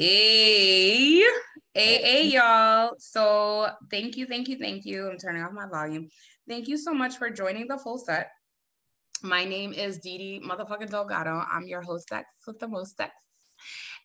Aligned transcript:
Hey, 0.00 1.24
hey, 1.74 2.02
hey, 2.04 2.26
y'all. 2.28 2.92
So, 3.00 3.68
thank 3.90 4.16
you, 4.16 4.26
thank 4.26 4.46
you, 4.46 4.56
thank 4.56 4.84
you. 4.84 5.10
I'm 5.10 5.18
turning 5.18 5.42
off 5.42 5.50
my 5.50 5.66
volume. 5.66 6.08
Thank 6.48 6.68
you 6.68 6.76
so 6.76 6.94
much 6.94 7.16
for 7.16 7.30
joining 7.30 7.66
the 7.66 7.78
full 7.78 7.98
set. 7.98 8.30
My 9.24 9.44
name 9.44 9.72
is 9.72 9.98
Didi 9.98 10.40
motherfucking 10.40 10.90
Delgado. 10.90 11.42
I'm 11.52 11.66
your 11.66 11.82
host 11.82 12.12
with 12.46 12.60
the 12.60 12.68
most 12.68 12.96
sex. 12.96 13.10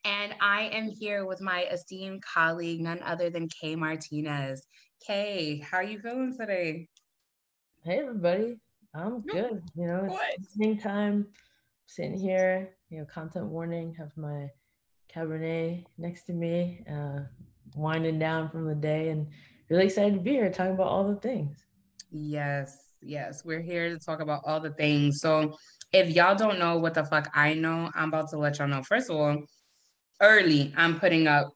And 0.03 0.33
I 0.41 0.63
am 0.73 0.89
here 0.89 1.27
with 1.27 1.41
my 1.41 1.65
esteemed 1.65 2.23
colleague, 2.23 2.81
none 2.81 3.03
other 3.03 3.29
than 3.29 3.47
Kay 3.61 3.75
Martinez. 3.75 4.65
Kay, 5.05 5.59
how 5.59 5.77
are 5.77 5.83
you 5.83 5.99
feeling 5.99 6.35
today? 6.35 6.89
Hey, 7.83 7.99
everybody. 7.99 8.57
I'm 8.95 9.21
good. 9.21 9.61
You 9.75 9.85
know, 9.85 10.17
it's 10.35 10.55
same 10.59 10.79
time, 10.79 11.27
sitting 11.85 12.17
here, 12.17 12.77
you 12.89 12.97
know, 12.97 13.05
content 13.05 13.45
warning, 13.45 13.93
have 13.99 14.09
my 14.17 14.49
Cabernet 15.13 15.85
next 15.97 16.23
to 16.23 16.33
me, 16.33 16.83
uh, 16.89 17.19
winding 17.75 18.19
down 18.19 18.49
from 18.49 18.65
the 18.65 18.75
day, 18.75 19.09
and 19.09 19.27
really 19.69 19.85
excited 19.85 20.13
to 20.15 20.19
be 20.19 20.31
here 20.31 20.49
talking 20.51 20.73
about 20.73 20.87
all 20.87 21.07
the 21.07 21.15
things. 21.15 21.65
Yes, 22.11 22.89
yes, 23.01 23.43
we're 23.45 23.61
here 23.61 23.89
to 23.89 23.99
talk 23.99 24.21
about 24.21 24.41
all 24.45 24.59
the 24.59 24.71
things. 24.71 25.19
So, 25.19 25.57
if 25.91 26.09
y'all 26.09 26.35
don't 26.35 26.59
know 26.59 26.77
what 26.77 26.93
the 26.95 27.03
fuck 27.03 27.29
I 27.33 27.53
know, 27.53 27.91
I'm 27.95 28.09
about 28.09 28.29
to 28.31 28.37
let 28.37 28.59
y'all 28.59 28.67
know. 28.67 28.81
First 28.83 29.09
of 29.09 29.17
all, 29.17 29.37
early, 30.21 30.73
I'm 30.75 30.99
putting 30.99 31.27
up 31.27 31.53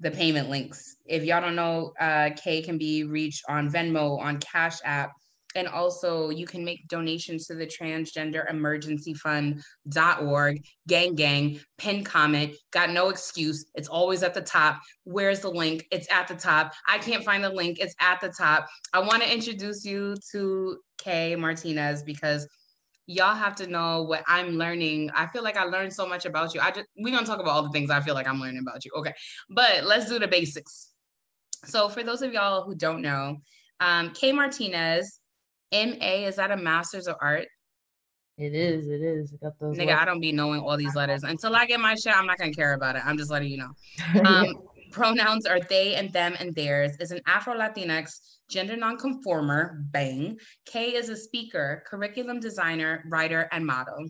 the 0.00 0.10
payment 0.10 0.50
links. 0.50 0.96
If 1.06 1.24
y'all 1.24 1.40
don't 1.40 1.56
know, 1.56 1.92
uh, 1.98 2.30
Kay 2.42 2.62
can 2.62 2.78
be 2.78 3.04
reached 3.04 3.44
on 3.48 3.70
Venmo, 3.70 4.20
on 4.20 4.38
Cash 4.38 4.78
App, 4.84 5.12
and 5.54 5.66
also, 5.66 6.28
you 6.30 6.46
can 6.46 6.64
make 6.64 6.88
donations 6.88 7.46
to 7.46 7.54
the 7.54 7.66
Transgender 7.66 8.48
Emergency 8.50 9.14
Fund.org. 9.14 10.62
Gang, 10.86 11.14
gang, 11.14 11.60
pin 11.78 12.04
comment. 12.04 12.54
Got 12.70 12.90
no 12.90 13.08
excuse. 13.08 13.64
It's 13.74 13.88
always 13.88 14.22
at 14.22 14.34
the 14.34 14.42
top. 14.42 14.80
Where's 15.04 15.40
the 15.40 15.50
link? 15.50 15.86
It's 15.90 16.06
at 16.12 16.28
the 16.28 16.34
top. 16.34 16.74
I 16.86 16.98
can't 16.98 17.24
find 17.24 17.42
the 17.42 17.50
link. 17.50 17.78
It's 17.80 17.94
at 18.00 18.20
the 18.20 18.28
top. 18.28 18.68
I 18.92 19.00
want 19.00 19.22
to 19.22 19.32
introduce 19.32 19.84
you 19.84 20.16
to 20.32 20.78
Kay 20.98 21.34
Martinez 21.34 22.02
because 22.02 22.46
y'all 23.06 23.34
have 23.34 23.56
to 23.56 23.66
know 23.66 24.02
what 24.02 24.22
I'm 24.26 24.58
learning. 24.58 25.10
I 25.14 25.26
feel 25.28 25.42
like 25.42 25.56
I 25.56 25.64
learned 25.64 25.94
so 25.94 26.06
much 26.06 26.26
about 26.26 26.54
you. 26.54 26.60
I 26.60 26.70
just 26.70 26.86
we're 26.98 27.14
gonna 27.14 27.26
talk 27.26 27.40
about 27.40 27.52
all 27.52 27.62
the 27.62 27.70
things 27.70 27.90
I 27.90 28.00
feel 28.00 28.14
like 28.14 28.28
I'm 28.28 28.38
learning 28.38 28.60
about 28.60 28.84
you. 28.84 28.90
Okay, 28.96 29.14
but 29.48 29.84
let's 29.84 30.08
do 30.08 30.18
the 30.18 30.28
basics. 30.28 30.90
So 31.64 31.88
for 31.88 32.02
those 32.02 32.20
of 32.20 32.34
y'all 32.34 32.64
who 32.64 32.74
don't 32.74 33.00
know, 33.00 33.38
um, 33.80 34.10
Kay 34.10 34.32
Martinez 34.32 35.20
MA, 35.72 36.26
is 36.26 36.36
that 36.36 36.50
a 36.50 36.56
master's 36.56 37.06
of 37.06 37.16
art? 37.20 37.46
It 38.38 38.54
is, 38.54 38.86
it 38.88 39.02
is. 39.02 39.34
I 39.34 39.46
got 39.46 39.58
those 39.58 39.76
Nigga, 39.76 39.86
letters. 39.86 39.98
I 40.00 40.04
don't 40.04 40.20
be 40.20 40.32
knowing 40.32 40.60
all 40.60 40.76
these 40.76 40.94
letters. 40.94 41.24
Until 41.24 41.56
I 41.56 41.66
get 41.66 41.80
my 41.80 41.94
shit, 41.96 42.16
I'm 42.16 42.26
not 42.26 42.38
gonna 42.38 42.52
care 42.52 42.74
about 42.74 42.94
it. 42.94 43.02
I'm 43.04 43.18
just 43.18 43.30
letting 43.30 43.50
you 43.50 43.58
know. 43.58 43.70
Um, 44.24 44.44
yeah. 44.44 44.52
Pronouns 44.90 45.44
are 45.44 45.60
they 45.60 45.96
and 45.96 46.10
them 46.12 46.34
and 46.38 46.54
theirs. 46.54 46.92
Is 46.98 47.10
an 47.10 47.20
Afro 47.26 47.54
Latinx 47.54 48.38
gender 48.48 48.76
nonconformer. 48.76 49.84
Bang. 49.90 50.38
Kay 50.64 50.94
is 50.94 51.08
a 51.10 51.16
speaker, 51.16 51.82
curriculum 51.86 52.40
designer, 52.40 53.04
writer, 53.08 53.48
and 53.52 53.66
model. 53.66 54.08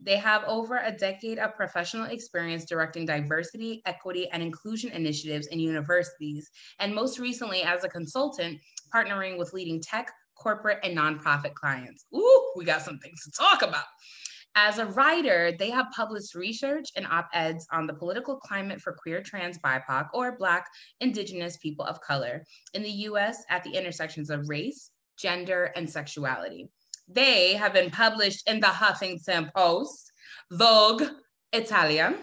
They 0.00 0.16
have 0.16 0.44
over 0.46 0.76
a 0.76 0.92
decade 0.92 1.38
of 1.38 1.56
professional 1.56 2.04
experience 2.04 2.64
directing 2.64 3.04
diversity, 3.04 3.82
equity, 3.84 4.28
and 4.30 4.42
inclusion 4.42 4.92
initiatives 4.92 5.48
in 5.48 5.58
universities, 5.58 6.48
and 6.78 6.94
most 6.94 7.18
recently 7.18 7.62
as 7.62 7.82
a 7.82 7.88
consultant, 7.88 8.60
partnering 8.94 9.36
with 9.36 9.52
leading 9.52 9.80
tech, 9.80 10.10
corporate, 10.38 10.78
and 10.82 10.96
nonprofit 10.96 11.54
clients. 11.54 12.04
Ooh, 12.14 12.52
we 12.56 12.64
got 12.64 12.82
some 12.82 12.98
things 12.98 13.22
to 13.24 13.30
talk 13.30 13.62
about. 13.62 13.84
As 14.54 14.78
a 14.78 14.86
writer, 14.86 15.52
they 15.56 15.70
have 15.70 15.86
published 15.94 16.34
research 16.34 16.88
and 16.96 17.06
op 17.06 17.28
eds 17.32 17.66
on 17.70 17.86
the 17.86 17.94
political 17.94 18.36
climate 18.36 18.80
for 18.80 18.92
queer, 18.92 19.22
trans, 19.22 19.58
BIPOC, 19.58 20.08
or 20.12 20.36
Black, 20.36 20.66
Indigenous 21.00 21.56
people 21.58 21.84
of 21.84 22.00
color 22.00 22.44
in 22.74 22.82
the 22.82 22.90
US 22.90 23.44
at 23.50 23.62
the 23.62 23.70
intersections 23.70 24.30
of 24.30 24.48
race, 24.48 24.90
gender, 25.18 25.72
and 25.76 25.88
sexuality. 25.88 26.68
They 27.06 27.54
have 27.54 27.72
been 27.72 27.90
published 27.90 28.48
in 28.48 28.60
the 28.60 28.66
Huffington 28.66 29.52
Post, 29.54 30.12
Vogue, 30.50 31.04
Italia, 31.52 32.14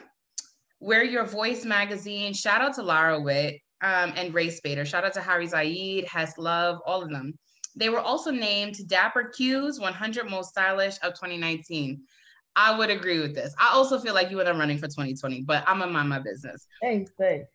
Wear 0.79 1.03
Your 1.03 1.25
Voice 1.25 1.63
magazine. 1.63 2.33
Shout 2.33 2.61
out 2.61 2.75
to 2.75 2.83
Lara 2.83 3.19
Witt 3.19 3.55
um, 3.81 4.13
and 4.15 4.33
RaceBaitr. 4.33 4.85
Shout 4.85 5.05
out 5.05 5.13
to 5.13 5.21
Hari 5.21 5.47
Ziyad, 5.47 6.05
Hess 6.05 6.37
Love, 6.37 6.79
all 6.85 7.01
of 7.01 7.09
them. 7.09 7.33
They 7.75 7.89
were 7.89 7.99
also 7.99 8.31
named 8.31 8.75
DapperQ's 8.87 9.79
100 9.79 10.29
Most 10.29 10.49
Stylish 10.49 10.97
of 11.03 11.13
2019. 11.13 12.01
I 12.55 12.77
would 12.77 12.89
agree 12.89 13.19
with 13.19 13.35
this. 13.35 13.53
I 13.59 13.71
also 13.73 13.99
feel 13.99 14.13
like 14.13 14.31
you 14.31 14.37
would 14.37 14.47
have 14.47 14.57
running 14.57 14.77
for 14.77 14.87
2020, 14.87 15.41
but 15.41 15.63
I'm 15.67 15.79
gonna 15.79 15.91
mind 15.91 16.09
my 16.09 16.19
business. 16.19 16.67
Thanks, 16.81 17.11
thanks. 17.19 17.49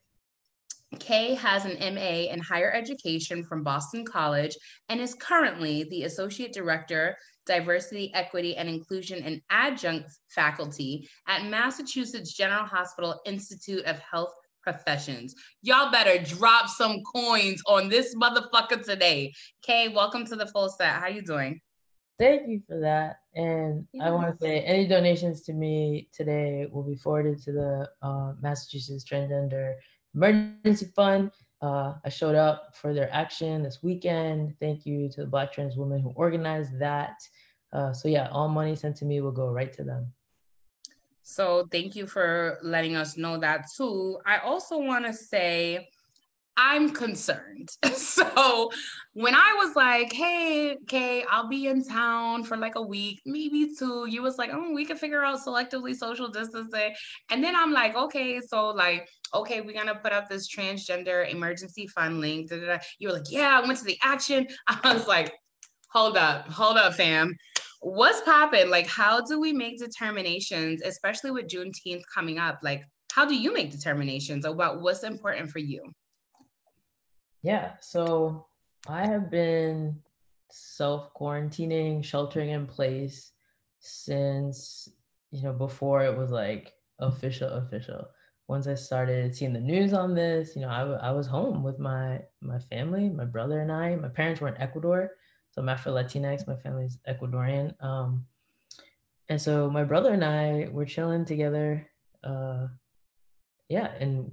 Kay 0.98 1.34
has 1.34 1.64
an 1.64 1.94
MA 1.94 2.30
in 2.32 2.40
higher 2.40 2.72
education 2.72 3.44
from 3.44 3.62
Boston 3.62 4.04
College 4.04 4.56
and 4.88 5.00
is 5.00 5.14
currently 5.14 5.84
the 5.84 6.02
Associate 6.02 6.52
Director, 6.52 7.16
Diversity, 7.46 8.12
Equity, 8.12 8.56
and 8.56 8.68
Inclusion 8.68 9.22
and 9.22 9.40
Adjunct 9.50 10.10
Faculty 10.28 11.08
at 11.28 11.44
Massachusetts 11.44 12.34
General 12.34 12.64
Hospital 12.64 13.20
Institute 13.24 13.84
of 13.84 14.00
Health 14.00 14.32
professions. 14.62 15.34
Y'all 15.62 15.90
better 15.90 16.22
drop 16.22 16.68
some 16.68 17.02
coins 17.02 17.62
on 17.66 17.88
this 17.88 18.14
motherfucker 18.14 18.84
today. 18.84 19.32
Kay, 19.62 19.88
welcome 19.88 20.24
to 20.26 20.36
the 20.36 20.46
full 20.46 20.68
set. 20.68 20.94
How 20.94 21.08
you 21.08 21.22
doing? 21.22 21.60
Thank 22.18 22.48
you 22.48 22.60
for 22.68 22.78
that. 22.80 23.20
And. 23.34 23.86
I 24.00 24.10
want 24.10 24.30
to 24.30 24.44
say 24.44 24.60
any 24.60 24.86
donations 24.86 25.42
to 25.42 25.54
me 25.54 26.08
today 26.12 26.66
will 26.70 26.82
be 26.82 26.96
forwarded 26.96 27.42
to 27.44 27.52
the 27.52 27.90
uh, 28.02 28.34
Massachusetts 28.42 29.04
Transgender 29.10 29.74
Emergency 30.14 30.86
Fund. 30.94 31.30
Uh, 31.62 31.94
I 32.04 32.08
showed 32.08 32.34
up 32.34 32.74
for 32.74 32.94
their 32.94 33.12
action 33.12 33.62
this 33.62 33.82
weekend. 33.82 34.54
Thank 34.60 34.86
you 34.86 35.08
to 35.10 35.22
the 35.22 35.26
Black 35.26 35.52
trans 35.52 35.76
women 35.76 36.00
who 36.00 36.12
organized 36.14 36.78
that. 36.78 37.20
Uh, 37.72 37.92
so 37.92 38.08
yeah, 38.08 38.28
all 38.32 38.48
money 38.48 38.74
sent 38.74 38.96
to 38.96 39.04
me 39.04 39.20
will 39.20 39.30
go 39.30 39.48
right 39.48 39.72
to 39.74 39.84
them. 39.84 40.12
So 41.30 41.68
thank 41.70 41.94
you 41.94 42.08
for 42.08 42.58
letting 42.60 42.96
us 42.96 43.16
know 43.16 43.38
that 43.38 43.66
too. 43.76 44.18
I 44.26 44.38
also 44.38 44.78
want 44.78 45.06
to 45.06 45.12
say 45.12 45.88
I'm 46.56 46.90
concerned. 46.90 47.70
so 47.94 48.70
when 49.12 49.36
I 49.36 49.54
was 49.56 49.76
like, 49.76 50.12
hey, 50.12 50.76
okay, 50.82 51.24
I'll 51.30 51.48
be 51.48 51.68
in 51.68 51.84
town 51.84 52.42
for 52.42 52.56
like 52.56 52.74
a 52.74 52.82
week, 52.82 53.20
maybe 53.24 53.72
two, 53.78 54.06
you 54.08 54.22
was 54.22 54.38
like, 54.38 54.50
oh, 54.52 54.72
we 54.72 54.84
can 54.84 54.96
figure 54.96 55.24
out 55.24 55.38
selectively 55.38 55.94
social 55.94 56.28
distancing. 56.28 56.94
And 57.30 57.44
then 57.44 57.54
I'm 57.54 57.72
like, 57.72 57.94
okay, 57.94 58.40
so 58.40 58.70
like, 58.70 59.08
okay, 59.32 59.60
we're 59.60 59.72
gonna 59.72 60.00
put 60.02 60.12
up 60.12 60.28
this 60.28 60.52
transgender 60.52 61.32
emergency 61.32 61.86
fund 61.86 62.20
link. 62.20 62.50
Da-da-da. 62.50 62.78
You 62.98 63.06
were 63.06 63.14
like, 63.14 63.30
yeah, 63.30 63.60
I 63.62 63.64
went 63.64 63.78
to 63.78 63.84
the 63.84 63.98
action. 64.02 64.48
I 64.66 64.94
was 64.94 65.06
like, 65.06 65.32
hold 65.92 66.16
up, 66.16 66.48
hold 66.48 66.76
up, 66.76 66.94
fam 66.94 67.36
what's 67.80 68.20
popping? 68.20 68.70
Like, 68.70 68.86
how 68.86 69.20
do 69.20 69.40
we 69.40 69.52
make 69.52 69.78
determinations, 69.78 70.82
especially 70.82 71.30
with 71.30 71.48
Juneteenth 71.48 72.02
coming 72.14 72.38
up? 72.38 72.60
Like, 72.62 72.84
how 73.12 73.24
do 73.26 73.34
you 73.34 73.52
make 73.52 73.70
determinations 73.70 74.44
about 74.44 74.80
what's 74.80 75.02
important 75.02 75.50
for 75.50 75.58
you? 75.58 75.82
Yeah, 77.42 77.72
so 77.80 78.46
I 78.86 79.06
have 79.06 79.30
been 79.30 79.98
self 80.50 81.12
quarantining, 81.14 82.04
sheltering 82.04 82.50
in 82.50 82.66
place 82.66 83.32
since, 83.80 84.88
you 85.30 85.42
know, 85.42 85.52
before 85.52 86.04
it 86.04 86.16
was 86.16 86.30
like 86.30 86.72
official, 86.98 87.48
official. 87.48 88.06
Once 88.46 88.66
I 88.66 88.74
started 88.74 89.34
seeing 89.34 89.52
the 89.52 89.60
news 89.60 89.92
on 89.92 90.14
this, 90.14 90.54
you 90.54 90.62
know, 90.62 90.68
I, 90.68 90.82
I 91.08 91.10
was 91.12 91.26
home 91.26 91.62
with 91.62 91.78
my 91.78 92.20
my 92.42 92.58
family, 92.58 93.08
my 93.08 93.24
brother 93.24 93.60
and 93.60 93.72
I. 93.72 93.96
My 93.96 94.08
parents 94.08 94.40
were 94.40 94.48
in 94.48 94.60
Ecuador, 94.60 95.12
so 95.50 95.62
I'm 95.62 95.68
Afro 95.68 95.92
Latinx. 95.92 96.46
My 96.46 96.56
family's 96.56 96.98
Ecuadorian. 97.08 97.74
Um, 97.82 98.24
and 99.28 99.40
so 99.40 99.70
my 99.70 99.84
brother 99.84 100.12
and 100.12 100.24
I 100.24 100.68
were 100.70 100.84
chilling 100.84 101.24
together. 101.24 101.88
Uh, 102.22 102.68
yeah, 103.68 103.92
and 104.00 104.28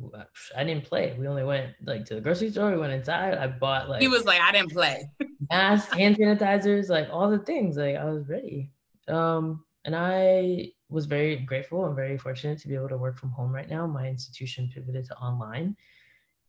I 0.55 0.63
didn't 0.63 0.85
play. 0.85 1.15
We 1.17 1.27
only 1.27 1.43
went 1.43 1.73
like 1.85 2.05
to 2.05 2.15
the 2.15 2.21
grocery 2.21 2.49
store. 2.49 2.71
We 2.71 2.77
went 2.77 2.93
inside. 2.93 3.37
I 3.37 3.47
bought 3.47 3.87
like 3.89 4.01
he 4.01 4.07
was 4.07 4.25
like, 4.25 4.41
I 4.41 4.51
didn't 4.51 4.71
play. 4.71 5.09
masks, 5.51 5.93
hand 5.93 6.17
sanitizers, 6.17 6.89
like 6.89 7.07
all 7.11 7.29
the 7.29 7.39
things. 7.39 7.77
Like 7.77 7.95
I 7.95 8.05
was 8.05 8.27
ready. 8.27 8.71
Um, 9.07 9.63
and 9.85 9.95
I 9.95 10.71
was 10.89 11.05
very 11.05 11.37
grateful 11.37 11.85
and 11.85 11.95
very 11.95 12.17
fortunate 12.17 12.57
to 12.59 12.67
be 12.67 12.75
able 12.75 12.89
to 12.89 12.97
work 12.97 13.17
from 13.19 13.29
home 13.29 13.51
right 13.51 13.69
now. 13.69 13.85
My 13.85 14.07
institution 14.07 14.71
pivoted 14.73 15.05
to 15.05 15.17
online, 15.17 15.77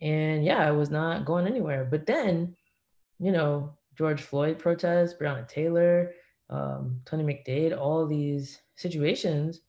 and 0.01 0.43
yeah, 0.43 0.67
I 0.67 0.71
was 0.71 0.91
not 0.91 1.27
going 1.27 1.47
anywhere. 1.47 1.85
But 1.85 2.07
then, 2.07 2.57
you 3.19 3.33
know, 3.33 3.75
George 3.99 4.23
Floyd 4.23 4.61
protests, 4.61 5.15
Breonna 5.21 5.47
Taylor, 5.49 6.13
um, 6.51 7.01
Tony 7.05 7.25
McDade, 7.25 7.77
all 7.77 8.07
these 8.07 8.61
situations 8.77 9.63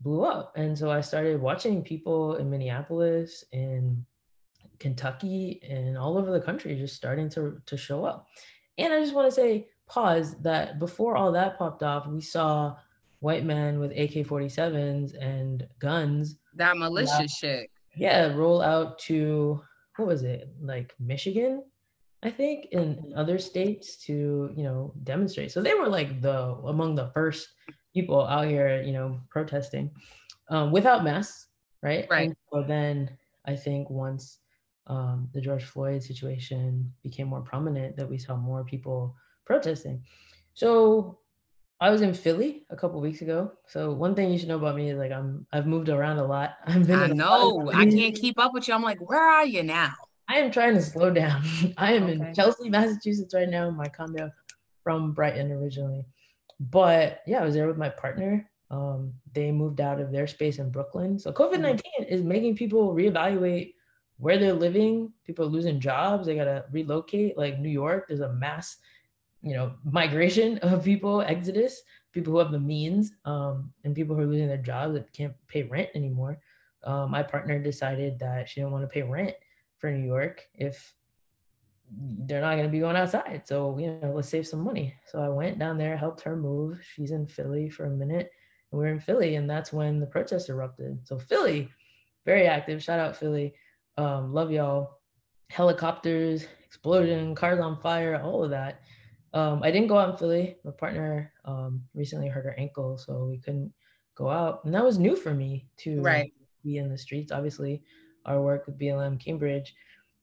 blew 0.00 0.24
up. 0.24 0.54
And 0.56 0.76
so 0.76 0.90
I 0.90 1.02
started 1.02 1.38
watching 1.40 1.82
people 1.82 2.36
in 2.36 2.48
Minneapolis, 2.48 3.44
in 3.52 4.04
Kentucky, 4.78 5.60
and 5.68 5.98
all 5.98 6.16
over 6.16 6.32
the 6.32 6.40
country 6.40 6.74
just 6.76 6.96
starting 6.96 7.28
to, 7.30 7.60
to 7.66 7.76
show 7.76 8.06
up. 8.06 8.26
And 8.78 8.90
I 8.92 9.00
just 9.00 9.14
want 9.14 9.28
to 9.28 9.34
say, 9.34 9.68
pause, 9.86 10.34
that 10.40 10.78
before 10.78 11.14
all 11.14 11.30
that 11.32 11.58
popped 11.58 11.82
off, 11.82 12.06
we 12.06 12.22
saw 12.22 12.76
white 13.20 13.44
men 13.44 13.78
with 13.78 13.90
AK 13.92 14.26
47s 14.26 15.14
and 15.20 15.68
guns. 15.78 16.36
That 16.54 16.78
malicious 16.78 17.36
shit. 17.36 17.70
yeah, 17.94 18.34
roll 18.34 18.62
out 18.62 18.98
to 19.00 19.62
what 19.96 20.08
was 20.08 20.22
it 20.22 20.48
like 20.60 20.94
Michigan, 20.98 21.62
I 22.24 22.30
think, 22.30 22.66
in 22.72 23.12
other 23.14 23.38
states 23.38 23.96
to 24.06 24.50
you 24.56 24.64
know 24.64 24.92
demonstrate. 25.04 25.52
So 25.52 25.60
they 25.62 25.74
were 25.74 25.88
like 25.88 26.20
the 26.20 26.56
among 26.64 26.94
the 26.94 27.08
first 27.08 27.48
people 27.92 28.26
out 28.26 28.48
here, 28.48 28.82
you 28.82 28.92
know, 28.92 29.20
protesting 29.30 29.90
um, 30.48 30.72
without 30.72 31.04
masks, 31.04 31.48
right? 31.82 32.06
Right. 32.10 32.28
And 32.28 32.36
so 32.52 32.64
then 32.66 33.10
I 33.46 33.54
think 33.54 33.88
once 33.90 34.38
um, 34.86 35.28
the 35.32 35.40
George 35.40 35.64
Floyd 35.64 36.02
situation 36.02 36.92
became 37.02 37.28
more 37.28 37.42
prominent, 37.42 37.96
that 37.96 38.08
we 38.08 38.18
saw 38.18 38.36
more 38.36 38.64
people 38.64 39.14
protesting. 39.46 40.02
So 40.54 41.18
I 41.80 41.90
was 41.90 42.02
in 42.02 42.14
Philly 42.14 42.64
a 42.70 42.76
couple 42.76 43.00
weeks 43.00 43.20
ago. 43.20 43.52
So 43.66 43.92
one 43.92 44.14
thing 44.14 44.32
you 44.32 44.38
should 44.38 44.48
know 44.48 44.56
about 44.56 44.76
me 44.76 44.90
is 44.90 44.98
like 44.98 45.12
I'm 45.12 45.46
I've 45.52 45.66
moved 45.66 45.88
around 45.88 46.18
a 46.18 46.26
lot. 46.26 46.56
I've 46.66 46.86
been 46.86 46.98
I 46.98 47.06
know. 47.08 47.70
I 47.72 47.86
can't 47.86 48.14
keep 48.14 48.38
up 48.38 48.54
with 48.54 48.68
you. 48.68 48.74
I'm 48.74 48.82
like, 48.82 48.98
where 48.98 49.22
are 49.22 49.46
you 49.46 49.62
now? 49.62 49.92
I 50.28 50.38
am 50.38 50.50
trying 50.50 50.74
to 50.74 50.82
slow 50.82 51.10
down. 51.10 51.42
I 51.76 51.92
am 51.92 52.04
okay. 52.04 52.12
in 52.12 52.34
Chelsea, 52.34 52.68
Massachusetts 52.68 53.34
right 53.34 53.48
now 53.48 53.70
my 53.70 53.88
condo 53.88 54.30
from 54.82 55.12
Brighton 55.12 55.52
originally. 55.52 56.04
But 56.60 57.20
yeah, 57.26 57.40
I 57.40 57.44
was 57.44 57.54
there 57.54 57.66
with 57.66 57.78
my 57.78 57.88
partner. 57.88 58.48
Um, 58.70 59.12
they 59.34 59.52
moved 59.52 59.80
out 59.80 60.00
of 60.00 60.10
their 60.10 60.26
space 60.26 60.58
in 60.58 60.70
Brooklyn. 60.70 61.18
So 61.18 61.32
COVID 61.32 61.60
19 61.60 61.76
mm-hmm. 61.76 62.14
is 62.14 62.22
making 62.22 62.56
people 62.56 62.94
reevaluate 62.94 63.74
where 64.18 64.38
they're 64.38 64.52
living. 64.52 65.12
People 65.24 65.44
are 65.44 65.48
losing 65.48 65.80
jobs. 65.80 66.26
They 66.26 66.36
got 66.36 66.44
to 66.44 66.64
relocate. 66.72 67.36
Like 67.36 67.58
New 67.58 67.68
York, 67.68 68.06
there's 68.08 68.20
a 68.20 68.32
mass 68.32 68.78
you 69.44 69.54
know 69.54 69.72
migration 69.84 70.58
of 70.62 70.84
people 70.84 71.20
exodus 71.20 71.82
people 72.12 72.32
who 72.32 72.38
have 72.38 72.50
the 72.50 72.58
means 72.58 73.12
um, 73.24 73.70
and 73.84 73.94
people 73.94 74.16
who 74.16 74.22
are 74.22 74.26
losing 74.26 74.48
their 74.48 74.56
jobs 74.56 74.94
that 74.94 75.12
can't 75.12 75.34
pay 75.46 75.62
rent 75.64 75.90
anymore 75.94 76.38
uh, 76.84 77.06
my 77.06 77.22
partner 77.22 77.58
decided 77.58 78.18
that 78.18 78.48
she 78.48 78.60
didn't 78.60 78.72
want 78.72 78.82
to 78.82 78.88
pay 78.88 79.02
rent 79.02 79.34
for 79.84 79.90
new 79.90 80.06
york 80.06 80.48
if 80.54 80.94
they're 82.26 82.40
not 82.40 82.54
going 82.54 82.64
to 82.64 82.72
be 82.72 82.80
going 82.80 82.96
outside. 82.96 83.42
So 83.44 83.76
you 83.78 83.98
know 84.00 84.14
let's 84.14 84.30
save 84.30 84.46
some 84.46 84.64
money. 84.64 84.94
So 85.06 85.20
i 85.20 85.28
went 85.28 85.58
down 85.58 85.76
there 85.76 85.94
helped 85.94 86.22
her 86.22 86.34
move. 86.34 86.80
She's 86.94 87.10
in 87.10 87.26
philly 87.26 87.68
for 87.68 87.84
a 87.84 87.90
minute. 87.90 88.30
And 88.72 88.80
we 88.80 88.86
are 88.86 88.92
in 88.92 88.98
philly 88.98 89.36
and 89.36 89.48
that's 89.48 89.74
when 89.74 90.00
the 90.00 90.06
protests 90.06 90.48
erupted. 90.48 90.98
So 91.04 91.18
philly 91.18 91.68
very 92.24 92.46
active. 92.46 92.82
Shout 92.82 92.98
out 92.98 93.14
philly. 93.14 93.52
Um, 93.98 94.32
love 94.32 94.50
y'all. 94.50 95.00
Helicopters 95.50 96.46
explosion 96.64 97.34
cars 97.34 97.60
on 97.60 97.78
fire 97.78 98.18
all 98.18 98.42
of 98.42 98.50
that. 98.50 98.80
Um, 99.34 99.62
I 99.62 99.70
didn't 99.70 99.88
go 99.88 99.98
out 99.98 100.12
in 100.12 100.16
Philly. 100.16 100.56
My 100.64 100.70
partner 100.70 101.34
um, 101.44 101.82
recently 101.92 102.28
hurt 102.28 102.46
her 102.46 102.58
ankle, 102.58 102.96
so 102.96 103.26
we 103.26 103.38
couldn't 103.38 103.74
go 104.14 104.30
out, 104.30 104.64
and 104.64 104.72
that 104.74 104.84
was 104.84 104.98
new 104.98 105.16
for 105.16 105.34
me 105.34 105.66
to 105.78 106.00
right. 106.00 106.32
be 106.64 106.78
in 106.78 106.88
the 106.88 106.96
streets. 106.96 107.30
Obviously, 107.30 107.82
our 108.26 108.40
work 108.40 108.66
with 108.66 108.78
BLM 108.78 109.18
Cambridge, 109.18 109.74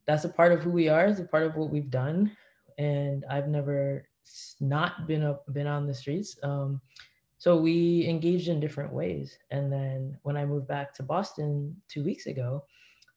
that's 0.05 0.25
a 0.25 0.29
part 0.29 0.51
of 0.51 0.61
who 0.61 0.71
we 0.71 0.89
are. 0.89 1.05
It's 1.05 1.19
a 1.19 1.25
part 1.25 1.43
of 1.43 1.55
what 1.55 1.69
we've 1.69 1.89
done, 1.89 2.35
and 2.77 3.25
I've 3.29 3.47
never 3.47 4.07
not 4.59 5.07
been 5.07 5.23
up, 5.23 5.45
been 5.53 5.67
on 5.67 5.87
the 5.87 5.93
streets. 5.93 6.37
Um, 6.43 6.81
so 7.37 7.57
we 7.57 8.05
engaged 8.07 8.47
in 8.47 8.59
different 8.59 8.93
ways, 8.93 9.37
and 9.49 9.71
then 9.71 10.17
when 10.23 10.37
I 10.37 10.45
moved 10.45 10.67
back 10.67 10.93
to 10.95 11.03
Boston 11.03 11.75
two 11.87 12.03
weeks 12.03 12.27
ago, 12.27 12.63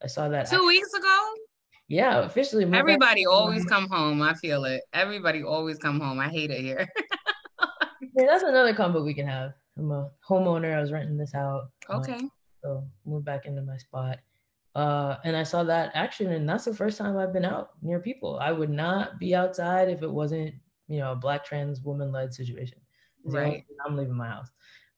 I 0.03 0.07
saw 0.07 0.29
that 0.29 0.49
two 0.49 0.65
weeks 0.65 0.93
ago 0.93 1.33
yeah, 1.87 2.19
officially. 2.19 2.65
Everybody 2.73 3.25
always 3.25 3.63
come 3.65 3.87
home. 3.89 4.21
I 4.21 4.33
feel 4.33 4.65
it. 4.65 4.81
Everybody 4.93 5.43
always 5.43 5.77
come 5.77 5.99
home. 5.99 6.19
I 6.19 6.29
hate 6.29 6.49
it 6.49 6.61
here. 6.61 6.87
yeah, 8.15 8.25
that's 8.27 8.43
another 8.43 8.73
combo 8.73 9.03
we 9.03 9.13
can 9.13 9.27
have. 9.27 9.53
I'm 9.77 9.91
a 9.91 10.09
homeowner. 10.27 10.75
I 10.75 10.81
was 10.81 10.91
renting 10.91 11.17
this 11.17 11.35
out. 11.35 11.69
Uh, 11.89 11.97
okay. 11.97 12.15
Uh, 12.15 12.27
so 12.63 12.87
moved 13.05 13.25
back 13.25 13.45
into 13.45 13.61
my 13.61 13.77
spot. 13.77 14.17
Uh, 14.75 15.15
and 15.23 15.37
I 15.37 15.43
saw 15.43 15.63
that 15.63 15.91
action, 15.93 16.33
and 16.33 16.47
that's 16.47 16.65
the 16.65 16.73
first 16.73 16.97
time 16.97 17.17
I've 17.17 17.31
been 17.31 17.45
out 17.45 17.71
near 17.81 17.99
people. 17.99 18.37
I 18.41 18.51
would 18.51 18.69
not 18.69 19.19
be 19.19 19.33
outside 19.33 19.89
if 19.89 20.03
it 20.03 20.11
wasn't, 20.11 20.53
you 20.89 20.99
know, 20.99 21.13
a 21.13 21.15
black 21.15 21.45
trans 21.45 21.79
woman 21.81 22.11
led 22.11 22.33
situation. 22.33 22.77
Right. 23.23 23.63
I'm 23.85 23.95
leaving 23.95 24.15
my 24.15 24.27
house. 24.27 24.49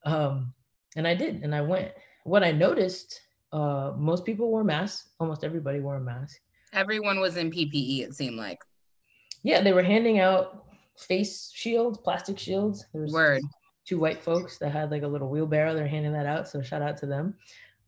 Um, 0.03 0.53
and 0.95 1.07
I 1.07 1.13
did, 1.13 1.43
and 1.43 1.53
I 1.53 1.61
went. 1.61 1.91
What 2.23 2.43
I 2.43 2.51
noticed, 2.51 3.21
uh, 3.51 3.93
most 3.95 4.25
people 4.25 4.49
wore 4.49 4.63
masks. 4.63 5.09
Almost 5.19 5.43
everybody 5.43 5.79
wore 5.79 5.95
a 5.95 6.01
mask. 6.01 6.37
Everyone 6.73 7.19
was 7.19 7.37
in 7.37 7.51
PPE, 7.51 8.01
it 8.01 8.15
seemed 8.15 8.35
like. 8.35 8.59
Yeah, 9.43 9.61
they 9.61 9.73
were 9.73 9.83
handing 9.83 10.19
out 10.19 10.65
face 10.97 11.51
shields, 11.53 11.99
plastic 11.99 12.39
shields. 12.39 12.85
There 12.91 13.03
was 13.03 13.13
Word. 13.13 13.43
two 13.85 13.99
white 13.99 14.21
folks 14.21 14.57
that 14.57 14.71
had 14.71 14.89
like 14.89 15.03
a 15.03 15.07
little 15.07 15.29
wheelbarrow. 15.29 15.75
They're 15.75 15.87
handing 15.87 16.13
that 16.13 16.25
out. 16.25 16.47
So 16.47 16.61
shout 16.61 16.81
out 16.81 16.97
to 16.97 17.05
them. 17.05 17.35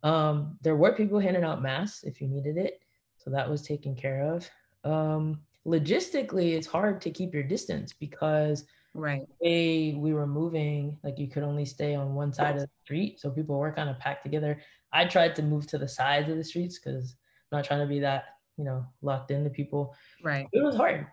Um, 0.04 0.58
there 0.62 0.76
were 0.76 0.94
people 0.94 1.20
handing 1.20 1.44
out 1.44 1.62
masks 1.62 2.04
if 2.04 2.22
you 2.22 2.28
needed 2.28 2.58
it. 2.58 2.82
So 3.18 3.30
that 3.32 3.50
was 3.50 3.62
taken 3.62 3.96
care 3.96 4.24
of. 4.34 4.50
Um, 4.84 5.42
logistically, 5.66 6.54
it's 6.54 6.68
hard 6.68 7.02
to 7.02 7.12
keep 7.12 7.34
your 7.34 7.44
distance 7.44 7.94
because 7.94 8.66
right 8.94 9.28
way 9.42 9.94
we 9.94 10.14
were 10.14 10.28
moving, 10.28 10.98
like 11.04 11.20
you 11.20 11.28
could 11.28 11.44
only 11.44 11.66
stay 11.66 11.96
on 11.96 12.16
one 12.16 12.34
side 12.34 12.56
of 12.56 12.62
the 12.62 12.70
street. 12.84 13.20
So 13.20 13.30
people 13.30 13.58
were 13.58 13.72
kind 13.72 13.90
of 13.90 14.00
packed 14.00 14.24
together. 14.24 14.62
I 14.94 15.06
tried 15.06 15.36
to 15.36 15.44
move 15.44 15.68
to 15.68 15.78
the 15.78 15.88
sides 15.88 16.30
of 16.30 16.38
the 16.38 16.44
streets 16.44 16.80
because 16.80 17.16
I'm 17.52 17.58
not 17.58 17.66
trying 17.66 17.82
to 17.82 17.86
be 17.88 18.00
that 18.00 18.26
you 18.60 18.66
know 18.66 18.86
locked 19.02 19.32
into 19.32 19.50
people 19.50 19.96
right 20.22 20.46
it 20.52 20.62
was 20.62 20.76
hard 20.76 21.08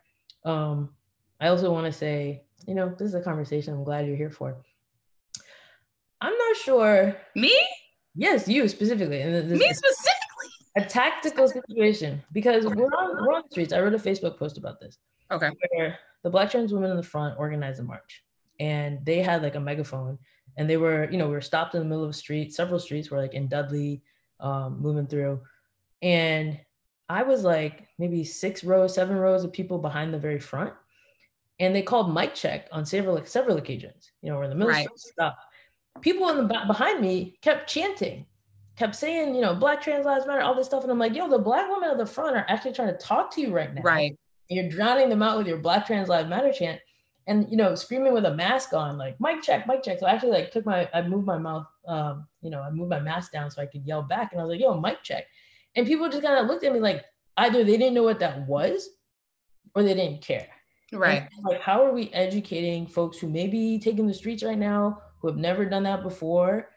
um 0.45 0.91
i 1.41 1.47
also 1.47 1.73
want 1.73 1.87
to 1.87 1.93
say 1.93 2.43
you 2.67 2.75
know 2.75 2.93
this 2.99 3.09
is 3.09 3.15
a 3.15 3.21
conversation 3.21 3.73
i'm 3.73 3.85
glad 3.85 4.07
you're 4.07 4.17
here 4.17 4.31
for 4.31 4.57
i'm 6.21 6.37
not 6.37 6.57
sure 6.57 7.17
me 7.37 7.57
yes 8.17 8.49
you 8.49 8.69
specifically 8.69 9.21
and 9.21 9.51
this, 9.51 9.59
me 9.59 9.73
specifically 9.73 10.51
a 10.77 10.85
tactical 10.85 11.49
situation 11.49 12.23
because 12.33 12.67
we're 12.67 12.87
on 12.87 13.25
we're 13.25 13.35
on 13.35 13.43
the 13.43 13.51
streets 13.51 13.73
i 13.73 13.81
wrote 13.81 13.95
a 13.95 13.99
facebook 13.99 14.39
post 14.39 14.59
about 14.59 14.81
this 14.81 14.99
okay 15.31 15.51
where 15.71 15.99
the 16.23 16.31
black 16.31 16.51
trans 16.51 16.73
women 16.73 16.91
in 16.91 16.97
the 16.97 17.03
front 17.03 17.39
organized 17.39 17.81
a 17.81 17.83
march 17.83 18.25
and 18.61 19.05
they 19.05 19.19
had 19.19 19.43
like 19.43 19.55
a 19.55 19.61
megaphone 19.61 20.19
and 20.57 20.69
they 20.69 20.77
were 20.77 21.11
you 21.11 21.19
know 21.19 21.27
we 21.27 21.33
were 21.33 21.41
stopped 21.41 21.75
in 21.75 21.81
the 21.81 21.87
middle 21.87 22.05
of 22.05 22.11
a 22.11 22.13
street 22.13 22.53
several 22.53 22.79
streets 22.79 23.11
were 23.11 23.19
like 23.19 23.35
in 23.35 23.49
dudley 23.49 24.03
um, 24.41 24.81
moving 24.81 25.07
through 25.07 25.41
and 26.03 26.59
I 27.09 27.23
was 27.23 27.45
like 27.45 27.87
maybe 27.99 28.25
six 28.25 28.65
rows, 28.65 28.95
seven 28.95 29.17
rows 29.17 29.45
of 29.45 29.53
people 29.53 29.79
behind 29.79 30.13
the 30.13 30.19
very 30.19 30.41
front. 30.41 30.73
And 31.59 31.75
they 31.75 31.83
called 31.83 32.13
mic 32.13 32.35
check 32.35 32.69
on 32.71 32.85
several 32.85 33.25
several 33.25 33.57
occasions. 33.57 34.11
You 34.21 34.31
know, 34.31 34.37
we're 34.37 34.45
in 34.45 34.51
the 34.51 34.57
middle 34.57 34.73
right. 34.73 34.87
of 34.87 34.99
stuff. 34.99 35.35
People 36.01 36.29
in 36.31 36.37
the 36.37 36.45
back 36.45 36.67
behind 36.67 37.01
me 37.01 37.39
kept 37.43 37.69
chanting, 37.69 38.27
kept 38.77 38.95
saying, 38.95 39.35
you 39.35 39.41
know, 39.41 39.55
Black 39.55 39.83
trans 39.83 40.07
lives 40.07 40.27
matter, 40.27 40.43
all 40.43 40.55
this 40.55 40.67
stuff. 40.67 40.83
And 40.83 40.93
I'm 40.93 40.99
like, 40.99 41.15
yo, 41.15 41.29
the 41.29 41.39
black 41.39 41.69
women 41.71 41.91
at 41.91 41.99
the 41.99 42.07
front 42.07 42.37
are 42.37 42.47
actually 42.49 42.73
trying 42.73 42.89
to 42.89 42.99
talk 42.99 43.33
to 43.35 43.41
you 43.41 43.55
right 43.55 43.73
now. 43.73 43.83
Right. 43.83 44.17
And 44.51 44.57
you're 44.57 44.69
drowning 44.69 45.09
them 45.09 45.23
out 45.23 45.39
with 45.39 45.47
your 45.47 45.59
Black 45.59 45.87
trans 45.87 46.09
lives 46.09 46.29
matter 46.29 46.53
chant. 46.53 46.81
And 47.27 47.51
you 47.51 47.57
know, 47.57 47.75
screaming 47.75 48.13
with 48.13 48.25
a 48.25 48.35
mask 48.35 48.73
on, 48.73 48.97
like 48.97 49.21
mic 49.21 49.43
check, 49.43 49.67
mic 49.67 49.83
check. 49.83 49.99
So 49.99 50.07
I 50.07 50.13
actually 50.13 50.31
like 50.31 50.53
took 50.53 50.65
my, 50.65 50.89
I 50.95 51.03
moved 51.03 51.27
my 51.27 51.39
mouth, 51.39 51.67
um, 51.89 52.27
you 52.41 52.51
know, 52.51 52.61
I 52.61 52.71
moved 52.71 52.91
my 52.91 53.01
mask 53.01 53.33
down 53.33 53.51
so 53.51 53.61
I 53.61 53.67
could 53.67 53.85
yell 53.85 54.03
back. 54.03 54.31
And 54.31 54.41
I 54.41 54.45
was 54.45 54.53
like, 54.53 54.61
yo, 54.61 54.81
mic 54.81 55.03
check. 55.03 55.25
And 55.75 55.87
people 55.87 56.09
just 56.09 56.23
kind 56.23 56.39
of 56.39 56.47
looked 56.47 56.63
at 56.63 56.73
me 56.73 56.79
like 56.79 57.05
either 57.39 57.65
they 57.65 57.77
didn't 57.77 57.95
know 57.95 58.05
what 58.05 58.21
that 58.21 58.47
was 58.47 58.91
or 59.75 59.83
they 59.83 59.95
didn't 59.95 60.23
care. 60.23 60.49
Right. 60.93 61.29
like, 61.43 61.61
how 61.61 61.85
are 61.85 61.93
we 61.93 62.13
educating 62.13 62.87
folks 62.87 63.19
who 63.19 63.29
may 63.29 63.49
be 63.49 63.79
taking 63.79 64.07
the 64.07 64.15
streets 64.15 64.45
right 64.45 64.59
now, 64.59 65.03
who 65.19 65.29
have 65.29 65.37
never 65.37 65.65
done 65.65 65.83
that 65.85 66.03
before, 66.03 66.71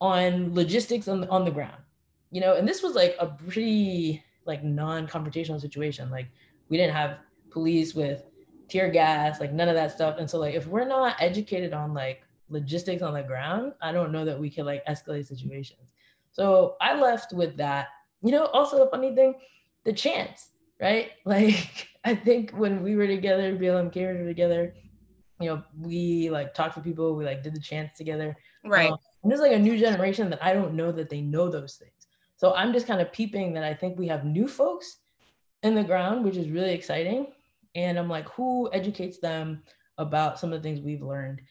on 0.00 0.54
logistics 0.54 1.08
on 1.08 1.20
the, 1.22 1.28
on 1.28 1.44
the 1.44 1.50
ground? 1.50 1.82
You 2.30 2.40
know, 2.40 2.56
and 2.56 2.66
this 2.66 2.82
was 2.82 2.94
like 2.94 3.16
a 3.18 3.26
pretty 3.26 4.22
like 4.46 4.62
non-confrontational 4.62 5.60
situation. 5.60 6.10
Like 6.10 6.28
we 6.68 6.76
didn't 6.76 6.94
have 6.94 7.18
police 7.50 7.94
with 7.94 8.24
tear 8.68 8.88
gas, 8.90 9.40
like 9.40 9.52
none 9.52 9.68
of 9.68 9.74
that 9.74 9.92
stuff. 9.92 10.16
And 10.18 10.30
so 10.30 10.38
like 10.38 10.54
if 10.54 10.66
we're 10.66 10.86
not 10.86 11.16
educated 11.20 11.72
on 11.72 11.92
like 11.92 12.22
logistics 12.48 13.02
on 13.02 13.14
the 13.14 13.22
ground, 13.22 13.72
I 13.82 13.92
don't 13.92 14.12
know 14.12 14.24
that 14.24 14.38
we 14.38 14.48
can 14.48 14.64
like 14.64 14.84
escalate 14.86 15.26
situations. 15.26 15.92
So 16.32 16.76
I 16.80 16.98
left 16.98 17.32
with 17.32 17.56
that 17.56 17.88
you 18.22 18.32
know, 18.32 18.46
also 18.46 18.84
a 18.84 18.90
funny 18.90 19.14
thing, 19.14 19.34
the 19.84 19.92
chance, 19.92 20.50
right? 20.80 21.10
Like 21.24 21.88
I 22.04 22.14
think 22.14 22.52
when 22.52 22.82
we 22.82 22.96
were 22.96 23.06
together, 23.06 23.56
BLM 23.56 23.94
were 23.94 24.26
together, 24.26 24.74
you 25.40 25.46
know, 25.46 25.62
we 25.80 26.30
like 26.30 26.54
talked 26.54 26.74
to 26.74 26.80
people, 26.80 27.16
we 27.16 27.24
like 27.24 27.42
did 27.42 27.54
the 27.54 27.60
chance 27.60 27.96
together. 27.96 28.36
Right. 28.64 28.90
Um, 28.90 28.98
and 29.22 29.30
there's 29.30 29.40
like 29.40 29.52
a 29.52 29.58
new 29.58 29.78
generation 29.78 30.30
that 30.30 30.42
I 30.42 30.52
don't 30.52 30.74
know 30.74 30.92
that 30.92 31.08
they 31.08 31.20
know 31.20 31.48
those 31.48 31.74
things. 31.74 31.92
So 32.36 32.54
I'm 32.54 32.72
just 32.72 32.86
kind 32.86 33.00
of 33.00 33.12
peeping 33.12 33.52
that 33.54 33.64
I 33.64 33.74
think 33.74 33.98
we 33.98 34.06
have 34.08 34.24
new 34.24 34.46
folks 34.46 34.98
in 35.62 35.74
the 35.74 35.84
ground, 35.84 36.24
which 36.24 36.36
is 36.36 36.48
really 36.48 36.72
exciting. 36.72 37.28
And 37.74 37.98
I'm 37.98 38.08
like, 38.08 38.28
who 38.30 38.70
educates 38.72 39.18
them 39.18 39.62
about 39.98 40.38
some 40.38 40.52
of 40.52 40.62
the 40.62 40.68
things 40.68 40.80
we've 40.80 41.02
learned 41.02 41.42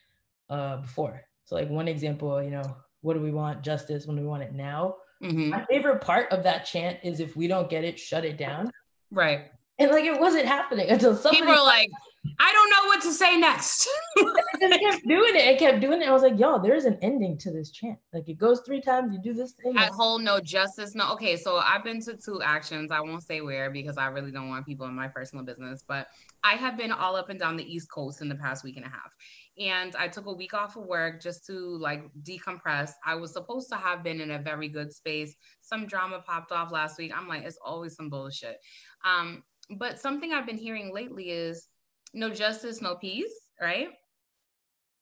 uh, 0.49 0.77
before? 0.77 1.21
So 1.45 1.55
like 1.55 1.69
one 1.69 1.87
example, 1.87 2.41
you 2.43 2.51
know, 2.51 2.77
what 3.01 3.13
do 3.13 3.21
we 3.21 3.31
want? 3.31 3.63
Justice. 3.63 4.05
When 4.05 4.15
do 4.15 4.21
we 4.21 4.27
want 4.27 4.43
it 4.43 4.53
now? 4.53 4.95
Mm-hmm. 5.23 5.49
My 5.49 5.65
favorite 5.65 6.01
part 6.01 6.31
of 6.31 6.43
that 6.43 6.65
chant 6.65 6.99
is 7.03 7.19
if 7.19 7.35
we 7.35 7.47
don't 7.47 7.69
get 7.69 7.83
it, 7.83 7.99
shut 7.99 8.25
it 8.25 8.37
down. 8.37 8.71
Right. 9.11 9.51
And 9.79 9.91
like 9.91 10.05
it 10.05 10.19
wasn't 10.19 10.45
happening 10.45 10.89
until 10.89 11.15
somebody 11.15 11.41
people 11.41 11.53
are 11.53 11.65
like, 11.65 11.89
I 12.37 12.51
don't 12.51 12.69
know 12.69 12.87
what 12.87 13.01
to 13.03 13.13
say 13.13 13.37
next. 13.37 13.87
it 14.15 14.81
kept 14.81 15.07
doing 15.07 15.35
it. 15.35 15.47
It 15.47 15.59
kept 15.59 15.79
doing 15.79 16.01
it. 16.01 16.07
I 16.07 16.11
was 16.11 16.21
like, 16.21 16.37
yo, 16.37 16.61
there's 16.61 16.83
an 16.83 16.97
ending 17.01 17.37
to 17.39 17.51
this 17.51 17.71
chant. 17.71 17.97
Like 18.13 18.27
it 18.27 18.37
goes 18.37 18.61
three 18.65 18.81
times. 18.81 19.13
You 19.13 19.21
do 19.21 19.33
this 19.33 19.53
thing. 19.53 19.73
That 19.73 19.91
whole 19.91 20.19
no 20.19 20.41
justice. 20.41 20.95
No, 20.95 21.13
okay. 21.13 21.37
So 21.37 21.57
I've 21.57 21.83
been 21.83 22.01
to 22.01 22.17
two 22.17 22.41
actions. 22.41 22.91
I 22.91 22.99
won't 22.99 23.23
say 23.23 23.39
where 23.39 23.69
because 23.69 23.97
I 23.97 24.07
really 24.07 24.31
don't 24.31 24.49
want 24.49 24.65
people 24.65 24.85
in 24.87 24.95
my 24.95 25.07
personal 25.07 25.45
business. 25.45 25.83
But 25.87 26.07
I 26.43 26.53
have 26.53 26.77
been 26.77 26.91
all 26.91 27.15
up 27.15 27.29
and 27.29 27.39
down 27.39 27.55
the 27.55 27.63
East 27.63 27.89
Coast 27.89 28.21
in 28.21 28.27
the 28.27 28.35
past 28.35 28.65
week 28.65 28.75
and 28.75 28.85
a 28.85 28.89
half. 28.89 29.13
And 29.57 29.95
I 29.95 30.07
took 30.07 30.25
a 30.25 30.33
week 30.33 30.53
off 30.53 30.75
of 30.75 30.85
work 30.85 31.21
just 31.21 31.45
to 31.47 31.53
like 31.53 32.03
decompress. 32.23 32.91
I 33.05 33.15
was 33.15 33.31
supposed 33.31 33.69
to 33.69 33.75
have 33.75 34.03
been 34.03 34.19
in 34.19 34.31
a 34.31 34.39
very 34.39 34.67
good 34.67 34.93
space. 34.93 35.35
Some 35.61 35.87
drama 35.87 36.21
popped 36.25 36.51
off 36.51 36.71
last 36.71 36.97
week. 36.97 37.13
I'm 37.15 37.27
like, 37.29 37.43
it's 37.43 37.59
always 37.63 37.95
some 37.95 38.09
bullshit. 38.09 38.57
Um, 39.05 39.43
but 39.77 39.99
something 39.99 40.33
I've 40.33 40.45
been 40.45 40.57
hearing 40.57 40.93
lately 40.93 41.31
is 41.31 41.67
no 42.13 42.29
justice, 42.29 42.81
no 42.81 42.95
peace, 42.95 43.33
right? 43.61 43.89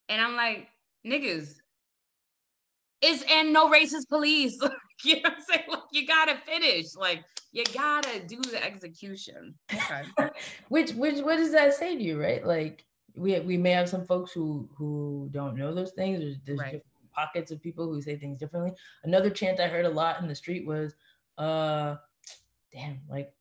And 0.09 0.21
I'm 0.21 0.35
like, 0.35 0.67
niggas, 1.05 1.55
is 3.01 3.23
and 3.29 3.53
no 3.53 3.69
racist 3.69 4.07
police. 4.09 4.57
you 5.03 5.15
know 5.15 5.21
what 5.23 5.33
I'm 5.33 5.41
saying? 5.41 5.65
Like 5.69 5.81
you 5.91 6.07
gotta 6.07 6.37
finish. 6.45 6.95
Like 6.95 7.23
you 7.51 7.63
gotta 7.73 8.19
do 8.27 8.41
the 8.41 8.63
execution. 8.63 9.55
Okay. 9.73 10.03
which 10.69 10.91
which 10.91 11.19
what 11.21 11.37
does 11.37 11.51
that 11.51 11.73
say 11.73 11.95
to 11.95 12.03
you, 12.03 12.19
right? 12.19 12.45
Like 12.45 12.85
we 13.15 13.39
we 13.39 13.57
may 13.57 13.71
have 13.71 13.89
some 13.89 14.05
folks 14.05 14.31
who 14.31 14.69
who 14.75 15.29
don't 15.31 15.55
know 15.55 15.73
those 15.73 15.91
things. 15.91 16.19
There's, 16.19 16.37
there's 16.45 16.59
right. 16.59 16.81
pockets 17.13 17.51
of 17.51 17.61
people 17.61 17.91
who 17.91 18.01
say 18.01 18.17
things 18.17 18.39
differently. 18.39 18.73
Another 19.03 19.29
chant 19.29 19.59
I 19.59 19.67
heard 19.67 19.85
a 19.85 19.89
lot 19.89 20.21
in 20.21 20.27
the 20.27 20.35
street 20.35 20.65
was, 20.65 20.95
uh, 21.37 21.95
damn, 22.71 23.01
like 23.09 23.31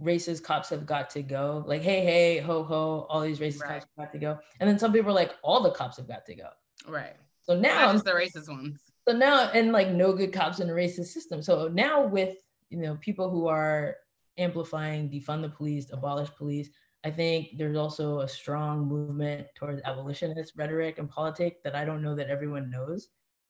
racist 0.00 0.42
cops 0.42 0.70
have 0.70 0.86
got 0.86 1.10
to 1.10 1.22
go. 1.22 1.64
Like, 1.66 1.82
hey, 1.82 2.04
hey, 2.04 2.38
ho, 2.38 2.64
ho, 2.64 3.06
all 3.08 3.20
these 3.20 3.38
racist 3.38 3.62
right. 3.62 3.80
cops 3.80 3.86
have 3.96 4.06
got 4.06 4.12
to 4.12 4.18
go. 4.18 4.38
And 4.60 4.68
then 4.68 4.78
some 4.78 4.92
people 4.92 5.10
are 5.10 5.14
like, 5.14 5.34
all 5.42 5.62
the 5.62 5.70
cops 5.70 5.96
have 5.98 6.08
got 6.08 6.26
to 6.26 6.34
go. 6.34 6.48
Right. 6.86 7.16
So 7.42 7.58
now 7.58 7.92
just 7.92 8.04
the 8.04 8.12
racist 8.12 8.48
ones. 8.48 8.80
So 9.06 9.14
now 9.14 9.50
and 9.50 9.70
like 9.70 9.88
no 9.88 10.14
good 10.14 10.32
cops 10.32 10.60
in 10.60 10.70
a 10.70 10.72
racist 10.72 11.06
system. 11.06 11.42
So 11.42 11.68
now 11.68 12.06
with 12.06 12.36
you 12.70 12.78
know 12.78 12.96
people 13.00 13.28
who 13.28 13.46
are 13.46 13.96
amplifying 14.38 15.10
defund 15.10 15.42
the 15.42 15.50
police, 15.50 15.92
abolish 15.92 16.30
police, 16.36 16.70
I 17.04 17.10
think 17.10 17.58
there's 17.58 17.76
also 17.76 18.20
a 18.20 18.28
strong 18.28 18.86
movement 18.86 19.46
towards 19.54 19.82
abolitionist 19.84 20.54
rhetoric 20.56 20.98
and 20.98 21.08
politics 21.08 21.60
that 21.64 21.74
I 21.74 21.84
don't 21.84 22.02
know 22.02 22.14
that 22.14 22.30
everyone 22.30 22.70
knows. 22.70 23.08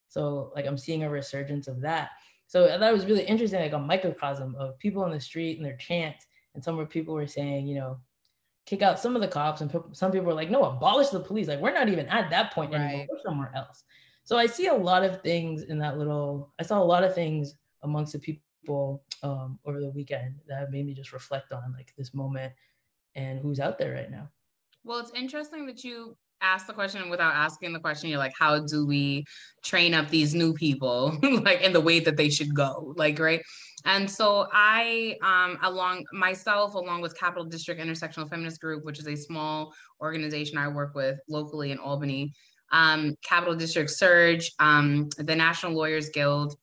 So 0.08 0.52
like 0.56 0.66
I'm 0.66 0.78
seeing 0.78 1.04
a 1.04 1.10
resurgence 1.10 1.68
of 1.68 1.80
that. 1.82 2.10
So 2.46 2.66
that 2.66 2.92
was 2.92 3.06
really 3.06 3.24
interesting, 3.24 3.60
like 3.60 3.72
a 3.72 3.78
microcosm 3.78 4.54
of 4.56 4.78
people 4.78 5.02
on 5.02 5.12
the 5.12 5.20
street 5.20 5.56
and 5.56 5.64
their 5.64 5.76
chants 5.76 6.26
and 6.54 6.62
some 6.62 6.78
of 6.78 6.88
people 6.88 7.14
were 7.14 7.26
saying, 7.26 7.66
you 7.66 7.76
know, 7.76 7.99
kick 8.66 8.82
out 8.82 8.99
some 8.99 9.14
of 9.14 9.23
the 9.23 9.28
cops, 9.28 9.61
and 9.61 9.70
some 9.92 10.11
people 10.11 10.26
were 10.26 10.34
like, 10.34 10.50
no, 10.50 10.64
abolish 10.64 11.08
the 11.08 11.20
police. 11.20 11.49
Like 11.49 11.61
we're 11.61 11.73
not 11.73 11.88
even 11.88 12.06
at 12.08 12.30
that 12.30 12.52
point 12.52 12.73
right. 12.73 12.80
anymore. 12.80 13.06
We're 13.11 13.23
somewhere 13.23 13.52
else. 13.54 13.84
So 14.25 14.38
I 14.38 14.46
see 14.46 14.68
a 14.68 14.75
lot 14.75 15.04
of 15.04 15.23
things 15.23 15.64
in 15.64 15.78
that 15.78 15.99
little. 15.99 16.52
I 16.58 16.62
saw 16.62 16.82
a 16.82 16.84
lot 16.84 17.04
of 17.04 17.14
things 17.14 17.54
amongst 17.82 18.14
the 18.14 18.18
people 18.18 19.04
um, 19.23 19.58
over 19.64 19.80
the 19.80 19.90
weekend 19.90 20.37
that 20.49 20.70
made 20.70 20.87
me 20.87 20.94
just 20.94 21.12
reflect 21.12 21.52
on 21.52 21.75
like 21.76 21.92
this 21.99 22.14
moment 22.14 22.52
and 23.14 23.38
who's 23.38 23.61
out 23.61 23.78
there 23.78 23.92
right 23.92 24.11
now. 24.11 24.30
Well, 24.82 24.99
it's 24.99 25.12
interesting 25.14 25.66
that 25.66 25.84
you 25.84 26.16
ask 26.40 26.66
the 26.66 26.73
question 26.73 27.08
without 27.11 27.34
asking 27.34 27.73
the 27.73 27.80
question. 27.80 28.11
You're 28.11 28.18
like, 28.18 28.34
how 28.38 28.61
do 28.61 28.87
we 28.87 29.25
train 29.62 29.94
up 29.94 30.08
these 30.08 30.34
new 30.34 30.52
people 30.52 31.18
like 31.23 31.62
in 31.62 31.73
the 31.73 31.80
way 31.80 32.00
that 32.00 32.16
they 32.16 32.30
should 32.30 32.54
go? 32.54 32.94
Like, 32.96 33.18
right. 33.18 33.42
And 33.84 34.10
so 34.10 34.48
I, 34.52 35.16
um, 35.22 35.58
along 35.62 36.04
myself, 36.12 36.74
along 36.74 37.02
with 37.02 37.18
Capital 37.18 37.44
District 37.44 37.80
Intersectional 37.80 38.28
Feminist 38.28 38.60
Group, 38.60 38.84
which 38.84 38.98
is 38.98 39.06
a 39.06 39.16
small 39.16 39.74
organization 40.00 40.56
I 40.56 40.68
work 40.68 40.94
with 40.94 41.18
locally 41.28 41.70
in 41.70 41.78
Albany, 41.78 42.32
um, 42.72 43.14
Capital 43.22 43.54
District 43.54 43.90
Surge, 43.90 44.50
um, 44.58 45.08
the 45.18 45.34
National 45.34 45.72
Lawyers 45.72 46.08
Guild, 46.08 46.56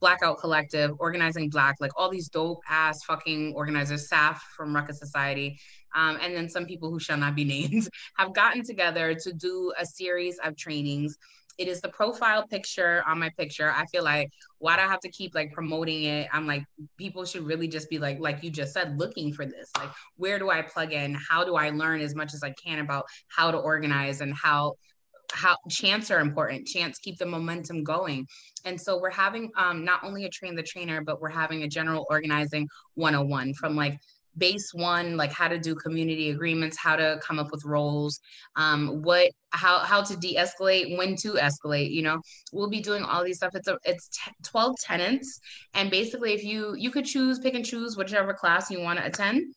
Blackout 0.00 0.38
Collective, 0.38 0.92
Organizing 0.98 1.50
Black, 1.50 1.76
like 1.80 1.90
all 1.96 2.08
these 2.08 2.28
dope 2.28 2.60
ass 2.68 3.02
fucking 3.04 3.54
organizers, 3.54 4.08
SAF 4.08 4.38
from 4.56 4.74
Ruckus 4.74 4.98
Society, 4.98 5.58
um, 5.94 6.18
and 6.22 6.34
then 6.34 6.48
some 6.48 6.66
people 6.66 6.90
who 6.90 7.00
shall 7.00 7.18
not 7.18 7.34
be 7.34 7.44
named, 7.70 7.88
have 8.16 8.32
gotten 8.34 8.62
together 8.62 9.14
to 9.14 9.32
do 9.32 9.72
a 9.78 9.84
series 9.84 10.38
of 10.44 10.56
trainings. 10.56 11.16
It 11.58 11.68
is 11.68 11.80
the 11.80 11.88
profile 11.88 12.46
picture 12.46 13.02
on 13.06 13.18
my 13.18 13.30
picture. 13.36 13.70
I 13.70 13.84
feel 13.86 14.04
like 14.04 14.30
why 14.58 14.76
do 14.76 14.82
I 14.82 14.86
have 14.86 15.00
to 15.00 15.10
keep 15.10 15.34
like 15.34 15.52
promoting 15.52 16.04
it? 16.04 16.28
I'm 16.32 16.46
like, 16.46 16.64
people 16.96 17.24
should 17.24 17.42
really 17.42 17.68
just 17.68 17.90
be 17.90 17.98
like, 17.98 18.20
like 18.20 18.42
you 18.42 18.50
just 18.50 18.72
said, 18.72 18.98
looking 18.98 19.32
for 19.32 19.44
this. 19.44 19.70
Like, 19.76 19.90
where 20.16 20.38
do 20.38 20.50
I 20.50 20.62
plug 20.62 20.92
in? 20.92 21.14
How 21.14 21.44
do 21.44 21.56
I 21.56 21.70
learn 21.70 22.00
as 22.00 22.14
much 22.14 22.32
as 22.32 22.42
I 22.42 22.54
can 22.64 22.78
about 22.78 23.06
how 23.28 23.50
to 23.50 23.58
organize 23.58 24.20
and 24.20 24.34
how 24.34 24.74
how 25.32 25.56
chants 25.68 26.10
are 26.10 26.20
important 26.20 26.66
chants 26.66 26.98
keep 26.98 27.18
the 27.18 27.26
momentum 27.26 27.84
going 27.84 28.26
and 28.64 28.80
so 28.80 28.98
we're 28.98 29.10
having 29.10 29.50
um, 29.56 29.84
not 29.84 30.02
only 30.02 30.24
a 30.24 30.30
train 30.30 30.54
the 30.54 30.62
trainer 30.62 31.02
but 31.02 31.20
we're 31.20 31.28
having 31.28 31.64
a 31.64 31.68
general 31.68 32.06
organizing 32.08 32.66
101 32.94 33.52
from 33.54 33.76
like 33.76 33.98
base 34.38 34.70
one 34.72 35.16
like 35.16 35.32
how 35.32 35.48
to 35.48 35.58
do 35.58 35.74
community 35.74 36.30
agreements 36.30 36.76
how 36.78 36.96
to 36.96 37.18
come 37.22 37.38
up 37.38 37.50
with 37.50 37.64
roles 37.64 38.20
um, 38.56 39.02
what 39.02 39.30
how 39.50 39.78
how 39.78 40.02
to 40.02 40.16
de-escalate 40.16 40.96
when 40.96 41.16
to 41.16 41.32
escalate 41.34 41.90
you 41.90 42.02
know? 42.02 42.20
We'll 42.52 42.70
be 42.70 42.80
doing 42.80 43.02
all 43.02 43.24
these 43.24 43.36
stuff. 43.36 43.54
It's 43.54 43.68
a 43.68 43.78
it's 43.84 44.08
t- 44.08 44.32
12 44.44 44.76
tenants 44.80 45.40
and 45.74 45.90
basically 45.90 46.32
if 46.32 46.44
you 46.44 46.74
you 46.76 46.90
could 46.90 47.04
choose 47.04 47.38
pick 47.38 47.54
and 47.54 47.64
choose 47.64 47.96
whichever 47.96 48.34
class 48.34 48.70
you 48.70 48.80
want 48.80 48.98
to 48.98 49.06
attend 49.06 49.54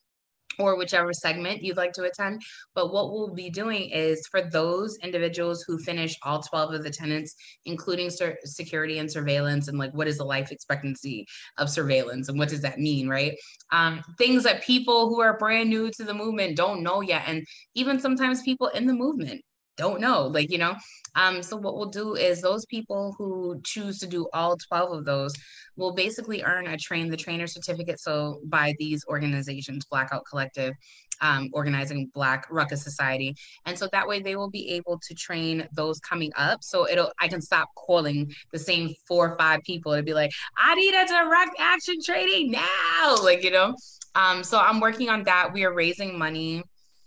or 0.60 0.77
whichever 0.77 1.13
segment 1.13 1.62
you'd 1.62 1.77
like 1.77 1.93
to 1.93 2.03
attend. 2.03 2.41
But 2.75 2.93
what 2.93 3.12
we'll 3.12 3.34
be 3.34 3.50
doing 3.50 3.89
is 3.89 4.25
for 4.29 4.41
those 4.41 4.98
individuals 5.03 5.63
who 5.67 5.77
finish 5.79 6.17
all 6.24 6.41
12 6.41 6.74
of 6.74 6.84
the 6.84 6.89
tenants, 6.89 7.36
including 7.65 8.10
security 8.43 9.00
and 9.00 9.12
surveillance, 9.12 9.67
and 9.67 9.77
like 9.77 9.93
what 9.93 10.08
is 10.08 10.17
the 10.17 10.25
life 10.25 10.51
expectancy 10.51 11.25
of 11.58 11.70
surveillance 11.70 12.29
and 12.29 12.38
what 12.38 12.50
does 12.50 12.62
that 12.62 12.79
mean, 12.79 13.08
right? 13.08 13.38
Um, 13.72 14.01
things 14.17 14.43
that 14.43 14.63
people 14.63 15.10
who 15.10 15.22
are 15.22 15.38
brand 15.38 15.70
new 15.70 15.91
to 15.91 16.03
the 16.03 16.13
movement 16.13 16.58
don't 16.58 16.84
know 16.84 17.01
yet. 17.01 17.24
And 17.27 17.46
even 17.75 18.00
sometimes 18.00 18.41
people 18.41 18.67
in 18.67 18.86
the 18.86 18.93
movement 18.93 19.41
don't 19.77 20.01
know, 20.01 20.27
like, 20.27 20.51
you 20.51 20.57
know, 20.57 20.75
um, 21.15 21.43
so 21.43 21.57
what 21.57 21.75
we'll 21.75 21.89
do 21.89 22.15
is 22.15 22.41
those 22.41 22.65
people 22.65 23.13
who 23.17 23.59
choose 23.63 23.99
to 23.99 24.07
do 24.07 24.27
all 24.33 24.55
12 24.69 24.91
of 24.99 25.05
those 25.05 25.33
will 25.75 25.93
basically 25.93 26.43
earn 26.43 26.67
a 26.67 26.77
train 26.77 27.09
the 27.09 27.17
trainer 27.17 27.47
certificate. 27.47 27.99
So 27.99 28.41
by 28.45 28.73
these 28.79 29.03
organizations, 29.07 29.85
Blackout 29.85 30.23
Collective, 30.29 30.73
um, 31.21 31.49
organizing 31.53 32.09
Black 32.13 32.47
Ruckus 32.49 32.83
Society, 32.83 33.35
and 33.65 33.77
so 33.77 33.87
that 33.91 34.07
way 34.07 34.21
they 34.21 34.35
will 34.35 34.49
be 34.49 34.69
able 34.71 34.99
to 35.07 35.13
train 35.13 35.67
those 35.71 35.99
coming 35.99 36.31
up. 36.35 36.63
So 36.63 36.89
it'll 36.89 37.11
I 37.19 37.27
can 37.27 37.41
stop 37.41 37.69
calling 37.75 38.31
the 38.51 38.59
same 38.59 38.93
four 39.07 39.31
or 39.31 39.37
five 39.37 39.61
people 39.63 39.95
to 39.95 40.01
be 40.01 40.13
like, 40.13 40.31
I 40.57 40.73
need 40.75 40.95
a 40.95 41.05
direct 41.05 41.55
action 41.59 41.95
training 42.03 42.51
now, 42.51 43.17
like 43.21 43.43
you 43.43 43.51
know. 43.51 43.75
Um, 44.15 44.43
so 44.43 44.59
I'm 44.59 44.79
working 44.79 45.09
on 45.09 45.23
that. 45.23 45.53
We 45.53 45.63
are 45.63 45.73
raising 45.73 46.17
money 46.17 46.63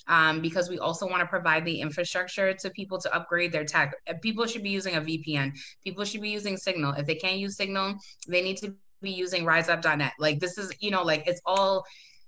um, 0.08 0.40
because 0.40 0.68
we 0.68 0.78
also 0.78 1.06
want 1.06 1.20
to 1.20 1.26
provide 1.26 1.64
the 1.64 1.80
infrastructure 1.80 2.52
to 2.52 2.70
people 2.70 2.98
to 2.98 3.14
upgrade 3.14 3.52
their 3.52 3.64
tech. 3.64 3.94
People 4.20 4.46
should 4.46 4.62
be 4.62 4.70
using 4.70 4.96
a 4.96 5.00
VPN. 5.00 5.52
People 5.82 6.04
should 6.04 6.20
be 6.20 6.30
using 6.30 6.56
Signal. 6.56 6.94
If 6.94 7.06
they 7.06 7.14
can't 7.14 7.38
use 7.38 7.56
Signal, 7.56 7.96
they 8.28 8.42
need 8.42 8.58
to 8.58 8.74
be 9.00 9.10
using 9.10 9.44
riseup.net. 9.44 10.12
Like 10.18 10.40
this 10.40 10.58
is, 10.58 10.72
you 10.80 10.90
know, 10.90 11.02
like 11.02 11.26
it's 11.26 11.40
all 11.46 11.84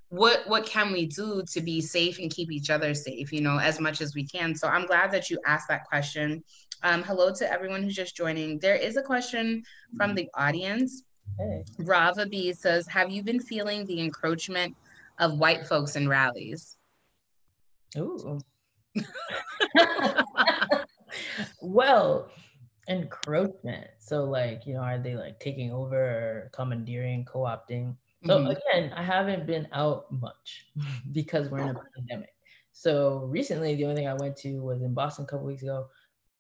what 0.09 0.47
what 0.47 0.65
can 0.65 0.93
we 0.93 1.07
do 1.07 1.43
to 1.53 1.61
be 1.61 1.81
safe 1.81 2.19
and 2.19 2.31
keep 2.31 2.53
each 2.53 2.71
other 2.71 2.95
safe, 2.95 3.33
you 3.33 3.41
know, 3.41 3.59
as 3.59 3.81
much 3.81 4.01
as 4.01 4.15
we 4.15 4.25
can. 4.25 4.55
So 4.55 4.69
I'm 4.69 4.87
glad 4.87 5.11
that 5.13 5.31
you 5.31 5.39
asked 5.47 5.69
that 5.69 5.85
question. 5.85 6.45
Um, 6.83 7.03
hello 7.03 7.33
to 7.35 7.51
everyone 7.51 7.83
who's 7.83 7.97
just 7.97 8.17
joining. 8.17 8.59
There 8.59 8.77
is 8.77 8.97
a 8.97 9.03
question 9.03 9.65
from 9.97 10.15
the 10.15 10.29
audience. 10.35 11.03
Hey. 11.39 11.65
Rava 11.79 12.27
B 12.27 12.53
says, 12.53 12.87
Have 12.87 13.11
you 13.11 13.23
been 13.23 13.41
feeling 13.41 13.85
the 13.87 14.01
encroachment 14.01 14.77
of 15.19 15.39
white 15.39 15.67
folks 15.67 15.97
in 15.97 16.09
rallies? 16.09 16.77
Ooh. 17.97 18.39
well, 21.61 22.31
encroachment. 22.89 23.89
So, 23.99 24.25
like, 24.25 24.67
you 24.67 24.75
know, 24.75 24.81
are 24.81 24.99
they 24.99 25.17
like 25.17 25.41
taking 25.41 25.73
over 25.73 25.97
or 25.97 26.51
commandeering, 26.53 27.25
co 27.25 27.41
opting? 27.41 27.97
So, 28.25 28.39
mm-hmm. 28.39 28.51
again, 28.51 28.93
I 28.95 29.03
haven't 29.03 29.47
been 29.47 29.69
out 29.73 30.11
much 30.11 30.67
because 31.13 31.49
we're 31.49 31.61
in 31.61 31.69
a 31.77 31.81
pandemic. 31.97 32.31
So, 32.73 33.25
recently, 33.31 33.75
the 33.75 33.85
only 33.85 33.97
thing 33.97 34.09
I 34.09 34.15
went 34.15 34.37
to 34.39 34.61
was 34.61 34.83
in 34.83 34.95
Boston 34.95 35.25
a 35.25 35.29
couple 35.29 35.47
weeks 35.47 35.63
ago. 35.63 35.87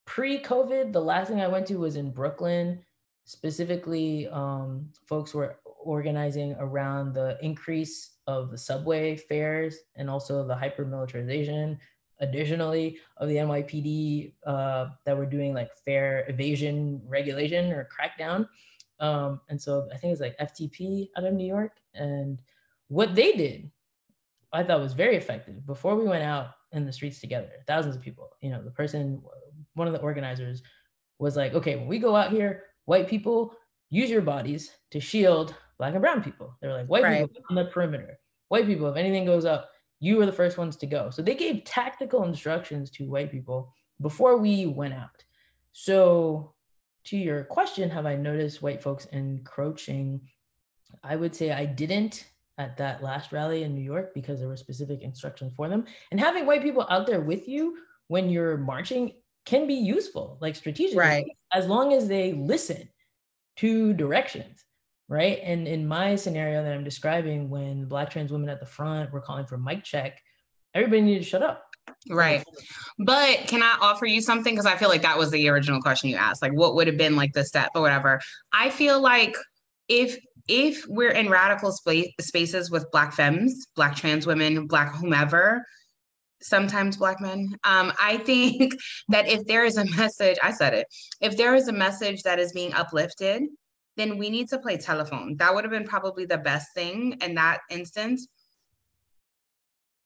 Pre 0.04 0.38
COVID, 0.38 0.92
the 0.92 1.00
last 1.00 1.28
thing 1.28 1.40
I 1.40 1.48
went 1.48 1.66
to 1.68 1.76
was 1.76 1.96
in 1.96 2.10
Brooklyn. 2.12 2.82
Specifically, 3.24 4.28
um, 4.28 4.88
folks 5.08 5.34
were 5.34 5.58
organizing 5.64 6.54
around 6.58 7.12
the 7.12 7.36
increase 7.42 8.15
of 8.26 8.50
the 8.50 8.58
subway 8.58 9.16
fares 9.16 9.78
and 9.94 10.10
also 10.10 10.46
the 10.46 10.56
hyper 10.56 10.84
militarization 10.84 11.78
additionally 12.20 12.98
of 13.18 13.28
the 13.28 13.36
NYPD 13.36 14.32
uh, 14.46 14.88
that 15.04 15.16
were 15.16 15.26
doing 15.26 15.54
like 15.54 15.74
fare 15.84 16.24
evasion 16.28 17.00
regulation 17.06 17.72
or 17.72 17.88
crackdown. 17.88 18.48
Um, 19.00 19.40
and 19.48 19.60
so 19.60 19.88
I 19.92 19.98
think 19.98 20.12
it's 20.12 20.20
like 20.20 20.38
FTP 20.38 21.10
out 21.16 21.24
of 21.24 21.34
New 21.34 21.46
York. 21.46 21.72
And 21.94 22.40
what 22.88 23.14
they 23.14 23.32
did, 23.32 23.70
I 24.52 24.62
thought 24.62 24.80
was 24.80 24.94
very 24.94 25.16
effective 25.16 25.66
before 25.66 25.96
we 25.96 26.04
went 26.04 26.22
out 26.22 26.52
in 26.72 26.86
the 26.86 26.92
streets 26.92 27.20
together, 27.20 27.50
thousands 27.66 27.96
of 27.96 28.02
people. 28.02 28.30
You 28.40 28.50
know, 28.50 28.62
the 28.62 28.70
person, 28.70 29.22
one 29.74 29.86
of 29.86 29.92
the 29.92 30.00
organizers 30.00 30.62
was 31.18 31.36
like, 31.36 31.54
okay, 31.54 31.76
when 31.76 31.86
we 31.86 31.98
go 31.98 32.16
out 32.16 32.32
here, 32.32 32.64
white 32.86 33.08
people 33.08 33.54
use 33.90 34.10
your 34.10 34.22
bodies 34.22 34.70
to 34.90 35.00
shield 35.00 35.54
black 35.78 35.92
and 35.92 36.02
brown 36.02 36.22
people. 36.22 36.56
They 36.60 36.68
were 36.68 36.74
like, 36.74 36.86
white 36.86 37.04
right. 37.04 37.28
people 37.28 37.42
on 37.50 37.56
the 37.56 37.66
perimeter. 37.66 38.18
White 38.48 38.66
people, 38.66 38.88
if 38.88 38.96
anything 38.96 39.24
goes 39.24 39.44
up, 39.44 39.70
you 40.00 40.16
were 40.16 40.26
the 40.26 40.32
first 40.32 40.58
ones 40.58 40.76
to 40.76 40.86
go. 40.86 41.10
So 41.10 41.22
they 41.22 41.34
gave 41.34 41.64
tactical 41.64 42.24
instructions 42.24 42.90
to 42.92 43.08
white 43.08 43.30
people 43.30 43.72
before 44.00 44.36
we 44.36 44.66
went 44.66 44.94
out. 44.94 45.24
So 45.72 46.54
to 47.04 47.16
your 47.16 47.44
question, 47.44 47.88
have 47.90 48.06
I 48.06 48.16
noticed 48.16 48.62
white 48.62 48.82
folks 48.82 49.06
encroaching? 49.06 50.20
I 51.02 51.16
would 51.16 51.34
say 51.34 51.52
I 51.52 51.64
didn't 51.64 52.26
at 52.58 52.76
that 52.78 53.02
last 53.02 53.32
rally 53.32 53.62
in 53.62 53.74
New 53.74 53.82
York 53.82 54.14
because 54.14 54.38
there 54.38 54.48
were 54.48 54.56
specific 54.56 55.02
instructions 55.02 55.52
for 55.54 55.68
them. 55.68 55.84
And 56.10 56.18
having 56.18 56.46
white 56.46 56.62
people 56.62 56.86
out 56.88 57.06
there 57.06 57.20
with 57.20 57.48
you 57.48 57.78
when 58.08 58.30
you're 58.30 58.56
marching 58.56 59.12
can 59.44 59.66
be 59.66 59.74
useful, 59.74 60.38
like 60.40 60.56
strategically, 60.56 60.98
right. 60.98 61.26
as 61.52 61.66
long 61.66 61.92
as 61.92 62.08
they 62.08 62.32
listen 62.32 62.88
to 63.56 63.92
directions, 63.94 64.55
right? 65.08 65.40
And 65.42 65.68
in 65.68 65.86
my 65.86 66.16
scenario 66.16 66.62
that 66.62 66.72
I'm 66.72 66.84
describing, 66.84 67.48
when 67.48 67.86
black 67.86 68.10
trans 68.10 68.32
women 68.32 68.48
at 68.48 68.60
the 68.60 68.66
front 68.66 69.12
were 69.12 69.20
calling 69.20 69.46
for 69.46 69.56
mic 69.56 69.84
check, 69.84 70.20
everybody 70.74 71.02
needed 71.02 71.22
to 71.22 71.28
shut 71.28 71.42
up. 71.42 71.64
Right. 72.10 72.44
But 72.98 73.46
can 73.46 73.62
I 73.62 73.76
offer 73.80 74.06
you 74.06 74.20
something? 74.20 74.54
Because 74.54 74.66
I 74.66 74.76
feel 74.76 74.88
like 74.88 75.02
that 75.02 75.18
was 75.18 75.30
the 75.30 75.48
original 75.48 75.80
question 75.80 76.10
you 76.10 76.16
asked. 76.16 76.42
Like, 76.42 76.52
what 76.52 76.74
would 76.74 76.86
have 76.86 76.96
been 76.96 77.16
like 77.16 77.32
the 77.32 77.44
step 77.44 77.70
or 77.74 77.82
whatever? 77.82 78.20
I 78.52 78.70
feel 78.70 79.00
like 79.00 79.36
if 79.88 80.18
if 80.48 80.84
we're 80.86 81.10
in 81.10 81.28
radical 81.28 81.72
space, 81.72 82.12
spaces 82.20 82.70
with 82.70 82.88
black 82.92 83.12
femmes, 83.12 83.66
black 83.74 83.96
trans 83.96 84.26
women, 84.26 84.66
black 84.68 84.94
whomever, 84.94 85.64
sometimes 86.40 86.96
black 86.96 87.20
men, 87.20 87.56
um, 87.64 87.92
I 88.00 88.18
think 88.18 88.74
that 89.08 89.26
if 89.26 89.44
there 89.46 89.64
is 89.64 89.76
a 89.76 89.84
message, 89.96 90.36
I 90.42 90.52
said 90.52 90.74
it, 90.74 90.86
if 91.20 91.36
there 91.36 91.54
is 91.54 91.66
a 91.66 91.72
message 91.72 92.22
that 92.22 92.38
is 92.38 92.52
being 92.52 92.72
uplifted, 92.74 93.42
then 93.96 94.18
we 94.18 94.30
need 94.30 94.48
to 94.48 94.58
play 94.58 94.76
telephone. 94.76 95.36
That 95.38 95.54
would 95.54 95.64
have 95.64 95.70
been 95.70 95.86
probably 95.86 96.26
the 96.26 96.38
best 96.38 96.74
thing 96.74 97.18
in 97.22 97.34
that 97.34 97.60
instance. 97.70 98.28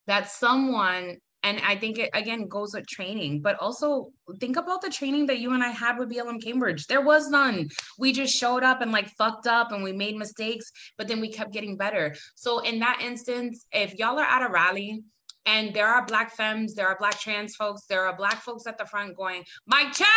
That 0.06 0.30
someone 0.30 1.18
and 1.42 1.60
I 1.64 1.76
think 1.76 1.98
it 1.98 2.10
again 2.12 2.48
goes 2.48 2.74
with 2.74 2.86
training, 2.86 3.40
but 3.40 3.56
also 3.60 4.12
think 4.40 4.56
about 4.56 4.82
the 4.82 4.90
training 4.90 5.26
that 5.26 5.38
you 5.38 5.54
and 5.54 5.62
I 5.62 5.68
had 5.68 5.98
with 5.98 6.10
BLM 6.10 6.42
Cambridge. 6.42 6.86
There 6.86 7.00
was 7.00 7.30
none. 7.30 7.68
We 7.98 8.12
just 8.12 8.36
showed 8.36 8.62
up 8.62 8.82
and 8.82 8.92
like 8.92 9.08
fucked 9.16 9.46
up 9.46 9.72
and 9.72 9.82
we 9.82 9.92
made 9.92 10.16
mistakes, 10.16 10.70
but 10.98 11.08
then 11.08 11.20
we 11.20 11.32
kept 11.32 11.52
getting 11.52 11.76
better. 11.76 12.14
So 12.34 12.60
in 12.60 12.78
that 12.80 13.00
instance, 13.02 13.66
if 13.72 13.98
y'all 13.98 14.18
are 14.18 14.24
at 14.24 14.46
a 14.46 14.52
rally 14.52 15.02
and 15.46 15.72
there 15.72 15.88
are 15.88 16.04
black 16.04 16.32
femmes, 16.32 16.74
there 16.74 16.88
are 16.88 16.98
black 16.98 17.18
trans 17.18 17.56
folks, 17.56 17.86
there 17.86 18.06
are 18.06 18.16
black 18.16 18.42
folks 18.42 18.66
at 18.66 18.76
the 18.76 18.84
front 18.84 19.16
going, 19.16 19.42
mic 19.66 19.92
check. 19.92 20.08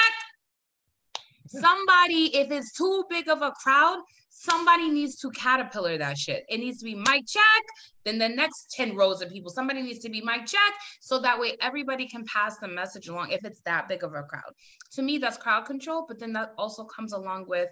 Somebody, 1.48 2.36
if 2.36 2.52
it's 2.52 2.74
too 2.74 3.04
big 3.10 3.30
of 3.30 3.42
a 3.42 3.52
crowd, 3.52 4.00
somebody 4.30 4.90
needs 4.90 5.16
to 5.18 5.30
caterpillar 5.32 5.98
that 5.98 6.18
shit. 6.18 6.44
It 6.50 6.58
needs 6.58 6.80
to 6.80 6.86
be 6.86 6.96
mic 6.96 7.28
check. 7.28 7.64
Then 8.04 8.18
the 8.18 8.30
next 8.30 8.72
10 8.72 8.96
rows 8.96 9.22
of 9.22 9.30
people, 9.30 9.52
somebody 9.52 9.82
needs 9.82 10.00
to 10.00 10.10
be 10.10 10.22
mic 10.22 10.46
check. 10.46 10.74
So 11.02 11.20
that 11.20 11.40
way 11.40 11.56
everybody 11.62 12.08
can 12.08 12.26
pass 12.26 12.58
the 12.58 12.68
message 12.68 13.08
along 13.08 13.32
if 13.32 13.46
it's 13.46 13.62
that 13.62 13.88
big 13.88 14.04
of 14.04 14.14
a 14.14 14.24
crowd. 14.24 14.52
To 14.94 15.02
me, 15.02 15.18
that's 15.18 15.38
crowd 15.38 15.66
control. 15.66 16.06
But 16.08 16.20
then 16.20 16.34
that 16.34 16.54
also 16.58 16.84
comes 16.86 17.14
along 17.14 17.46
with 17.48 17.70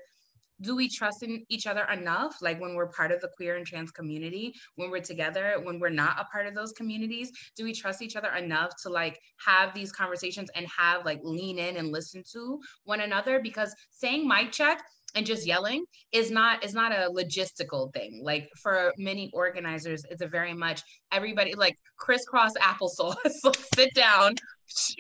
do 0.62 0.76
we 0.76 0.88
trust 0.88 1.24
in 1.24 1.44
each 1.50 1.68
other 1.68 1.84
enough? 1.86 2.38
Like 2.42 2.60
when 2.60 2.76
we're 2.76 2.88
part 2.88 3.12
of 3.12 3.20
the 3.22 3.30
queer 3.36 3.58
and 3.58 3.66
trans 3.66 3.92
community 3.92 4.54
when 4.76 4.90
we're 4.90 5.02
together 5.02 5.60
when 5.64 5.80
we're 5.80 5.90
not 5.90 6.20
a 6.20 6.26
part 6.26 6.48
of 6.48 6.56
those 6.56 6.72
communities 6.72 7.32
do 7.56 7.64
we 7.64 7.74
trust 7.74 8.02
each 8.02 8.16
other 8.16 8.30
enough 8.36 8.72
to 8.84 8.90
like 8.90 9.20
have 9.46 9.74
these 9.74 9.92
conversations 9.92 10.50
and 10.56 10.68
have 10.68 11.06
like 11.06 11.20
lean 11.24 11.58
in 11.60 11.78
and 11.78 11.92
listen 11.92 12.24
to 12.32 12.60
one 12.84 13.02
another? 13.02 13.40
Because 13.42 13.74
saying 13.90 14.28
mic 14.28 14.52
check 14.52 14.84
and 15.14 15.26
just 15.26 15.46
yelling 15.46 15.84
is 16.12 16.32
not 16.32 16.64
is 16.64 16.74
not 16.74 16.92
a 16.92 17.10
logistical 17.10 17.94
thing. 17.94 18.22
Like 18.24 18.50
for 18.62 18.94
many 18.98 19.30
organizers 19.34 20.04
it's 20.10 20.22
a 20.22 20.28
very 20.28 20.54
much 20.54 20.82
everybody 21.12 21.54
like 21.54 21.78
crisscross 21.98 22.54
applesauce. 22.62 23.16
Sit 23.76 23.94
down 23.94 24.36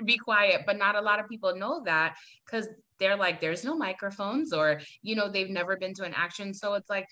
be 0.05 0.17
quiet. 0.17 0.61
But 0.65 0.77
not 0.77 0.95
a 0.95 1.01
lot 1.01 1.19
of 1.19 1.27
people 1.27 1.55
know 1.55 1.81
that 1.85 2.15
because 2.45 2.67
they're 3.01 3.17
like 3.17 3.41
there's 3.41 3.65
no 3.65 3.75
microphones 3.75 4.53
or 4.53 4.79
you 5.01 5.15
know 5.15 5.27
they've 5.27 5.49
never 5.49 5.75
been 5.75 5.93
to 5.93 6.03
an 6.03 6.13
action 6.15 6.53
so 6.53 6.75
it's 6.75 6.89
like 6.89 7.07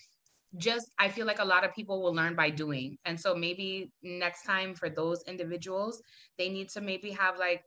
just 0.56 0.90
i 0.98 1.08
feel 1.08 1.26
like 1.26 1.40
a 1.40 1.44
lot 1.44 1.64
of 1.64 1.74
people 1.74 2.02
will 2.02 2.14
learn 2.14 2.34
by 2.34 2.48
doing 2.48 2.96
and 3.04 3.18
so 3.18 3.34
maybe 3.34 3.90
next 4.02 4.44
time 4.44 4.74
for 4.74 4.88
those 4.88 5.22
individuals 5.26 6.02
they 6.38 6.48
need 6.48 6.68
to 6.68 6.80
maybe 6.80 7.10
have 7.10 7.38
like 7.38 7.62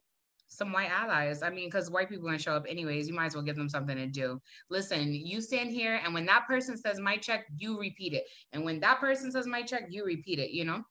some 0.53 0.71
white 0.71 0.91
allies. 0.91 1.41
I 1.41 1.49
mean, 1.49 1.67
because 1.67 1.89
white 1.89 2.09
people 2.09 2.25
gonna 2.25 2.37
show 2.37 2.53
up 2.53 2.65
anyways. 2.69 3.07
You 3.07 3.13
might 3.13 3.27
as 3.27 3.35
well 3.35 3.43
give 3.43 3.55
them 3.55 3.69
something 3.69 3.97
to 3.97 4.07
do. 4.07 4.39
Listen, 4.69 5.13
you 5.13 5.41
stand 5.41 5.71
here, 5.71 5.99
and 6.03 6.13
when 6.13 6.25
that 6.27 6.45
person 6.47 6.77
says 6.77 6.99
my 6.99 7.17
check, 7.17 7.45
you 7.57 7.79
repeat 7.79 8.13
it. 8.13 8.25
And 8.51 8.63
when 8.63 8.79
that 8.81 8.99
person 8.99 9.31
says 9.31 9.47
my 9.47 9.63
check, 9.63 9.85
you 9.89 10.05
repeat 10.05 10.39
it. 10.39 10.51
You 10.51 10.65
know. 10.65 10.83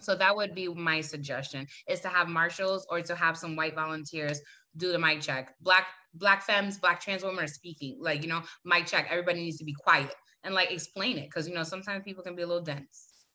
So 0.00 0.14
that 0.14 0.34
would 0.34 0.54
be 0.54 0.68
my 0.68 1.00
suggestion: 1.00 1.66
is 1.88 2.00
to 2.00 2.08
have 2.08 2.28
marshals 2.28 2.86
or 2.90 3.02
to 3.02 3.14
have 3.14 3.36
some 3.36 3.56
white 3.56 3.74
volunteers 3.74 4.40
do 4.76 4.92
the 4.92 4.98
mic 4.98 5.20
check. 5.20 5.54
Black 5.60 5.86
black 6.14 6.42
femmes, 6.42 6.78
black 6.78 7.00
trans 7.00 7.22
women 7.22 7.44
are 7.44 7.48
speaking. 7.48 7.98
Like 8.00 8.22
you 8.22 8.28
know, 8.28 8.42
mic 8.64 8.86
check. 8.86 9.08
Everybody 9.10 9.40
needs 9.40 9.58
to 9.58 9.64
be 9.64 9.74
quiet 9.74 10.14
and 10.44 10.54
like 10.54 10.70
explain 10.70 11.18
it 11.18 11.26
because 11.26 11.48
you 11.48 11.54
know 11.54 11.62
sometimes 11.62 12.04
people 12.04 12.22
can 12.22 12.34
be 12.34 12.42
a 12.42 12.46
little 12.46 12.62
dense. 12.62 13.26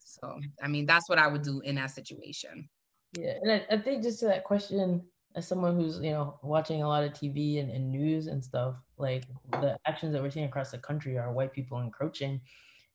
So 0.00 0.38
I 0.62 0.68
mean, 0.68 0.86
that's 0.86 1.08
what 1.08 1.18
I 1.18 1.26
would 1.26 1.42
do 1.42 1.60
in 1.60 1.76
that 1.76 1.90
situation. 1.90 2.68
Yeah, 3.16 3.34
and 3.42 3.52
I, 3.52 3.66
I 3.70 3.78
think 3.78 4.02
just 4.02 4.20
to 4.20 4.26
that 4.26 4.44
question, 4.44 5.02
as 5.36 5.46
someone 5.46 5.76
who's 5.76 5.98
you 6.00 6.10
know 6.10 6.38
watching 6.42 6.82
a 6.82 6.88
lot 6.88 7.04
of 7.04 7.12
TV 7.12 7.60
and, 7.60 7.70
and 7.70 7.90
news 7.90 8.26
and 8.26 8.44
stuff, 8.44 8.76
like 8.96 9.24
the 9.60 9.78
actions 9.86 10.12
that 10.12 10.22
we're 10.22 10.30
seeing 10.30 10.46
across 10.46 10.70
the 10.70 10.78
country 10.78 11.18
are 11.18 11.32
white 11.32 11.52
people 11.52 11.80
encroaching. 11.80 12.40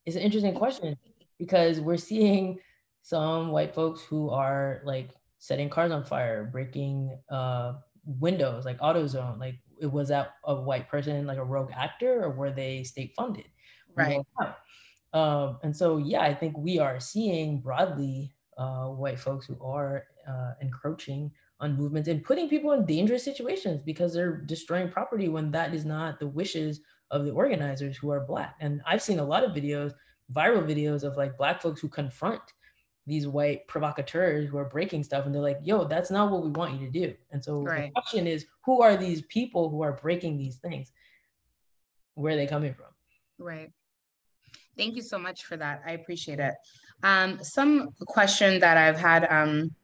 It's 0.06 0.16
an 0.16 0.22
interesting 0.22 0.54
question 0.54 0.96
because 1.38 1.80
we're 1.80 1.96
seeing 1.96 2.58
some 3.02 3.50
white 3.50 3.74
folks 3.74 4.02
who 4.02 4.30
are 4.30 4.80
like 4.84 5.10
setting 5.44 5.68
cars 5.68 5.92
on 5.92 6.02
fire, 6.02 6.48
breaking 6.50 7.18
uh, 7.28 7.74
windows, 8.06 8.64
like 8.64 8.78
AutoZone. 8.78 9.38
Like, 9.38 9.56
it 9.78 9.92
was 9.92 10.08
that 10.08 10.36
a 10.44 10.54
white 10.54 10.88
person, 10.88 11.26
like 11.26 11.36
a 11.36 11.44
rogue 11.44 11.70
actor, 11.76 12.24
or 12.24 12.30
were 12.30 12.50
they 12.50 12.82
state 12.82 13.12
funded? 13.14 13.44
Right. 13.94 14.22
Um, 15.12 15.58
and 15.62 15.76
so, 15.76 15.98
yeah, 15.98 16.22
I 16.22 16.34
think 16.34 16.56
we 16.56 16.78
are 16.78 16.98
seeing 16.98 17.60
broadly 17.60 18.32
uh, 18.56 18.86
white 18.86 19.20
folks 19.20 19.44
who 19.44 19.62
are 19.62 20.04
uh, 20.26 20.52
encroaching 20.62 21.30
on 21.60 21.76
movements 21.76 22.08
and 22.08 22.24
putting 22.24 22.48
people 22.48 22.72
in 22.72 22.86
dangerous 22.86 23.22
situations 23.22 23.82
because 23.84 24.14
they're 24.14 24.38
destroying 24.38 24.90
property 24.90 25.28
when 25.28 25.50
that 25.50 25.74
is 25.74 25.84
not 25.84 26.18
the 26.18 26.26
wishes 26.26 26.80
of 27.10 27.26
the 27.26 27.32
organizers 27.32 27.98
who 27.98 28.08
are 28.08 28.24
black. 28.24 28.56
And 28.60 28.80
I've 28.86 29.02
seen 29.02 29.18
a 29.18 29.24
lot 29.24 29.44
of 29.44 29.50
videos, 29.50 29.92
viral 30.32 30.64
videos 30.66 31.04
of 31.04 31.18
like 31.18 31.36
black 31.36 31.60
folks 31.60 31.82
who 31.82 31.88
confront 31.88 32.40
these 33.06 33.26
white 33.26 33.66
provocateurs 33.68 34.48
who 34.48 34.56
are 34.56 34.64
breaking 34.64 35.04
stuff 35.04 35.26
and 35.26 35.34
they're 35.34 35.42
like, 35.42 35.60
yo, 35.62 35.84
that's 35.84 36.10
not 36.10 36.30
what 36.30 36.42
we 36.42 36.50
want 36.50 36.80
you 36.80 36.86
to 36.86 36.92
do. 36.92 37.14
And 37.30 37.44
so 37.44 37.62
right. 37.62 37.92
the 37.94 38.00
question 38.00 38.26
is, 38.26 38.46
who 38.64 38.80
are 38.80 38.96
these 38.96 39.22
people 39.22 39.68
who 39.68 39.82
are 39.82 39.92
breaking 39.92 40.38
these 40.38 40.56
things? 40.56 40.92
Where 42.14 42.32
are 42.32 42.36
they 42.36 42.46
coming 42.46 42.72
from? 42.72 42.86
Right. 43.38 43.70
Thank 44.76 44.96
you 44.96 45.02
so 45.02 45.18
much 45.18 45.44
for 45.44 45.56
that. 45.56 45.82
I 45.86 45.92
appreciate 45.92 46.40
it. 46.40 46.54
Um, 47.02 47.38
some 47.42 47.90
question 48.06 48.58
that 48.60 48.76
I've 48.76 48.98
had, 48.98 49.26
um, 49.30 49.74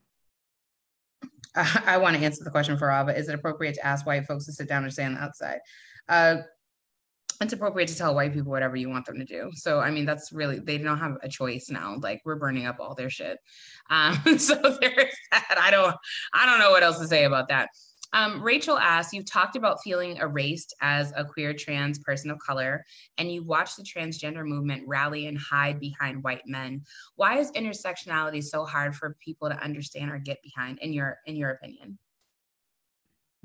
I, 1.55 1.83
I 1.85 1.97
want 1.97 2.17
to 2.17 2.23
answer 2.23 2.43
the 2.43 2.49
question 2.49 2.77
for 2.77 2.89
Ava. 2.89 3.15
Is 3.15 3.29
it 3.29 3.35
appropriate 3.35 3.75
to 3.75 3.85
ask 3.85 4.05
white 4.05 4.25
folks 4.25 4.45
to 4.45 4.53
sit 4.53 4.67
down 4.67 4.83
or 4.83 4.89
stay 4.89 5.05
on 5.05 5.13
the 5.13 5.21
outside? 5.21 5.59
Uh, 6.09 6.37
it's 7.41 7.53
appropriate 7.53 7.87
to 7.87 7.97
tell 7.97 8.13
white 8.13 8.33
people 8.33 8.51
whatever 8.51 8.75
you 8.75 8.89
want 8.89 9.05
them 9.05 9.17
to 9.17 9.25
do. 9.25 9.49
So, 9.53 9.79
I 9.79 9.89
mean, 9.89 10.05
that's 10.05 10.31
really, 10.31 10.59
they 10.59 10.77
don't 10.77 10.99
have 10.99 11.17
a 11.23 11.29
choice 11.29 11.69
now. 11.69 11.97
Like 11.99 12.21
we're 12.23 12.35
burning 12.35 12.65
up 12.65 12.77
all 12.79 12.95
their 12.95 13.09
shit. 13.09 13.39
Um, 13.89 14.15
so 14.37 14.55
there's 14.55 15.15
that. 15.31 15.57
I 15.59 15.71
don't, 15.71 15.95
I 16.33 16.45
don't 16.45 16.59
know 16.59 16.71
what 16.71 16.83
else 16.83 16.99
to 16.99 17.07
say 17.07 17.25
about 17.25 17.47
that. 17.49 17.69
Um, 18.13 18.41
Rachel 18.41 18.77
asks, 18.77 19.13
you've 19.13 19.25
talked 19.25 19.55
about 19.55 19.81
feeling 19.83 20.17
erased 20.17 20.75
as 20.81 21.13
a 21.15 21.23
queer 21.23 21.53
trans 21.53 21.97
person 21.99 22.29
of 22.29 22.39
color, 22.39 22.83
and 23.17 23.31
you 23.31 23.41
watched 23.43 23.77
the 23.77 23.83
transgender 23.83 24.45
movement 24.45 24.85
rally 24.85 25.27
and 25.27 25.37
hide 25.37 25.79
behind 25.79 26.21
white 26.21 26.45
men. 26.45 26.83
Why 27.15 27.37
is 27.37 27.51
intersectionality 27.53 28.43
so 28.43 28.65
hard 28.65 28.95
for 28.95 29.15
people 29.23 29.47
to 29.49 29.63
understand 29.63 30.11
or 30.11 30.19
get 30.19 30.41
behind, 30.43 30.79
in 30.79 30.91
your 30.91 31.19
in 31.25 31.37
your 31.37 31.51
opinion? 31.51 31.97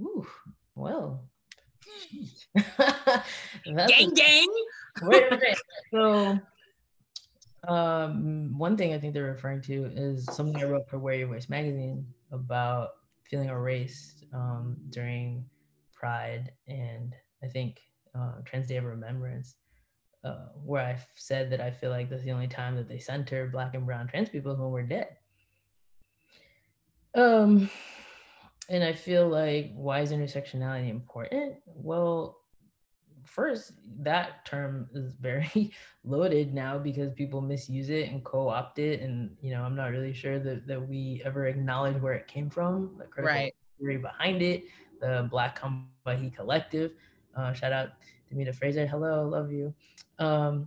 Ooh, 0.01 0.27
well. 0.75 1.29
gang, 3.89 4.15
gang. 4.15 4.49
wait. 5.03 5.57
So, 5.93 6.39
um, 7.69 8.57
one 8.59 8.77
thing 8.77 8.95
I 8.95 8.99
think 8.99 9.15
they're 9.15 9.25
referring 9.25 9.63
to 9.63 9.91
is 9.95 10.25
something 10.33 10.57
I 10.57 10.65
wrote 10.65 10.89
for 10.89 10.99
Wear 10.99 11.15
Your 11.15 11.29
Voice 11.29 11.49
magazine 11.49 12.07
about 12.33 12.91
feeling 13.29 13.49
erased 13.49 14.25
um, 14.33 14.77
during 14.91 15.45
Pride 15.93 16.53
and 16.69 17.15
I 17.43 17.49
think 17.49 17.81
uh, 18.15 18.33
Trans 18.45 18.67
Day 18.67 18.77
of 18.77 18.85
Remembrance, 18.85 19.57
uh, 20.25 20.47
where 20.65 20.85
I 20.85 20.99
said 21.15 21.51
that 21.51 21.61
I 21.61 21.71
feel 21.71 21.91
like 21.91 22.09
that's 22.09 22.25
the 22.25 22.33
only 22.33 22.49
time 22.49 22.77
that 22.77 22.89
they 22.89 22.99
center 22.99 23.49
Black 23.49 23.75
and 23.75 23.87
Brown 23.87 24.09
trans 24.09 24.29
people 24.29 24.53
is 24.53 24.59
when 24.59 24.71
we're 24.71 24.83
dead. 24.83 25.09
Um, 27.15 27.71
and 28.69 28.83
I 28.85 28.93
feel 28.93 29.29
like 29.29 29.73
why 29.75 30.01
is 30.01 30.13
intersectionality 30.13 30.89
important? 30.91 31.57
Well, 31.67 32.39
first, 33.25 33.73
that 34.03 34.45
term 34.47 34.89
is 34.95 35.15
very 35.15 35.73
loaded 36.05 36.55
now 36.55 36.79
because 36.79 37.13
people 37.13 37.41
misuse 37.41 37.89
it 37.91 38.09
and 38.11 38.25
co-opt 38.25 38.79
it, 38.79 39.01
and 39.01 39.37
you 39.41 39.53
know, 39.53 39.63
I'm 39.63 39.77
not 39.77 39.91
really 39.91 40.13
sure 40.13 40.39
that 40.41 40.67
that 40.67 40.89
we 40.89 41.23
ever 41.25 41.47
acknowledge 41.47 42.01
where 42.01 42.15
it 42.15 42.27
came 42.29 42.51
from, 42.51 42.97
the 42.99 43.05
critical 43.07 43.43
Right. 43.43 43.55
theory 43.79 43.99
behind 43.99 44.43
it, 44.43 44.65
the 45.01 45.29
Black 45.31 45.59
He 45.61 45.91
Collective. 45.91 46.57
Uh, 47.01 47.17
shout 47.17 47.37
out 47.37 47.57
to 48.01 48.01
Demita 48.01 48.25
Frazier. 48.27 48.67
Hello, 48.67 49.11
love 49.11 49.37
you. 49.37 49.63
Um, 50.11 50.63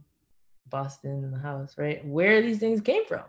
Boston 0.70 1.24
in 1.24 1.32
the 1.32 1.40
house, 1.40 1.76
right? 1.78 2.06
Where 2.06 2.42
these 2.42 2.60
things 2.60 2.82
came 2.82 3.06
from. 3.06 3.24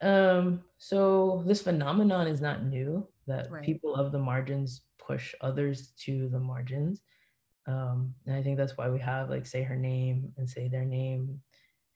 Um, 0.00 0.62
so 0.78 1.42
this 1.46 1.62
phenomenon 1.62 2.26
is 2.26 2.40
not 2.40 2.64
new 2.64 3.06
that 3.28 3.52
Right. 3.52 3.62
people 3.62 3.94
of 3.94 4.12
the 4.12 4.18
margins 4.18 4.82
push 4.98 5.34
others 5.40 5.92
to 6.04 6.28
the 6.28 6.40
margins. 6.40 7.02
Um, 7.66 8.14
and 8.26 8.36
I 8.36 8.42
think 8.42 8.58
that's 8.58 8.76
why 8.76 8.88
we 8.90 9.00
have 9.00 9.30
like 9.30 9.46
say 9.46 9.62
her 9.62 9.76
name 9.76 10.32
and 10.38 10.48
say 10.48 10.68
their 10.68 10.84
name, 10.84 11.40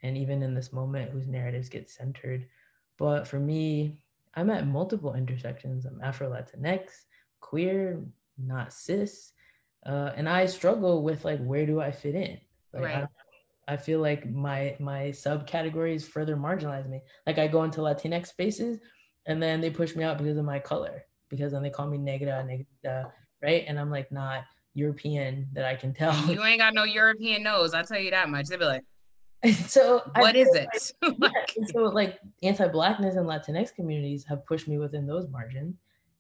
and 0.02 0.16
even 0.16 0.42
in 0.42 0.54
this 0.54 0.72
moment, 0.72 1.10
whose 1.12 1.28
narratives 1.28 1.68
get 1.68 1.90
centered. 1.90 2.46
But 2.98 3.26
for 3.26 3.38
me, 3.40 3.98
I'm 4.34 4.50
at 4.50 4.66
multiple 4.66 5.14
intersections. 5.14 5.86
I'm 5.86 6.00
Afro 6.02 6.30
Latinx, 6.30 6.90
queer, 7.40 8.04
not 8.38 8.72
cis, 8.72 9.32
uh, 9.86 10.12
and 10.16 10.28
I 10.28 10.46
struggle 10.46 11.02
with 11.02 11.24
like 11.24 11.42
where 11.44 11.66
do 11.66 11.80
I 11.80 11.90
fit 11.92 12.14
in? 12.14 12.38
Like, 12.74 12.84
Right. 12.84 12.94
I, 12.94 13.06
I 13.68 13.76
feel 13.76 14.00
like 14.00 14.28
my 14.30 14.76
my 14.80 15.08
subcategories 15.10 16.04
further 16.06 16.36
marginalize 16.36 16.88
me. 16.88 17.02
Like 17.26 17.38
I 17.38 17.48
go 17.48 17.64
into 17.64 17.80
Latinx 17.80 18.28
spaces, 18.28 18.78
and 19.26 19.42
then 19.42 19.60
they 19.60 19.70
push 19.70 19.96
me 19.96 20.04
out 20.04 20.18
because 20.18 20.36
of 20.38 20.44
my 20.44 20.58
color, 20.60 21.04
because 21.32 21.52
then 21.52 21.62
they 21.62 21.70
call 21.70 21.86
me 21.86 21.96
negra, 21.96 22.44
negra, 22.44 22.66
uh, 22.86 23.08
right? 23.42 23.64
And 23.66 23.80
I'm 23.80 23.90
like 23.90 24.12
not 24.12 24.44
European 24.74 25.48
that 25.54 25.64
I 25.64 25.74
can 25.74 25.94
tell. 25.94 26.14
You 26.30 26.44
ain't 26.44 26.60
got 26.60 26.74
no 26.74 26.84
European 26.84 27.42
nose. 27.42 27.72
I'll 27.72 27.84
tell 27.84 27.98
you 27.98 28.10
that 28.10 28.28
much. 28.28 28.48
They'll 28.48 28.58
be 28.58 28.66
like, 28.66 28.84
so 29.66 30.02
I 30.14 30.20
what 30.20 30.36
is 30.36 30.46
feel 30.48 30.66
it? 30.66 30.92
yeah, 31.56 31.66
so 31.72 31.84
like 31.84 32.20
anti-blackness 32.42 33.16
and 33.16 33.26
Latinx 33.26 33.74
communities 33.74 34.24
have 34.28 34.44
pushed 34.44 34.68
me 34.68 34.76
within 34.76 35.06
those 35.06 35.26
margins. 35.28 35.74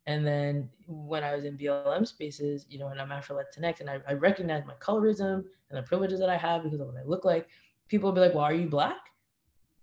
And 0.06 0.26
then 0.26 0.68
when 0.88 1.22
I 1.22 1.36
was 1.36 1.44
in 1.44 1.58
BLM 1.58 2.08
spaces, 2.08 2.66
you 2.70 2.78
know, 2.78 2.88
and 2.88 3.00
I'm 3.00 3.12
Afro 3.12 3.36
Latinx 3.36 3.80
and 3.80 3.90
I, 3.90 4.00
I 4.08 4.14
recognize 4.14 4.64
my 4.66 4.74
colorism 4.80 5.44
and 5.70 5.78
the 5.78 5.82
privileges 5.82 6.18
that 6.20 6.30
I 6.30 6.38
have 6.38 6.64
because 6.64 6.80
of 6.80 6.86
what 6.86 6.96
I 6.96 7.04
look 7.04 7.26
like, 7.26 7.48
people 7.88 8.08
will 8.08 8.14
be 8.14 8.22
like, 8.22 8.34
Well, 8.34 8.44
are 8.44 8.54
you 8.54 8.66
black? 8.66 8.96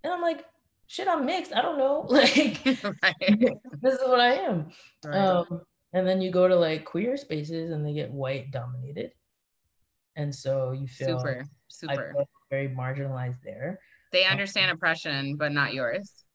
And 0.04 0.12
I'm 0.12 0.22
like, 0.22 0.46
shit, 0.90 1.08
I'm 1.08 1.26
mixed. 1.26 1.54
I 1.56 1.62
don't 1.62 1.78
know. 1.78 2.06
Like 2.10 2.60
right. 2.66 3.16
this 3.82 3.94
is 3.94 4.02
what 4.02 4.20
I 4.20 4.34
am. 4.34 4.72
right. 5.06 5.16
Um, 5.18 5.62
and 5.94 6.06
then 6.08 6.22
you 6.22 6.32
go 6.32 6.48
to 6.48 6.56
like 6.56 6.84
queer 6.86 7.16
spaces 7.16 7.72
and 7.72 7.86
they 7.86 7.94
get 7.94 8.12
white 8.12 8.52
dominated. 8.52 9.12
And 10.16 10.34
so 10.36 10.72
you 10.72 10.88
feel 10.88 11.18
super, 11.20 11.46
super. 11.70 12.14
feel 12.14 12.30
very 12.50 12.68
marginalized 12.70 13.42
there. 13.44 13.80
They 14.12 14.26
understand 14.26 14.72
oppression, 14.72 15.36
but 15.38 15.52
not 15.52 15.74
yours. 15.74 16.26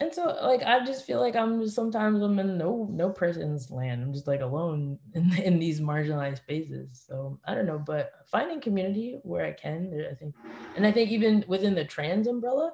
and 0.00 0.12
so 0.12 0.24
like 0.42 0.62
I 0.62 0.84
just 0.84 1.06
feel 1.06 1.20
like 1.20 1.36
I'm 1.36 1.60
just 1.62 1.74
sometimes 1.76 2.20
I'm 2.22 2.38
in 2.38 2.58
no 2.58 2.88
no 2.90 3.10
person's 3.10 3.70
land. 3.70 4.02
I'm 4.02 4.12
just 4.12 4.26
like 4.26 4.40
alone 4.40 4.98
in 5.14 5.32
in 5.38 5.58
these 5.58 5.80
marginalized 5.80 6.38
spaces. 6.38 7.04
So 7.06 7.38
I 7.46 7.54
don't 7.54 7.66
know, 7.66 7.78
but 7.78 8.12
finding 8.30 8.60
community 8.60 9.18
where 9.22 9.44
I 9.44 9.52
can, 9.52 9.90
there- 9.90 10.10
I 10.10 10.14
think, 10.14 10.34
and 10.74 10.86
I 10.86 10.92
think 10.92 11.10
even 11.10 11.44
within 11.46 11.74
the 11.74 11.84
trans 11.84 12.26
umbrella, 12.26 12.72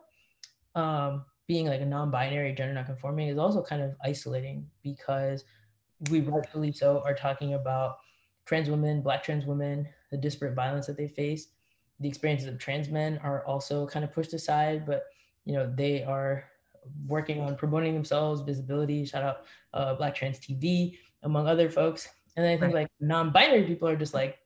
um, 0.74 1.24
being 1.46 1.66
like 1.66 1.80
a 1.80 1.86
non-binary, 1.86 2.54
gender 2.54 2.74
non-conforming 2.74 3.28
is 3.28 3.38
also 3.38 3.62
kind 3.62 3.82
of 3.82 3.94
isolating 4.04 4.66
because 4.82 5.44
we 6.10 6.20
rightfully 6.20 6.72
so 6.72 7.02
are 7.04 7.14
talking 7.14 7.54
about 7.54 7.98
trans 8.46 8.68
women, 8.68 9.02
black 9.02 9.22
trans 9.22 9.46
women, 9.46 9.88
the 10.10 10.16
disparate 10.16 10.54
violence 10.54 10.86
that 10.86 10.96
they 10.96 11.08
face. 11.08 11.48
The 12.00 12.08
experiences 12.08 12.48
of 12.48 12.58
trans 12.58 12.88
men 12.88 13.18
are 13.22 13.44
also 13.46 13.86
kind 13.86 14.04
of 14.04 14.12
pushed 14.12 14.32
aside, 14.32 14.86
but 14.86 15.04
you 15.44 15.52
know 15.54 15.72
they 15.76 16.02
are 16.02 16.44
working 17.06 17.40
on 17.40 17.56
promoting 17.56 17.94
themselves, 17.94 18.40
visibility. 18.42 19.04
Shout 19.04 19.22
out 19.22 19.36
uh, 19.74 19.94
Black 19.94 20.14
Trans 20.14 20.38
TV, 20.38 20.98
among 21.22 21.46
other 21.46 21.70
folks. 21.70 22.08
And 22.36 22.44
then 22.44 22.52
I 22.56 22.58
think 22.58 22.72
Right. 22.72 22.74
like 22.74 22.88
non-binary 23.00 23.64
people 23.64 23.88
are 23.88 23.96
just 23.96 24.14
like 24.14 24.16
Or 24.16 24.26
gender 24.26 24.32
non- 24.32 24.41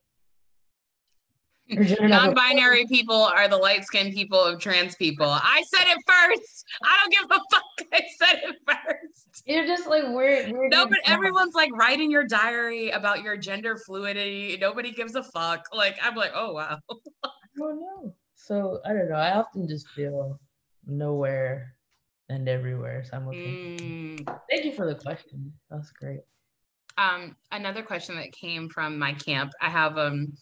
Non-binary 1.69 2.85
people 2.87 3.15
are 3.15 3.47
the 3.47 3.57
light-skinned 3.57 4.13
people 4.13 4.39
of 4.39 4.59
trans 4.59 4.95
people. 4.95 5.27
I 5.27 5.63
said 5.67 5.85
it 5.87 5.97
first. 6.07 6.65
I 6.83 6.97
don't 7.01 7.11
give 7.11 7.37
a 7.37 7.41
fuck. 7.51 7.63
I 7.93 8.01
said 8.17 8.41
it 8.43 8.55
first. 8.65 9.43
you're 9.45 9.67
just 9.67 9.87
like 9.87 10.03
where 10.03 10.47
where 10.49 10.69
do 10.69 10.77
No, 10.77 10.85
but 10.85 10.99
everyone's 11.05 11.55
like 11.55 11.71
writing 11.73 12.09
your 12.09 12.23
diary 12.23 12.91
about 12.91 13.21
your 13.21 13.37
gender 13.37 13.77
fluidity. 13.77 14.57
Nobody 14.59 14.91
gives 14.91 15.15
a 15.15 15.23
fuck. 15.23 15.65
Like 15.73 15.97
I'm 16.01 16.15
like, 16.15 16.31
oh 16.33 16.53
wow. 16.53 16.79
I 17.23 17.29
don't 17.57 17.81
know. 17.81 18.15
So 18.35 18.79
I 18.85 18.93
don't 18.93 19.09
know. 19.09 19.15
I 19.15 19.35
often 19.35 19.67
just 19.67 19.89
feel 19.89 20.39
nowhere 20.85 21.75
and 22.29 22.47
everywhere 22.47 23.03
So 23.03 23.17
I'm 23.17 23.25
Mm. 23.25 24.39
Thank 24.49 24.65
you 24.65 24.73
for 24.73 24.85
the 24.85 24.95
question. 24.95 25.53
That's 25.69 25.91
great. 25.91 26.21
Um, 26.97 27.35
another 27.51 27.83
question 27.83 28.15
that 28.15 28.31
came 28.31 28.69
from 28.69 28.97
my 28.97 29.13
camp. 29.13 29.53
I 29.61 29.69
have 29.69 29.97
um 29.97 30.33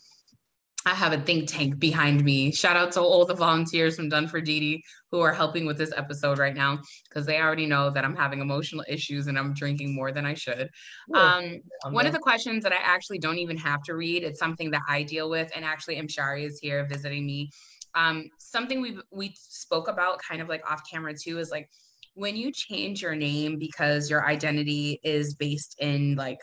I 0.86 0.94
have 0.94 1.14
a 1.14 1.20
think 1.20 1.50
tank 1.50 1.80
behind 1.80 2.24
me. 2.24 2.52
Shout 2.52 2.78
out 2.78 2.92
to 2.92 3.02
all 3.02 3.26
the 3.26 3.34
volunteers 3.34 3.96
from 3.96 4.08
Done 4.08 4.28
for 4.28 4.40
Didi 4.40 4.84
who 5.12 5.20
are 5.20 5.34
helping 5.34 5.66
with 5.66 5.78
this 5.78 5.92
episode 5.96 6.38
right 6.38 6.54
now 6.54 6.80
because 7.10 7.26
they 7.26 7.40
already 7.40 7.66
know 7.66 7.90
that 7.90 8.06
I'm 8.06 8.16
having 8.16 8.40
emotional 8.40 8.86
issues 8.88 9.26
and 9.28 9.38
I'm 9.38 9.54
drinking 9.54 9.96
more 9.96 10.12
than 10.12 10.26
I 10.26 10.36
should. 10.36 10.70
Yeah, 11.14 11.36
Um, 11.38 11.62
one 11.92 12.06
of 12.06 12.14
the 12.14 12.20
questions 12.20 12.64
that 12.64 12.72
I 12.72 12.80
actually 12.82 13.18
don't 13.18 13.40
even 13.40 13.58
have 13.58 13.82
to 13.84 13.96
read, 13.96 14.24
it's 14.24 14.40
something 14.40 14.70
that 14.72 14.82
I 14.88 15.02
deal 15.04 15.30
with, 15.30 15.52
and 15.56 15.66
actually 15.66 15.96
Mshari 15.96 16.46
is 16.46 16.60
here 16.60 16.86
visiting 16.86 17.26
me. 17.26 17.50
Um, 17.96 18.30
something 18.38 18.82
we 18.82 19.00
we 19.12 19.34
spoke 19.36 19.88
about 19.88 20.20
kind 20.28 20.42
of 20.42 20.50
like 20.50 20.70
off 20.70 20.82
camera 20.90 21.14
too 21.18 21.40
is 21.40 21.50
like 21.50 21.70
when 22.14 22.36
you 22.36 22.52
change 22.52 23.02
your 23.02 23.16
name 23.16 23.58
because 23.58 24.10
your 24.10 24.26
identity 24.26 25.00
is 25.04 25.34
based 25.36 25.76
in 25.80 26.16
like 26.16 26.40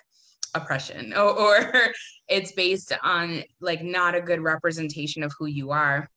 oppression 0.55 1.13
or, 1.15 1.31
or 1.39 1.93
it's 2.29 2.53
based 2.53 2.93
on 3.03 3.43
like 3.61 3.83
not 3.83 4.15
a 4.15 4.21
good 4.21 4.41
representation 4.41 5.23
of 5.23 5.33
who 5.39 5.47
you 5.47 5.71
are 5.71 6.09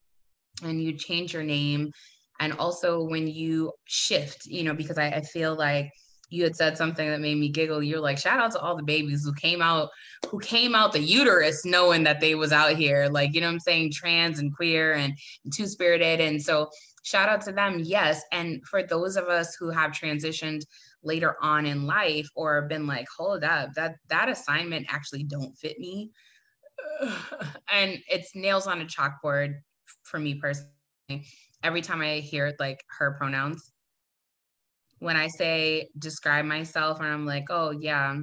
and 0.63 0.81
you 0.81 0.93
change 0.93 1.33
your 1.33 1.43
name. 1.43 1.91
And 2.39 2.53
also 2.53 3.03
when 3.03 3.27
you 3.27 3.71
shift 3.85 4.45
you 4.45 4.63
know 4.63 4.73
because 4.73 4.97
I, 4.97 5.07
I 5.07 5.21
feel 5.21 5.55
like 5.55 5.91
you 6.29 6.43
had 6.43 6.55
said 6.55 6.77
something 6.77 7.07
that 7.07 7.21
made 7.21 7.37
me 7.37 7.49
giggle. 7.49 7.83
You're 7.83 7.99
like 7.99 8.17
shout 8.17 8.39
out 8.39 8.51
to 8.51 8.59
all 8.59 8.75
the 8.75 8.83
babies 8.83 9.23
who 9.23 9.33
came 9.33 9.61
out 9.61 9.89
who 10.29 10.39
came 10.39 10.75
out 10.75 10.91
the 10.91 10.99
uterus 10.99 11.65
knowing 11.65 12.03
that 12.03 12.19
they 12.19 12.35
was 12.35 12.51
out 12.51 12.75
here. 12.75 13.07
Like 13.09 13.33
you 13.33 13.41
know 13.41 13.49
i'm 13.49 13.59
saying? 13.59 13.91
Trans 13.91 14.39
and 14.39 14.55
queer 14.55 14.93
and 14.93 15.13
two 15.53 15.67
spirited 15.67 16.19
and 16.19 16.41
so 16.41 16.69
shout 17.03 17.29
out 17.29 17.41
to 17.41 17.51
them 17.51 17.79
yes. 17.83 18.21
And 18.31 18.65
for 18.65 18.83
those 18.83 19.15
of 19.15 19.25
us 19.25 19.55
who 19.55 19.69
have 19.69 19.91
transitioned 19.91 20.63
later 21.05 21.35
on 21.41 21.65
in 21.65 21.85
life 21.85 22.27
or 22.35 22.63
been 22.63 22.87
like 22.87 23.07
hold 23.15 23.43
up 23.43 23.69
that 23.75 23.95
that 24.09 24.29
assignment 24.29 24.85
actually 24.89 25.23
don't 25.23 25.55
fit 25.57 25.79
me. 25.79 26.11
And 27.71 27.99
it's 28.09 28.35
nails 28.35 28.67
on 28.67 28.81
a 28.81 28.85
chalkboard 28.85 29.55
for 30.03 30.19
me 30.19 30.35
personally. 30.35 30.71
Every 31.63 31.81
time 31.81 32.01
i 32.01 32.15
hear 32.19 32.53
like 32.59 32.83
her 32.97 33.15
pronouns 33.17 33.71
when 34.99 35.17
i 35.17 35.27
say 35.27 35.89
describe 35.99 36.45
myself 36.45 36.99
and 36.99 37.07
i'm 37.07 37.25
like 37.25 37.45
oh 37.49 37.71
yeah 37.71 38.17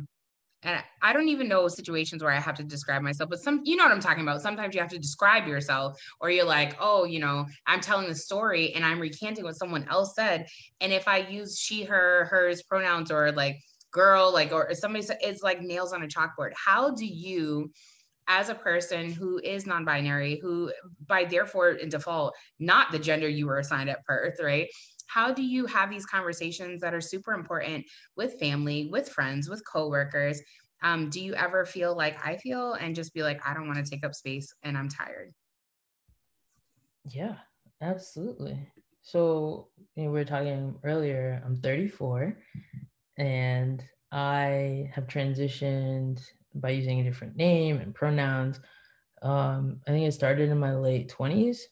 and 0.62 0.82
I 1.00 1.12
don't 1.12 1.28
even 1.28 1.48
know 1.48 1.66
situations 1.68 2.22
where 2.22 2.32
I 2.32 2.38
have 2.38 2.56
to 2.56 2.62
describe 2.62 3.02
myself, 3.02 3.30
but 3.30 3.40
some, 3.40 3.62
you 3.64 3.76
know 3.76 3.84
what 3.84 3.92
I'm 3.92 4.00
talking 4.00 4.22
about. 4.22 4.42
Sometimes 4.42 4.74
you 4.74 4.80
have 4.80 4.90
to 4.90 4.98
describe 4.98 5.46
yourself, 5.46 5.98
or 6.20 6.30
you're 6.30 6.44
like, 6.44 6.76
oh, 6.80 7.04
you 7.04 7.18
know, 7.18 7.46
I'm 7.66 7.80
telling 7.80 8.08
a 8.08 8.14
story 8.14 8.72
and 8.74 8.84
I'm 8.84 9.00
recanting 9.00 9.44
what 9.44 9.56
someone 9.56 9.86
else 9.90 10.14
said. 10.14 10.46
And 10.80 10.92
if 10.92 11.08
I 11.08 11.18
use 11.18 11.58
she, 11.58 11.84
her, 11.84 12.26
hers 12.26 12.62
pronouns, 12.62 13.10
or 13.10 13.32
like 13.32 13.60
girl, 13.90 14.32
like, 14.32 14.52
or 14.52 14.72
somebody 14.74 15.04
it's 15.20 15.42
like 15.42 15.60
nails 15.60 15.92
on 15.92 16.02
a 16.02 16.06
chalkboard. 16.06 16.52
How 16.54 16.90
do 16.90 17.06
you, 17.06 17.70
as 18.28 18.48
a 18.48 18.54
person 18.54 19.12
who 19.12 19.38
is 19.38 19.66
non 19.66 19.84
binary, 19.84 20.38
who 20.40 20.72
by 21.06 21.24
therefore 21.24 21.70
in 21.70 21.88
default, 21.88 22.34
not 22.58 22.92
the 22.92 22.98
gender 22.98 23.28
you 23.28 23.46
were 23.46 23.58
assigned 23.58 23.90
at 23.90 24.04
birth, 24.06 24.38
right? 24.40 24.68
How 25.12 25.32
do 25.32 25.42
you 25.42 25.66
have 25.66 25.90
these 25.90 26.06
conversations 26.06 26.80
that 26.80 26.94
are 26.94 27.00
super 27.00 27.32
important 27.32 27.86
with 28.16 28.38
family, 28.38 28.88
with 28.90 29.08
friends, 29.08 29.48
with 29.48 29.62
coworkers? 29.66 30.40
Um, 30.82 31.10
do 31.10 31.20
you 31.20 31.34
ever 31.34 31.66
feel 31.66 31.94
like 31.94 32.24
I 32.24 32.36
feel 32.38 32.72
and 32.74 32.94
just 32.94 33.12
be 33.14 33.22
like, 33.22 33.46
I 33.46 33.54
don't 33.54 33.66
want 33.66 33.84
to 33.84 33.90
take 33.90 34.04
up 34.04 34.14
space 34.14 34.54
and 34.62 34.76
I'm 34.76 34.88
tired? 34.88 35.32
Yeah, 37.04 37.38
absolutely. 37.80 38.68
So 39.02 39.68
you 39.96 40.04
know, 40.04 40.10
we 40.10 40.18
were 40.18 40.24
talking 40.24 40.78
earlier, 40.84 41.42
I'm 41.44 41.60
34 41.60 42.38
and 43.18 43.84
I 44.12 44.90
have 44.94 45.06
transitioned 45.06 46.22
by 46.54 46.70
using 46.70 47.00
a 47.00 47.04
different 47.04 47.36
name 47.36 47.78
and 47.78 47.94
pronouns. 47.94 48.60
Um, 49.22 49.80
I 49.86 49.90
think 49.92 50.06
it 50.06 50.12
started 50.12 50.50
in 50.50 50.58
my 50.58 50.74
late 50.74 51.08
20s 51.08 51.68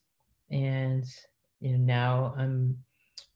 and 0.50 1.04
you 1.60 1.78
know 1.78 1.84
now 1.84 2.34
I'm 2.36 2.84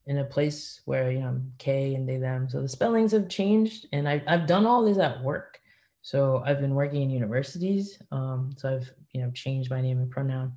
in 0.07 0.19
a 0.19 0.25
place 0.25 0.81
where 0.85 1.11
you 1.11 1.19
know 1.19 1.27
I'm 1.27 1.53
K 1.57 1.95
and 1.95 2.07
they 2.07 2.17
them. 2.17 2.49
So 2.49 2.61
the 2.61 2.69
spellings 2.69 3.11
have 3.11 3.29
changed, 3.29 3.87
and 3.91 4.07
I, 4.07 4.23
I've 4.27 4.47
done 4.47 4.65
all 4.65 4.83
this 4.83 4.97
at 4.97 5.23
work. 5.23 5.59
So 6.01 6.43
I've 6.45 6.61
been 6.61 6.75
working 6.75 7.01
in 7.01 7.09
universities. 7.09 7.97
Um, 8.11 8.53
so 8.57 8.75
I've 8.75 8.91
you 9.11 9.21
know 9.21 9.31
changed 9.31 9.69
my 9.69 9.81
name 9.81 9.99
and 9.99 10.11
pronoun 10.11 10.53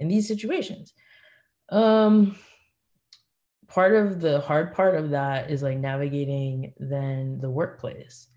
in 0.00 0.08
these 0.08 0.26
situations. 0.26 0.92
Um, 1.70 2.36
part 3.68 3.94
of 3.94 4.20
the 4.20 4.40
hard 4.40 4.74
part 4.74 4.96
of 4.96 5.10
that 5.10 5.50
is 5.50 5.62
like 5.62 5.78
navigating 5.78 6.72
then 6.78 7.38
the 7.40 7.50
workplace 7.50 8.28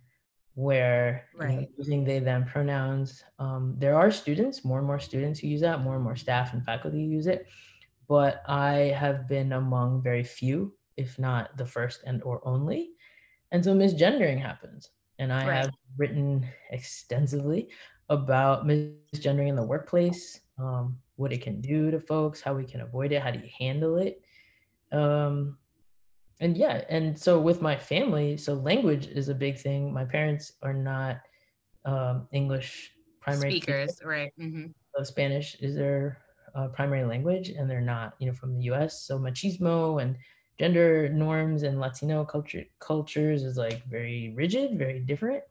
where 0.56 1.26
right. 1.38 1.52
you 1.52 1.62
know, 1.62 1.68
using 1.78 2.04
they 2.04 2.20
them 2.20 2.44
pronouns 2.44 3.24
um, 3.40 3.74
there 3.80 3.96
are 3.96 4.12
students 4.12 4.66
more 4.66 4.80
and 4.80 4.88
more 4.88 5.00
students 5.00 5.40
who 5.40 5.48
use 5.48 5.62
that 5.62 5.80
more 5.80 5.96
and 5.96 6.04
more 6.04 6.18
staff 6.18 6.54
and 6.54 6.66
faculty 6.66 7.02
use 7.02 7.26
it 7.26 7.48
but 8.12 8.44
I 8.46 8.94
have 9.00 9.26
been 9.26 9.54
among 9.54 10.02
very 10.02 10.22
few, 10.22 10.74
if 10.98 11.18
not 11.18 11.56
the 11.56 11.66
first 11.66 12.02
and 12.06 12.22
or 12.24 12.46
only. 12.46 12.90
And 13.54 13.64
so 13.64 13.74
misgendering 13.74 14.38
happens. 14.38 14.90
And 15.18 15.32
I 15.32 15.48
right. 15.48 15.56
have 15.56 15.72
written 15.98 16.46
extensively 16.72 17.70
about 18.10 18.68
misgendering 18.68 19.48
in 19.48 19.56
the 19.56 19.64
workplace, 19.64 20.42
um, 20.60 20.98
what 21.16 21.32
it 21.32 21.42
can 21.42 21.62
do 21.62 21.90
to 21.90 22.02
folks, 22.02 22.42
how 22.42 22.54
we 22.54 22.66
can 22.66 22.82
avoid 22.82 23.14
it, 23.14 23.22
how 23.22 23.32
do 23.32 23.40
you 23.40 23.50
handle 23.58 23.96
it. 23.96 24.22
Um, 24.92 25.58
and 26.42 26.58
yeah, 26.58 26.84
and 26.90 27.18
so 27.18 27.40
with 27.40 27.62
my 27.62 27.78
family, 27.78 28.36
so 28.36 28.56
language 28.56 29.08
is 29.08 29.30
a 29.30 29.36
big 29.36 29.58
thing. 29.58 29.94
My 29.94 30.04
parents 30.04 30.52
are 30.62 30.74
not 30.74 31.22
um, 31.86 32.28
English 32.34 32.92
primary 33.22 33.52
speakers, 33.52 33.92
speakers. 33.92 34.06
right? 34.06 34.34
Mm-hmm. 34.38 34.66
So 34.98 35.04
Spanish 35.04 35.56
is 35.62 35.76
their 35.76 36.18
uh, 36.56 36.68
primary 36.68 37.04
language 37.06 37.50
and 37.50 37.70
they're 37.70 37.82
not, 37.82 38.14
you 38.20 38.28
know, 38.28 38.34
from 38.34 38.56
the 38.56 38.64
US. 38.64 39.04
So 39.04 39.20
machismo 39.20 40.02
and 40.02 40.18
gender 40.60 41.10
norms 41.10 41.64
and 41.64 41.80
Latino 41.80 42.24
culture 42.24 42.64
cultures 42.80 43.44
is 43.44 43.58
like 43.58 43.84
very 43.88 44.34
rigid, 44.36 44.78
very 44.78 45.00
different. 45.00 45.44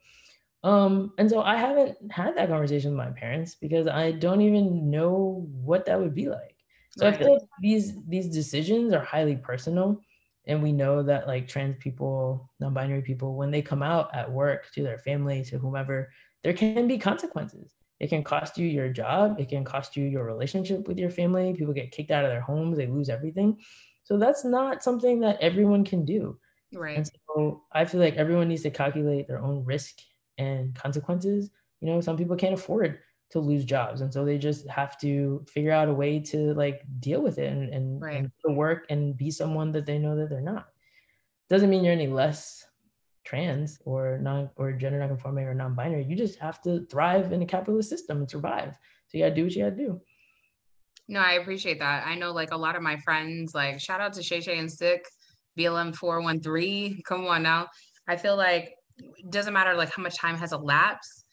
Um, 0.63 1.13
and 1.19 1.29
so 1.29 1.41
I 1.43 1.57
haven't 1.57 1.97
had 2.13 2.37
that 2.37 2.49
conversation 2.49 2.91
with 2.91 2.99
my 2.99 3.11
parents 3.11 3.55
because 3.55 3.87
I 3.87 4.13
don't 4.13 4.43
even 4.43 4.91
know 4.91 5.49
what 5.51 5.87
that 5.87 5.99
would 5.99 6.15
be 6.15 6.29
like. 6.29 6.57
So 6.91 7.07
right. 7.07 7.15
I 7.15 7.19
feel 7.19 7.33
like 7.35 7.43
these 7.61 7.95
these 8.09 8.29
decisions 8.29 8.93
are 8.93 9.03
highly 9.03 9.37
personal. 9.37 10.01
And 10.47 10.63
we 10.63 10.73
know 10.73 11.03
that 11.03 11.27
like 11.27 11.49
trans 11.49 11.77
people, 11.79 12.51
non-binary 12.61 13.03
people, 13.03 13.37
when 13.37 13.51
they 13.51 13.63
come 13.63 13.83
out 13.83 14.15
at 14.15 14.31
work 14.31 14.71
to 14.73 14.83
their 14.83 14.99
family, 14.99 15.45
to 15.45 15.59
whomever, 15.59 16.11
there 16.43 16.55
can 16.55 16.89
be 16.89 16.99
consequences. 16.99 17.80
It 18.01 18.09
can 18.09 18.25
cost 18.25 18.57
you 18.57 18.67
your 18.67 18.89
job. 18.89 19.39
It 19.39 19.51
can 19.51 19.63
cost 19.63 19.97
you 19.97 20.05
your 20.05 20.25
relationship 20.25 20.89
with 20.89 20.99
your 20.99 21.11
family. 21.11 21.55
People 21.55 21.75
get 21.75 21.93
kicked 21.93 22.11
out 22.11 22.25
of 22.25 22.31
their 22.31 22.41
homes. 22.41 22.79
They 22.79 22.87
lose 22.87 23.11
everything. 23.11 23.59
So 24.05 24.17
that's 24.19 24.45
not 24.45 24.83
something 24.83 25.21
that 25.21 25.39
everyone 25.41 25.85
can 25.85 26.05
do. 26.05 26.39
Right. 26.73 26.97
And 26.97 27.07
so 27.07 27.63
I 27.73 27.85
feel 27.85 28.01
like 28.01 28.17
everyone 28.17 28.49
needs 28.49 28.63
to 28.63 28.71
calculate 28.71 29.29
their 29.29 29.43
own 29.43 29.65
risk 29.65 29.99
and 30.39 30.75
consequences. 30.75 31.51
You 31.81 31.89
know, 31.89 32.01
some 32.01 32.17
people 32.17 32.37
can't 32.37 32.55
afford 32.55 32.99
to 33.31 33.39
lose 33.39 33.65
jobs. 33.65 34.01
And 34.01 34.13
so 34.13 34.25
they 34.25 34.39
just 34.39 34.67
have 34.69 34.99
to 35.01 35.45
figure 35.49 35.73
out 35.73 35.89
a 35.89 35.95
way 35.95 36.19
to 36.19 36.55
like 36.55 36.83
deal 37.01 37.23
with 37.23 37.39
it 37.39 37.53
and, 37.53 37.73
and, 37.73 38.03
right. 38.03 38.31
and 38.45 38.57
work 38.57 38.87
and 38.89 39.17
be 39.17 39.31
someone 39.31 39.73
that 39.73 39.87
they 39.87 39.99
know 39.99 40.17
that 40.17 40.31
they're 40.31 40.41
not. 40.41 40.69
Doesn't 41.49 41.71
mean 41.71 41.85
you're 41.85 41.93
any 41.93 42.07
less 42.07 42.65
trans 43.31 43.79
or 43.85 44.19
non 44.19 44.51
or 44.57 44.73
gender 44.73 44.99
nonconforming 44.99 45.45
or 45.45 45.55
non-binary. 45.55 46.05
You 46.05 46.17
just 46.17 46.39
have 46.41 46.61
to 46.63 46.85
thrive 46.87 47.33
in 47.33 47.41
a 47.43 47.47
capitalist 47.47 47.89
system 47.89 48.19
and 48.19 48.29
survive. 48.29 48.77
So 49.07 49.19
you 49.19 49.25
gotta 49.25 49.35
do 49.37 49.45
what 49.45 49.55
you 49.55 49.63
gotta 49.63 49.77
do. 49.77 50.01
No, 51.07 51.21
I 51.21 51.35
appreciate 51.35 51.79
that. 51.79 52.07
I 52.07 52.17
know 52.17 52.33
like 52.33 52.51
a 52.51 52.57
lot 52.57 52.75
of 52.75 52.83
my 52.83 52.97
friends, 52.99 53.55
like 53.55 53.79
shout 53.81 54.01
out 54.01 54.15
to 54.15 54.23
Shay 54.23 54.41
Shay 54.41 54.59
and 54.59 54.71
Sick, 54.71 55.05
BLM 55.57 55.95
413. 55.95 57.03
Come 57.07 57.27
on 57.29 57.45
now. 57.45 57.69
I 58.09 58.17
feel 58.17 58.37
like 58.37 58.75
doesn't 59.29 59.55
matter 59.55 59.75
like 59.75 59.93
how 59.95 60.03
much 60.03 60.19
time 60.19 60.37
has 60.37 60.53
elapsed. 60.53 61.25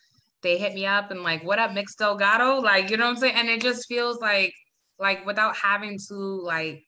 They 0.44 0.60
hit 0.60 0.76
me 0.76 0.86
up 0.86 1.10
and 1.10 1.24
like, 1.24 1.44
what 1.44 1.58
up, 1.58 1.72
Mx 1.72 1.98
Delgado? 1.98 2.60
Like, 2.62 2.92
you 2.92 2.98
know 2.98 3.06
what 3.06 3.12
I'm 3.12 3.18
saying? 3.18 3.36
And 3.36 3.50
it 3.50 3.60
just 3.62 3.88
feels 3.88 4.20
like 4.20 4.54
like 5.00 5.26
without 5.26 5.56
having 5.56 5.98
to 6.10 6.16
like 6.16 6.84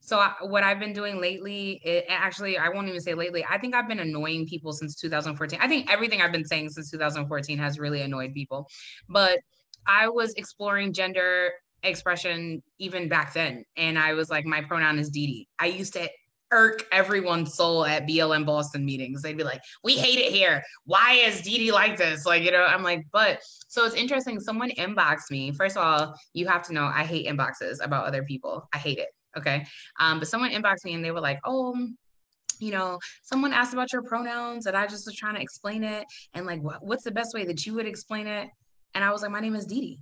so 0.00 0.18
I, 0.18 0.34
what 0.42 0.64
I've 0.64 0.80
been 0.80 0.92
doing 0.92 1.20
lately, 1.20 1.80
it, 1.84 2.04
actually, 2.08 2.58
I 2.58 2.68
won't 2.68 2.88
even 2.88 3.00
say 3.00 3.14
lately. 3.14 3.44
I 3.48 3.58
think 3.58 3.74
I've 3.74 3.88
been 3.88 4.00
annoying 4.00 4.46
people 4.46 4.72
since 4.72 4.96
2014. 4.96 5.58
I 5.62 5.68
think 5.68 5.90
everything 5.90 6.20
I've 6.20 6.32
been 6.32 6.44
saying 6.44 6.70
since 6.70 6.90
2014 6.90 7.58
has 7.58 7.78
really 7.78 8.02
annoyed 8.02 8.34
people. 8.34 8.68
But 9.08 9.38
I 9.86 10.08
was 10.08 10.34
exploring 10.34 10.92
gender 10.92 11.52
expression 11.82 12.62
even 12.78 13.08
back 13.08 13.32
then, 13.32 13.64
and 13.76 13.98
I 13.98 14.14
was 14.14 14.28
like, 14.28 14.44
my 14.44 14.60
pronoun 14.60 14.98
is 14.98 15.08
Didi. 15.08 15.48
I 15.58 15.66
used 15.66 15.92
to 15.94 16.08
irk 16.50 16.84
everyone's 16.92 17.54
soul 17.54 17.86
at 17.86 18.06
BLM 18.06 18.44
Boston 18.44 18.84
meetings. 18.84 19.22
They'd 19.22 19.36
be 19.36 19.44
like, 19.44 19.62
"We 19.82 19.94
hate 19.94 20.18
it 20.18 20.30
here. 20.30 20.62
Why 20.84 21.14
is 21.14 21.40
Didi 21.40 21.72
like 21.72 21.96
this?" 21.96 22.26
Like, 22.26 22.42
you 22.42 22.50
know, 22.50 22.64
I'm 22.64 22.82
like, 22.82 23.06
but 23.10 23.40
so 23.68 23.86
it's 23.86 23.94
interesting. 23.94 24.38
Someone 24.38 24.70
inboxed 24.72 25.30
me. 25.30 25.52
First 25.52 25.76
of 25.76 25.84
all, 25.84 26.14
you 26.34 26.46
have 26.48 26.62
to 26.64 26.74
know 26.74 26.84
I 26.84 27.04
hate 27.04 27.26
inboxes 27.26 27.82
about 27.82 28.04
other 28.04 28.22
people. 28.24 28.68
I 28.74 28.78
hate 28.78 28.98
it. 28.98 29.08
Okay. 29.36 29.66
Um, 29.98 30.18
but 30.18 30.28
someone 30.28 30.50
inboxed 30.50 30.84
me 30.84 30.94
and 30.94 31.04
they 31.04 31.10
were 31.10 31.20
like, 31.20 31.40
oh, 31.44 31.76
you 32.58 32.70
know, 32.70 32.98
someone 33.22 33.52
asked 33.52 33.72
about 33.72 33.92
your 33.92 34.02
pronouns 34.02 34.66
and 34.66 34.76
I 34.76 34.86
just 34.86 35.06
was 35.06 35.16
trying 35.16 35.34
to 35.34 35.40
explain 35.40 35.82
it. 35.84 36.06
And 36.34 36.46
like, 36.46 36.62
what, 36.62 36.84
what's 36.84 37.04
the 37.04 37.10
best 37.10 37.34
way 37.34 37.44
that 37.46 37.66
you 37.66 37.74
would 37.74 37.86
explain 37.86 38.26
it? 38.26 38.48
And 38.94 39.02
I 39.02 39.10
was 39.10 39.22
like, 39.22 39.30
my 39.30 39.40
name 39.40 39.56
is 39.56 39.66
Didi. 39.66 39.98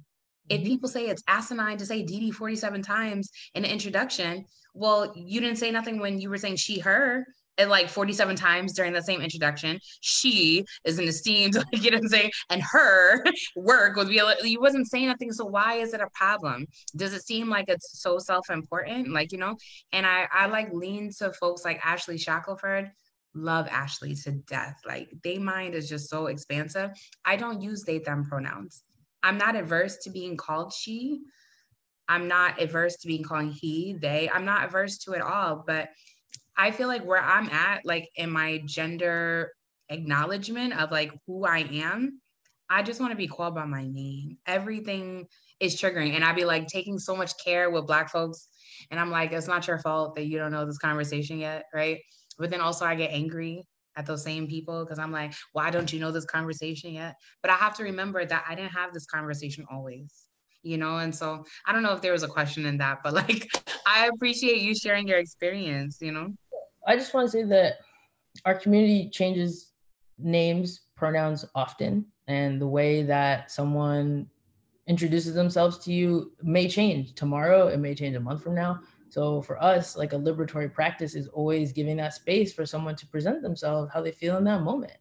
If 0.48 0.60
mm-hmm. 0.60 0.68
people 0.68 0.88
say 0.88 1.06
it's 1.06 1.22
asinine 1.28 1.78
to 1.78 1.86
say 1.86 2.02
Didi 2.02 2.30
47 2.30 2.82
times 2.82 3.30
in 3.54 3.64
an 3.64 3.70
introduction, 3.70 4.44
well, 4.74 5.12
you 5.16 5.40
didn't 5.40 5.58
say 5.58 5.70
nothing 5.70 6.00
when 6.00 6.20
you 6.20 6.28
were 6.28 6.38
saying 6.38 6.56
she, 6.56 6.80
her 6.80 7.24
like 7.58 7.88
47 7.88 8.36
times 8.36 8.72
during 8.72 8.92
the 8.92 9.02
same 9.02 9.20
introduction. 9.20 9.78
She 10.00 10.64
is 10.84 10.98
an 10.98 11.06
esteemed, 11.06 11.54
like, 11.56 11.66
you 11.72 11.90
know 11.90 11.98
what 11.98 12.04
I'm 12.04 12.08
saying? 12.08 12.30
And 12.48 12.62
her 12.62 13.24
work 13.56 13.96
would 13.96 14.08
be, 14.08 14.20
you 14.42 14.60
wasn't 14.60 14.88
saying 14.88 15.08
nothing. 15.08 15.32
So 15.32 15.44
why 15.44 15.74
is 15.74 15.92
it 15.92 16.00
a 16.00 16.08
problem? 16.14 16.66
Does 16.96 17.12
it 17.12 17.22
seem 17.22 17.48
like 17.48 17.66
it's 17.68 18.00
so 18.00 18.18
self-important? 18.18 19.12
Like, 19.12 19.32
you 19.32 19.38
know, 19.38 19.56
and 19.92 20.06
I, 20.06 20.26
I 20.32 20.46
like 20.46 20.72
lean 20.72 21.10
to 21.18 21.32
folks 21.32 21.64
like 21.64 21.84
Ashley 21.84 22.18
Shackelford 22.18 22.90
love 23.34 23.68
Ashley 23.68 24.14
to 24.14 24.32
death. 24.32 24.80
Like 24.86 25.08
they 25.22 25.38
mind 25.38 25.74
is 25.74 25.88
just 25.88 26.10
so 26.10 26.26
expansive. 26.26 26.90
I 27.24 27.36
don't 27.36 27.60
use 27.60 27.82
they 27.82 27.98
them 27.98 28.24
pronouns. 28.24 28.82
I'm 29.22 29.38
not 29.38 29.56
averse 29.56 29.98
to 29.98 30.10
being 30.10 30.36
called 30.36 30.72
she. 30.72 31.20
I'm 32.08 32.26
not 32.26 32.60
averse 32.60 32.96
to 32.96 33.06
being 33.06 33.22
called 33.22 33.52
he, 33.52 33.96
they. 34.00 34.28
I'm 34.32 34.44
not 34.44 34.64
averse 34.64 34.98
to 34.98 35.12
it 35.12 35.22
all, 35.22 35.62
but 35.64 35.90
I 36.56 36.70
feel 36.70 36.88
like 36.88 37.04
where 37.04 37.22
I'm 37.22 37.48
at, 37.50 37.84
like 37.84 38.08
in 38.16 38.30
my 38.30 38.62
gender 38.64 39.52
acknowledgement 39.88 40.78
of 40.78 40.90
like 40.90 41.12
who 41.26 41.44
I 41.44 41.58
am, 41.58 42.20
I 42.68 42.82
just 42.82 43.00
want 43.00 43.10
to 43.12 43.16
be 43.16 43.26
called 43.26 43.54
by 43.54 43.64
my 43.64 43.86
name. 43.86 44.38
Everything 44.46 45.26
is 45.58 45.74
triggering. 45.76 46.14
And 46.14 46.24
I'd 46.24 46.36
be 46.36 46.44
like 46.44 46.68
taking 46.68 46.98
so 46.98 47.16
much 47.16 47.32
care 47.44 47.70
with 47.70 47.86
Black 47.86 48.10
folks. 48.10 48.48
And 48.90 49.00
I'm 49.00 49.10
like, 49.10 49.32
it's 49.32 49.48
not 49.48 49.66
your 49.66 49.78
fault 49.78 50.14
that 50.14 50.26
you 50.26 50.38
don't 50.38 50.52
know 50.52 50.64
this 50.64 50.78
conversation 50.78 51.38
yet. 51.38 51.64
Right. 51.74 51.98
But 52.38 52.50
then 52.50 52.60
also 52.60 52.84
I 52.84 52.94
get 52.94 53.10
angry 53.10 53.66
at 53.96 54.06
those 54.06 54.22
same 54.22 54.46
people 54.46 54.84
because 54.84 54.98
I'm 54.98 55.12
like, 55.12 55.34
why 55.52 55.70
don't 55.70 55.92
you 55.92 55.98
know 55.98 56.12
this 56.12 56.24
conversation 56.24 56.92
yet? 56.92 57.16
But 57.42 57.50
I 57.50 57.56
have 57.56 57.76
to 57.78 57.82
remember 57.82 58.24
that 58.24 58.44
I 58.48 58.54
didn't 58.54 58.72
have 58.72 58.92
this 58.92 59.06
conversation 59.06 59.66
always 59.70 60.29
you 60.62 60.76
know 60.76 60.98
and 60.98 61.14
so 61.14 61.44
i 61.66 61.72
don't 61.72 61.82
know 61.82 61.92
if 61.92 62.02
there 62.02 62.12
was 62.12 62.22
a 62.22 62.28
question 62.28 62.66
in 62.66 62.76
that 62.76 62.98
but 63.02 63.14
like 63.22 63.48
i 63.86 64.08
appreciate 64.12 64.60
you 64.60 64.74
sharing 64.74 65.08
your 65.08 65.18
experience 65.18 65.98
you 66.00 66.12
know 66.12 66.28
I 66.86 66.96
just 66.96 67.12
want 67.12 67.26
to 67.26 67.30
say 67.30 67.42
that 67.44 67.78
our 68.44 68.54
community 68.54 69.10
changes 69.10 69.72
names, 70.18 70.82
pronouns 70.96 71.44
often, 71.54 72.06
and 72.26 72.60
the 72.60 72.66
way 72.66 73.02
that 73.02 73.50
someone 73.50 74.28
introduces 74.86 75.34
themselves 75.34 75.78
to 75.78 75.92
you 75.92 76.32
may 76.42 76.68
change 76.68 77.14
tomorrow. 77.14 77.68
It 77.68 77.78
may 77.78 77.94
change 77.94 78.16
a 78.16 78.20
month 78.20 78.42
from 78.42 78.54
now. 78.54 78.80
So 79.08 79.42
for 79.42 79.62
us, 79.62 79.96
like 79.96 80.12
a 80.12 80.16
liberatory 80.16 80.72
practice 80.72 81.14
is 81.14 81.28
always 81.28 81.72
giving 81.72 81.96
that 81.98 82.14
space 82.14 82.52
for 82.52 82.64
someone 82.64 82.96
to 82.96 83.06
present 83.06 83.42
themselves 83.42 83.90
how 83.92 84.00
they 84.00 84.12
feel 84.12 84.36
in 84.36 84.44
that 84.44 84.62
moment. 84.62 84.96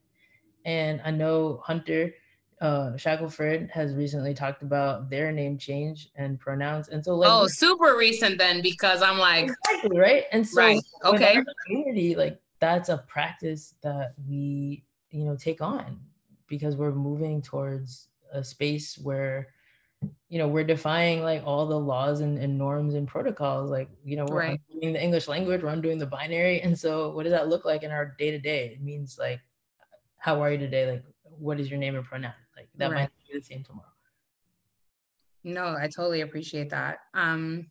And 0.64 1.00
I 1.04 1.10
know 1.10 1.62
Hunter 1.64 2.12
uh, 2.60 2.96
Shackelford 2.96 3.70
has 3.72 3.94
recently 3.94 4.34
talked 4.34 4.62
about 4.62 5.08
their 5.08 5.32
name 5.32 5.56
change 5.56 6.10
and 6.14 6.38
pronouns, 6.38 6.88
and 6.88 7.02
so 7.02 7.14
like, 7.16 7.30
oh, 7.30 7.46
super 7.46 7.96
recent 7.96 8.36
then 8.36 8.60
because 8.60 9.00
I'm 9.00 9.18
like 9.18 9.48
exactly 9.48 9.98
right, 9.98 10.24
and 10.30 10.46
so 10.46 10.60
right, 10.60 10.82
okay, 11.04 11.42
community 11.66 12.14
like 12.14 12.38
that's 12.60 12.90
a 12.90 12.98
practice 13.08 13.74
that 13.82 14.14
we 14.28 14.84
you 15.10 15.24
know 15.24 15.36
take 15.36 15.62
on 15.62 15.98
because 16.48 16.76
we're 16.76 16.92
moving 16.92 17.40
towards 17.40 18.08
a 18.32 18.44
space 18.44 18.98
where 18.98 19.48
you 20.28 20.38
know 20.38 20.46
we're 20.46 20.64
defying 20.64 21.22
like 21.22 21.42
all 21.46 21.66
the 21.66 21.78
laws 21.78 22.20
and, 22.20 22.38
and 22.38 22.58
norms 22.58 22.94
and 22.94 23.08
protocols. 23.08 23.70
Like 23.70 23.88
you 24.04 24.16
know 24.16 24.26
we're 24.26 24.38
right. 24.38 24.60
doing 24.80 24.92
the 24.92 25.02
english 25.02 25.28
language 25.28 25.62
we're 25.62 25.70
undoing 25.70 25.98
the 25.98 26.06
binary. 26.06 26.60
And 26.60 26.78
so 26.78 27.10
what 27.10 27.22
does 27.22 27.32
that 27.32 27.48
look 27.48 27.64
like 27.64 27.82
in 27.84 27.90
our 27.90 28.14
day 28.18 28.30
to 28.30 28.38
day 28.38 28.66
it 28.66 28.82
means 28.82 29.18
like 29.18 29.40
how 30.18 30.42
are 30.42 30.52
you 30.52 30.58
today? 30.58 30.90
Like 30.90 31.04
what 31.22 31.58
is 31.58 31.70
your 31.70 31.78
name 31.78 31.96
and 31.96 32.04
pronoun 32.04 32.34
like 32.60 32.68
that 32.76 32.90
right. 32.90 33.00
might 33.02 33.10
be 33.28 33.38
the 33.38 33.44
same 33.44 33.64
tomorrow. 33.64 33.86
No, 35.42 35.74
I 35.74 35.88
totally 35.94 36.20
appreciate 36.20 36.70
that. 36.70 36.98
Um, 37.14 37.66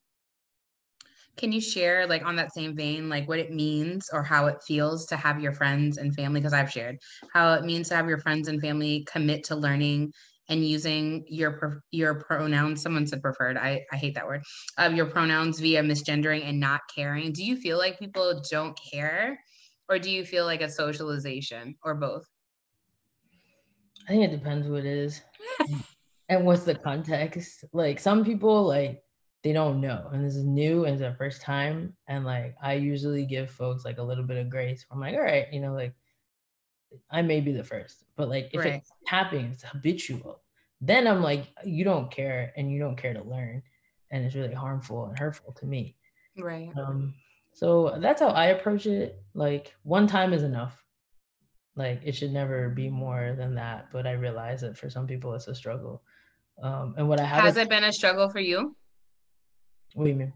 can 1.37 1.51
you 1.51 1.61
share 1.61 2.07
like 2.07 2.25
on 2.25 2.35
that 2.35 2.53
same 2.53 2.75
vein 2.75 3.07
like 3.07 3.27
what 3.27 3.39
it 3.39 3.53
means 3.53 4.09
or 4.11 4.23
how 4.23 4.47
it 4.47 4.57
feels 4.67 5.05
to 5.05 5.15
have 5.15 5.39
your 5.39 5.53
friends 5.53 5.97
and 5.97 6.13
family? 6.13 6.39
Because 6.41 6.53
i've 6.53 6.71
shared 6.71 6.97
how 7.33 7.53
it 7.53 7.63
means 7.63 7.87
to 7.89 7.95
have 7.95 8.09
your 8.09 8.17
friends 8.17 8.47
and 8.47 8.59
family 8.59 9.05
commit 9.09 9.43
to 9.45 9.55
learning 9.55 10.11
and 10.49 10.67
using 10.67 11.23
your 11.27 11.83
your 11.91 12.15
pronouns. 12.15 12.81
Someone 12.81 13.05
said 13.07 13.21
preferred. 13.21 13.55
I, 13.55 13.85
I 13.91 13.95
hate 13.95 14.15
that 14.15 14.25
word. 14.25 14.41
Of 14.77 14.91
uh, 14.91 14.95
your 14.95 15.05
pronouns 15.05 15.59
via 15.59 15.83
misgendering 15.83 16.43
and 16.43 16.59
not 16.59 16.81
caring. 16.93 17.31
Do 17.31 17.43
you 17.43 17.55
feel 17.55 17.77
like 17.77 17.99
people 17.99 18.41
don't 18.49 18.77
care? 18.91 19.39
Or 19.87 19.97
do 19.97 20.11
you 20.11 20.25
feel 20.25 20.45
like 20.45 20.61
a 20.61 20.69
socialization 20.69 21.75
or 21.83 21.95
both 21.95 22.25
i 24.09 24.11
think 24.11 24.23
it 24.23 24.35
depends 24.35 24.67
what 24.67 24.79
it 24.79 24.97
is 24.97 25.21
and 26.29 26.45
what's 26.45 26.63
the 26.63 26.75
context. 26.75 27.65
Like 27.73 27.99
some 27.99 28.23
people 28.23 28.65
like 28.65 29.03
they 29.43 29.53
don't 29.53 29.79
know 29.79 30.09
and 30.11 30.25
this 30.25 30.35
is 30.35 30.43
new 30.43 30.85
and 30.85 30.93
it's 30.93 31.01
their 31.01 31.15
first 31.15 31.41
time 31.41 31.93
and 32.07 32.25
like 32.25 32.55
i 32.61 32.73
usually 32.73 33.25
give 33.25 33.49
folks 33.49 33.85
like 33.85 33.97
a 33.97 34.03
little 34.03 34.23
bit 34.23 34.37
of 34.37 34.49
grace. 34.49 34.85
I'm 34.91 34.99
like 34.99 35.15
all 35.15 35.21
right 35.21 35.47
you 35.51 35.61
know 35.61 35.73
like 35.73 35.93
i 37.11 37.21
may 37.21 37.39
be 37.39 37.51
the 37.51 37.63
first 37.63 38.03
but 38.15 38.29
like 38.29 38.49
if 38.51 38.59
right. 38.59 38.73
it's 38.73 38.91
happening 39.05 39.51
it's 39.53 39.63
habitual. 39.63 40.41
Then 40.81 41.07
i'm 41.07 41.21
like 41.21 41.47
you 41.63 41.83
don't 41.83 42.09
care 42.09 42.51
and 42.57 42.71
you 42.71 42.79
don't 42.79 42.97
care 42.97 43.13
to 43.13 43.23
learn 43.23 43.61
and 44.11 44.25
it's 44.25 44.35
really 44.35 44.53
harmful 44.53 45.05
and 45.05 45.17
hurtful 45.19 45.53
to 45.53 45.65
me. 45.65 45.95
Right. 46.37 46.71
Um 46.77 47.13
so 47.53 47.97
that's 47.99 48.21
how 48.21 48.29
i 48.29 48.47
approach 48.47 48.87
it. 48.87 49.21
Like 49.33 49.75
one 49.83 50.07
time 50.07 50.33
is 50.33 50.43
enough 50.43 50.83
like 51.79 52.01
it 52.03 52.13
should 52.13 52.31
never 52.31 52.69
be 52.69 52.89
more 52.89 53.33
than 53.35 53.55
that 53.55 53.87
but 53.91 54.05
i 54.05 54.11
realize 54.11 54.61
that 54.61 54.77
for 54.77 54.89
some 54.89 55.07
people 55.07 55.33
it's 55.33 55.47
a 55.47 55.55
struggle 55.55 56.03
um 56.61 56.93
and 56.97 57.09
what 57.09 57.19
i 57.19 57.23
have 57.23 57.43
has 57.43 57.57
it 57.57 57.69
been 57.69 57.83
a 57.83 57.91
struggle 57.91 58.29
for 58.29 58.39
you 58.39 58.75
what 59.95 60.05
do 60.05 60.11
you 60.11 60.15
mean? 60.15 60.33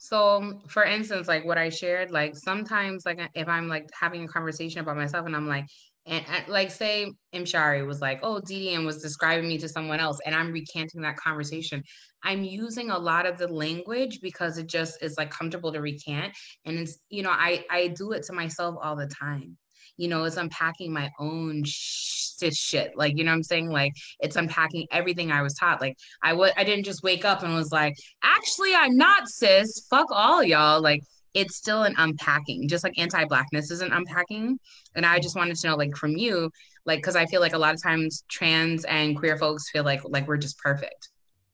So, 0.00 0.60
for 0.68 0.84
instance, 0.84 1.26
like 1.26 1.44
what 1.44 1.58
I 1.58 1.70
shared, 1.70 2.10
like 2.10 2.36
sometimes, 2.36 3.04
like 3.04 3.20
if 3.34 3.48
I'm 3.48 3.68
like 3.68 3.88
having 3.98 4.24
a 4.24 4.28
conversation 4.28 4.80
about 4.80 4.96
myself, 4.96 5.26
and 5.26 5.34
I'm 5.34 5.48
like, 5.48 5.66
and, 6.06 6.24
and 6.28 6.48
like 6.48 6.70
say 6.70 7.12
Imshari 7.34 7.84
was 7.84 8.00
like, 8.00 8.20
oh, 8.22 8.40
DDM 8.40 8.86
was 8.86 9.02
describing 9.02 9.48
me 9.48 9.58
to 9.58 9.68
someone 9.68 9.98
else, 9.98 10.18
and 10.24 10.34
I'm 10.34 10.52
recanting 10.52 11.00
that 11.02 11.16
conversation. 11.16 11.82
I'm 12.22 12.44
using 12.44 12.90
a 12.90 12.98
lot 12.98 13.26
of 13.26 13.38
the 13.38 13.48
language 13.48 14.20
because 14.22 14.56
it 14.58 14.68
just 14.68 15.02
is 15.02 15.16
like 15.18 15.30
comfortable 15.30 15.72
to 15.72 15.80
recant, 15.80 16.32
and 16.64 16.78
it's 16.78 16.98
you 17.10 17.24
know 17.24 17.30
I 17.30 17.64
I 17.68 17.88
do 17.88 18.12
it 18.12 18.22
to 18.24 18.32
myself 18.32 18.76
all 18.80 18.94
the 18.94 19.08
time 19.08 19.56
you 19.98 20.08
know, 20.08 20.24
it's 20.24 20.36
unpacking 20.36 20.92
my 20.92 21.10
own 21.18 21.64
sh- 21.64 22.38
shit. 22.52 22.92
Like, 22.96 23.18
you 23.18 23.24
know 23.24 23.32
I'm 23.32 23.42
saying? 23.42 23.68
Like, 23.68 23.92
it's 24.20 24.36
unpacking 24.36 24.86
everything 24.90 25.30
I 25.30 25.42
was 25.42 25.54
taught. 25.54 25.80
Like, 25.80 25.98
I 26.22 26.32
would, 26.32 26.52
I 26.56 26.64
didn't 26.64 26.84
just 26.84 27.02
wake 27.02 27.24
up 27.24 27.42
and 27.42 27.54
was 27.54 27.72
like, 27.72 27.96
actually, 28.22 28.74
I'm 28.74 28.96
not 28.96 29.28
cis. 29.28 29.86
Fuck 29.90 30.06
all 30.10 30.42
y'all. 30.42 30.80
Like, 30.80 31.02
it's 31.34 31.56
still 31.56 31.82
an 31.82 31.94
unpacking, 31.98 32.68
just 32.68 32.84
like 32.84 32.98
anti-blackness 32.98 33.70
is 33.70 33.82
an 33.82 33.92
unpacking. 33.92 34.58
And 34.94 35.04
I 35.04 35.18
just 35.18 35.36
wanted 35.36 35.56
to 35.56 35.66
know, 35.66 35.76
like, 35.76 35.94
from 35.96 36.16
you, 36.16 36.50
like, 36.86 37.00
because 37.00 37.16
I 37.16 37.26
feel 37.26 37.40
like 37.40 37.52
a 37.52 37.58
lot 37.58 37.74
of 37.74 37.82
times 37.82 38.24
trans 38.28 38.84
and 38.84 39.16
queer 39.16 39.36
folks 39.36 39.68
feel 39.70 39.84
like 39.84 40.00
like 40.04 40.26
we're 40.26 40.38
just 40.38 40.58
perfect 40.58 41.10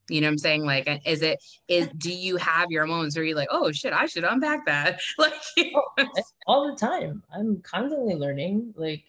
you 0.09 0.21
know 0.21 0.27
what 0.27 0.33
I'm 0.33 0.39
saying? 0.39 0.65
Like, 0.65 0.89
is 1.07 1.23
it 1.23 1.43
is 1.69 1.89
do 1.97 2.13
you 2.13 2.37
have 2.37 2.71
your 2.71 2.87
moments 2.87 3.17
where 3.17 3.25
you're 3.25 3.37
like, 3.37 3.49
oh 3.51 3.73
shit, 3.73 3.93
I 3.93 4.07
should 4.07 4.25
unpack 4.25 4.67
that? 4.67 5.01
like 5.19 5.35
oh, 5.59 6.07
all 6.47 6.71
the 6.71 6.77
time. 6.77 7.23
I'm 7.33 7.61
constantly 7.63 8.15
learning. 8.15 8.75
Like 8.77 9.05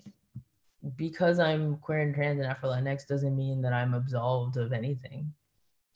because 0.97 1.39
I'm 1.39 1.77
queer 1.77 1.99
and 1.99 2.13
trans 2.13 2.39
and 2.39 2.47
Afro 2.47 2.69
Latinx 2.69 3.07
doesn't 3.07 3.35
mean 3.35 3.61
that 3.61 3.73
I'm 3.73 3.93
absolved 3.93 4.57
of 4.57 4.71
anything. 4.71 5.33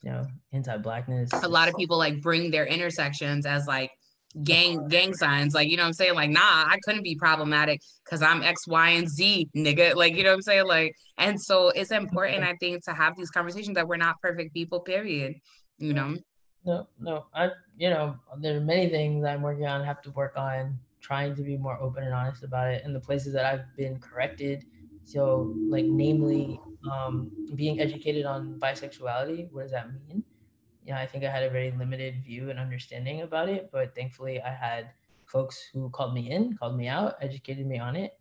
You 0.01 0.11
know, 0.11 0.27
anti-blackness. 0.53 1.31
A 1.43 1.47
lot 1.47 1.67
of 1.67 1.75
people 1.75 1.97
like 1.97 2.21
bring 2.21 2.51
their 2.51 2.65
intersections 2.65 3.45
as 3.45 3.67
like 3.67 3.91
gang 4.43 4.87
gang 4.89 5.13
signs 5.13 5.55
like 5.55 5.69
you 5.69 5.77
know 5.77 5.83
i'm 5.83 5.93
saying? 5.93 6.13
Like 6.13 6.29
nah 6.29 6.39
i 6.41 6.77
couldn't 6.83 7.03
be 7.03 7.15
problematic 7.15 7.81
because 8.03 8.21
i'm 8.21 8.43
x 8.43 8.67
y 8.67 8.89
and 8.89 9.09
z 9.09 9.49
nigga. 9.55 9.95
Like 9.95 10.15
you 10.15 10.23
know 10.23 10.33
i'm 10.33 10.41
saying? 10.41 10.67
Like 10.67 10.95
and 11.17 11.41
so 11.41 11.69
it's 11.69 11.91
important 11.91 12.43
i 12.43 12.55
think 12.59 12.83
to 12.85 12.93
have 12.93 13.17
these 13.17 13.31
conversations 13.31 13.75
that 13.75 13.87
we're 13.87 13.97
not 13.97 14.21
perfect 14.21 14.53
people 14.53 14.79
period 14.79 15.35
you 15.79 15.93
know? 15.93 16.15
No 16.65 16.87
no 16.99 17.25
i 17.33 17.49
you 17.77 17.89
know 17.89 18.15
there 18.39 18.57
are 18.57 18.61
many 18.61 18.89
things 18.89 19.25
i'm 19.25 19.41
working 19.41 19.65
on 19.65 19.83
have 19.83 20.01
to 20.03 20.11
work 20.11 20.33
on 20.35 20.77
trying 21.01 21.35
to 21.35 21.41
be 21.41 21.57
more 21.57 21.79
open 21.79 22.03
and 22.03 22.13
honest 22.13 22.43
about 22.43 22.71
it 22.71 22.83
and 22.83 22.93
the 22.93 22.99
places 22.99 23.33
that 23.33 23.45
i've 23.45 23.75
been 23.77 23.97
corrected. 23.99 24.65
So 25.05 25.55
like 25.69 25.85
namely 25.85 26.59
um 26.89 27.31
being 27.55 27.79
educated 27.79 28.25
on 28.25 28.59
bisexuality 28.59 29.51
what 29.51 29.63
does 29.63 29.71
that 29.71 29.87
mean 30.07 30.23
you 30.89 30.95
know, 30.95 31.01
I 31.01 31.05
think 31.05 31.23
I 31.23 31.29
had 31.29 31.43
a 31.43 31.51
very 31.51 31.71
limited 31.77 32.23
view 32.23 32.49
and 32.49 32.57
understanding 32.57 33.21
about 33.21 33.47
it, 33.47 33.69
but 33.71 33.93
thankfully 33.93 34.41
I 34.41 34.51
had 34.51 34.89
folks 35.27 35.69
who 35.71 35.87
called 35.91 36.15
me 36.15 36.31
in, 36.31 36.57
called 36.57 36.75
me 36.75 36.87
out, 36.87 37.13
educated 37.21 37.67
me 37.67 37.77
on 37.77 37.95
it. 37.95 38.17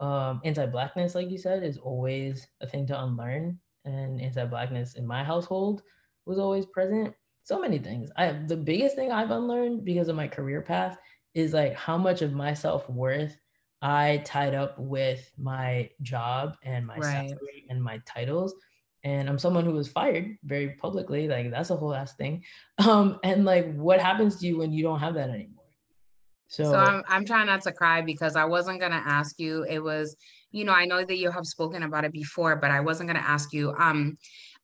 Um, 0.00 0.42
anti-blackness, 0.44 1.14
like 1.14 1.30
you 1.30 1.38
said, 1.38 1.62
is 1.62 1.78
always 1.78 2.46
a 2.60 2.66
thing 2.66 2.86
to 2.88 3.02
unlearn, 3.04 3.58
and 3.86 4.20
anti-blackness 4.20 4.96
in 4.96 5.06
my 5.06 5.24
household 5.24 5.82
was 6.26 6.38
always 6.38 6.66
present. 6.66 7.14
So 7.44 7.58
many 7.58 7.78
things. 7.78 8.10
I 8.18 8.32
the 8.32 8.56
biggest 8.56 8.96
thing 8.96 9.10
I've 9.10 9.30
unlearned 9.30 9.86
because 9.86 10.08
of 10.08 10.16
my 10.16 10.28
career 10.28 10.60
path 10.60 10.98
is 11.32 11.54
like 11.54 11.74
how 11.74 11.96
much 11.96 12.20
of 12.20 12.34
my 12.34 12.52
self 12.52 12.86
worth 12.90 13.34
I 13.80 14.22
tied 14.26 14.54
up 14.54 14.78
with 14.78 15.32
my 15.38 15.88
job 16.02 16.58
and 16.64 16.86
my 16.86 16.98
right. 16.98 17.30
salary 17.30 17.64
and 17.70 17.82
my 17.82 18.02
titles 18.04 18.54
and 19.02 19.28
I'm 19.28 19.38
someone 19.38 19.64
who 19.64 19.72
was 19.72 19.88
fired 19.88 20.36
very 20.44 20.70
publicly. 20.70 21.26
Like 21.26 21.50
that's 21.50 21.70
a 21.70 21.76
whole 21.76 21.94
ass 21.94 22.14
thing. 22.14 22.44
Um, 22.80 23.20
and 23.22 23.44
like, 23.44 23.74
what 23.74 24.00
happens 24.00 24.36
to 24.36 24.46
you 24.46 24.56
when 24.56 24.72
you 24.72 24.82
don't 24.82 25.00
have 25.00 25.12
that 25.14 25.28
anymore? 25.28 25.64
So, 26.48 26.64
so 26.64 26.76
I'm 26.76 27.02
I'm 27.06 27.26
trying 27.26 27.46
not 27.46 27.60
to 27.62 27.72
cry 27.72 28.00
because 28.00 28.36
I 28.36 28.46
wasn't 28.46 28.80
gonna 28.80 29.02
ask 29.04 29.38
you. 29.38 29.64
It 29.64 29.80
was, 29.80 30.16
you 30.50 30.64
know, 30.64 30.72
I 30.72 30.86
know 30.86 31.04
that 31.04 31.16
you 31.18 31.30
have 31.30 31.44
spoken 31.44 31.82
about 31.82 32.04
it 32.04 32.12
before, 32.12 32.56
but 32.56 32.70
I 32.70 32.80
wasn't 32.80 33.08
gonna 33.08 33.20
ask 33.20 33.52
you. 33.52 33.74
Um, 33.78 34.16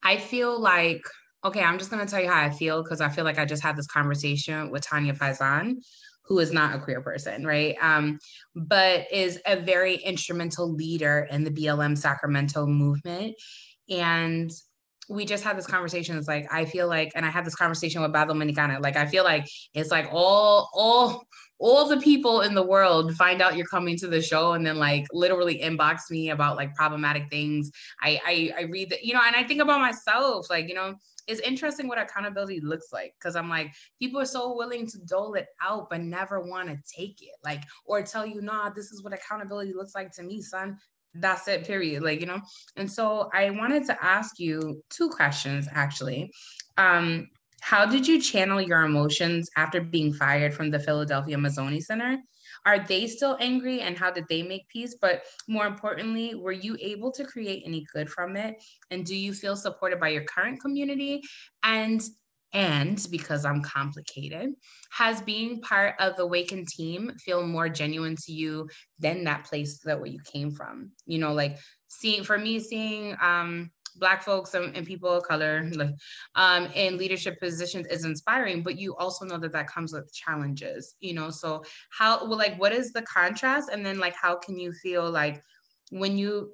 I 0.03 0.17
feel 0.17 0.59
like 0.59 1.03
okay, 1.45 1.63
I'm 1.63 1.79
just 1.79 1.91
gonna 1.91 2.07
tell 2.07 2.23
you 2.23 2.29
how 2.31 2.43
I 2.43 2.51
feel 2.51 2.83
because 2.83 3.03
I 3.03 3.11
feel 3.11 3.25
like 3.25 3.39
I 3.39 3.45
just 3.45 3.63
had 3.63 3.77
this 3.77 3.87
conversation 3.87 4.71
with 4.71 4.83
Tanya 4.83 5.13
Faison, 5.13 5.77
who 6.25 6.39
is 6.39 6.53
not 6.53 6.75
a 6.75 6.79
queer 6.79 7.01
person, 7.03 7.47
right? 7.47 7.77
Um, 7.81 8.19
but 8.55 9.07
is 9.13 9.39
a 9.47 9.57
very 9.61 9.97
instrumental 9.97 10.73
leader 10.73 11.29
in 11.31 11.45
the 11.45 11.51
BLM 11.51 11.97
Sacramento 11.97 12.67
movement 12.67 13.37
and 13.91 14.51
we 15.09 15.25
just 15.25 15.45
had 15.45 15.57
this 15.57 15.67
conversation. 15.67 16.17
It's 16.17 16.29
like 16.29 16.53
I 16.53 16.65
feel 16.65 16.89
like, 16.89 17.13
and 17.15 17.25
I 17.25 17.31
had 17.31 17.45
this 17.45 17.55
conversation 17.55 18.03
with 18.03 18.13
Bad 18.13 18.29
Dominicana. 18.29 18.83
Like 18.83 18.97
I 18.97 19.07
feel 19.07 19.25
like 19.25 19.47
it's 19.75 19.91
like 19.91 20.09
all 20.11 20.69
all 20.75 21.25
all 21.59 21.89
the 21.89 21.99
people 21.99 22.43
in 22.43 22.55
the 22.55 22.63
world 22.63 23.15
find 23.15 23.41
out 23.41 23.57
you're 23.57 23.67
coming 23.67 23.97
to 23.99 24.09
the 24.09 24.21
show 24.21 24.53
and 24.53 24.67
then 24.67 24.77
like 24.77 25.07
literally 25.13 25.61
inbox 25.61 26.11
me 26.11 26.31
about 26.31 26.57
like 26.57 26.75
problematic 26.75 27.31
things. 27.31 27.71
I 28.03 28.21
I, 28.27 28.63
I 28.63 28.63
read 28.65 28.91
that, 28.91 29.05
you 29.05 29.15
know, 29.15 29.23
and 29.25 29.37
I 29.37 29.45
think 29.45 29.63
about 29.63 29.81
myself, 29.81 30.51
like, 30.51 30.69
you 30.69 30.75
know, 30.75 30.97
it's 31.29 31.41
interesting 31.41 31.89
what 31.89 31.99
accountability 31.99 32.61
looks 32.61 32.93
like 32.93 33.15
because 33.19 33.37
I'm 33.37 33.49
like, 33.49 33.73
people 34.01 34.21
are 34.21 34.27
so 34.27 34.57
willing 34.57 34.87
to 34.87 34.99
dole 35.07 35.35
it 35.35 35.47
out, 35.63 35.89
but 35.91 36.01
never 36.01 36.41
want 36.41 36.69
to 36.69 36.79
take 36.97 37.21
it, 37.21 37.35
like, 37.45 37.63
or 37.85 38.03
tell 38.03 38.25
you, 38.25 38.41
nah, 38.41 38.71
this 38.71 38.93
is 38.93 39.03
what 39.03 39.13
accountability 39.13 39.73
looks 39.73 39.95
like 39.95 40.13
to 40.13 40.23
me, 40.23 40.41
son 40.41 40.79
that's 41.21 41.49
it 41.49 41.65
period 41.65 42.03
like 42.03 42.21
you 42.21 42.27
know? 42.27 42.41
And 42.77 42.91
so 42.91 43.31
i 43.33 43.51
wanted 43.51 43.85
to 43.87 44.05
ask 44.05 44.39
you 44.39 44.83
two 44.91 45.09
questions 45.09 45.69
actually. 45.73 46.31
Um 46.77 47.29
how 47.63 47.85
did 47.85 48.07
you 48.07 48.21
channel 48.21 48.61
your 48.61 48.83
emotions 48.83 49.49
after 49.57 49.81
being 49.81 50.13
fired 50.13 50.55
from 50.55 50.71
the 50.71 50.79
philadelphia 50.79 51.37
mazzoni 51.37 51.83
center? 51.83 52.19
Are 52.65 52.85
they 52.85 53.07
still 53.07 53.37
angry 53.41 53.81
and 53.81 53.97
how 53.97 54.11
did 54.11 54.25
they 54.29 54.43
make 54.43 54.69
peace? 54.69 54.97
But 55.01 55.23
more 55.49 55.67
importantly 55.67 56.35
were 56.35 56.53
you 56.53 56.77
able 56.81 57.13
to 57.13 57.25
create 57.25 57.63
any 57.67 57.87
good 57.93 58.09
from 58.11 58.37
it? 58.37 58.63
And 58.91 59.05
do 59.05 59.17
you 59.17 59.33
feel 59.33 59.57
supported 59.57 60.01
by 60.01 60.09
your 60.09 60.25
current 60.25 60.61
community? 60.61 61.23
And 61.63 62.03
and 62.57 63.07
because 63.11 63.45
I'm 63.45 63.61
complicated, 63.61 64.55
has 64.91 65.21
being 65.21 65.61
part 65.61 65.95
of 66.01 66.17
the 66.17 66.23
Awaken 66.23 66.65
team 66.65 67.13
feel 67.23 67.47
more 67.47 67.69
genuine 67.69 68.17
to 68.25 68.33
you 68.33 68.67
than 68.99 69.25
that 69.25 69.45
place 69.45 69.81
that 69.81 70.01
where 70.01 70.09
you 70.09 70.21
came 70.25 70.51
from? 70.51 70.91
You 71.05 71.19
know, 71.19 71.35
like 71.35 71.59
seeing 71.89 72.25
for 72.25 72.39
me, 72.39 72.59
seeing 72.59 73.15
um 73.21 73.71
black 73.97 74.23
folks 74.23 74.55
and, 74.55 74.75
and, 74.77 74.87
people 74.87 75.11
of 75.11 75.23
color 75.23 75.71
like 75.75 75.89
um 76.35 76.67
in 76.75 76.99
leadership 76.99 77.41
positions 77.41 77.87
is 77.87 78.05
inspiring 78.05 78.63
but 78.63 78.79
you 78.79 78.95
also 78.97 79.25
know 79.25 79.39
that 79.39 79.53
that 79.53 79.67
comes 79.67 79.91
with 79.91 80.13
challenges 80.13 80.97
you 81.01 81.15
know 81.15 81.31
so 81.31 81.63
how 81.89 82.23
well 82.27 82.37
like 82.37 82.61
what 82.61 82.75
is 82.75 82.93
the 82.93 83.01
contrast 83.03 83.71
and 83.73 83.87
then 83.87 83.99
like 83.99 84.15
how 84.15 84.37
can 84.37 84.59
you 84.59 84.71
feel 84.83 85.11
like 85.11 85.43
when 85.93 86.19
you 86.19 86.51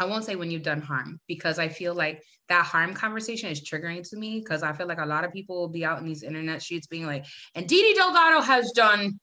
I 0.00 0.06
won't 0.06 0.24
say 0.24 0.36
when 0.36 0.50
you've 0.50 0.62
done 0.62 0.80
harm 0.80 1.20
because 1.28 1.58
I 1.58 1.68
feel 1.68 1.94
like 1.94 2.22
that 2.48 2.64
harm 2.64 2.94
conversation 2.94 3.50
is 3.50 3.62
triggering 3.62 4.08
to 4.10 4.16
me 4.16 4.40
because 4.40 4.62
I 4.62 4.72
feel 4.72 4.86
like 4.86 5.00
a 5.00 5.06
lot 5.06 5.24
of 5.24 5.32
people 5.32 5.56
will 5.56 5.68
be 5.68 5.84
out 5.84 5.98
in 5.98 6.04
these 6.04 6.22
internet 6.22 6.62
streets 6.62 6.86
being 6.86 7.06
like, 7.06 7.24
and 7.54 7.66
Didi 7.66 7.94
Delgado 7.94 8.40
has 8.40 8.72
done 8.72 9.18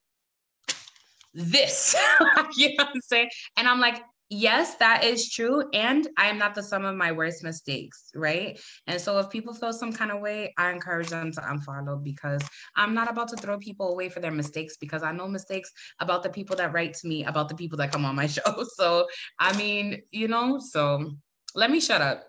this. 1.34 1.96
you 2.56 2.70
know 2.70 2.86
what 2.86 2.90
I'm 2.96 3.02
saying? 3.02 3.30
And 3.58 3.68
I'm 3.68 3.80
like, 3.80 4.02
yes, 4.32 4.76
that 4.76 5.04
is 5.04 5.30
true. 5.30 5.66
And 5.74 6.08
I 6.18 6.28
am 6.28 6.38
not 6.38 6.56
the 6.56 6.64
sum 6.64 6.86
of 6.86 6.96
my 6.96 7.12
worst 7.12 7.44
mistakes, 7.44 8.12
right? 8.16 8.60
And 8.88 9.00
so 9.00 9.20
if 9.20 9.30
people 9.30 9.54
feel 9.54 9.74
some 9.74 9.92
kind 9.92 10.10
of 10.10 10.22
way, 10.22 10.54
I 10.58 10.72
encourage 10.72 11.10
them 11.10 11.34
to 11.34 11.42
unfollow 11.42 12.02
because 12.02 12.42
I'm 12.78 12.94
not 12.94 13.12
about 13.12 13.28
to 13.30 13.36
throw 13.36 13.60
people 13.60 13.90
away 13.90 14.08
for 14.08 14.22
their 14.22 14.32
mistakes 14.32 14.78
because 14.78 15.04
I 15.04 15.12
know 15.12 15.28
mistakes 15.28 15.70
about 16.00 16.24
the 16.24 16.30
people 16.30 16.56
that 16.56 16.72
write 16.72 16.94
to 16.96 17.08
me, 17.08 17.26
about 17.26 17.50
the 17.50 17.56
people 17.56 17.78
that 17.80 17.92
come 17.92 18.06
on 18.06 18.16
my 18.16 18.28
show. 18.36 18.64
So, 18.76 19.08
I 19.38 19.56
mean, 19.58 20.02
you 20.12 20.30
know, 20.30 20.60
so 20.60 21.12
let 21.54 21.70
me 21.70 21.82
shut 21.82 22.02
up. 22.02 22.24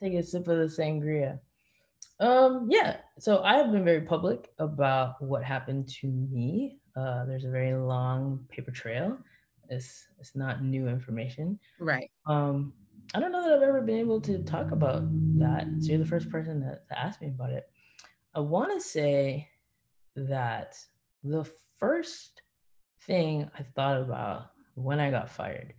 Take 0.00 0.14
a 0.14 0.22
sip 0.22 0.46
of 0.46 0.58
the 0.58 0.64
sangria. 0.64 1.40
Um, 2.20 2.68
yeah, 2.70 2.98
so 3.18 3.42
I've 3.42 3.72
been 3.72 3.84
very 3.84 4.02
public 4.02 4.48
about 4.60 5.20
what 5.20 5.42
happened 5.42 5.88
to 6.00 6.06
me. 6.06 6.78
Uh, 6.96 7.24
there's 7.26 7.44
a 7.44 7.50
very 7.50 7.74
long 7.74 8.44
paper 8.48 8.70
trail 8.70 9.18
it's 9.68 10.08
it's 10.18 10.34
not 10.34 10.62
new 10.62 10.88
information. 10.88 11.58
Right. 11.78 12.10
Um, 12.26 12.72
I 13.14 13.20
don't 13.20 13.32
know 13.32 13.42
that 13.42 13.52
I've 13.52 13.62
ever 13.62 13.80
been 13.80 13.98
able 13.98 14.20
to 14.22 14.42
talk 14.42 14.70
about 14.70 15.02
that. 15.38 15.66
So 15.80 15.88
you're 15.90 15.98
the 15.98 16.06
first 16.06 16.30
person 16.30 16.60
to, 16.60 16.78
to 16.88 16.98
ask 16.98 17.20
me 17.22 17.28
about 17.28 17.50
it. 17.50 17.70
I 18.34 18.40
want 18.40 18.72
to 18.72 18.86
say 18.86 19.48
that 20.14 20.76
the 21.24 21.44
first 21.78 22.42
thing 23.02 23.50
I 23.58 23.62
thought 23.62 24.00
about 24.00 24.50
when 24.74 25.00
I 25.00 25.10
got 25.10 25.30
fired 25.30 25.72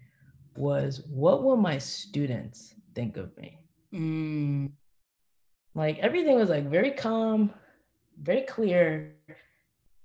was 0.56 1.04
what 1.10 1.44
will 1.44 1.56
my 1.56 1.78
students 1.78 2.74
think 2.96 3.18
of 3.18 3.36
me? 3.38 3.60
Mm. 3.94 4.72
Like 5.76 6.00
everything 6.00 6.36
was 6.36 6.50
like 6.50 6.70
very 6.70 6.92
calm, 6.92 7.54
very 8.22 8.42
clear, 8.42 9.14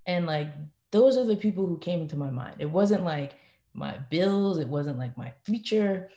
and 0.06 0.26
like 0.26 0.48
those 0.90 1.16
are 1.16 1.24
the 1.24 1.36
people 1.36 1.66
who 1.66 1.78
came 1.78 2.02
into 2.02 2.16
my 2.16 2.30
mind. 2.30 2.56
It 2.58 2.70
wasn't 2.70 3.04
like 3.04 3.34
my 3.74 3.98
bills. 4.10 4.58
It 4.58 4.68
wasn't 4.68 4.98
like 4.98 5.16
my 5.16 5.32
future. 5.44 6.08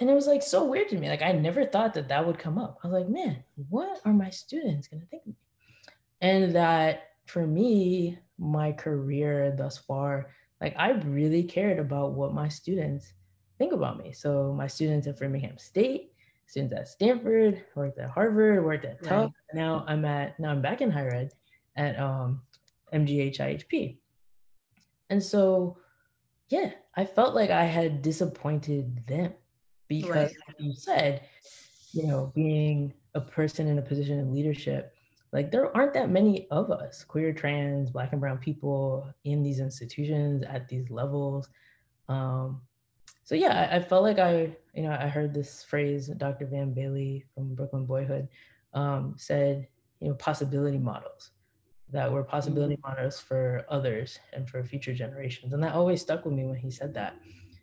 And 0.00 0.10
it 0.10 0.14
was 0.14 0.26
like 0.26 0.42
so 0.42 0.64
weird 0.64 0.88
to 0.88 0.98
me. 0.98 1.08
Like 1.08 1.22
I 1.22 1.32
never 1.32 1.64
thought 1.64 1.94
that 1.94 2.08
that 2.08 2.26
would 2.26 2.38
come 2.38 2.58
up. 2.58 2.78
I 2.82 2.88
was 2.88 2.94
like, 2.94 3.08
man, 3.08 3.44
what 3.68 4.00
are 4.04 4.12
my 4.12 4.30
students 4.30 4.88
going 4.88 5.00
to 5.00 5.06
think 5.06 5.22
of 5.22 5.28
me? 5.28 5.36
And 6.20 6.54
that 6.56 7.10
for 7.26 7.46
me, 7.46 8.18
my 8.38 8.72
career 8.72 9.54
thus 9.56 9.78
far, 9.78 10.30
like 10.60 10.74
I 10.76 10.90
really 10.90 11.44
cared 11.44 11.78
about 11.78 12.12
what 12.12 12.34
my 12.34 12.48
students 12.48 13.12
think 13.58 13.72
about 13.72 14.02
me. 14.02 14.12
So 14.12 14.52
my 14.56 14.66
students 14.66 15.06
at 15.06 15.18
Framingham 15.18 15.58
State, 15.58 16.12
students 16.46 16.74
at 16.74 16.88
Stanford, 16.88 17.62
worked 17.74 17.98
at 17.98 18.10
Harvard, 18.10 18.64
worked 18.64 18.84
at 18.84 19.02
Tufts. 19.02 19.36
Right. 19.52 19.60
Now 19.60 19.84
I'm 19.86 20.04
at 20.04 20.38
now 20.40 20.50
I'm 20.50 20.62
back 20.62 20.80
in 20.80 20.90
higher 20.90 21.14
ed 21.14 21.32
at 21.76 21.98
um, 22.00 22.42
MGH 22.92 23.36
IHP. 23.36 23.98
And 25.10 25.22
so 25.22 25.78
yeah, 26.48 26.72
I 26.96 27.04
felt 27.04 27.34
like 27.34 27.50
I 27.50 27.64
had 27.64 28.02
disappointed 28.02 29.06
them 29.06 29.34
because 29.86 30.32
right. 30.46 30.56
you 30.58 30.72
said, 30.72 31.22
you 31.92 32.06
know, 32.06 32.32
being 32.34 32.94
a 33.14 33.20
person 33.20 33.68
in 33.68 33.78
a 33.78 33.82
position 33.82 34.20
of 34.20 34.28
leadership, 34.28 34.94
like 35.32 35.50
there 35.50 35.74
aren't 35.76 35.92
that 35.94 36.10
many 36.10 36.48
of 36.50 36.70
us, 36.70 37.04
queer, 37.04 37.32
trans, 37.32 37.90
black 37.90 38.12
and 38.12 38.20
brown 38.20 38.38
people 38.38 39.12
in 39.24 39.42
these 39.42 39.60
institutions 39.60 40.42
at 40.48 40.68
these 40.68 40.90
levels. 40.90 41.48
Um, 42.08 42.62
so 43.24 43.34
yeah, 43.34 43.68
I, 43.70 43.76
I, 43.76 43.80
felt 43.80 44.02
like 44.02 44.18
I, 44.18 44.56
you 44.74 44.84
know, 44.84 44.96
I 44.98 45.06
heard 45.06 45.34
this 45.34 45.62
phrase 45.62 46.08
Dr. 46.08 46.46
Van 46.46 46.72
Bailey 46.72 47.26
from 47.34 47.54
Brooklyn 47.54 47.84
Boyhood 47.84 48.26
um, 48.72 49.14
said, 49.18 49.68
you 50.00 50.08
know, 50.08 50.14
possibility 50.14 50.78
models 50.78 51.32
that 51.92 52.10
were 52.10 52.22
possibility 52.22 52.76
models 52.82 53.18
for 53.18 53.64
others 53.68 54.18
and 54.32 54.48
for 54.48 54.62
future 54.62 54.94
generations. 54.94 55.52
And 55.52 55.62
that 55.62 55.74
always 55.74 56.02
stuck 56.02 56.24
with 56.24 56.34
me 56.34 56.44
when 56.44 56.56
he 56.56 56.70
said 56.70 56.92
that. 56.94 57.14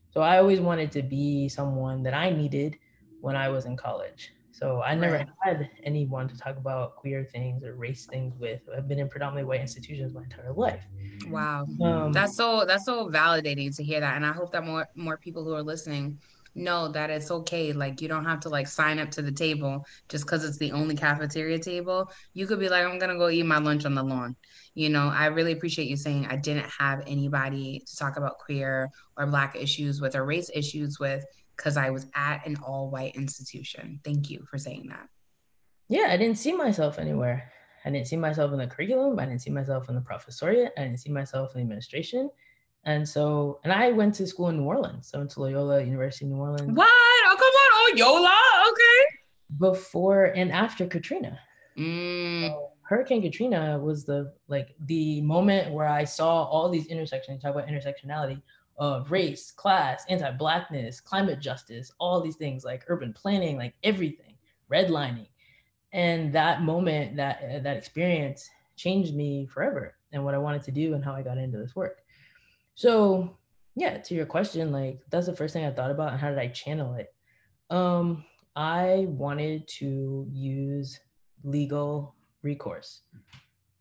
So 0.10 0.22
I 0.22 0.38
always 0.38 0.60
wanted 0.60 0.92
to 0.94 1.04
be 1.04 1.50
someone 1.50 2.02
that 2.04 2.14
I 2.14 2.30
needed 2.30 2.78
when 3.22 3.36
I 3.36 3.50
was 3.50 3.66
in 3.66 3.76
college. 3.78 4.32
So 4.52 4.82
I 4.82 4.96
never 4.96 5.16
right. 5.16 5.28
had 5.42 5.70
anyone 5.84 6.30
to 6.30 6.38
talk 6.38 6.56
about 6.56 6.96
queer 6.96 7.26
things 7.26 7.64
or 7.66 7.76
race 7.76 8.06
things 8.06 8.34
with. 8.40 8.62
I've 8.76 8.88
been 8.88 9.00
in 9.00 9.10
predominantly 9.10 9.44
white 9.44 9.60
institutions 9.60 10.14
my 10.14 10.24
entire 10.24 10.54
life. 10.54 10.82
Wow. 11.28 11.66
Um, 11.84 12.14
that's 12.14 12.38
so 12.38 12.64
that's 12.66 12.86
so 12.86 13.10
validating 13.10 13.76
to 13.76 13.84
hear 13.84 14.00
that. 14.00 14.16
And 14.16 14.26
I 14.26 14.32
hope 14.32 14.54
that 14.54 14.66
more 14.66 14.88
more 14.96 15.18
people 15.18 15.44
who 15.44 15.54
are 15.54 15.62
listening 15.62 16.20
know 16.56 16.88
that 16.90 17.10
it's 17.10 17.32
okay. 17.32 17.74
Like 17.74 18.02
you 18.02 18.08
don't 18.08 18.26
have 18.26 18.40
to 18.42 18.50
like 18.50 18.68
sign 18.68 19.00
up 19.00 19.12
to 19.12 19.22
the 19.22 19.32
table 19.32 19.86
just 20.10 20.26
because 20.26 20.44
it's 20.44 20.58
the 20.58 20.72
only 20.72 20.96
cafeteria 20.96 21.60
table. 21.60 22.12
You 22.34 22.48
could 22.48 22.60
be 22.60 22.70
like, 22.70 22.86
I'm 22.86 22.98
gonna 22.98 23.18
go 23.18 23.30
eat 23.30 23.46
my 23.46 23.60
lunch 23.60 23.86
on 23.86 23.96
the 23.96 24.04
lawn. 24.04 24.36
You 24.74 24.90
know, 24.90 25.08
I 25.08 25.28
really 25.28 25.52
appreciate 25.52 25.88
you 25.88 25.98
saying 25.98 26.28
I 26.28 26.36
didn't 26.38 26.70
have 26.80 27.04
anybody 27.06 27.84
to 27.86 27.96
talk 27.96 28.18
about 28.18 28.40
queer 28.40 28.90
or 29.18 29.28
black 29.28 29.56
issues 29.56 30.02
with 30.02 30.16
or 30.16 30.26
race 30.26 30.50
issues 30.54 31.00
with 31.00 31.26
because 31.56 31.78
I 31.78 31.90
was 31.90 32.08
at 32.16 32.46
an 32.46 32.58
all 32.66 32.90
white 32.90 33.16
institution. 33.16 34.00
Thank 34.04 34.30
you 34.30 34.46
for 34.50 34.58
saying 34.58 34.88
that. 34.90 35.08
Yeah, 35.88 36.08
I 36.10 36.18
didn't 36.18 36.38
see 36.38 36.54
myself 36.54 37.00
anywhere. 37.00 37.52
I 37.86 37.92
didn't 37.92 38.08
see 38.08 38.18
myself 38.18 38.52
in 38.52 38.58
the 38.58 38.68
curriculum. 38.68 39.20
I 39.20 39.26
didn't 39.26 39.42
see 39.42 39.52
myself 39.52 39.90
in 39.90 39.96
the 39.96 40.02
professoriate. 40.02 40.72
I 40.78 40.84
didn't 40.84 41.00
see 41.00 41.12
myself 41.12 41.54
in 41.54 41.60
the 41.60 41.64
administration. 41.64 42.32
And 42.86 43.08
so, 43.08 43.60
and 43.64 43.74
I 43.74 43.92
went 43.92 44.14
to 44.16 44.28
school 44.28 44.50
in 44.50 44.58
New 44.58 44.66
Orleans. 44.66 45.12
I 45.14 45.18
went 45.18 45.32
to 45.32 45.42
Loyola 45.42 45.82
University, 45.82 46.26
New 46.26 46.38
Orleans. 46.38 46.72
What? 46.72 46.88
Oh, 46.88 47.36
come 47.38 47.46
on. 47.46 47.70
Oh, 47.74 47.94
Yola. 47.96 48.72
Okay. 48.72 49.18
Before 49.60 50.26
and 50.26 50.52
after 50.52 50.86
Katrina. 50.86 51.40
Mm. 51.78 52.50
So 52.50 52.70
Hurricane 52.84 53.24
Katrina 53.24 53.80
was 53.80 54.06
the 54.06 54.34
like 54.48 54.76
the 54.86 55.22
moment 55.22 55.74
where 55.74 55.88
I 55.88 56.04
saw 56.04 56.44
all 56.44 56.70
these 56.70 56.86
intersections. 56.88 57.42
Talk 57.42 57.56
about 57.56 57.68
intersectionality 57.68 58.42
of 58.78 59.10
race, 59.12 59.52
class, 59.52 60.06
anti-blackness, 60.10 61.00
climate 61.00 61.40
justice, 61.40 61.92
all 62.00 62.22
these 62.22 62.36
things 62.36 62.64
like 62.64 62.84
urban 62.88 63.14
planning, 63.14 63.58
like 63.58 63.74
everything, 63.84 64.36
redlining, 64.72 65.28
and 65.94 66.32
that 66.34 66.62
moment, 66.62 67.16
that 67.16 67.64
that 67.64 67.78
experience 67.78 68.50
changed 68.76 69.16
me 69.16 69.48
forever 69.48 69.96
and 70.12 70.24
what 70.24 70.36
I 70.36 70.38
wanted 70.38 70.62
to 70.64 70.72
do 70.72 70.94
and 70.94 71.04
how 71.04 71.14
I 71.14 71.24
got 71.24 71.38
into 71.38 71.58
this 71.58 71.76
work. 71.76 72.05
So 72.76 73.38
yeah, 73.76 73.98
to 73.98 74.16
your 74.16 74.26
question, 74.26 74.72
like 74.72 75.00
that's 75.10 75.26
the 75.26 75.36
first 75.36 75.54
thing 75.54 75.66
I 75.66 75.72
thought 75.72 75.92
about 75.92 76.12
and 76.12 76.20
how 76.20 76.30
did 76.30 76.40
I 76.40 76.48
channel 76.48 76.94
it? 76.96 77.14
Um, 77.70 78.24
I 78.56 79.06
wanted 79.10 79.68
to 79.80 80.28
use 80.32 81.00
legal 81.44 82.16
recourse. 82.42 83.02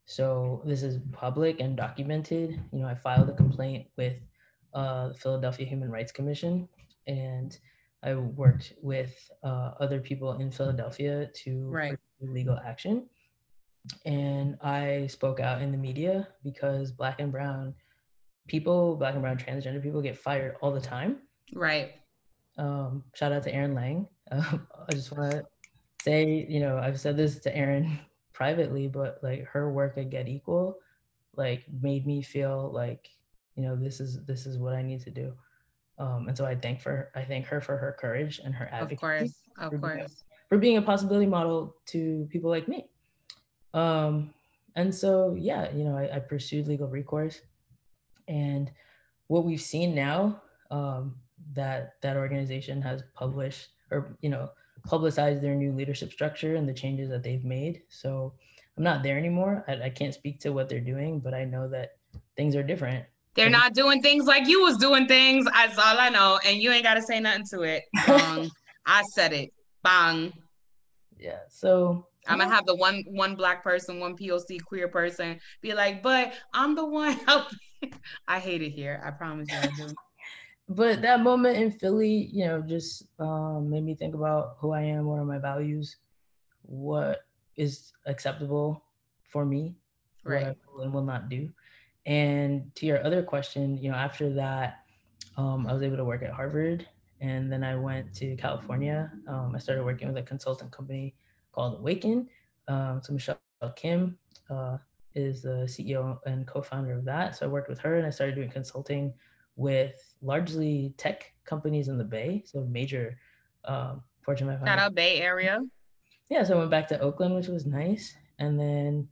So 0.06 0.62
this 0.64 0.82
is 0.82 0.98
public 1.12 1.60
and 1.60 1.76
documented. 1.76 2.60
You 2.72 2.80
know, 2.80 2.86
I 2.86 2.94
filed 2.94 3.28
a 3.28 3.34
complaint 3.34 3.86
with 3.96 4.16
uh, 4.74 5.08
the 5.08 5.14
Philadelphia 5.14 5.66
Human 5.66 5.90
Rights 5.90 6.12
Commission, 6.12 6.68
and 7.06 7.56
I 8.02 8.14
worked 8.14 8.74
with 8.82 9.14
uh, 9.42 9.72
other 9.80 10.00
people 10.00 10.32
in 10.34 10.50
Philadelphia 10.50 11.30
to 11.44 11.68
right. 11.68 11.98
legal 12.20 12.58
action. 12.64 13.06
And 14.04 14.56
I 14.62 15.06
spoke 15.06 15.40
out 15.40 15.62
in 15.62 15.70
the 15.70 15.78
media 15.78 16.28
because 16.42 16.90
Black 16.90 17.20
and 17.20 17.30
Brown 17.30 17.74
people, 18.48 18.96
black 18.96 19.14
and 19.14 19.22
brown 19.22 19.36
transgender 19.36 19.82
people, 19.82 20.02
get 20.02 20.16
fired 20.16 20.56
all 20.60 20.72
the 20.72 20.80
time. 20.80 21.18
Right. 21.52 21.92
Um, 22.58 23.04
shout 23.14 23.32
out 23.32 23.42
to 23.44 23.54
Aaron 23.54 23.74
Lang. 23.74 24.08
Um, 24.32 24.66
I 24.88 24.92
just 24.94 25.12
want 25.12 25.32
to 25.32 25.44
say, 26.02 26.46
you 26.48 26.58
know, 26.58 26.78
I've 26.78 26.98
said 26.98 27.14
this 27.14 27.38
to 27.40 27.54
Aaron 27.54 27.98
privately, 28.32 28.88
but 28.88 29.18
like 29.22 29.44
her 29.44 29.70
work 29.70 29.98
at 29.98 30.08
Get 30.08 30.28
Equal, 30.28 30.78
like 31.36 31.62
made 31.82 32.06
me 32.06 32.22
feel 32.22 32.70
like, 32.72 33.10
you 33.54 33.62
know, 33.62 33.76
this 33.76 34.00
is 34.00 34.24
this 34.24 34.46
is 34.46 34.56
what 34.56 34.72
I 34.72 34.80
need 34.80 35.02
to 35.02 35.10
do. 35.10 35.34
Um, 35.98 36.26
and 36.26 36.36
so 36.36 36.46
I 36.46 36.54
thank 36.54 36.80
for 36.80 37.10
I 37.14 37.22
thank 37.22 37.44
her 37.46 37.60
for 37.60 37.76
her 37.76 37.94
courage 38.00 38.40
and 38.42 38.54
her 38.54 38.68
advocacy. 38.72 38.94
Of 38.94 39.00
course, 39.00 39.42
of 39.58 39.72
for 39.72 39.78
course. 39.78 39.94
Being, 39.94 40.08
for 40.48 40.58
being 40.58 40.76
a 40.78 40.82
possibility 40.82 41.26
model 41.26 41.76
to 41.88 42.26
people 42.30 42.48
like 42.48 42.66
me. 42.66 42.86
Um, 43.74 44.32
and 44.74 44.92
so 44.92 45.36
yeah, 45.38 45.70
you 45.72 45.84
know, 45.84 45.98
I, 45.98 46.16
I 46.16 46.18
pursued 46.18 46.66
legal 46.66 46.88
recourse. 46.88 47.42
And 48.28 48.70
what 49.28 49.44
we've 49.44 49.60
seen 49.60 49.94
now 49.94 50.42
um, 50.70 51.16
that 51.54 51.94
that 52.02 52.16
organization 52.16 52.80
has 52.82 53.02
published 53.14 53.68
or 53.90 54.16
you 54.20 54.28
know 54.28 54.50
publicized 54.86 55.42
their 55.42 55.54
new 55.54 55.72
leadership 55.72 56.12
structure 56.12 56.56
and 56.56 56.68
the 56.68 56.74
changes 56.74 57.08
that 57.08 57.22
they've 57.22 57.44
made. 57.44 57.82
So 57.88 58.34
I'm 58.76 58.84
not 58.84 59.02
there 59.02 59.16
anymore. 59.16 59.64
I, 59.66 59.84
I 59.84 59.90
can't 59.90 60.12
speak 60.12 60.40
to 60.40 60.50
what 60.50 60.68
they're 60.68 60.80
doing, 60.80 61.20
but 61.20 61.32
I 61.32 61.44
know 61.44 61.68
that 61.68 61.96
things 62.36 62.54
are 62.54 62.62
different. 62.62 63.04
They're 63.34 63.50
not 63.50 63.74
doing 63.74 64.00
things 64.00 64.26
like 64.26 64.46
you 64.46 64.62
was 64.62 64.76
doing 64.76 65.06
things. 65.06 65.46
That's 65.46 65.78
all 65.78 65.98
I 65.98 66.08
know, 66.08 66.38
and 66.46 66.58
you 66.58 66.70
ain't 66.70 66.84
got 66.84 66.94
to 66.94 67.02
say 67.02 67.18
nothing 67.18 67.44
to 67.50 67.62
it. 67.62 67.84
Um, 68.08 68.50
I 68.86 69.02
said 69.14 69.32
it. 69.32 69.52
Bang. 69.82 70.32
Yeah. 71.18 71.38
So 71.48 72.06
I'm 72.28 72.38
gonna 72.38 72.54
have 72.54 72.66
the 72.66 72.74
one 72.74 73.02
one 73.08 73.34
black 73.34 73.62
person, 73.62 73.98
one 73.98 74.16
POC 74.16 74.62
queer 74.62 74.88
person 74.88 75.40
be 75.62 75.74
like, 75.74 76.02
but 76.02 76.34
I'm 76.52 76.74
the 76.74 76.84
one 76.84 77.12
helping. 77.26 77.58
I 78.28 78.38
hate 78.38 78.62
it 78.62 78.70
here. 78.70 79.02
I 79.04 79.10
promise 79.10 79.48
you 79.50 79.58
I 79.58 79.66
do. 79.76 79.94
but 80.68 81.02
that 81.02 81.22
moment 81.22 81.56
in 81.56 81.70
Philly, 81.70 82.30
you 82.32 82.46
know, 82.46 82.60
just 82.60 83.04
um, 83.18 83.70
made 83.70 83.84
me 83.84 83.94
think 83.94 84.14
about 84.14 84.56
who 84.58 84.72
I 84.72 84.82
am, 84.82 85.06
what 85.06 85.18
are 85.18 85.24
my 85.24 85.38
values, 85.38 85.96
what 86.62 87.26
is 87.56 87.92
acceptable 88.06 88.84
for 89.24 89.44
me, 89.44 89.74
right. 90.24 90.46
what 90.46 90.48
I 90.48 90.56
will 90.74 90.82
and 90.82 90.92
will 90.92 91.04
not 91.04 91.28
do. 91.28 91.48
And 92.06 92.74
to 92.76 92.86
your 92.86 93.04
other 93.04 93.22
question, 93.22 93.78
you 93.78 93.90
know, 93.90 93.96
after 93.96 94.32
that, 94.34 94.80
um, 95.36 95.66
I 95.66 95.72
was 95.72 95.82
able 95.82 95.96
to 95.96 96.04
work 96.04 96.22
at 96.22 96.30
Harvard, 96.30 96.86
and 97.20 97.50
then 97.50 97.64
I 97.64 97.76
went 97.76 98.14
to 98.16 98.36
California. 98.36 99.10
Um, 99.26 99.52
I 99.54 99.58
started 99.58 99.84
working 99.84 100.08
with 100.08 100.16
a 100.18 100.22
consultant 100.22 100.70
company 100.70 101.14
called 101.52 101.78
Awaken. 101.80 102.28
Um, 102.68 103.00
so 103.02 103.12
Michelle 103.12 103.38
Kim 103.76 104.18
uh, 104.50 104.78
is 105.14 105.42
the 105.42 105.66
CEO 105.66 106.18
and 106.26 106.46
co-founder 106.46 106.92
of 106.92 107.04
that. 107.04 107.36
So 107.36 107.46
I 107.46 107.48
worked 107.48 107.68
with 107.68 107.78
her, 107.80 107.96
and 107.96 108.06
I 108.06 108.10
started 108.10 108.34
doing 108.34 108.50
consulting 108.50 109.12
with 109.56 109.94
largely 110.22 110.94
tech 110.96 111.32
companies 111.44 111.88
in 111.88 111.98
the 111.98 112.04
Bay, 112.04 112.42
so 112.46 112.64
major 112.64 113.16
um, 113.64 114.02
Fortune 114.22 114.48
500. 114.48 114.66
Shout 114.66 114.78
out 114.78 114.94
Bay 114.94 115.20
Area. 115.20 115.60
Yeah, 116.30 116.42
so 116.44 116.54
I 116.54 116.58
went 116.58 116.70
back 116.70 116.88
to 116.88 117.00
Oakland, 117.00 117.34
which 117.34 117.48
was 117.48 117.66
nice, 117.66 118.16
and 118.38 118.58
then 118.58 119.08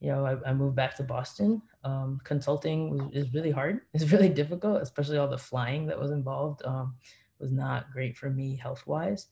you 0.00 0.10
know 0.10 0.24
I, 0.24 0.50
I 0.50 0.52
moved 0.52 0.76
back 0.76 0.94
to 0.96 1.02
Boston. 1.02 1.62
Um, 1.84 2.20
consulting 2.24 2.90
was, 2.90 3.02
is 3.12 3.34
really 3.34 3.50
hard. 3.50 3.80
It's 3.94 4.12
really 4.12 4.28
difficult, 4.28 4.82
especially 4.82 5.18
all 5.18 5.28
the 5.28 5.38
flying 5.38 5.86
that 5.86 5.98
was 5.98 6.10
involved. 6.10 6.62
Um, 6.64 6.94
was 7.38 7.50
not 7.50 7.90
great 7.90 8.16
for 8.16 8.30
me 8.30 8.54
health 8.54 8.86
wise, 8.86 9.28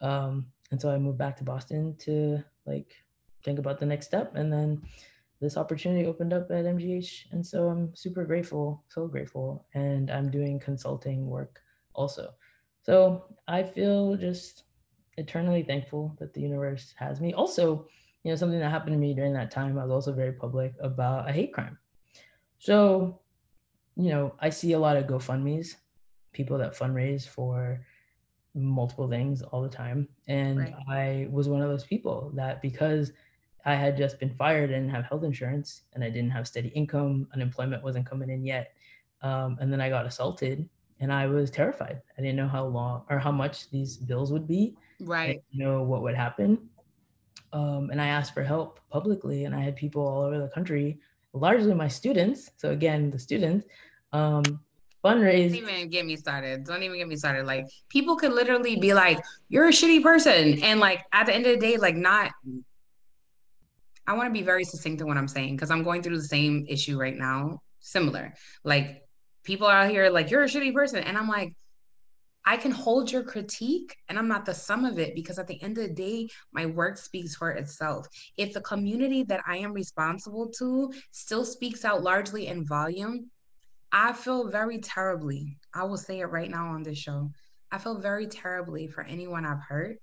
um, 0.00 0.46
and 0.70 0.80
so 0.80 0.90
I 0.90 0.98
moved 0.98 1.18
back 1.18 1.36
to 1.38 1.44
Boston 1.44 1.96
to 2.00 2.42
like 2.66 2.94
think 3.44 3.58
about 3.58 3.78
the 3.78 3.86
next 3.86 4.06
step, 4.06 4.34
and 4.34 4.52
then 4.52 4.82
this 5.44 5.58
opportunity 5.58 6.06
opened 6.06 6.32
up 6.32 6.50
at 6.50 6.64
MGH. 6.64 7.32
And 7.32 7.46
so 7.46 7.68
I'm 7.68 7.94
super 7.94 8.24
grateful, 8.24 8.82
so 8.88 9.06
grateful. 9.06 9.66
And 9.74 10.10
I'm 10.10 10.30
doing 10.30 10.58
consulting 10.58 11.26
work 11.26 11.60
also. 11.94 12.32
So 12.82 13.26
I 13.46 13.62
feel 13.62 14.16
just 14.16 14.64
eternally 15.18 15.62
thankful 15.62 16.16
that 16.18 16.32
the 16.32 16.40
universe 16.40 16.94
has 16.96 17.20
me. 17.20 17.34
Also, 17.34 17.86
you 18.22 18.32
know, 18.32 18.36
something 18.36 18.58
that 18.58 18.70
happened 18.70 18.94
to 18.94 18.98
me 18.98 19.12
during 19.12 19.34
that 19.34 19.50
time, 19.50 19.78
I 19.78 19.82
was 19.82 19.92
also 19.92 20.12
very 20.12 20.32
public 20.32 20.72
about 20.80 21.28
a 21.28 21.32
hate 21.32 21.52
crime. 21.52 21.76
So, 22.58 23.20
you 23.96 24.08
know, 24.08 24.34
I 24.40 24.48
see 24.48 24.72
a 24.72 24.78
lot 24.78 24.96
of 24.96 25.06
GoFundMe's, 25.06 25.76
people 26.32 26.56
that 26.56 26.76
fundraise 26.76 27.28
for 27.28 27.84
multiple 28.54 29.08
things 29.08 29.42
all 29.42 29.60
the 29.60 29.68
time. 29.68 30.08
And 30.26 30.58
right. 30.58 30.74
I 30.88 31.28
was 31.30 31.50
one 31.50 31.60
of 31.60 31.68
those 31.68 31.84
people 31.84 32.32
that 32.34 32.62
because 32.62 33.12
I 33.64 33.74
had 33.74 33.96
just 33.96 34.18
been 34.18 34.34
fired 34.34 34.70
and 34.70 34.90
have 34.90 35.04
health 35.04 35.24
insurance 35.24 35.82
and 35.94 36.04
I 36.04 36.10
didn't 36.10 36.30
have 36.30 36.46
steady 36.46 36.68
income. 36.68 37.28
Unemployment 37.32 37.82
wasn't 37.82 38.06
coming 38.06 38.30
in 38.30 38.44
yet. 38.44 38.72
Um, 39.22 39.56
and 39.60 39.72
then 39.72 39.80
I 39.80 39.88
got 39.88 40.04
assaulted 40.04 40.68
and 41.00 41.12
I 41.12 41.26
was 41.26 41.50
terrified. 41.50 42.00
I 42.18 42.20
didn't 42.20 42.36
know 42.36 42.48
how 42.48 42.66
long 42.66 43.04
or 43.08 43.18
how 43.18 43.32
much 43.32 43.70
these 43.70 43.96
bills 43.96 44.32
would 44.32 44.46
be. 44.46 44.76
Right. 45.00 45.42
know 45.52 45.82
what 45.82 46.02
would 46.02 46.14
happen. 46.14 46.68
Um, 47.52 47.90
and 47.90 48.00
I 48.00 48.08
asked 48.08 48.34
for 48.34 48.42
help 48.42 48.80
publicly 48.90 49.44
and 49.44 49.54
I 49.54 49.60
had 49.60 49.76
people 49.76 50.06
all 50.06 50.22
over 50.22 50.38
the 50.38 50.48
country, 50.48 50.98
largely 51.32 51.72
my 51.72 51.88
students. 51.88 52.50
So 52.56 52.70
again, 52.70 53.10
the 53.10 53.18
students, 53.18 53.66
um, 54.12 54.42
fundraise. 55.04 55.50
Don't 55.50 55.68
even 55.68 55.88
get 55.88 56.04
me 56.06 56.16
started. 56.16 56.64
Don't 56.64 56.82
even 56.82 56.98
get 56.98 57.08
me 57.08 57.16
started. 57.16 57.46
Like 57.46 57.66
people 57.88 58.16
could 58.16 58.32
literally 58.32 58.76
be 58.76 58.92
like, 58.94 59.20
you're 59.48 59.68
a 59.68 59.72
shitty 59.72 60.02
person. 60.02 60.62
And 60.62 60.80
like 60.80 61.04
at 61.12 61.26
the 61.26 61.34
end 61.34 61.46
of 61.46 61.58
the 61.58 61.66
day, 61.66 61.76
like 61.76 61.96
not 61.96 62.32
I 64.06 64.14
want 64.14 64.28
to 64.28 64.32
be 64.32 64.44
very 64.44 64.64
succinct 64.64 65.00
in 65.00 65.06
what 65.06 65.16
I'm 65.16 65.28
saying 65.28 65.56
because 65.56 65.70
I'm 65.70 65.82
going 65.82 66.02
through 66.02 66.18
the 66.18 66.24
same 66.24 66.66
issue 66.68 66.98
right 66.98 67.16
now, 67.16 67.60
similar. 67.80 68.34
Like 68.62 69.02
people 69.44 69.66
out 69.66 69.90
here 69.90 70.10
like 70.10 70.30
you're 70.30 70.42
a 70.42 70.46
shitty 70.46 70.74
person, 70.74 71.02
and 71.02 71.16
I'm 71.16 71.28
like, 71.28 71.54
I 72.46 72.58
can 72.58 72.72
hold 72.72 73.10
your 73.10 73.22
critique 73.22 73.96
and 74.08 74.18
I'm 74.18 74.28
not 74.28 74.44
the 74.44 74.52
sum 74.52 74.84
of 74.84 74.98
it 74.98 75.14
because 75.14 75.38
at 75.38 75.46
the 75.46 75.62
end 75.62 75.78
of 75.78 75.88
the 75.88 75.94
day, 75.94 76.28
my 76.52 76.66
work 76.66 76.98
speaks 76.98 77.34
for 77.34 77.50
itself. 77.52 78.06
If 78.36 78.52
the 78.52 78.60
community 78.60 79.22
that 79.24 79.40
I 79.46 79.56
am 79.58 79.72
responsible 79.72 80.50
to 80.58 80.92
still 81.10 81.46
speaks 81.46 81.86
out 81.86 82.02
largely 82.02 82.48
in 82.48 82.66
volume, 82.66 83.30
I 83.92 84.12
feel 84.12 84.50
very 84.50 84.78
terribly. 84.78 85.56
I 85.72 85.84
will 85.84 85.96
say 85.96 86.20
it 86.20 86.26
right 86.26 86.50
now 86.50 86.68
on 86.68 86.82
this 86.82 86.98
show. 86.98 87.30
I 87.72 87.78
feel 87.78 87.98
very 87.98 88.26
terribly 88.26 88.88
for 88.88 89.02
anyone 89.02 89.46
I've 89.46 89.62
hurt 89.62 89.98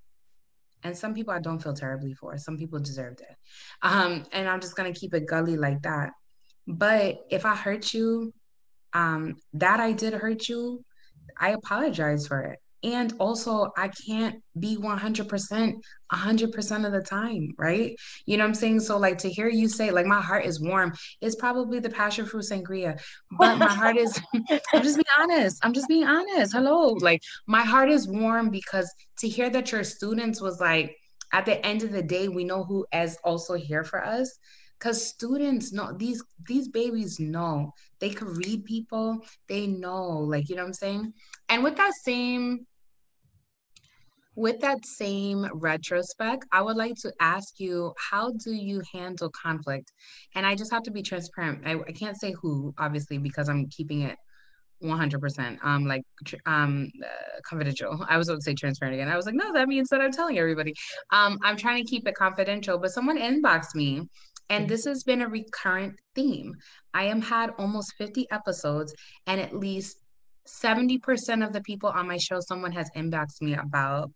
and 0.82 0.96
some 0.96 1.14
people 1.14 1.32
I 1.32 1.40
don't 1.40 1.62
feel 1.62 1.74
terribly 1.74 2.14
for. 2.14 2.36
Some 2.38 2.56
people 2.56 2.78
deserved 2.78 3.20
it. 3.20 3.36
Um, 3.82 4.24
and 4.32 4.48
I'm 4.48 4.60
just 4.60 4.76
gonna 4.76 4.92
keep 4.92 5.14
it 5.14 5.26
gully 5.26 5.56
like 5.56 5.82
that. 5.82 6.10
But 6.66 7.18
if 7.30 7.44
I 7.44 7.54
hurt 7.54 7.92
you, 7.92 8.32
um, 8.92 9.36
that 9.54 9.80
I 9.80 9.92
did 9.92 10.14
hurt 10.14 10.48
you, 10.48 10.84
I 11.38 11.50
apologize 11.50 12.26
for 12.26 12.40
it 12.40 12.58
and 12.82 13.14
also 13.18 13.70
i 13.76 13.88
can't 13.88 14.42
be 14.58 14.76
100% 14.76 15.74
100% 16.12 16.86
of 16.86 16.92
the 16.92 17.00
time 17.00 17.54
right? 17.56 17.96
You 18.26 18.36
know 18.36 18.44
what 18.44 18.48
i'm 18.48 18.54
saying? 18.54 18.80
So 18.80 18.98
like 18.98 19.18
to 19.18 19.30
hear 19.30 19.48
you 19.48 19.68
say 19.68 19.90
like 19.90 20.06
my 20.06 20.20
heart 20.20 20.44
is 20.44 20.60
warm 20.60 20.92
it's 21.20 21.36
probably 21.36 21.78
the 21.80 21.90
passion 21.90 22.26
fruit 22.26 22.44
sangria. 22.44 23.00
But 23.38 23.56
my 23.58 23.72
heart 23.72 23.96
is 23.96 24.20
i'm 24.72 24.82
just 24.82 24.96
being 24.96 25.14
honest 25.18 25.58
i'm 25.64 25.72
just 25.72 25.88
being 25.88 26.04
honest. 26.04 26.52
Hello 26.52 26.88
like 27.00 27.22
my 27.46 27.62
heart 27.62 27.90
is 27.90 28.08
warm 28.08 28.50
because 28.50 28.92
to 29.18 29.28
hear 29.28 29.48
that 29.50 29.72
your 29.72 29.84
students 29.84 30.40
was 30.40 30.60
like 30.60 30.96
at 31.32 31.46
the 31.46 31.64
end 31.64 31.82
of 31.82 31.92
the 31.92 32.02
day 32.02 32.28
we 32.28 32.44
know 32.44 32.64
who 32.64 32.86
is 32.92 33.16
also 33.24 33.54
here 33.54 33.84
for 33.84 34.04
us. 34.04 34.38
Because 34.78 35.06
students 35.06 35.72
know 35.72 35.92
these 35.96 36.22
these 36.48 36.68
babies 36.68 37.20
know. 37.20 37.72
They 38.00 38.10
could 38.10 38.36
read 38.36 38.64
people 38.64 39.24
they 39.48 39.68
know 39.68 40.18
like 40.18 40.48
you 40.48 40.56
know 40.56 40.62
what 40.62 40.68
i'm 40.68 40.74
saying? 40.74 41.12
And 41.48 41.62
with 41.62 41.76
that 41.76 41.92
same 41.94 42.66
with 44.34 44.60
that 44.60 44.84
same 44.84 45.46
retrospect, 45.52 46.46
I 46.52 46.62
would 46.62 46.76
like 46.76 46.94
to 47.02 47.12
ask 47.20 47.58
you 47.58 47.92
how 47.98 48.32
do 48.32 48.52
you 48.52 48.82
handle 48.92 49.30
conflict? 49.30 49.92
And 50.34 50.46
I 50.46 50.54
just 50.54 50.72
have 50.72 50.82
to 50.84 50.90
be 50.90 51.02
transparent. 51.02 51.66
I, 51.66 51.74
I 51.74 51.92
can't 51.92 52.18
say 52.18 52.32
who, 52.40 52.74
obviously, 52.78 53.18
because 53.18 53.48
I'm 53.48 53.68
keeping 53.68 54.02
it 54.02 54.16
100% 54.82 55.58
um 55.62 55.84
like 55.84 56.02
um 56.46 56.90
uh, 57.04 57.40
confidential 57.44 58.04
i 58.08 58.18
was 58.18 58.26
going 58.26 58.38
to 58.38 58.42
say 58.42 58.52
transparent 58.52 58.94
again 58.94 59.08
i 59.08 59.16
was 59.16 59.26
like 59.26 59.34
no 59.36 59.52
that 59.52 59.68
means 59.68 59.88
that 59.88 60.00
i'm 60.00 60.10
telling 60.10 60.38
everybody 60.38 60.74
um 61.12 61.38
i'm 61.44 61.56
trying 61.56 61.84
to 61.84 61.88
keep 61.88 62.06
it 62.08 62.14
confidential 62.14 62.78
but 62.78 62.90
someone 62.90 63.16
inboxed 63.16 63.76
me 63.76 64.02
and 64.50 64.68
this 64.68 64.84
has 64.84 65.04
been 65.04 65.22
a 65.22 65.28
recurrent 65.28 65.94
theme 66.16 66.52
i 66.94 67.04
am 67.04 67.22
had 67.22 67.50
almost 67.58 67.92
50 67.96 68.26
episodes 68.32 68.92
and 69.28 69.40
at 69.40 69.54
least 69.54 69.98
70% 70.48 71.46
of 71.46 71.52
the 71.52 71.60
people 71.60 71.88
on 71.88 72.08
my 72.08 72.16
show 72.16 72.40
someone 72.40 72.72
has 72.72 72.90
inboxed 72.96 73.40
me 73.40 73.54
about 73.54 74.10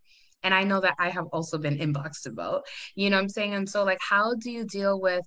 and 0.47 0.55
I 0.55 0.63
know 0.63 0.81
that 0.81 0.95
I 1.01 1.11
have 1.11 1.27
also 1.33 1.59
been 1.59 1.77
inboxed 1.77 2.27
about, 2.27 2.63
you 2.95 3.11
know 3.11 3.19
I'm 3.19 3.29
saying? 3.29 3.55
And 3.55 3.69
so, 3.69 3.83
like, 3.83 3.99
how 4.01 4.37
do 4.37 4.53
you 4.53 4.65
deal 4.65 5.01
with 5.01 5.25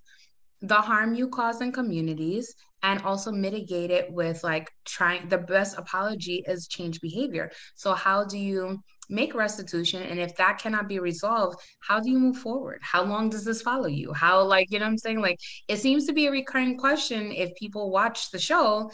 the 0.62 0.76
harm 0.76 1.14
you 1.14 1.28
cause 1.28 1.60
in 1.60 1.72
communities 1.72 2.54
and 2.82 3.02
also 3.02 3.30
mitigate 3.30 3.90
it 3.90 4.10
with 4.10 4.42
like 4.42 4.70
trying 4.86 5.28
the 5.28 5.36
best 5.36 5.78
apology 5.78 6.42
is 6.46 6.66
change 6.66 7.00
behavior. 7.02 7.50
So, 7.74 7.92
how 7.92 8.24
do 8.24 8.38
you 8.38 8.78
make 9.10 9.34
restitution? 9.34 10.02
And 10.02 10.18
if 10.18 10.34
that 10.36 10.58
cannot 10.58 10.88
be 10.88 10.98
resolved, 10.98 11.60
how 11.80 12.00
do 12.00 12.10
you 12.10 12.18
move 12.18 12.38
forward? 12.38 12.80
How 12.80 13.02
long 13.04 13.28
does 13.28 13.44
this 13.44 13.60
follow 13.60 13.88
you? 13.88 14.14
How, 14.14 14.42
like, 14.42 14.70
you 14.70 14.78
know 14.78 14.86
I'm 14.86 14.96
saying? 14.96 15.20
Like, 15.20 15.38
it 15.68 15.78
seems 15.78 16.06
to 16.06 16.14
be 16.14 16.28
a 16.28 16.30
recurring 16.30 16.78
question 16.78 17.30
if 17.32 17.54
people 17.56 17.90
watch 17.90 18.30
the 18.30 18.38
show 18.38 18.90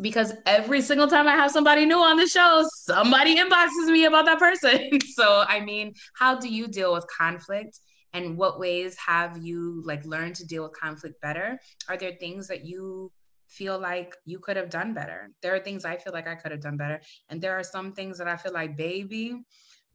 because 0.00 0.32
every 0.44 0.80
single 0.80 1.08
time 1.08 1.26
I 1.26 1.32
have 1.32 1.50
somebody 1.50 1.86
new 1.86 1.98
on 1.98 2.16
the 2.16 2.26
show, 2.26 2.66
somebody 2.72 3.36
inboxes 3.36 3.86
me 3.86 4.04
about 4.04 4.26
that 4.26 4.38
person. 4.38 5.00
so, 5.14 5.44
I 5.48 5.60
mean, 5.60 5.94
how 6.14 6.38
do 6.38 6.48
you 6.48 6.68
deal 6.68 6.92
with 6.92 7.06
conflict? 7.06 7.80
And 8.12 8.36
what 8.36 8.58
ways 8.58 8.96
have 9.04 9.38
you 9.38 9.82
like 9.84 10.04
learned 10.04 10.36
to 10.36 10.46
deal 10.46 10.62
with 10.62 10.72
conflict 10.78 11.20
better? 11.20 11.58
Are 11.88 11.96
there 11.96 12.12
things 12.18 12.48
that 12.48 12.64
you 12.64 13.12
feel 13.48 13.78
like 13.78 14.14
you 14.24 14.38
could 14.38 14.56
have 14.56 14.70
done 14.70 14.94
better? 14.94 15.30
There 15.42 15.54
are 15.54 15.60
things 15.60 15.84
I 15.84 15.96
feel 15.96 16.12
like 16.12 16.28
I 16.28 16.34
could 16.34 16.50
have 16.50 16.60
done 16.60 16.76
better. 16.76 17.00
And 17.28 17.40
there 17.40 17.58
are 17.58 17.64
some 17.64 17.92
things 17.92 18.18
that 18.18 18.28
I 18.28 18.36
feel 18.36 18.52
like, 18.52 18.76
baby, 18.76 19.34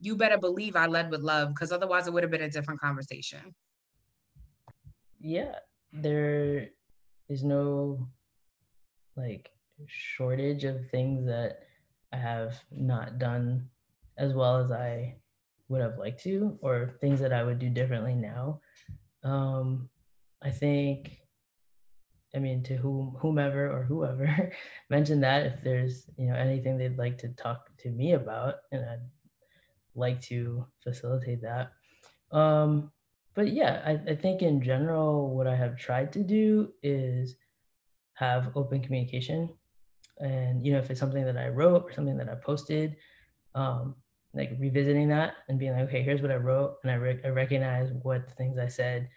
you 0.00 0.16
better 0.16 0.38
believe 0.38 0.76
I 0.76 0.86
led 0.86 1.10
with 1.10 1.20
love 1.20 1.48
because 1.50 1.72
otherwise 1.72 2.06
it 2.06 2.12
would 2.12 2.22
have 2.22 2.30
been 2.30 2.42
a 2.42 2.50
different 2.50 2.80
conversation. 2.80 3.54
Yeah, 5.20 5.54
there 5.92 6.70
is 7.28 7.44
no 7.44 8.08
like 9.16 9.51
shortage 9.86 10.64
of 10.64 10.88
things 10.90 11.26
that 11.26 11.60
I 12.12 12.16
have 12.16 12.54
not 12.70 13.18
done 13.18 13.68
as 14.18 14.34
well 14.34 14.56
as 14.58 14.70
I 14.70 15.16
would 15.68 15.80
have 15.80 15.98
liked 15.98 16.22
to, 16.24 16.58
or 16.60 16.94
things 17.00 17.20
that 17.20 17.32
I 17.32 17.42
would 17.42 17.58
do 17.58 17.70
differently 17.70 18.14
now. 18.14 18.60
Um, 19.24 19.88
I 20.42 20.50
think, 20.50 21.18
I 22.34 22.38
mean, 22.38 22.62
to 22.64 22.76
whom, 22.76 23.16
whomever 23.18 23.70
or 23.70 23.84
whoever 23.84 24.52
mentioned 24.90 25.22
that, 25.22 25.46
if 25.46 25.62
there's 25.62 26.06
you 26.16 26.28
know 26.28 26.34
anything 26.34 26.76
they'd 26.76 26.98
like 26.98 27.18
to 27.18 27.28
talk 27.28 27.70
to 27.78 27.90
me 27.90 28.12
about, 28.12 28.56
and 28.70 28.84
I'd 28.84 29.08
like 29.94 30.20
to 30.22 30.66
facilitate 30.82 31.42
that. 31.42 31.72
Um, 32.30 32.90
but 33.34 33.52
yeah, 33.52 33.82
I, 33.84 34.12
I 34.12 34.14
think 34.16 34.42
in 34.42 34.62
general, 34.62 35.34
what 35.34 35.46
I 35.46 35.56
have 35.56 35.78
tried 35.78 36.12
to 36.14 36.22
do 36.22 36.72
is 36.82 37.36
have 38.14 38.56
open 38.56 38.82
communication 38.82 39.50
and 40.18 40.64
you 40.64 40.72
know 40.72 40.78
if 40.78 40.90
it's 40.90 41.00
something 41.00 41.24
that 41.24 41.36
i 41.36 41.48
wrote 41.48 41.84
or 41.84 41.92
something 41.92 42.16
that 42.16 42.28
i 42.28 42.34
posted 42.34 42.96
um, 43.54 43.94
like 44.34 44.50
revisiting 44.58 45.08
that 45.08 45.34
and 45.48 45.58
being 45.58 45.72
like 45.72 45.82
okay 45.82 46.02
here's 46.02 46.22
what 46.22 46.30
i 46.30 46.36
wrote 46.36 46.76
and 46.82 46.90
i, 46.90 46.94
re- 46.94 47.20
I 47.24 47.28
recognize 47.28 47.90
what 48.02 48.28
the 48.28 48.34
things 48.34 48.58
i 48.58 48.68
said 48.68 49.08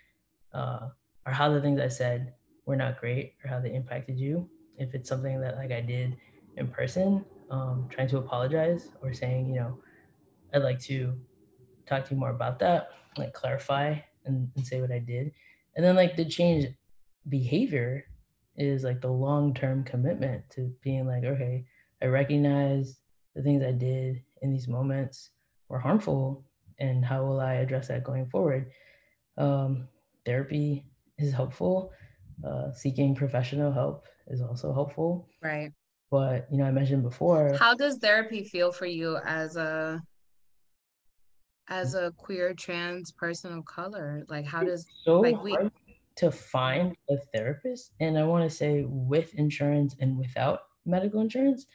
uh, 0.53 0.89
or 1.25 1.33
how 1.33 1.49
the 1.51 1.61
things 1.61 1.79
i 1.79 1.87
said 1.87 2.33
were 2.65 2.75
not 2.75 2.99
great 2.99 3.35
or 3.43 3.49
how 3.49 3.59
they 3.59 3.73
impacted 3.73 4.19
you 4.19 4.49
if 4.77 4.93
it's 4.93 5.07
something 5.09 5.39
that 5.41 5.55
like 5.55 5.71
i 5.71 5.81
did 5.81 6.17
in 6.57 6.67
person 6.67 7.23
um, 7.49 7.87
trying 7.89 8.07
to 8.09 8.17
apologize 8.17 8.89
or 9.01 9.13
saying, 9.13 9.47
you 9.49 9.55
know, 9.55 9.77
I'd 10.53 10.63
like 10.63 10.79
to 10.81 11.13
talk 11.85 12.05
to 12.05 12.13
you 12.13 12.19
more 12.19 12.31
about 12.31 12.59
that, 12.59 12.89
like 13.17 13.33
clarify 13.33 13.95
and, 14.25 14.49
and 14.55 14.65
say 14.65 14.81
what 14.81 14.91
I 14.91 14.99
did. 14.99 15.31
And 15.75 15.85
then 15.85 15.95
like 15.95 16.15
the 16.15 16.25
change 16.25 16.67
behavior 17.29 18.05
is 18.57 18.83
like 18.83 19.01
the 19.01 19.11
long-term 19.11 19.83
commitment 19.83 20.43
to 20.51 20.71
being 20.81 21.07
like, 21.07 21.23
okay, 21.23 21.65
I 22.01 22.05
recognize 22.05 22.99
the 23.35 23.41
things 23.41 23.63
I 23.63 23.71
did 23.71 24.21
in 24.41 24.51
these 24.51 24.67
moments 24.67 25.31
were 25.69 25.79
harmful 25.79 26.45
and 26.79 27.03
how 27.03 27.25
will 27.25 27.39
I 27.39 27.55
address 27.55 27.87
that 27.87 28.03
going 28.03 28.27
forward? 28.27 28.71
Um, 29.37 29.87
therapy 30.25 30.85
is 31.17 31.33
helpful. 31.33 31.91
Uh, 32.45 32.71
seeking 32.73 33.15
professional 33.15 33.71
help 33.71 34.05
is 34.27 34.41
also 34.41 34.73
helpful. 34.73 35.27
Right. 35.41 35.71
But 36.11 36.47
you 36.51 36.57
know, 36.57 36.65
I 36.65 36.71
mentioned 36.71 37.03
before. 37.03 37.55
How 37.57 37.75
does 37.75 37.97
therapy 37.97 38.43
feel 38.43 38.71
for 38.71 38.85
you 38.85 39.17
as 39.25 39.55
a 39.55 40.01
as 41.67 41.95
a 41.95 42.11
queer 42.17 42.53
trans 42.53 43.11
person 43.11 43.57
of 43.57 43.65
color? 43.65 44.23
Like, 44.29 44.45
how 44.45 44.63
does 44.63 44.85
so 45.03 45.19
like 45.21 45.41
we 45.41 45.57
to 46.17 46.31
find 46.31 46.95
a 47.09 47.17
therapist, 47.33 47.91
and 47.99 48.17
I 48.17 48.23
want 48.23 48.49
to 48.49 48.55
say 48.55 48.85
with 48.87 49.33
insurance 49.35 49.95
and 49.99 50.17
without 50.17 50.61
medical 50.85 51.21
insurance 51.21 51.65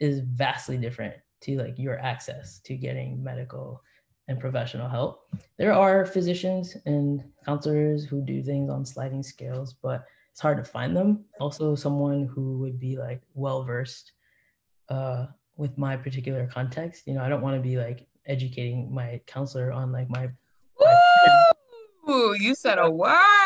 is 0.00 0.20
vastly 0.20 0.76
different 0.76 1.14
to 1.40 1.58
like 1.58 1.78
your 1.78 1.98
access 1.98 2.60
to 2.60 2.76
getting 2.76 3.22
medical 3.22 3.82
and 4.28 4.38
professional 4.38 4.88
help. 4.88 5.28
There 5.56 5.72
are 5.72 6.04
physicians 6.04 6.76
and 6.86 7.24
counselors 7.44 8.04
who 8.04 8.20
do 8.20 8.42
things 8.42 8.70
on 8.70 8.84
sliding 8.84 9.22
scales, 9.22 9.74
but 9.74 10.04
it's 10.30 10.40
hard 10.40 10.58
to 10.58 10.64
find 10.64 10.96
them. 10.96 11.24
Also, 11.40 11.74
someone 11.74 12.26
who 12.26 12.58
would 12.58 12.78
be 12.78 12.96
like 12.96 13.22
well 13.34 13.64
versed 13.64 14.12
uh, 14.88 15.26
with 15.56 15.76
my 15.76 15.96
particular 15.96 16.46
context. 16.46 17.06
You 17.06 17.14
know, 17.14 17.22
I 17.22 17.28
don't 17.28 17.42
want 17.42 17.56
to 17.56 17.62
be 17.62 17.76
like 17.76 18.06
educating 18.26 18.94
my 18.94 19.20
counselor 19.26 19.72
on 19.72 19.90
like 19.90 20.08
my. 20.10 20.30
Ooh, 22.08 22.34
you 22.38 22.54
said 22.54 22.78
a 22.78 22.90
word. 22.90 23.37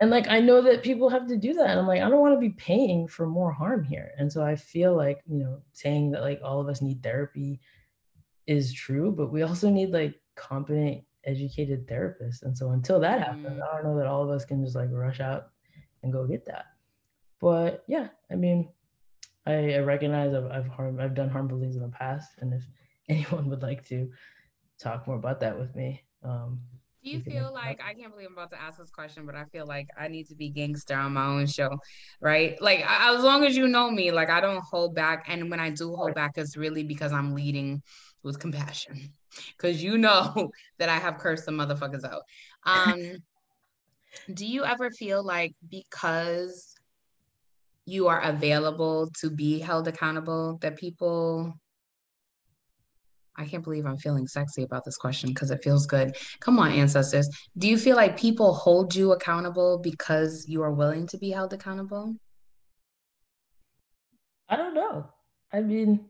And 0.00 0.10
like 0.10 0.28
I 0.28 0.40
know 0.40 0.62
that 0.62 0.82
people 0.82 1.10
have 1.10 1.26
to 1.28 1.36
do 1.36 1.52
that, 1.54 1.68
and 1.70 1.78
I'm 1.78 1.86
like, 1.86 2.00
I 2.00 2.08
don't 2.08 2.20
want 2.20 2.34
to 2.34 2.40
be 2.40 2.54
paying 2.54 3.06
for 3.06 3.26
more 3.26 3.52
harm 3.52 3.84
here. 3.84 4.12
And 4.16 4.32
so 4.32 4.42
I 4.42 4.56
feel 4.56 4.96
like 4.96 5.20
you 5.28 5.38
know, 5.38 5.60
saying 5.72 6.12
that 6.12 6.22
like 6.22 6.40
all 6.42 6.60
of 6.60 6.68
us 6.68 6.80
need 6.80 7.02
therapy 7.02 7.60
is 8.46 8.72
true, 8.72 9.12
but 9.12 9.30
we 9.30 9.42
also 9.42 9.68
need 9.68 9.90
like 9.90 10.14
competent, 10.36 11.04
educated 11.24 11.86
therapists. 11.86 12.42
And 12.42 12.56
so 12.56 12.70
until 12.70 12.98
that 13.00 13.20
happens, 13.20 13.60
mm. 13.60 13.62
I 13.62 13.76
don't 13.76 13.84
know 13.84 13.98
that 13.98 14.06
all 14.06 14.22
of 14.22 14.30
us 14.30 14.44
can 14.44 14.64
just 14.64 14.74
like 14.74 14.88
rush 14.90 15.20
out 15.20 15.50
and 16.02 16.12
go 16.12 16.26
get 16.26 16.46
that. 16.46 16.64
But 17.40 17.84
yeah, 17.86 18.08
I 18.30 18.36
mean, 18.36 18.70
I, 19.46 19.74
I 19.74 19.78
recognize 19.78 20.34
I've 20.34 20.50
I've 20.50 20.68
harm 20.68 21.00
I've 21.00 21.14
done 21.14 21.28
harmful 21.28 21.60
things 21.60 21.76
in 21.76 21.82
the 21.82 21.88
past, 21.88 22.32
and 22.38 22.54
if 22.54 22.62
anyone 23.08 23.48
would 23.50 23.62
like 23.62 23.84
to 23.88 24.10
talk 24.78 25.06
more 25.06 25.16
about 25.16 25.40
that 25.40 25.58
with 25.58 25.74
me, 25.74 26.02
um, 26.22 26.60
do 27.02 27.10
you 27.10 27.20
feel 27.20 27.50
like 27.52 27.80
I 27.82 27.94
can't 27.94 28.12
believe 28.12 28.28
I'm 28.28 28.34
about 28.34 28.50
to 28.50 28.60
ask 28.60 28.78
this 28.78 28.90
question, 28.90 29.24
but 29.24 29.34
I 29.34 29.44
feel 29.46 29.66
like 29.66 29.88
I 29.98 30.08
need 30.08 30.28
to 30.28 30.34
be 30.34 30.50
gangster 30.50 30.94
on 30.94 31.14
my 31.14 31.26
own 31.26 31.46
show, 31.46 31.70
right? 32.20 32.60
Like 32.60 32.84
I, 32.86 33.14
as 33.14 33.22
long 33.24 33.44
as 33.44 33.56
you 33.56 33.68
know 33.68 33.90
me, 33.90 34.10
like 34.10 34.28
I 34.28 34.40
don't 34.40 34.62
hold 34.62 34.94
back, 34.94 35.24
and 35.28 35.50
when 35.50 35.60
I 35.60 35.70
do 35.70 35.94
hold 35.94 36.14
back, 36.14 36.32
it's 36.36 36.56
really 36.56 36.82
because 36.82 37.12
I'm 37.12 37.34
leading 37.34 37.82
with 38.22 38.38
compassion, 38.38 39.12
because 39.56 39.82
you 39.82 39.96
know 39.96 40.50
that 40.78 40.88
I 40.88 40.98
have 40.98 41.18
cursed 41.18 41.44
some 41.44 41.56
motherfuckers 41.56 42.04
out. 42.04 42.22
Um, 42.64 43.18
do 44.34 44.46
you 44.46 44.64
ever 44.64 44.90
feel 44.90 45.24
like 45.24 45.54
because 45.68 46.74
you 47.86 48.08
are 48.08 48.20
available 48.20 49.10
to 49.20 49.30
be 49.30 49.58
held 49.58 49.88
accountable 49.88 50.58
that 50.60 50.76
people 50.76 51.54
I 53.40 53.46
can't 53.46 53.64
believe 53.64 53.86
I'm 53.86 53.96
feeling 53.96 54.28
sexy 54.28 54.62
about 54.62 54.84
this 54.84 54.98
question 54.98 55.30
because 55.30 55.50
it 55.50 55.64
feels 55.64 55.86
good. 55.86 56.14
Come 56.40 56.58
on, 56.58 56.72
ancestors. 56.72 57.28
Do 57.56 57.68
you 57.68 57.78
feel 57.78 57.96
like 57.96 58.18
people 58.18 58.52
hold 58.52 58.94
you 58.94 59.12
accountable 59.12 59.78
because 59.78 60.46
you 60.46 60.62
are 60.62 60.72
willing 60.72 61.06
to 61.06 61.18
be 61.18 61.30
held 61.30 61.54
accountable? 61.54 62.14
I 64.48 64.56
don't 64.56 64.74
know. 64.74 65.06
I 65.52 65.60
mean, 65.60 66.04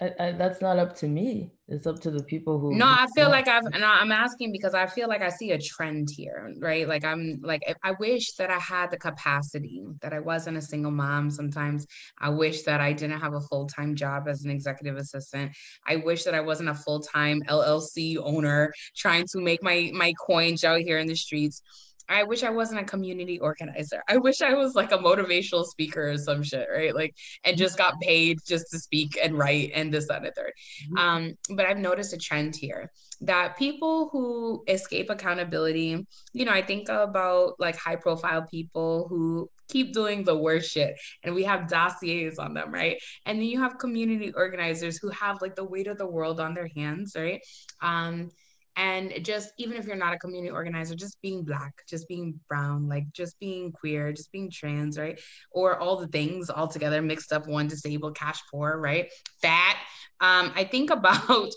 I, 0.00 0.12
I, 0.18 0.32
that's 0.32 0.60
not 0.60 0.78
up 0.78 0.94
to 0.96 1.08
me. 1.08 1.50
It's 1.68 1.86
up 1.86 2.00
to 2.00 2.10
the 2.10 2.22
people 2.22 2.60
who. 2.60 2.74
No, 2.74 2.86
I 2.86 3.06
feel 3.14 3.28
like 3.28 3.48
I've, 3.48 3.64
and 3.72 3.84
I'm 3.84 4.12
asking 4.12 4.52
because 4.52 4.74
I 4.74 4.86
feel 4.86 5.08
like 5.08 5.22
I 5.22 5.30
see 5.30 5.52
a 5.52 5.58
trend 5.58 6.08
here, 6.14 6.52
right? 6.58 6.86
Like 6.86 7.04
I'm 7.04 7.40
like, 7.42 7.62
I 7.82 7.92
wish 7.98 8.34
that 8.34 8.50
I 8.50 8.58
had 8.58 8.90
the 8.90 8.98
capacity, 8.98 9.84
that 10.02 10.12
I 10.12 10.20
wasn't 10.20 10.58
a 10.58 10.62
single 10.62 10.92
mom. 10.92 11.30
Sometimes 11.30 11.86
I 12.18 12.28
wish 12.28 12.62
that 12.62 12.80
I 12.80 12.92
didn't 12.92 13.20
have 13.20 13.34
a 13.34 13.40
full 13.40 13.66
time 13.66 13.96
job 13.96 14.28
as 14.28 14.44
an 14.44 14.50
executive 14.50 14.96
assistant. 14.96 15.52
I 15.86 15.96
wish 15.96 16.24
that 16.24 16.34
I 16.34 16.40
wasn't 16.40 16.68
a 16.68 16.74
full 16.74 17.00
time 17.00 17.42
LLC 17.48 18.16
owner 18.22 18.72
trying 18.94 19.24
to 19.32 19.40
make 19.40 19.62
my 19.62 19.90
my 19.94 20.12
coins 20.24 20.62
out 20.62 20.80
here 20.80 20.98
in 20.98 21.06
the 21.06 21.16
streets. 21.16 21.62
I 22.08 22.22
wish 22.22 22.42
I 22.42 22.50
wasn't 22.50 22.80
a 22.80 22.84
community 22.84 23.38
organizer. 23.38 24.02
I 24.08 24.16
wish 24.16 24.42
I 24.42 24.54
was 24.54 24.74
like 24.74 24.92
a 24.92 24.98
motivational 24.98 25.64
speaker 25.64 26.10
or 26.10 26.18
some 26.18 26.42
shit, 26.42 26.68
right? 26.72 26.94
Like, 26.94 27.14
and 27.44 27.56
just 27.56 27.76
got 27.76 28.00
paid 28.00 28.38
just 28.46 28.70
to 28.70 28.78
speak 28.78 29.18
and 29.22 29.36
write 29.36 29.72
and 29.74 29.92
this, 29.92 30.06
that, 30.08 30.18
and 30.18 30.26
the 30.26 30.30
3rd 30.30 30.44
mm-hmm. 30.44 30.98
Um, 30.98 31.34
but 31.50 31.66
I've 31.66 31.78
noticed 31.78 32.12
a 32.12 32.18
trend 32.18 32.54
here 32.56 32.90
that 33.22 33.56
people 33.56 34.08
who 34.10 34.62
escape 34.68 35.10
accountability, 35.10 36.06
you 36.32 36.44
know, 36.44 36.52
I 36.52 36.62
think 36.62 36.88
about 36.88 37.54
like 37.58 37.76
high 37.76 37.96
profile 37.96 38.42
people 38.42 39.06
who 39.08 39.50
keep 39.68 39.92
doing 39.92 40.22
the 40.22 40.36
worst 40.36 40.70
shit 40.70 40.96
and 41.22 41.34
we 41.34 41.42
have 41.44 41.68
dossiers 41.68 42.38
on 42.38 42.54
them, 42.54 42.72
right? 42.72 42.98
And 43.24 43.38
then 43.38 43.46
you 43.46 43.60
have 43.60 43.78
community 43.78 44.32
organizers 44.32 44.98
who 44.98 45.08
have 45.10 45.40
like 45.40 45.56
the 45.56 45.64
weight 45.64 45.86
of 45.86 45.98
the 45.98 46.06
world 46.06 46.40
on 46.40 46.54
their 46.54 46.68
hands, 46.76 47.14
right? 47.16 47.40
Um, 47.80 48.30
and 48.76 49.12
just 49.22 49.52
even 49.58 49.76
if 49.76 49.86
you're 49.86 49.96
not 49.96 50.14
a 50.14 50.18
community 50.18 50.50
organizer 50.50 50.94
just 50.94 51.20
being 51.22 51.42
black 51.42 51.72
just 51.88 52.06
being 52.08 52.38
brown 52.48 52.88
like 52.88 53.10
just 53.12 53.38
being 53.40 53.72
queer 53.72 54.12
just 54.12 54.30
being 54.32 54.50
trans 54.50 54.98
right? 54.98 55.20
Or 55.50 55.78
all 55.78 55.96
the 55.96 56.08
things 56.08 56.50
all 56.50 56.68
together 56.68 57.00
mixed 57.02 57.32
up 57.32 57.46
one 57.46 57.68
disabled 57.68 58.16
cash 58.16 58.40
poor 58.50 58.78
right? 58.78 59.10
Fat 59.40 59.76
um 60.20 60.52
i 60.54 60.64
think 60.64 60.90
about 60.96 61.50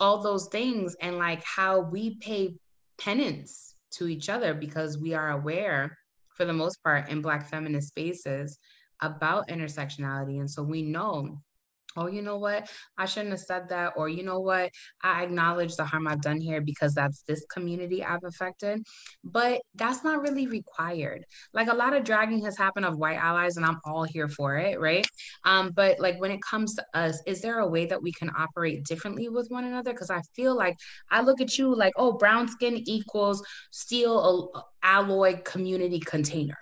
all 0.00 0.22
those 0.22 0.48
things 0.48 0.96
and 1.00 1.18
like 1.18 1.44
how 1.44 1.80
we 1.80 2.16
pay 2.16 2.54
penance 2.98 3.74
to 3.92 4.08
each 4.08 4.28
other 4.28 4.54
because 4.54 4.98
we 4.98 5.14
are 5.14 5.32
aware 5.32 5.96
for 6.30 6.44
the 6.44 6.52
most 6.52 6.82
part 6.82 7.08
in 7.08 7.20
black 7.20 7.48
feminist 7.48 7.88
spaces 7.88 8.58
about 9.02 9.48
intersectionality. 9.48 10.40
And 10.40 10.50
so 10.50 10.62
we 10.62 10.82
know 10.82 11.40
oh, 11.96 12.06
you 12.06 12.22
know 12.22 12.38
what? 12.38 12.68
I 12.98 13.06
shouldn't 13.06 13.32
have 13.32 13.40
said 13.40 13.68
that. 13.68 13.94
Or, 13.96 14.08
you 14.08 14.22
know 14.22 14.40
what? 14.40 14.70
I 15.02 15.22
acknowledge 15.22 15.76
the 15.76 15.84
harm 15.84 16.06
I've 16.06 16.22
done 16.22 16.40
here 16.40 16.60
because 16.60 16.94
that's 16.94 17.22
this 17.26 17.44
community 17.52 18.04
I've 18.04 18.24
affected. 18.24 18.82
But 19.24 19.62
that's 19.74 20.04
not 20.04 20.22
really 20.22 20.46
required. 20.46 21.24
Like 21.52 21.68
a 21.68 21.74
lot 21.74 21.94
of 21.94 22.04
dragging 22.04 22.44
has 22.44 22.56
happened 22.56 22.86
of 22.86 22.98
white 22.98 23.18
allies, 23.18 23.56
and 23.56 23.66
I'm 23.66 23.80
all 23.84 24.04
here 24.04 24.28
for 24.28 24.56
it, 24.56 24.80
right? 24.80 25.06
Um, 25.44 25.72
but 25.74 25.98
like 26.00 26.20
when 26.20 26.30
it 26.30 26.40
comes 26.42 26.74
to 26.76 26.84
us, 26.94 27.20
is 27.26 27.40
there 27.40 27.58
a 27.58 27.68
way 27.68 27.86
that 27.86 28.02
we 28.02 28.12
can 28.12 28.30
operate 28.36 28.84
differently 28.84 29.28
with 29.28 29.48
one 29.50 29.64
another? 29.64 29.92
Because 29.92 30.10
I 30.10 30.22
feel 30.34 30.56
like 30.56 30.76
I 31.10 31.20
look 31.22 31.40
at 31.40 31.58
you 31.58 31.74
like, 31.74 31.92
oh, 31.96 32.12
brown 32.12 32.48
skin 32.48 32.82
equals 32.86 33.42
steel 33.70 34.52
alloy 34.82 35.40
community 35.42 36.00
container 36.00 36.56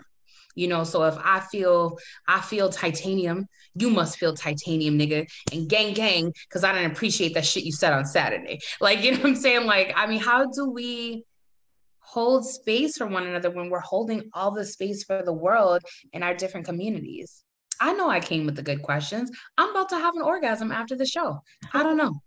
you 0.55 0.69
know 0.69 0.85
so 0.85 1.05
if 1.05 1.17
i 1.23 1.41
feel 1.41 1.97
i 2.27 2.41
feel 2.41 2.69
titanium 2.69 3.47
you 3.75 3.91
must 3.91 4.19
feel 4.19 4.35
titanium 4.35 4.99
nigga 4.99 5.27
and 5.53 5.69
gang 5.69 5.93
gang 5.95 6.33
because 6.49 6.65
i 6.65 6.73
didn't 6.73 6.91
appreciate 6.91 7.35
that 7.35 7.45
shit 7.47 7.65
you 7.65 7.73
said 7.73 7.93
on 7.93 8.05
saturday. 8.05 8.59
Like 8.81 9.03
you 9.03 9.13
know 9.13 9.19
what 9.19 9.27
i'm 9.27 9.37
saying? 9.37 9.67
Like 9.67 9.93
i 9.97 10.07
mean 10.07 10.21
how 10.21 10.51
do 10.51 10.71
we 10.71 11.25
hold 12.01 12.47
space 12.47 12.97
for 12.97 13.07
one 13.07 13.27
another 13.27 13.51
when 13.51 13.69
we're 13.69 13.81
holding 13.81 14.31
all 14.33 14.51
the 14.51 14.65
space 14.65 15.05
for 15.05 15.23
the 15.23 15.33
world 15.33 15.83
in 16.13 16.23
our 16.23 16.35
different 16.35 16.67
communities? 16.67 17.45
I 17.81 17.93
know 17.93 18.09
i 18.09 18.19
came 18.19 18.45
with 18.47 18.57
the 18.57 18.63
good 18.63 18.83
questions. 18.83 19.31
I'm 19.57 19.71
about 19.71 19.89
to 19.91 19.99
have 19.99 20.17
an 20.17 20.23
orgasm 20.23 20.73
after 20.73 20.97
the 20.97 21.07
show. 21.07 21.43
I 21.73 21.83
don't 21.83 21.97
know. 21.97 22.21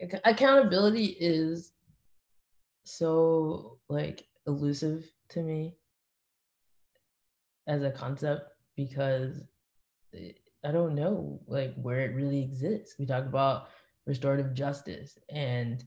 Accountability 0.24 1.16
is 1.20 1.72
so 2.84 3.78
like 3.88 4.26
elusive 4.46 5.10
to 5.30 5.42
me 5.42 5.76
as 7.70 7.82
a 7.84 7.90
concept 7.90 8.50
because 8.76 9.44
I 10.12 10.72
don't 10.72 10.94
know 10.94 11.40
like 11.46 11.72
where 11.76 12.00
it 12.00 12.14
really 12.14 12.42
exists. 12.42 12.96
We 12.98 13.06
talk 13.06 13.24
about 13.24 13.68
restorative 14.06 14.52
justice 14.54 15.16
and 15.30 15.84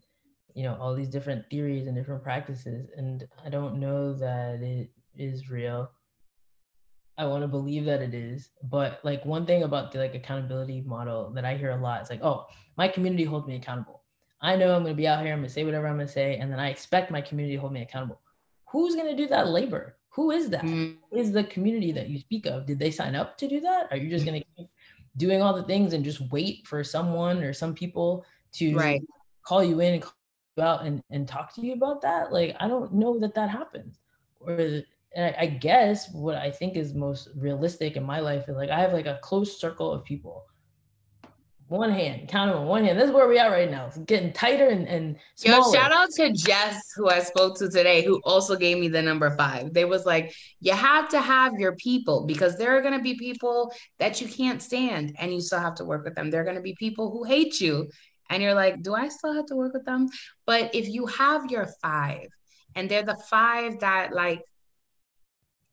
you 0.55 0.63
know 0.63 0.77
all 0.79 0.95
these 0.95 1.09
different 1.09 1.43
theories 1.49 1.87
and 1.87 1.95
different 1.95 2.23
practices 2.23 2.89
and 2.95 3.27
I 3.45 3.49
don't 3.49 3.79
know 3.79 4.13
that 4.13 4.61
it 4.61 4.91
is 5.15 5.49
real. 5.49 5.91
I 7.17 7.25
want 7.25 7.43
to 7.43 7.47
believe 7.47 7.85
that 7.85 8.01
it 8.01 8.13
is, 8.15 8.49
but 8.63 8.99
like 9.03 9.23
one 9.25 9.45
thing 9.45 9.63
about 9.63 9.91
the 9.91 9.99
like 9.99 10.15
accountability 10.15 10.81
model 10.81 11.31
that 11.31 11.45
I 11.45 11.57
hear 11.57 11.71
a 11.71 11.81
lot 11.81 12.01
is 12.01 12.09
like, 12.09 12.23
oh, 12.23 12.47
my 12.75 12.87
community 12.87 13.23
holds 13.23 13.45
me 13.45 13.55
accountable. 13.55 14.01
I 14.41 14.55
know 14.55 14.73
I'm 14.73 14.81
going 14.81 14.95
to 14.95 14.97
be 14.97 15.07
out 15.07 15.23
here, 15.23 15.31
I'm 15.31 15.39
going 15.39 15.47
to 15.47 15.53
say 15.53 15.63
whatever 15.63 15.87
I'm 15.87 15.97
going 15.97 16.07
to 16.07 16.13
say, 16.13 16.37
and 16.37 16.51
then 16.51 16.59
I 16.59 16.69
expect 16.69 17.11
my 17.11 17.21
community 17.21 17.55
to 17.55 17.61
hold 17.61 17.71
me 17.71 17.83
accountable. 17.83 18.19
Who's 18.71 18.95
going 18.95 19.15
to 19.15 19.15
do 19.15 19.27
that 19.27 19.49
labor? 19.49 19.95
Who 20.15 20.31
is 20.31 20.49
that? 20.49 20.63
Mm. 20.63 20.97
Who 21.09 21.17
is 21.17 21.31
the 21.31 21.43
community 21.45 21.91
that 21.91 22.09
you 22.09 22.19
speak 22.19 22.45
of? 22.45 22.65
Did 22.65 22.79
they 22.79 22.91
sign 22.91 23.15
up 23.15 23.37
to 23.39 23.47
do 23.47 23.59
that? 23.61 23.87
Are 23.91 23.97
you 23.97 24.09
just 24.09 24.25
going 24.25 24.41
to 24.41 24.47
keep 24.55 24.69
doing 25.17 25.41
all 25.41 25.53
the 25.53 25.63
things 25.63 25.93
and 25.93 26.03
just 26.03 26.21
wait 26.31 26.67
for 26.67 26.83
someone 26.83 27.43
or 27.43 27.53
some 27.53 27.73
people 27.73 28.25
to 28.53 28.75
right. 28.75 29.01
call 29.43 29.63
you 29.63 29.79
in 29.79 29.93
and 29.93 30.03
call 30.03 30.13
you 30.57 30.63
out 30.63 30.85
and, 30.85 31.01
and 31.09 31.27
talk 31.27 31.53
to 31.55 31.61
you 31.61 31.73
about 31.73 32.01
that. 32.01 32.31
Like, 32.31 32.55
I 32.59 32.67
don't 32.67 32.93
know 32.93 33.19
that 33.19 33.33
that 33.35 33.49
happens. 33.49 33.99
Or, 34.39 34.53
and 35.15 35.35
I, 35.35 35.35
I 35.39 35.45
guess 35.47 36.11
what 36.11 36.35
I 36.35 36.51
think 36.51 36.75
is 36.75 36.93
most 36.93 37.29
realistic 37.35 37.95
in 37.95 38.03
my 38.03 38.19
life 38.19 38.47
is 38.47 38.55
like, 38.55 38.69
I 38.69 38.79
have 38.79 38.93
like 38.93 39.07
a 39.07 39.19
close 39.21 39.59
circle 39.59 39.91
of 39.91 40.03
people 40.03 40.45
one 41.67 41.91
hand, 41.91 42.27
count 42.27 42.51
them 42.51 42.61
on 42.61 42.67
one 42.67 42.83
hand. 42.83 42.99
This 42.99 43.07
is 43.07 43.13
where 43.13 43.27
we 43.27 43.39
are 43.39 43.49
right 43.49 43.69
now. 43.69 43.87
It's 43.87 43.97
getting 43.99 44.33
tighter 44.33 44.67
and, 44.67 44.87
and 44.87 45.15
smaller. 45.35 45.75
Yo, 45.75 45.81
shout 45.81 45.91
out 45.91 46.09
to 46.11 46.31
Jess, 46.31 46.91
who 46.95 47.09
I 47.09 47.19
spoke 47.19 47.57
to 47.59 47.69
today, 47.69 48.03
who 48.03 48.21
also 48.25 48.55
gave 48.55 48.77
me 48.77 48.87
the 48.89 49.01
number 49.01 49.35
five. 49.37 49.73
They 49.73 49.85
was 49.85 50.05
like, 50.05 50.33
you 50.59 50.73
have 50.73 51.09
to 51.09 51.21
have 51.21 51.53
your 51.59 51.75
people 51.75 52.25
because 52.25 52.57
there 52.57 52.77
are 52.77 52.81
gonna 52.81 53.01
be 53.01 53.15
people 53.17 53.73
that 53.99 54.21
you 54.21 54.27
can't 54.27 54.61
stand 54.61 55.15
and 55.19 55.33
you 55.33 55.41
still 55.41 55.59
have 55.59 55.75
to 55.75 55.85
work 55.85 56.05
with 56.05 56.15
them. 56.15 56.29
There 56.29 56.41
are 56.41 56.45
gonna 56.45 56.61
be 56.61 56.75
people 56.75 57.11
who 57.11 57.23
hate 57.23 57.59
you. 57.59 57.89
And 58.29 58.41
you're 58.41 58.53
like, 58.53 58.81
do 58.81 58.93
I 58.93 59.09
still 59.09 59.33
have 59.33 59.45
to 59.47 59.55
work 59.55 59.73
with 59.73 59.85
them? 59.85 60.09
But 60.45 60.73
if 60.73 60.87
you 60.87 61.05
have 61.07 61.51
your 61.51 61.67
five, 61.81 62.27
and 62.75 62.89
they're 62.89 63.03
the 63.03 63.21
five 63.29 63.79
that 63.79 64.13
like 64.13 64.41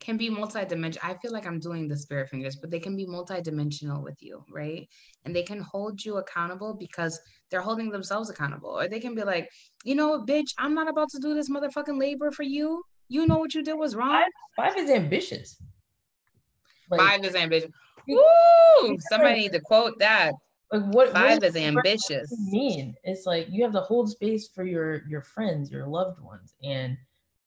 can 0.01 0.17
be 0.17 0.31
multi-dimensional. 0.31 1.09
I 1.09 1.15
feel 1.19 1.33
like 1.33 1.47
I'm 1.47 1.61
doing 1.61 1.87
the 1.87 1.97
spirit 1.97 2.29
fingers, 2.29 2.57
but 2.57 2.71
they 2.71 2.81
can 2.81 2.97
be 2.97 3.07
multi-dimensional 3.07 4.03
with 4.03 4.17
you, 4.21 4.45
right? 4.51 4.89
And 5.25 5.37
they 5.37 5.43
can 5.43 5.61
hold 5.61 6.05
you 6.05 6.17
accountable 6.17 6.75
because 6.75 7.21
they're 7.51 7.61
holding 7.61 7.91
themselves 7.91 8.31
accountable. 8.31 8.71
Or 8.71 8.89
they 8.89 9.01
can 9.01 9.15
be 9.15 9.23
like, 9.23 9.51
you 9.85 9.95
know, 9.95 10.25
bitch, 10.25 10.49
I'm 10.59 10.75
not 10.75 10.89
about 10.89 11.11
to 11.11 11.19
do 11.19 11.35
this 11.35 11.51
motherfucking 11.51 12.01
labor 12.01 12.31
for 12.31 12.43
you. 12.43 12.83
You 13.09 13.27
know 13.27 13.39
what 13.39 13.55
you 13.55 13.63
did 13.63 13.75
was 13.75 13.95
wrong. 13.95 14.25
Five, 14.57 14.77
is 14.77 14.91
ambitious. 14.91 15.61
Like, 16.91 17.01
five 17.01 17.25
is 17.25 17.35
ambitious. 17.35 17.71
Woo! 18.09 18.97
Somebody 19.11 19.41
need 19.41 19.53
to 19.53 19.61
quote 19.61 19.99
that. 19.99 20.33
Like 20.73 20.85
what 20.95 21.13
five 21.13 21.39
what 21.39 21.45
is, 21.45 21.57
is 21.57 21.63
ambitious. 21.63 22.33
Mean 22.49 22.95
it's 23.03 23.27
like 23.27 23.49
you 23.51 23.65
have 23.65 23.73
to 23.73 23.81
hold 23.81 24.09
space 24.09 24.49
for 24.55 24.65
your 24.65 25.03
your 25.09 25.21
friends, 25.21 25.71
your 25.71 25.87
loved 25.87 26.21
ones, 26.21 26.55
and 26.63 26.97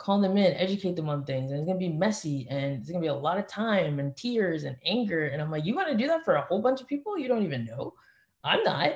call 0.03 0.19
them 0.19 0.35
in, 0.35 0.53
educate 0.55 0.97
them 0.97 1.07
on 1.07 1.23
things, 1.23 1.51
and 1.51 1.61
it's 1.61 1.67
gonna 1.67 1.79
be 1.79 1.87
messy 1.87 2.45
and 2.49 2.73
it's 2.73 2.89
gonna 2.89 2.99
be 2.99 3.07
a 3.07 3.13
lot 3.13 3.37
of 3.37 3.47
time 3.47 3.99
and 3.99 4.15
tears 4.17 4.65
and 4.65 4.75
anger. 4.85 5.27
And 5.27 5.41
I'm 5.41 5.49
like, 5.49 5.63
you 5.63 5.73
wanna 5.73 5.97
do 5.97 6.07
that 6.07 6.25
for 6.25 6.35
a 6.35 6.41
whole 6.41 6.61
bunch 6.61 6.81
of 6.81 6.87
people 6.87 7.17
you 7.17 7.29
don't 7.29 7.43
even 7.43 7.63
know? 7.63 7.93
I'm 8.43 8.63
not. 8.63 8.91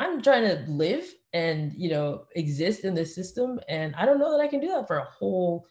I'm 0.00 0.20
trying 0.20 0.42
to 0.42 0.70
live 0.70 1.04
and 1.32 1.72
you 1.74 1.90
know 1.90 2.24
exist 2.34 2.84
in 2.84 2.94
this 2.94 3.14
system, 3.14 3.60
and 3.68 3.94
I 3.94 4.04
don't 4.04 4.18
know 4.18 4.32
that 4.32 4.42
I 4.42 4.48
can 4.48 4.60
do 4.60 4.68
that 4.68 4.88
for 4.88 4.98
a 4.98 5.04
whole 5.04 5.66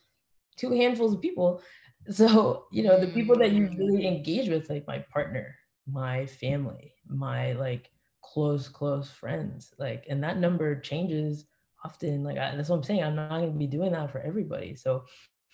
two 0.55 0.71
handfuls 0.71 1.13
of 1.13 1.21
people. 1.21 1.61
So 2.09 2.67
you 2.71 2.83
know 2.83 2.97
the 2.97 3.11
people 3.11 3.37
that 3.39 3.51
you 3.51 3.67
really 3.77 4.03
mm. 4.03 4.15
engage 4.15 4.47
with, 4.47 4.69
like 4.69 4.87
my 4.87 4.99
partner, 4.99 5.53
my 5.85 6.25
family, 6.25 6.93
my 7.09 7.51
like 7.53 7.91
close 8.21 8.69
close 8.69 9.11
friends, 9.11 9.73
like, 9.77 10.05
and 10.09 10.23
that 10.23 10.37
number 10.37 10.79
changes 10.79 11.47
often 11.83 12.23
like 12.23 12.37
I, 12.37 12.55
that's 12.55 12.69
what 12.69 12.77
i'm 12.77 12.83
saying 12.83 13.03
i'm 13.03 13.15
not 13.15 13.29
going 13.29 13.51
to 13.51 13.57
be 13.57 13.67
doing 13.67 13.91
that 13.91 14.11
for 14.11 14.19
everybody 14.19 14.75
so 14.75 15.05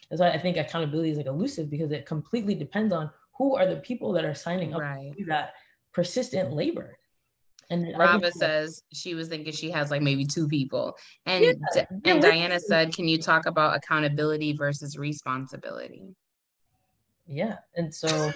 that's 0.09 0.19
why 0.21 0.29
i 0.31 0.37
think 0.37 0.57
accountability 0.57 1.11
is 1.11 1.17
like 1.17 1.25
elusive 1.25 1.69
because 1.69 1.91
it 1.91 2.05
completely 2.05 2.55
depends 2.55 2.93
on 2.93 3.09
who 3.37 3.55
are 3.55 3.67
the 3.67 3.77
people 3.77 4.13
that 4.13 4.25
are 4.25 4.35
signing 4.35 4.73
up 4.73 4.81
right. 4.81 5.13
to 5.17 5.25
that 5.25 5.53
persistent 5.93 6.53
labor 6.53 6.97
and 7.69 7.93
Rava 7.97 8.31
says 8.31 8.83
she 8.91 9.15
was 9.15 9.29
thinking 9.29 9.51
she 9.51 9.71
has 9.71 9.89
like 9.89 10.01
maybe 10.01 10.25
two 10.25 10.47
people. 10.47 10.95
And 11.25 11.55
yeah, 11.75 11.85
and 12.05 12.21
Diana 12.21 12.59
said, 12.59 12.93
can 12.93 13.07
you 13.07 13.17
talk 13.17 13.45
about 13.45 13.75
accountability 13.75 14.53
versus 14.53 14.97
responsibility? 14.97 16.13
Yeah. 17.25 17.57
And 17.75 17.93
so 17.93 18.31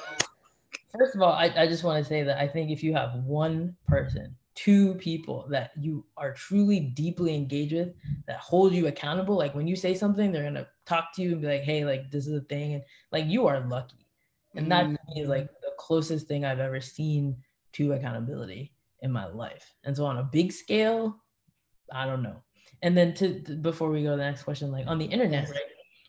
first 0.98 1.16
of 1.16 1.22
all, 1.22 1.34
I, 1.34 1.54
I 1.56 1.68
just 1.68 1.84
want 1.84 2.04
to 2.04 2.08
say 2.08 2.24
that 2.24 2.38
I 2.40 2.48
think 2.48 2.72
if 2.72 2.84
you 2.84 2.94
have 2.94 3.16
one 3.26 3.76
person 3.88 4.36
two 4.58 4.96
people 4.96 5.46
that 5.52 5.70
you 5.80 6.04
are 6.18 6.34
truly 6.34 6.80
deeply 6.80 7.36
engaged 7.36 7.74
with 7.74 7.94
that 8.26 8.40
hold 8.40 8.74
you 8.74 8.88
accountable. 8.88 9.38
Like 9.38 9.54
when 9.54 9.68
you 9.68 9.76
say 9.76 9.94
something 9.94 10.32
they're 10.32 10.44
gonna 10.44 10.68
talk 10.88 11.14
to 11.16 11.22
you 11.22 11.34
and 11.34 11.42
be 11.42 11.48
like 11.48 11.62
hey 11.62 11.86
like 11.86 12.10
this 12.10 12.26
is 12.26 12.34
a 12.34 12.46
thing 12.46 12.74
and 12.74 12.84
like 13.12 13.26
you 13.28 13.46
are 13.46 13.60
lucky. 13.70 14.08
And 14.56 14.72
that 14.72 14.88
mm-hmm. 14.88 15.22
is 15.22 15.30
like 15.30 15.48
the 15.62 15.72
closest 15.78 16.28
thing 16.28 16.44
i've 16.44 16.60
ever 16.60 16.82
seen 16.82 17.38
to 17.74 17.94
accountability 17.94 18.74
in 19.02 19.12
my 19.12 19.28
life. 19.28 19.76
And 19.84 19.96
so 19.96 20.06
on 20.06 20.18
a 20.18 20.24
big 20.24 20.52
scale 20.52 21.16
i 21.94 22.06
don't 22.06 22.24
know. 22.24 22.42
And 22.82 22.98
then 22.98 23.14
to, 23.16 23.58
before 23.62 23.90
we 23.90 24.04
go 24.04 24.12
to 24.12 24.18
the 24.18 24.24
next 24.24 24.42
question 24.42 24.72
like 24.72 24.88
on 24.88 24.98
the 24.98 25.06
internet 25.06 25.50
right 25.50 25.62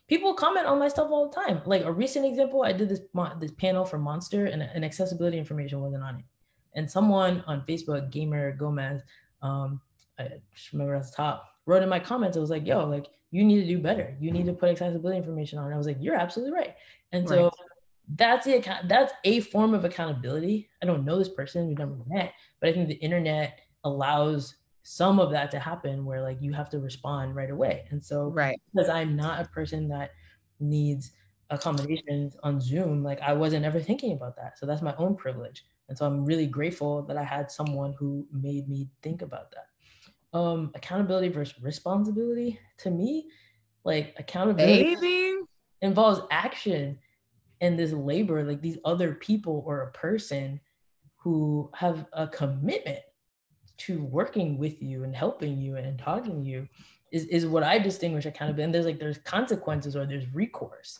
people 0.07 0.33
comment 0.33 0.65
on 0.65 0.79
my 0.79 0.87
stuff 0.87 1.11
all 1.11 1.29
the 1.29 1.35
time. 1.35 1.61
Like 1.67 1.83
a 1.85 1.91
recent 1.91 2.25
example 2.25 2.63
i 2.63 2.73
did 2.73 2.89
this 2.89 3.01
this 3.39 3.51
panel 3.51 3.85
for 3.85 3.99
monster 3.99 4.47
and, 4.47 4.63
and 4.63 4.83
accessibility 4.83 5.37
information 5.37 5.81
wasn't 5.81 6.03
on 6.03 6.15
it 6.15 6.25
and 6.75 6.89
someone 6.89 7.43
on 7.47 7.63
Facebook, 7.67 8.11
Gamer 8.11 8.51
Gomez, 8.53 9.01
um, 9.41 9.81
I 10.17 10.29
just 10.53 10.73
remember 10.73 10.95
at 10.95 11.05
the 11.05 11.11
top, 11.11 11.45
wrote 11.65 11.83
in 11.83 11.89
my 11.89 11.99
comments, 11.99 12.37
I 12.37 12.39
was 12.39 12.49
like, 12.49 12.65
yo, 12.65 12.85
like 12.85 13.07
you 13.31 13.43
need 13.43 13.61
to 13.61 13.67
do 13.67 13.79
better. 13.79 14.15
You 14.19 14.31
need 14.31 14.45
to 14.45 14.53
put 14.53 14.69
accessibility 14.69 15.17
information 15.17 15.59
on. 15.59 15.65
And 15.65 15.73
I 15.73 15.77
was 15.77 15.87
like, 15.87 15.97
you're 15.99 16.15
absolutely 16.15 16.53
right. 16.53 16.75
And 17.11 17.29
right. 17.29 17.37
so 17.37 17.51
that's 18.15 18.45
the 18.45 18.57
account 18.57 18.89
that's 18.89 19.13
a 19.23 19.39
form 19.41 19.73
of 19.73 19.85
accountability. 19.85 20.69
I 20.81 20.85
don't 20.85 21.05
know 21.05 21.17
this 21.17 21.29
person, 21.29 21.67
we've 21.67 21.77
never 21.77 21.97
met, 22.07 22.33
but 22.59 22.69
I 22.69 22.73
think 22.73 22.87
the 22.87 22.95
internet 22.95 23.59
allows 23.83 24.55
some 24.83 25.19
of 25.19 25.29
that 25.31 25.51
to 25.51 25.59
happen 25.59 26.05
where 26.05 26.21
like 26.21 26.41
you 26.41 26.51
have 26.53 26.69
to 26.71 26.79
respond 26.79 27.35
right 27.35 27.51
away. 27.51 27.85
And 27.91 28.03
so 28.03 28.29
right 28.29 28.59
because 28.73 28.89
I'm 28.89 29.15
not 29.15 29.41
a 29.41 29.47
person 29.49 29.87
that 29.89 30.11
needs 30.59 31.11
accommodations 31.51 32.35
on 32.43 32.59
Zoom, 32.59 33.03
like 33.03 33.21
I 33.21 33.33
wasn't 33.33 33.65
ever 33.65 33.79
thinking 33.79 34.13
about 34.13 34.35
that. 34.37 34.57
So 34.57 34.65
that's 34.65 34.81
my 34.81 34.95
own 34.97 35.15
privilege. 35.15 35.63
And 35.89 35.97
so 35.97 36.05
I'm 36.05 36.23
really 36.23 36.45
grateful 36.45 37.01
that 37.03 37.17
I 37.17 37.23
had 37.23 37.51
someone 37.51 37.93
who 37.93 38.25
made 38.31 38.69
me 38.69 38.87
think 39.01 39.23
about 39.23 39.51
that. 39.51 40.37
Um, 40.37 40.71
accountability 40.75 41.29
versus 41.29 41.61
responsibility 41.61 42.59
to 42.77 42.91
me, 42.91 43.27
like 43.83 44.13
accountability 44.19 44.95
Baby. 44.95 45.39
involves 45.81 46.21
action 46.29 46.99
and 47.61 47.77
this 47.77 47.91
labor, 47.91 48.43
like 48.43 48.61
these 48.61 48.77
other 48.85 49.15
people 49.15 49.63
or 49.65 49.81
a 49.81 49.91
person 49.91 50.61
who 51.17 51.71
have 51.73 52.05
a 52.13 52.27
commitment 52.27 52.99
to 53.77 54.03
working 54.03 54.59
with 54.59 54.81
you 54.83 55.03
and 55.03 55.15
helping 55.15 55.57
you 55.57 55.75
and 55.77 55.97
talking 55.97 56.43
to 56.43 56.49
you 56.49 56.67
is, 57.11 57.25
is 57.25 57.47
what 57.47 57.63
I 57.63 57.79
distinguish 57.79 58.27
accountability. 58.27 58.63
And 58.63 58.73
there's 58.73 58.85
like 58.85 58.99
there's 58.99 59.17
consequences 59.17 59.95
or 59.95 60.05
there's 60.05 60.31
recourse. 60.35 60.99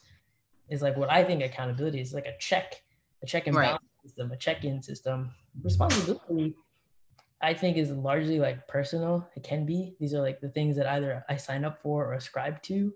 Is 0.70 0.82
like 0.82 0.98
what 0.98 1.12
I 1.12 1.24
think 1.24 1.44
accountability 1.44 2.02
is 2.02 2.14
like 2.14 2.26
a 2.26 2.38
check, 2.40 2.82
a 3.22 3.28
check 3.28 3.48
and 3.48 3.56
balance 3.56 3.89
system, 4.10 4.32
a 4.32 4.38
check-in 4.38 4.82
system. 4.82 5.32
Responsibility, 5.64 6.56
I 7.42 7.54
think, 7.54 7.78
is 7.78 7.92
largely 7.92 8.40
like 8.40 8.68
personal. 8.68 9.30
It 9.36 9.44
can 9.44 9.66
be. 9.66 9.96
These 10.00 10.14
are 10.14 10.22
like 10.22 10.42
the 10.42 10.50
things 10.50 10.76
that 10.78 10.88
either 10.88 11.24
I 11.30 11.38
sign 11.38 11.64
up 11.64 11.82
for 11.82 12.06
or 12.06 12.14
ascribe 12.14 12.62
to. 12.64 12.94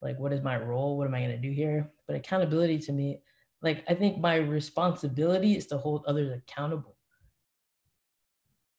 Like, 0.00 0.18
what 0.18 0.32
is 0.32 0.42
my 0.42 0.58
role? 0.58 0.98
What 0.98 1.06
am 1.06 1.14
I 1.14 1.20
going 1.20 1.30
to 1.30 1.48
do 1.48 1.50
here? 1.50 1.90
But 2.06 2.16
accountability 2.16 2.78
to 2.80 2.92
me, 2.92 3.22
like, 3.62 3.84
I 3.88 3.94
think 3.94 4.18
my 4.18 4.36
responsibility 4.36 5.56
is 5.56 5.66
to 5.68 5.78
hold 5.78 6.04
others 6.06 6.36
accountable. 6.36 6.96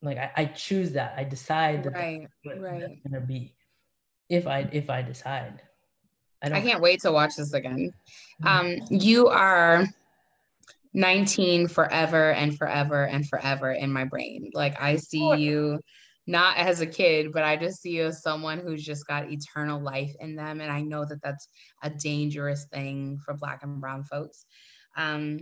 Like, 0.01 0.17
I, 0.17 0.31
I 0.35 0.45
choose 0.45 0.91
that. 0.91 1.15
I 1.17 1.23
decide 1.23 1.83
that 1.85 1.93
right, 1.93 2.21
that's 2.21 2.33
what 2.43 2.61
right. 2.61 2.81
that's 2.81 2.99
going 3.07 3.21
to 3.21 3.25
be. 3.25 3.55
If 4.29 4.47
I 4.47 4.67
if 4.71 4.89
I 4.89 5.01
decide. 5.01 5.61
I, 6.43 6.51
I 6.51 6.61
can't 6.61 6.81
wait 6.81 6.99
to 7.01 7.11
watch 7.11 7.37
this 7.37 7.53
again. 7.53 7.93
Mm-hmm. 8.43 8.47
Um, 8.47 8.87
you 8.89 9.27
are 9.27 9.87
19 10.93 11.67
forever 11.67 12.31
and 12.31 12.57
forever 12.57 13.05
and 13.05 13.27
forever 13.27 13.71
in 13.71 13.91
my 13.91 14.05
brain. 14.05 14.51
Like 14.53 14.79
I 14.81 14.97
see 14.97 15.35
you 15.35 15.79
not 16.25 16.57
as 16.57 16.81
a 16.81 16.85
kid, 16.85 17.33
but 17.33 17.43
I 17.43 17.57
just 17.57 17.81
see 17.81 17.91
you 17.91 18.05
as 18.05 18.21
someone 18.21 18.59
who's 18.59 18.83
just 18.83 19.05
got 19.07 19.29
eternal 19.29 19.81
life 19.81 20.13
in 20.19 20.35
them. 20.35 20.61
And 20.61 20.71
I 20.71 20.81
know 20.81 21.05
that 21.05 21.21
that's 21.21 21.47
a 21.81 21.89
dangerous 21.89 22.65
thing 22.71 23.19
for 23.25 23.33
Black 23.33 23.63
and 23.63 23.81
Brown 23.81 24.03
folks. 24.03 24.45
Um, 24.95 25.39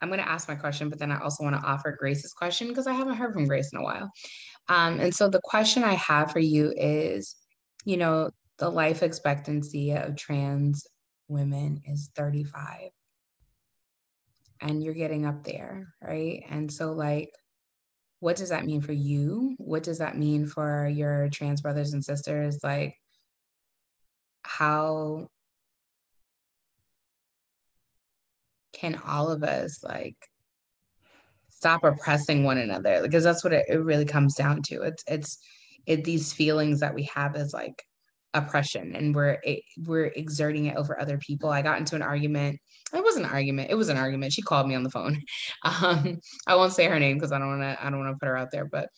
I'm 0.00 0.08
going 0.08 0.20
to 0.20 0.28
ask 0.28 0.48
my 0.48 0.54
question, 0.54 0.88
but 0.88 0.98
then 0.98 1.10
I 1.10 1.20
also 1.20 1.42
want 1.42 1.56
to 1.56 1.66
offer 1.66 1.96
Grace's 1.98 2.32
question 2.32 2.68
because 2.68 2.86
I 2.86 2.92
haven't 2.92 3.16
heard 3.16 3.32
from 3.32 3.46
Grace 3.46 3.70
in 3.72 3.78
a 3.78 3.82
while. 3.82 4.10
Um, 4.68 5.00
and 5.00 5.14
so 5.14 5.28
the 5.28 5.40
question 5.42 5.84
I 5.84 5.94
have 5.94 6.32
for 6.32 6.38
you 6.38 6.72
is 6.76 7.36
you 7.86 7.96
know, 7.96 8.30
the 8.58 8.68
life 8.68 9.02
expectancy 9.02 9.92
of 9.92 10.16
trans 10.16 10.86
women 11.28 11.80
is 11.86 12.10
35 12.14 12.90
and 14.60 14.82
you're 14.82 14.94
getting 14.94 15.26
up 15.26 15.44
there, 15.44 15.86
mm. 16.02 16.08
right? 16.08 16.44
And 16.50 16.70
so, 16.72 16.92
like, 16.92 17.30
what 18.20 18.36
does 18.36 18.48
that 18.48 18.64
mean 18.64 18.80
for 18.80 18.92
you? 18.92 19.54
What 19.58 19.82
does 19.82 19.98
that 19.98 20.16
mean 20.16 20.46
for 20.46 20.88
your 20.88 21.28
trans 21.28 21.60
brothers 21.60 21.92
and 21.92 22.04
sisters? 22.04 22.60
Like, 22.62 22.96
how 24.42 25.28
can 28.72 29.00
all 29.06 29.30
of 29.30 29.42
us, 29.42 29.82
like, 29.82 30.16
stop 31.50 31.84
oppressing 31.84 32.44
one 32.44 32.58
another? 32.58 33.00
Because 33.02 33.24
that's 33.24 33.44
what 33.44 33.52
it, 33.52 33.66
it 33.68 33.78
really 33.78 34.04
comes 34.04 34.34
down 34.34 34.62
to. 34.62 34.82
It's, 34.82 35.04
it's, 35.06 35.38
it, 35.86 36.04
these 36.04 36.32
feelings 36.32 36.80
that 36.80 36.94
we 36.94 37.04
have 37.14 37.36
as 37.36 37.54
like 37.54 37.84
oppression 38.36 38.94
and 38.94 39.14
we're 39.14 39.38
we're 39.84 40.06
exerting 40.06 40.66
it 40.66 40.76
over 40.76 41.00
other 41.00 41.18
people. 41.18 41.50
I 41.50 41.62
got 41.62 41.78
into 41.78 41.96
an 41.96 42.02
argument. 42.02 42.58
It 42.94 43.02
wasn't 43.02 43.26
an 43.26 43.32
argument. 43.32 43.70
It 43.70 43.74
was 43.74 43.88
an 43.88 43.96
argument. 43.96 44.32
She 44.32 44.42
called 44.42 44.68
me 44.68 44.74
on 44.74 44.82
the 44.82 44.90
phone. 44.90 45.22
Um, 45.64 46.20
I 46.46 46.54
won't 46.54 46.72
say 46.72 46.86
her 46.86 46.98
name 46.98 47.16
because 47.16 47.32
I 47.32 47.38
don't 47.38 47.58
want 47.58 47.62
to. 47.62 47.84
I 47.84 47.90
don't 47.90 47.98
want 47.98 48.14
to 48.14 48.18
put 48.18 48.28
her 48.28 48.36
out 48.36 48.50
there. 48.52 48.66
But 48.66 48.88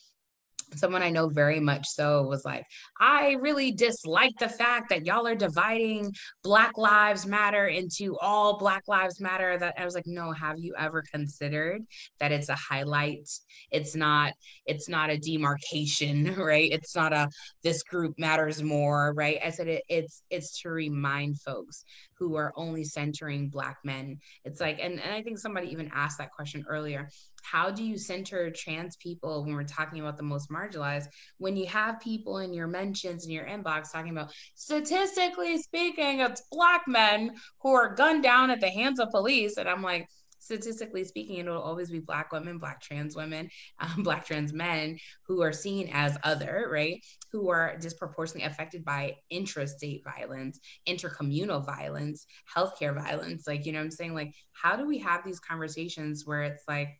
someone 0.74 1.02
I 1.02 1.10
know 1.10 1.28
very 1.28 1.60
much 1.60 1.86
so 1.86 2.22
was 2.22 2.44
like, 2.44 2.64
I 3.00 3.36
really 3.40 3.72
dislike 3.72 4.34
the 4.38 4.48
fact 4.48 4.90
that 4.90 5.06
y'all 5.06 5.26
are 5.26 5.34
dividing 5.34 6.12
Black 6.42 6.76
Lives 6.76 7.26
Matter 7.26 7.66
into 7.66 8.16
all 8.18 8.58
Black 8.58 8.82
Lives 8.86 9.20
Matter. 9.20 9.58
That 9.58 9.74
I 9.78 9.84
was 9.84 9.94
like, 9.94 10.06
no, 10.06 10.32
have 10.32 10.58
you 10.58 10.74
ever 10.78 11.02
considered 11.12 11.82
that 12.20 12.32
it's 12.32 12.48
a 12.48 12.54
highlight? 12.54 13.28
It's 13.70 13.94
not, 13.94 14.32
it's 14.66 14.88
not 14.88 15.10
a 15.10 15.18
demarcation, 15.18 16.34
right? 16.38 16.70
It's 16.70 16.94
not 16.94 17.12
a 17.12 17.28
this 17.62 17.82
group 17.82 18.18
matters 18.18 18.62
more, 18.62 19.12
right? 19.14 19.38
I 19.44 19.50
said 19.50 19.68
it, 19.68 19.82
it's 19.88 20.22
it's 20.30 20.60
to 20.62 20.70
remind 20.70 21.40
folks 21.40 21.84
who 22.18 22.36
are 22.36 22.52
only 22.56 22.84
centering 22.84 23.48
black 23.48 23.78
men. 23.84 24.18
It's 24.44 24.60
like, 24.60 24.78
and, 24.80 25.00
and 25.00 25.14
I 25.14 25.22
think 25.22 25.38
somebody 25.38 25.68
even 25.68 25.90
asked 25.94 26.18
that 26.18 26.32
question 26.32 26.64
earlier. 26.68 27.08
How 27.50 27.70
do 27.70 27.82
you 27.82 27.96
center 27.96 28.50
trans 28.50 28.96
people 28.96 29.44
when 29.44 29.54
we're 29.54 29.64
talking 29.64 30.00
about 30.00 30.16
the 30.16 30.22
most 30.22 30.50
marginalized? 30.50 31.06
When 31.38 31.56
you 31.56 31.66
have 31.66 32.00
people 32.00 32.38
in 32.38 32.52
your 32.52 32.66
mentions 32.66 33.24
in 33.24 33.30
your 33.30 33.46
inbox 33.46 33.90
talking 33.90 34.10
about 34.10 34.32
statistically 34.54 35.56
speaking, 35.58 36.20
it's 36.20 36.42
black 36.50 36.82
men 36.86 37.36
who 37.60 37.72
are 37.72 37.94
gunned 37.94 38.22
down 38.22 38.50
at 38.50 38.60
the 38.60 38.68
hands 38.68 39.00
of 39.00 39.10
police. 39.10 39.56
And 39.56 39.68
I'm 39.68 39.82
like, 39.82 40.08
statistically 40.38 41.04
speaking, 41.04 41.36
it 41.36 41.46
will 41.46 41.60
always 41.60 41.90
be 41.90 41.98
Black 42.00 42.32
women, 42.32 42.58
Black 42.58 42.80
trans 42.80 43.16
women, 43.16 43.48
um, 43.80 44.02
Black 44.02 44.26
trans 44.26 44.52
men 44.52 44.98
who 45.26 45.42
are 45.42 45.52
seen 45.52 45.88
as 45.92 46.16
other, 46.24 46.68
right? 46.70 47.04
Who 47.32 47.50
are 47.50 47.76
disproportionately 47.78 48.50
affected 48.50 48.84
by 48.84 49.16
intrastate 49.32 50.02
violence, 50.04 50.60
intercommunal 50.86 51.64
violence, 51.64 52.26
healthcare 52.54 52.94
violence. 52.94 53.46
Like, 53.46 53.66
you 53.66 53.72
know 53.72 53.80
I'm 53.80 53.90
saying? 53.90 54.14
Like, 54.14 54.34
how 54.52 54.76
do 54.76 54.86
we 54.86 54.98
have 54.98 55.24
these 55.24 55.40
conversations 55.40 56.26
where 56.26 56.42
it's 56.42 56.64
like, 56.68 56.90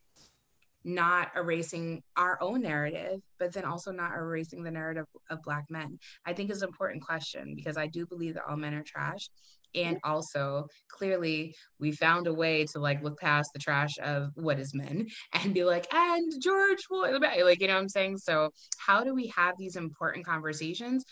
not 0.83 1.31
erasing 1.35 2.01
our 2.15 2.37
own 2.41 2.61
narrative, 2.61 3.21
but 3.37 3.53
then 3.53 3.65
also 3.65 3.91
not 3.91 4.13
erasing 4.13 4.63
the 4.63 4.71
narrative 4.71 5.05
of 5.29 5.41
Black 5.43 5.65
men? 5.69 5.99
I 6.25 6.33
think 6.33 6.49
is 6.49 6.61
an 6.61 6.69
important 6.69 7.03
question 7.03 7.53
because 7.55 7.77
I 7.77 7.87
do 7.87 8.05
believe 8.05 8.35
that 8.35 8.45
all 8.47 8.57
men 8.57 8.73
are 8.73 8.83
trash. 8.83 9.29
And 9.75 9.99
also 10.03 10.67
clearly 10.87 11.55
we 11.79 11.91
found 11.91 12.27
a 12.27 12.33
way 12.33 12.65
to 12.67 12.79
like 12.79 13.03
look 13.03 13.19
past 13.19 13.51
the 13.53 13.59
trash 13.59 13.97
of 14.01 14.31
what 14.35 14.59
is 14.59 14.73
men 14.73 15.07
and 15.33 15.53
be 15.53 15.63
like 15.63 15.91
and 15.93 16.31
george 16.41 16.83
floyd. 16.87 17.21
Like 17.21 17.61
you 17.61 17.67
know 17.67 17.75
what 17.75 17.81
i'm 17.81 17.89
saying? 17.89 18.17
So 18.17 18.49
how 18.77 19.03
do 19.03 19.13
we 19.13 19.27
have 19.27 19.55
these 19.57 19.75
important 19.75 20.25
conversations? 20.25 21.05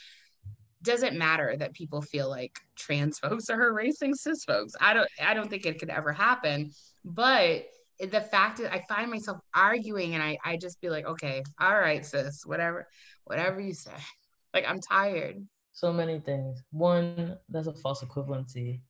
Does 0.84 1.04
it 1.04 1.14
matter 1.14 1.56
that 1.58 1.74
people 1.74 2.02
feel 2.02 2.30
like 2.30 2.58
trans 2.76 3.20
folks 3.20 3.50
are 3.50 3.62
erasing 3.70 4.16
cis 4.16 4.44
folks? 4.44 4.74
I 4.80 4.94
don't 4.94 5.10
i 5.24 5.34
don't 5.34 5.50
think 5.50 5.66
it 5.66 5.80
could 5.80 5.90
ever 5.90 6.14
happen. 6.14 6.72
But 7.06 7.66
the 8.00 8.22
fact 8.22 8.60
is 8.60 8.68
i 8.68 8.84
find 8.88 9.10
myself 9.10 9.40
arguing 9.54 10.14
and 10.14 10.24
i 10.24 10.38
i 10.46 10.56
just 10.58 10.80
be 10.82 10.90
like 10.90 11.06
okay 11.06 11.44
all 11.60 11.80
right 11.80 12.06
sis 12.06 12.46
whatever 12.46 12.88
whatever 13.26 13.60
you 13.60 13.74
say 13.74 13.92
like 14.54 14.66
i'm 14.68 14.80
tired 14.80 15.44
so 15.78 15.94
many 15.94 16.20
things. 16.20 16.64
One, 16.72 17.38
that's 17.50 17.68
a 17.68 17.74
false 17.74 18.04
equivalency. 18.04 18.82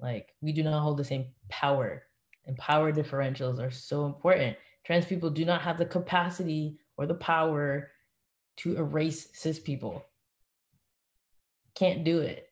Like 0.00 0.30
we 0.40 0.50
do 0.50 0.62
not 0.62 0.80
hold 0.80 0.96
the 0.96 1.04
same 1.04 1.26
power, 1.50 2.04
and 2.46 2.56
power 2.56 2.90
differentials 2.90 3.60
are 3.60 3.70
so 3.70 4.06
important. 4.06 4.56
Trans 4.86 5.04
people 5.04 5.28
do 5.28 5.44
not 5.44 5.60
have 5.60 5.76
the 5.76 5.84
capacity 5.84 6.78
or 6.96 7.04
the 7.04 7.16
power 7.16 7.90
to 8.58 8.78
erase 8.78 9.28
cis 9.34 9.60
people. 9.60 10.06
Can't 11.74 12.02
do 12.02 12.20
it. 12.20 12.48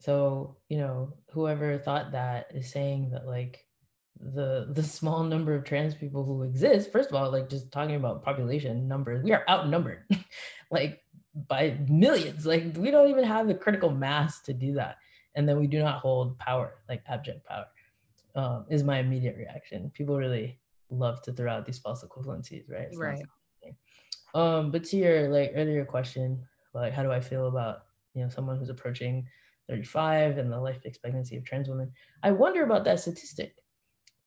So, 0.00 0.56
you 0.70 0.78
know, 0.78 1.12
whoever 1.32 1.76
thought 1.76 2.12
that 2.12 2.46
is 2.54 2.72
saying 2.72 3.10
that 3.10 3.26
like 3.26 3.66
the 4.20 4.68
the 4.70 4.82
small 4.82 5.22
number 5.22 5.54
of 5.54 5.64
trans 5.64 5.94
people 5.94 6.24
who 6.24 6.42
exist, 6.42 6.92
first 6.92 7.10
of 7.10 7.14
all, 7.14 7.30
like 7.30 7.48
just 7.48 7.70
talking 7.70 7.96
about 7.96 8.22
population 8.22 8.88
numbers, 8.88 9.22
we 9.22 9.32
are 9.32 9.44
outnumbered. 9.48 10.04
like 10.70 11.02
by 11.46 11.78
millions. 11.88 12.46
Like 12.46 12.76
we 12.76 12.90
don't 12.90 13.08
even 13.08 13.24
have 13.24 13.46
the 13.46 13.54
critical 13.54 13.90
mass 13.90 14.40
to 14.42 14.52
do 14.52 14.74
that. 14.74 14.96
And 15.34 15.48
then 15.48 15.58
we 15.58 15.66
do 15.66 15.78
not 15.78 16.00
hold 16.00 16.38
power, 16.38 16.78
like 16.88 17.02
abject 17.06 17.46
power, 17.46 17.66
um, 18.34 18.66
is 18.68 18.82
my 18.82 18.98
immediate 18.98 19.36
reaction. 19.36 19.90
People 19.94 20.16
really 20.16 20.58
love 20.90 21.22
to 21.22 21.32
throw 21.32 21.52
out 21.52 21.66
these 21.66 21.78
false 21.78 22.02
equivalencies, 22.02 22.68
right? 22.68 22.88
It's 22.90 22.96
right. 22.96 23.24
Um, 24.34 24.70
but 24.70 24.84
to 24.84 24.96
your 24.96 25.28
like 25.28 25.52
earlier 25.54 25.84
question, 25.84 26.44
like 26.74 26.92
how 26.92 27.02
do 27.02 27.12
I 27.12 27.20
feel 27.20 27.46
about 27.46 27.84
you 28.14 28.22
know 28.22 28.28
someone 28.28 28.58
who's 28.58 28.68
approaching 28.68 29.26
35 29.68 30.38
and 30.38 30.50
the 30.50 30.58
life 30.58 30.84
expectancy 30.84 31.36
of 31.36 31.44
trans 31.44 31.68
women? 31.68 31.92
I 32.22 32.32
wonder 32.32 32.64
about 32.64 32.84
that 32.84 33.00
statistic. 33.00 33.54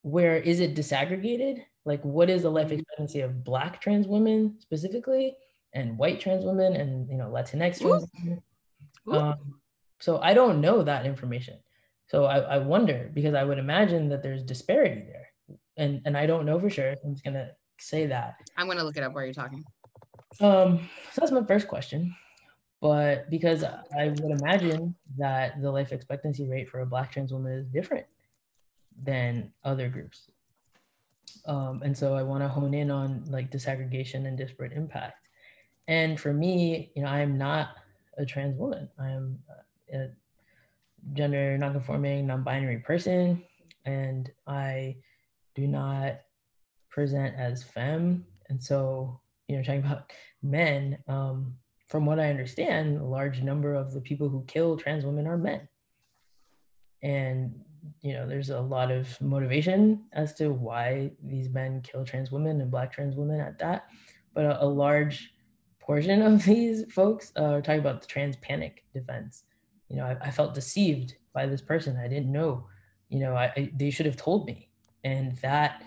Where 0.03 0.37
is 0.37 0.59
it 0.59 0.75
disaggregated? 0.75 1.63
Like, 1.85 2.03
what 2.03 2.29
is 2.29 2.43
the 2.43 2.51
life 2.51 2.67
mm-hmm. 2.67 2.79
expectancy 2.79 3.21
of 3.21 3.43
Black 3.43 3.81
trans 3.81 4.07
women 4.07 4.57
specifically? 4.59 5.35
and 5.73 5.97
white 5.97 6.19
trans 6.19 6.45
women 6.45 6.75
and 6.75 7.09
you 7.09 7.17
know 7.17 7.29
Latinx 7.29 7.79
trans 7.79 8.07
women. 8.23 8.41
Um, 9.11 9.59
so 9.99 10.19
I 10.19 10.33
don't 10.33 10.61
know 10.61 10.83
that 10.83 11.05
information. 11.05 11.57
So 12.07 12.25
I, 12.25 12.39
I 12.39 12.57
wonder 12.57 13.09
because 13.13 13.35
I 13.35 13.43
would 13.43 13.57
imagine 13.57 14.09
that 14.09 14.21
there's 14.21 14.43
disparity 14.43 15.03
there, 15.07 15.27
and 15.77 16.01
and 16.05 16.17
I 16.17 16.25
don't 16.25 16.45
know 16.45 16.59
for 16.59 16.69
sure. 16.69 16.95
I'm 17.03 17.13
just 17.13 17.23
gonna 17.23 17.51
say 17.79 18.05
that. 18.07 18.35
I'm 18.57 18.67
gonna 18.67 18.83
look 18.83 18.97
it 18.97 19.03
up 19.03 19.13
while 19.13 19.23
you're 19.23 19.33
talking. 19.33 19.63
Um, 20.39 20.89
so 21.11 21.21
that's 21.21 21.31
my 21.31 21.43
first 21.43 21.67
question. 21.67 22.15
But 22.81 23.29
because 23.29 23.63
I 23.63 24.07
would 24.07 24.41
imagine 24.41 24.95
that 25.17 25.61
the 25.61 25.69
life 25.71 25.91
expectancy 25.91 26.47
rate 26.47 26.67
for 26.67 26.79
a 26.79 26.85
Black 26.85 27.11
trans 27.11 27.31
woman 27.31 27.53
is 27.53 27.67
different 27.67 28.07
than 29.03 29.51
other 29.63 29.89
groups. 29.89 30.29
Um, 31.45 31.81
and 31.83 31.97
so 31.97 32.13
I 32.13 32.23
want 32.23 32.43
to 32.43 32.47
hone 32.47 32.73
in 32.73 32.91
on 32.91 33.23
like 33.27 33.51
disaggregation 33.51 34.27
and 34.27 34.37
disparate 34.37 34.73
impact. 34.73 35.27
And 35.87 36.19
for 36.19 36.33
me, 36.33 36.91
you 36.95 37.03
know, 37.03 37.09
I'm 37.09 37.37
not 37.37 37.69
a 38.17 38.25
trans 38.25 38.57
woman. 38.57 38.89
I'm 38.99 39.39
a 39.93 40.07
gender 41.13 41.57
nonconforming, 41.57 42.27
non-binary 42.27 42.79
person, 42.79 43.43
and 43.85 44.29
I 44.45 44.97
do 45.55 45.67
not 45.67 46.19
present 46.89 47.35
as 47.35 47.63
femme. 47.63 48.25
And 48.49 48.61
so, 48.61 49.19
you 49.47 49.57
know, 49.57 49.63
talking 49.63 49.79
about 49.85 50.11
men, 50.43 50.97
um, 51.07 51.55
from 51.87 52.05
what 52.05 52.19
I 52.19 52.29
understand, 52.29 52.97
a 52.97 53.03
large 53.03 53.41
number 53.41 53.73
of 53.73 53.91
the 53.91 53.99
people 53.99 54.29
who 54.29 54.45
kill 54.47 54.77
trans 54.77 55.03
women 55.03 55.27
are 55.27 55.37
men. 55.37 55.67
And 57.03 57.59
you 58.01 58.13
know, 58.13 58.27
there's 58.27 58.49
a 58.49 58.59
lot 58.59 58.91
of 58.91 59.19
motivation 59.21 60.03
as 60.13 60.33
to 60.35 60.49
why 60.49 61.11
these 61.23 61.49
men 61.49 61.81
kill 61.81 62.05
trans 62.05 62.31
women 62.31 62.61
and 62.61 62.71
black 62.71 62.91
trans 62.91 63.15
women 63.15 63.39
at 63.39 63.59
that. 63.59 63.87
But 64.33 64.45
a, 64.45 64.63
a 64.63 64.65
large 64.65 65.33
portion 65.79 66.21
of 66.21 66.43
these 66.45 66.91
folks 66.91 67.31
uh, 67.37 67.43
are 67.43 67.61
talking 67.61 67.81
about 67.81 68.01
the 68.01 68.07
trans 68.07 68.35
panic 68.37 68.83
defense. 68.93 69.43
You 69.89 69.97
know, 69.97 70.05
I, 70.05 70.17
I, 70.21 70.31
felt 70.31 70.53
deceived 70.53 71.15
by 71.33 71.45
this 71.47 71.61
person. 71.61 71.97
I 71.97 72.07
didn't 72.07 72.31
know. 72.31 72.65
You 73.09 73.19
know, 73.19 73.33
I, 73.35 73.51
I 73.57 73.71
they 73.75 73.89
should 73.89 74.05
have 74.05 74.15
told 74.15 74.45
me, 74.45 74.69
and 75.03 75.35
that 75.37 75.83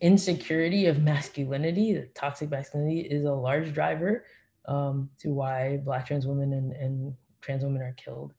insecurity 0.00 0.86
of 0.86 1.02
masculinity, 1.02 1.94
the 1.94 2.02
toxic 2.14 2.50
masculinity, 2.50 3.00
is 3.00 3.24
a 3.24 3.32
large 3.32 3.72
driver 3.72 4.24
um, 4.66 5.10
to 5.18 5.32
why 5.32 5.78
Black 5.78 6.06
trans 6.06 6.26
women 6.26 6.52
and, 6.52 6.72
and 6.72 7.14
trans 7.40 7.64
women 7.64 7.82
are 7.82 7.94
killed. 7.96 8.32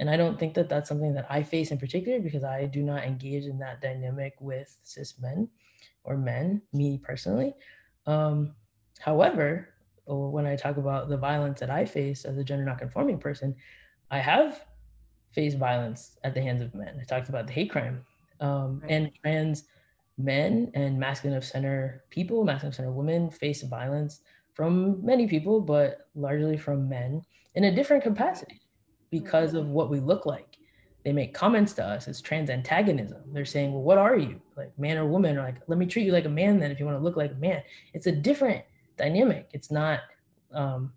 And 0.00 0.10
I 0.10 0.16
don't 0.16 0.38
think 0.38 0.54
that 0.54 0.68
that's 0.68 0.88
something 0.88 1.14
that 1.14 1.26
I 1.30 1.42
face 1.42 1.70
in 1.70 1.78
particular 1.78 2.18
because 2.20 2.44
I 2.44 2.66
do 2.66 2.82
not 2.82 3.04
engage 3.04 3.44
in 3.44 3.58
that 3.58 3.80
dynamic 3.80 4.34
with 4.40 4.76
cis 4.82 5.14
men 5.20 5.48
or 6.04 6.16
men, 6.16 6.62
me 6.72 6.98
personally. 6.98 7.54
Um, 8.06 8.54
however, 8.98 9.68
when 10.06 10.46
I 10.46 10.56
talk 10.56 10.76
about 10.76 11.08
the 11.08 11.16
violence 11.16 11.60
that 11.60 11.70
I 11.70 11.84
face 11.84 12.24
as 12.24 12.36
a 12.36 12.44
gender 12.44 12.64
nonconforming 12.64 13.18
person, 13.18 13.54
I 14.10 14.18
have 14.18 14.64
faced 15.30 15.58
violence 15.58 16.18
at 16.24 16.34
the 16.34 16.42
hands 16.42 16.62
of 16.62 16.74
men. 16.74 16.98
I 17.00 17.04
talked 17.04 17.28
about 17.28 17.46
the 17.46 17.52
hate 17.52 17.70
crime. 17.70 18.04
Um, 18.40 18.80
right. 18.80 18.90
And 18.90 19.10
trans 19.22 19.64
men 20.18 20.70
and 20.74 20.98
masculine 20.98 21.36
of 21.36 21.44
center 21.44 22.04
people, 22.10 22.44
masculine 22.44 22.70
of 22.70 22.74
center 22.74 22.90
women 22.90 23.30
face 23.30 23.62
violence 23.62 24.20
from 24.54 25.04
many 25.04 25.28
people, 25.28 25.60
but 25.60 26.08
largely 26.14 26.56
from 26.56 26.88
men 26.88 27.22
in 27.54 27.64
a 27.64 27.74
different 27.74 28.02
capacity 28.02 28.61
because 29.12 29.52
of 29.52 29.68
what 29.68 29.90
we 29.90 30.00
look 30.00 30.26
like. 30.26 30.56
They 31.04 31.12
make 31.12 31.34
comments 31.34 31.74
to 31.74 31.84
us 31.84 32.08
as 32.08 32.20
trans 32.20 32.48
antagonism. 32.48 33.20
They're 33.32 33.44
saying, 33.44 33.72
well, 33.72 33.82
what 33.82 33.98
are 33.98 34.16
you? 34.16 34.40
Like 34.56 34.76
man 34.78 34.96
or 34.96 35.06
woman? 35.06 35.36
Or 35.36 35.42
like, 35.42 35.56
let 35.68 35.78
me 35.78 35.86
treat 35.86 36.06
you 36.06 36.12
like 36.12 36.24
a 36.24 36.30
man 36.30 36.58
then 36.58 36.70
if 36.70 36.80
you 36.80 36.86
want 36.86 36.98
to 36.98 37.04
look 37.04 37.16
like 37.16 37.32
a 37.32 37.34
man. 37.34 37.62
It's 37.92 38.06
a 38.06 38.12
different 38.12 38.64
dynamic. 38.96 39.50
It's 39.52 39.70
not 39.70 40.00
um, 40.54 40.92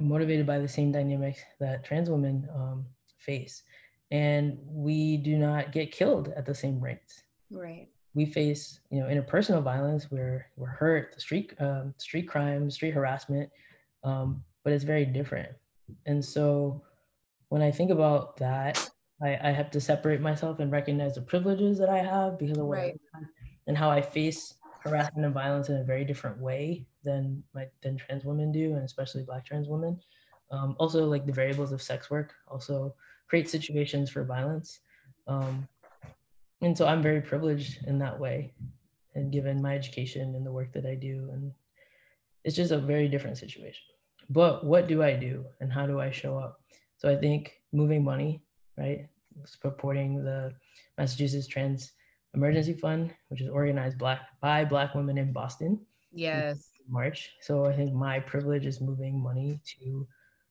motivated 0.00 0.44
by 0.46 0.58
the 0.58 0.66
same 0.68 0.90
dynamics 0.90 1.40
that 1.60 1.84
trans 1.84 2.10
women 2.10 2.48
um, 2.52 2.84
face. 3.18 3.62
And 4.10 4.58
we 4.66 5.18
do 5.18 5.36
not 5.36 5.70
get 5.70 5.92
killed 5.92 6.32
at 6.36 6.46
the 6.46 6.54
same 6.54 6.80
rates. 6.80 7.22
Right. 7.50 7.88
We 8.14 8.26
face, 8.26 8.80
you 8.90 9.00
know, 9.00 9.06
interpersonal 9.06 9.62
violence. 9.62 10.10
We're 10.10 10.46
we're 10.56 10.66
hurt, 10.68 11.12
the 11.14 11.20
street 11.20 11.52
um, 11.60 11.94
street 11.98 12.26
crime, 12.26 12.70
street 12.70 12.94
harassment, 12.94 13.50
um, 14.02 14.42
but 14.64 14.72
it's 14.72 14.84
very 14.84 15.04
different. 15.04 15.50
And 16.06 16.24
so 16.24 16.82
when 17.48 17.62
I 17.62 17.70
think 17.70 17.90
about 17.90 18.36
that, 18.38 18.90
I, 19.22 19.38
I 19.42 19.50
have 19.50 19.70
to 19.70 19.80
separate 19.80 20.20
myself 20.20 20.58
and 20.60 20.70
recognize 20.70 21.14
the 21.14 21.22
privileges 21.22 21.78
that 21.78 21.88
I 21.88 21.98
have 21.98 22.38
because 22.38 22.58
of 22.58 22.66
what 22.66 22.78
right. 22.78 23.00
and 23.66 23.76
how 23.76 23.90
I 23.90 24.02
face 24.02 24.54
harassment 24.80 25.24
and 25.24 25.34
violence 25.34 25.68
in 25.68 25.76
a 25.76 25.84
very 25.84 26.04
different 26.04 26.38
way 26.38 26.86
than 27.04 27.42
my 27.54 27.66
than 27.82 27.96
trans 27.96 28.24
women 28.24 28.52
do, 28.52 28.74
and 28.74 28.84
especially 28.84 29.22
Black 29.22 29.44
trans 29.44 29.68
women. 29.68 29.98
Um, 30.50 30.76
also, 30.78 31.06
like 31.06 31.26
the 31.26 31.32
variables 31.32 31.72
of 31.72 31.82
sex 31.82 32.10
work 32.10 32.34
also 32.48 32.94
create 33.26 33.48
situations 33.48 34.10
for 34.10 34.24
violence. 34.24 34.80
Um, 35.26 35.66
and 36.62 36.76
so 36.76 36.86
I'm 36.86 37.02
very 37.02 37.20
privileged 37.20 37.84
in 37.86 37.98
that 37.98 38.18
way, 38.18 38.52
and 39.14 39.32
given 39.32 39.62
my 39.62 39.74
education 39.74 40.34
and 40.34 40.46
the 40.46 40.52
work 40.52 40.72
that 40.72 40.86
I 40.86 40.94
do, 40.94 41.30
and 41.32 41.52
it's 42.44 42.56
just 42.56 42.70
a 42.70 42.78
very 42.78 43.08
different 43.08 43.38
situation. 43.38 43.82
But 44.30 44.64
what 44.64 44.88
do 44.88 45.02
I 45.02 45.14
do, 45.14 45.46
and 45.60 45.72
how 45.72 45.86
do 45.86 46.00
I 46.00 46.10
show 46.10 46.36
up? 46.38 46.60
So 46.98 47.08
I 47.10 47.16
think 47.16 47.52
moving 47.72 48.02
money, 48.02 48.42
right, 48.76 49.08
supporting 49.44 50.24
the 50.24 50.52
Massachusetts 50.98 51.46
Trans 51.46 51.92
Emergency 52.34 52.74
Fund, 52.74 53.14
which 53.28 53.40
is 53.40 53.48
organized 53.48 53.98
black 53.98 54.20
by 54.40 54.64
Black 54.64 54.94
women 54.94 55.18
in 55.18 55.32
Boston. 55.32 55.80
Yes. 56.12 56.70
March. 56.88 57.34
So 57.40 57.66
I 57.66 57.72
think 57.72 57.92
my 57.92 58.20
privilege 58.20 58.66
is 58.66 58.80
moving 58.80 59.20
money 59.20 59.60
to 59.78 60.06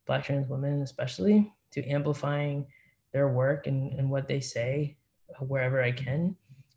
Black 0.05 0.23
trans 0.23 0.49
women, 0.49 0.81
especially 0.81 1.51
to 1.71 1.83
amplifying 1.87 2.65
their 3.13 3.29
work 3.29 3.67
and, 3.67 3.93
and 3.93 4.09
what 4.09 4.27
they 4.27 4.39
say 4.39 4.97
wherever 5.39 5.81
I 5.81 5.91
can. 5.91 6.35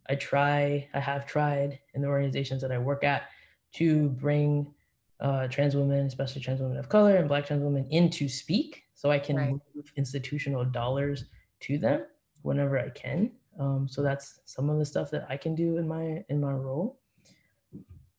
I 0.09 0.15
try, 0.15 0.89
I 0.95 1.01
have 1.01 1.27
tried 1.27 1.79
in 1.95 2.01
the 2.01 2.09
organizations 2.09 2.63
that 2.63 2.73
I 2.73 2.79
work 2.79 3.05
at 3.05 3.25
to 3.75 4.09
bring 4.11 4.73
uh, 5.21 5.49
trans 5.49 5.77
women, 5.77 6.07
especially 6.07 6.41
trans 6.41 6.61
women 6.61 6.79
of 6.79 6.89
color 6.89 7.17
and 7.17 7.29
Black 7.29 7.47
trans 7.47 7.63
women, 7.63 7.87
in 7.91 8.09
to 8.11 8.29
speak 8.29 8.85
so 8.99 9.13
I 9.13 9.21
can 9.21 9.37
right. 9.37 9.51
move 9.51 9.93
institutional 9.97 10.65
dollars 10.65 11.27
to 11.61 11.79
them 11.79 12.03
whenever 12.43 12.81
I 12.81 12.89
can. 12.91 13.31
Um, 13.57 13.87
so 13.89 14.03
that's 14.03 14.41
some 14.45 14.69
of 14.69 14.79
the 14.81 14.85
stuff 14.85 15.09
that 15.13 15.25
I 15.29 15.37
can 15.37 15.55
do 15.55 15.77
in 15.77 15.87
my 15.87 16.25
in 16.29 16.41
my 16.41 16.51
role. 16.51 16.99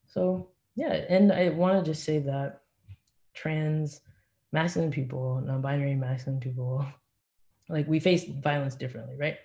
So 0.07 0.47
yeah, 0.77 0.93
and 1.09 1.34
I 1.34 1.49
want 1.49 1.84
to 1.84 1.91
just 1.91 2.05
say 2.05 2.19
that 2.19 2.61
trans 3.34 3.99
masculine 4.53 4.89
people, 4.89 5.41
non-binary 5.45 5.95
masculine 5.95 6.39
people, 6.39 6.86
like 7.69 7.86
we 7.86 7.99
face 7.99 8.23
violence 8.23 8.75
differently, 8.75 9.17
right? 9.19 9.36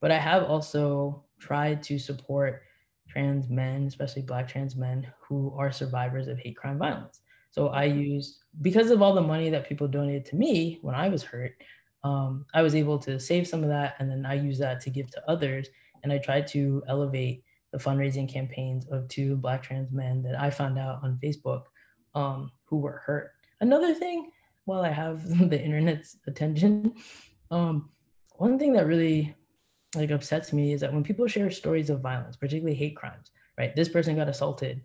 But 0.00 0.12
I 0.12 0.18
have 0.18 0.44
also 0.44 1.24
tried 1.40 1.82
to 1.84 1.98
support 1.98 2.62
trans 3.08 3.48
men, 3.48 3.88
especially 3.88 4.22
black 4.22 4.46
trans 4.46 4.76
men 4.76 5.08
who 5.20 5.52
are 5.58 5.72
survivors 5.72 6.28
of 6.28 6.38
hate 6.38 6.56
crime 6.56 6.78
violence. 6.78 7.20
So 7.54 7.68
I 7.68 7.84
used 7.84 8.42
because 8.62 8.90
of 8.90 9.00
all 9.00 9.14
the 9.14 9.20
money 9.20 9.48
that 9.48 9.68
people 9.68 9.86
donated 9.86 10.24
to 10.26 10.36
me 10.36 10.80
when 10.82 10.96
I 10.96 11.08
was 11.08 11.22
hurt, 11.22 11.52
um, 12.02 12.44
I 12.52 12.62
was 12.62 12.74
able 12.74 12.98
to 12.98 13.20
save 13.20 13.46
some 13.46 13.62
of 13.62 13.68
that 13.68 13.94
and 14.00 14.10
then 14.10 14.26
I 14.26 14.34
use 14.34 14.58
that 14.58 14.80
to 14.80 14.90
give 14.90 15.08
to 15.12 15.30
others. 15.30 15.68
And 16.02 16.12
I 16.12 16.18
tried 16.18 16.48
to 16.48 16.82
elevate 16.88 17.44
the 17.70 17.78
fundraising 17.78 18.28
campaigns 18.28 18.86
of 18.88 19.06
two 19.06 19.36
Black 19.36 19.62
trans 19.62 19.92
men 19.92 20.20
that 20.24 20.38
I 20.38 20.50
found 20.50 20.80
out 20.80 20.98
on 21.04 21.20
Facebook 21.22 21.62
um, 22.16 22.50
who 22.64 22.78
were 22.78 23.00
hurt. 23.06 23.30
Another 23.60 23.94
thing, 23.94 24.32
while 24.64 24.82
I 24.82 24.90
have 24.90 25.22
the 25.50 25.62
internet's 25.62 26.16
attention, 26.26 26.96
um, 27.52 27.88
one 28.32 28.58
thing 28.58 28.72
that 28.72 28.88
really 28.88 29.32
like 29.94 30.10
upsets 30.10 30.52
me 30.52 30.72
is 30.72 30.80
that 30.80 30.92
when 30.92 31.04
people 31.04 31.28
share 31.28 31.52
stories 31.52 31.88
of 31.88 32.00
violence, 32.00 32.34
particularly 32.34 32.74
hate 32.74 32.96
crimes, 32.96 33.30
right? 33.56 33.76
This 33.76 33.88
person 33.88 34.16
got 34.16 34.28
assaulted 34.28 34.82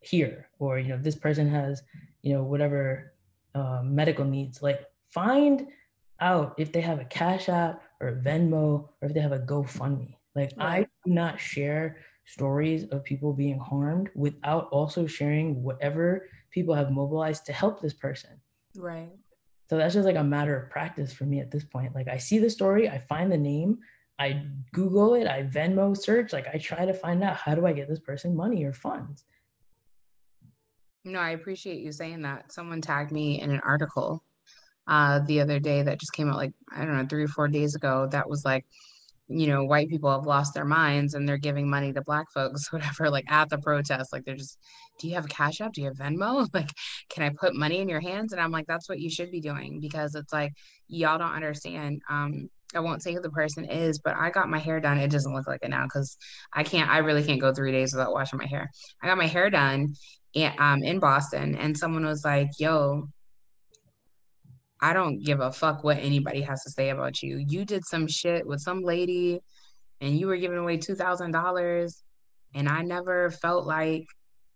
here, 0.00 0.48
or 0.58 0.78
you 0.78 0.88
know, 0.88 0.98
this 0.98 1.16
person 1.16 1.48
has, 1.48 1.82
you 2.22 2.34
know, 2.34 2.42
whatever 2.42 3.14
uh, 3.54 3.80
medical 3.84 4.24
needs. 4.24 4.62
Like, 4.62 4.84
find 5.10 5.66
out 6.20 6.54
if 6.58 6.72
they 6.72 6.80
have 6.80 7.00
a 7.00 7.04
Cash 7.04 7.48
App 7.48 7.82
or 8.00 8.20
Venmo 8.24 8.88
or 9.00 9.08
if 9.08 9.14
they 9.14 9.20
have 9.20 9.32
a 9.32 9.38
GoFundMe. 9.38 10.16
Like 10.34 10.52
I 10.58 10.86
do 11.04 11.12
not 11.12 11.40
share 11.40 11.96
stories 12.24 12.84
of 12.90 13.02
people 13.02 13.32
being 13.32 13.58
harmed 13.58 14.10
without 14.14 14.68
also 14.70 15.06
sharing 15.06 15.62
whatever 15.62 16.28
people 16.50 16.74
have 16.74 16.90
mobilized 16.92 17.46
to 17.46 17.52
help 17.52 17.80
this 17.80 17.94
person. 17.94 18.30
Right. 18.76 19.10
So 19.68 19.76
that's 19.76 19.94
just 19.94 20.06
like 20.06 20.16
a 20.16 20.24
matter 20.24 20.56
of 20.56 20.70
practice 20.70 21.12
for 21.12 21.24
me 21.24 21.40
at 21.40 21.50
this 21.50 21.64
point. 21.64 21.94
Like 21.94 22.08
I 22.08 22.18
see 22.18 22.38
the 22.38 22.50
story, 22.50 22.88
I 22.88 22.98
find 22.98 23.32
the 23.32 23.38
name, 23.38 23.78
I 24.18 24.46
Google 24.72 25.14
it, 25.14 25.26
I 25.26 25.42
Venmo 25.42 25.96
search, 25.96 26.32
like 26.32 26.46
I 26.52 26.58
try 26.58 26.86
to 26.86 26.94
find 26.94 27.22
out 27.22 27.36
how 27.36 27.54
do 27.54 27.66
I 27.66 27.72
get 27.72 27.88
this 27.88 28.00
person 28.00 28.36
money 28.36 28.64
or 28.64 28.72
funds. 28.72 29.24
No, 31.08 31.20
I 31.20 31.30
appreciate 31.30 31.80
you 31.80 31.90
saying 31.90 32.22
that. 32.22 32.52
Someone 32.52 32.82
tagged 32.82 33.12
me 33.12 33.40
in 33.40 33.50
an 33.50 33.60
article 33.60 34.22
uh, 34.86 35.20
the 35.20 35.40
other 35.40 35.58
day 35.58 35.82
that 35.82 35.98
just 36.00 36.12
came 36.12 36.28
out 36.28 36.36
like, 36.36 36.52
I 36.74 36.84
don't 36.84 36.96
know, 36.96 37.06
three 37.08 37.24
or 37.24 37.28
four 37.28 37.48
days 37.48 37.74
ago 37.74 38.08
that 38.12 38.28
was 38.28 38.44
like, 38.44 38.66
you 39.28 39.46
know, 39.46 39.64
white 39.64 39.88
people 39.88 40.10
have 40.10 40.26
lost 40.26 40.52
their 40.54 40.66
minds 40.66 41.14
and 41.14 41.26
they're 41.26 41.38
giving 41.38 41.68
money 41.68 41.94
to 41.94 42.02
black 42.02 42.26
folks, 42.32 42.70
whatever, 42.72 43.08
like 43.10 43.30
at 43.30 43.48
the 43.48 43.58
protest. 43.58 44.12
Like 44.12 44.24
they're 44.26 44.36
just, 44.36 44.58
do 44.98 45.08
you 45.08 45.14
have 45.14 45.24
a 45.24 45.28
cash 45.28 45.62
app? 45.62 45.72
Do 45.72 45.80
you 45.80 45.86
have 45.88 45.96
Venmo? 45.96 46.46
Like, 46.54 46.70
can 47.08 47.22
I 47.22 47.30
put 47.30 47.54
money 47.54 47.78
in 47.80 47.88
your 47.88 48.00
hands? 48.00 48.32
And 48.32 48.40
I'm 48.40 48.50
like, 48.50 48.66
that's 48.66 48.88
what 48.88 49.00
you 49.00 49.10
should 49.10 49.30
be 49.30 49.40
doing 49.40 49.80
because 49.80 50.14
it's 50.14 50.32
like, 50.32 50.52
y'all 50.88 51.18
don't 51.18 51.32
understand. 51.32 52.02
Um, 52.10 52.50
I 52.74 52.80
won't 52.80 53.02
say 53.02 53.14
who 53.14 53.20
the 53.20 53.30
person 53.30 53.64
is, 53.64 53.98
but 53.98 54.14
I 54.14 54.28
got 54.28 54.50
my 54.50 54.58
hair 54.58 54.78
done. 54.78 54.98
It 54.98 55.10
doesn't 55.10 55.32
look 55.34 55.46
like 55.46 55.60
it 55.62 55.70
now 55.70 55.84
because 55.84 56.18
I 56.52 56.64
can't, 56.64 56.90
I 56.90 56.98
really 56.98 57.24
can't 57.24 57.40
go 57.40 57.54
three 57.54 57.72
days 57.72 57.94
without 57.94 58.12
washing 58.12 58.38
my 58.38 58.46
hair. 58.46 58.68
I 59.02 59.06
got 59.06 59.16
my 59.16 59.26
hair 59.26 59.48
done 59.48 59.94
um, 60.58 60.82
in 60.82 60.98
Boston 60.98 61.56
and 61.56 61.76
someone 61.76 62.04
was 62.04 62.24
like, 62.24 62.48
yo, 62.58 63.08
I 64.80 64.92
don't 64.92 65.24
give 65.24 65.40
a 65.40 65.52
fuck 65.52 65.82
what 65.82 65.98
anybody 65.98 66.40
has 66.42 66.62
to 66.62 66.70
say 66.70 66.90
about 66.90 67.22
you. 67.22 67.44
You 67.48 67.64
did 67.64 67.84
some 67.84 68.06
shit 68.06 68.46
with 68.46 68.60
some 68.60 68.82
lady 68.82 69.40
and 70.00 70.18
you 70.18 70.26
were 70.26 70.36
giving 70.36 70.58
away 70.58 70.78
$2,000 70.78 72.02
and 72.54 72.68
I 72.68 72.82
never 72.82 73.30
felt 73.30 73.66
like 73.66 74.06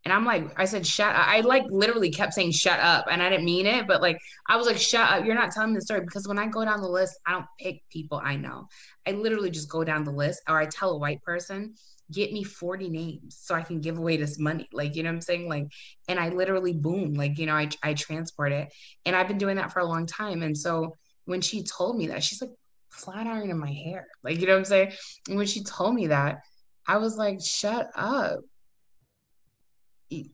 and 0.05 0.13
I'm 0.13 0.25
like, 0.25 0.59
I 0.59 0.65
said, 0.65 0.85
shut 0.85 1.15
up. 1.15 1.29
I 1.29 1.41
like 1.41 1.63
literally 1.71 2.11
kept 2.11 2.35
saying 2.35 2.53
shut 2.53 2.81
up. 2.81 3.07
And 3.09 3.23
I 3.23 3.31
didn't 3.31 3.45
mean 3.45 3.67
it, 3.67 3.87
but 3.87 4.03
like 4.03 4.19
I 4.49 4.57
was 4.57 4.67
like, 4.67 4.79
shut 4.79 5.09
up. 5.09 5.25
You're 5.25 5.37
not 5.37 5.53
telling 5.53 5.75
the 5.75 5.81
story. 5.81 6.01
Because 6.01 6.27
when 6.27 6.39
I 6.39 6.47
go 6.47 6.65
down 6.65 6.81
the 6.81 6.89
list, 6.89 7.19
I 7.27 7.33
don't 7.33 7.47
pick 7.61 7.83
people 7.91 8.21
I 8.23 8.35
know. 8.37 8.67
I 9.07 9.13
literally 9.13 9.51
just 9.51 9.71
go 9.71 9.85
down 9.85 10.03
the 10.03 10.11
list 10.11 10.43
or 10.49 10.59
I 10.59 10.67
tell 10.67 10.91
a 10.91 10.99
white 10.99 11.23
person, 11.23 11.75
get 12.13 12.33
me 12.33 12.45
40 12.45 12.89
names 12.89 13.39
so 13.41 13.55
I 13.55 13.63
can 13.63 13.81
give 13.81 13.99
away 13.99 14.17
this 14.17 14.39
money. 14.39 14.69
Like, 14.73 14.95
you 14.95 15.03
know 15.03 15.11
what 15.11 15.17
I'm 15.17 15.21
saying? 15.23 15.49
Like, 15.49 15.67
and 16.09 16.21
I 16.21 16.29
literally 16.29 16.75
boom, 16.75 17.15
like, 17.15 17.39
you 17.39 17.47
know, 17.47 17.55
I, 17.55 17.69
I 17.83 17.95
transport 17.95 18.53
it. 18.53 18.73
And 19.07 19.17
I've 19.17 19.29
been 19.29 19.39
doing 19.39 19.57
that 19.57 19.73
for 19.73 19.81
a 19.81 19.87
long 19.87 20.07
time. 20.07 20.43
And 20.43 20.57
so 20.57 20.95
when 21.25 21.41
she 21.41 21.65
told 21.65 21.97
me 21.97 22.09
that, 22.09 22.23
she's 22.23 22.41
like, 22.41 22.51
flat 22.91 23.27
iron 23.27 23.51
in 23.51 23.59
my 23.59 23.73
hair. 23.73 24.07
Like, 24.23 24.39
you 24.41 24.47
know 24.47 24.53
what 24.53 24.61
I'm 24.61 24.65
saying? 24.67 24.93
And 25.29 25.37
when 25.37 25.47
she 25.47 25.65
told 25.65 25.95
me 25.95 26.09
that, 26.09 26.41
I 26.87 26.99
was 26.99 27.17
like, 27.17 27.41
shut 27.41 27.91
up. 27.95 28.41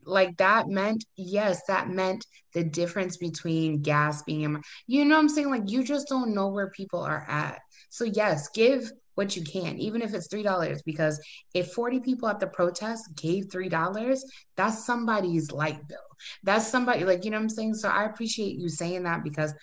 Like 0.03 0.35
that 0.37 0.67
meant, 0.67 1.05
yes, 1.15 1.61
that 1.69 1.89
meant 1.89 2.25
the 2.53 2.65
difference 2.65 3.15
between 3.15 3.81
gas 3.81 4.23
being 4.23 4.61
you 4.87 5.05
know 5.05 5.17
I'm 5.17 5.29
saying? 5.29 5.49
Like, 5.49 5.69
you 5.69 5.85
just 5.85 6.09
don't 6.09 6.33
know 6.33 6.49
where 6.49 6.69
people 6.71 6.99
are 6.99 7.25
at. 7.29 7.61
So, 7.89 8.03
yes, 8.03 8.49
give 8.49 8.91
what 9.19 9.35
you 9.35 9.43
can, 9.43 9.77
even 9.77 10.01
if 10.01 10.13
it's 10.13 10.29
$3, 10.29 10.79
because 10.85 11.19
if 11.53 11.73
40 11.73 11.99
people 11.99 12.29
at 12.29 12.39
the 12.39 12.47
protest 12.47 13.03
gave 13.17 13.47
$3, 13.47 14.19
that's 14.55 14.85
somebody's 14.85 15.51
light 15.51 15.85
bill. 15.89 15.97
That's 16.43 16.65
somebody, 16.65 17.03
like, 17.03 17.25
you 17.25 17.31
know 17.31 17.35
what 17.35 17.43
I'm 17.43 17.49
saying? 17.49 17.73
So 17.73 17.89
I 17.89 18.05
appreciate 18.05 18.55
you 18.57 18.69
saying 18.69 19.03
that 19.03 19.25
because 19.25 19.53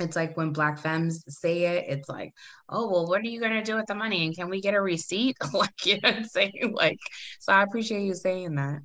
it's 0.00 0.16
like 0.16 0.36
when 0.36 0.52
black 0.52 0.80
femmes 0.80 1.22
say 1.28 1.76
it, 1.76 1.84
it's 1.90 2.08
like, 2.08 2.34
oh, 2.68 2.90
well, 2.90 3.06
what 3.06 3.20
are 3.20 3.28
you 3.28 3.38
going 3.38 3.52
to 3.52 3.62
do 3.62 3.76
with 3.76 3.86
the 3.86 3.94
money? 3.94 4.26
And 4.26 4.34
can 4.34 4.50
we 4.50 4.60
get 4.60 4.74
a 4.74 4.80
receipt? 4.80 5.36
like, 5.52 5.86
you 5.86 6.00
know 6.00 6.08
what 6.08 6.16
I'm 6.16 6.24
saying? 6.24 6.74
Like, 6.74 6.98
so 7.38 7.52
I 7.52 7.62
appreciate 7.62 8.02
you 8.02 8.14
saying 8.14 8.56
that. 8.56 8.80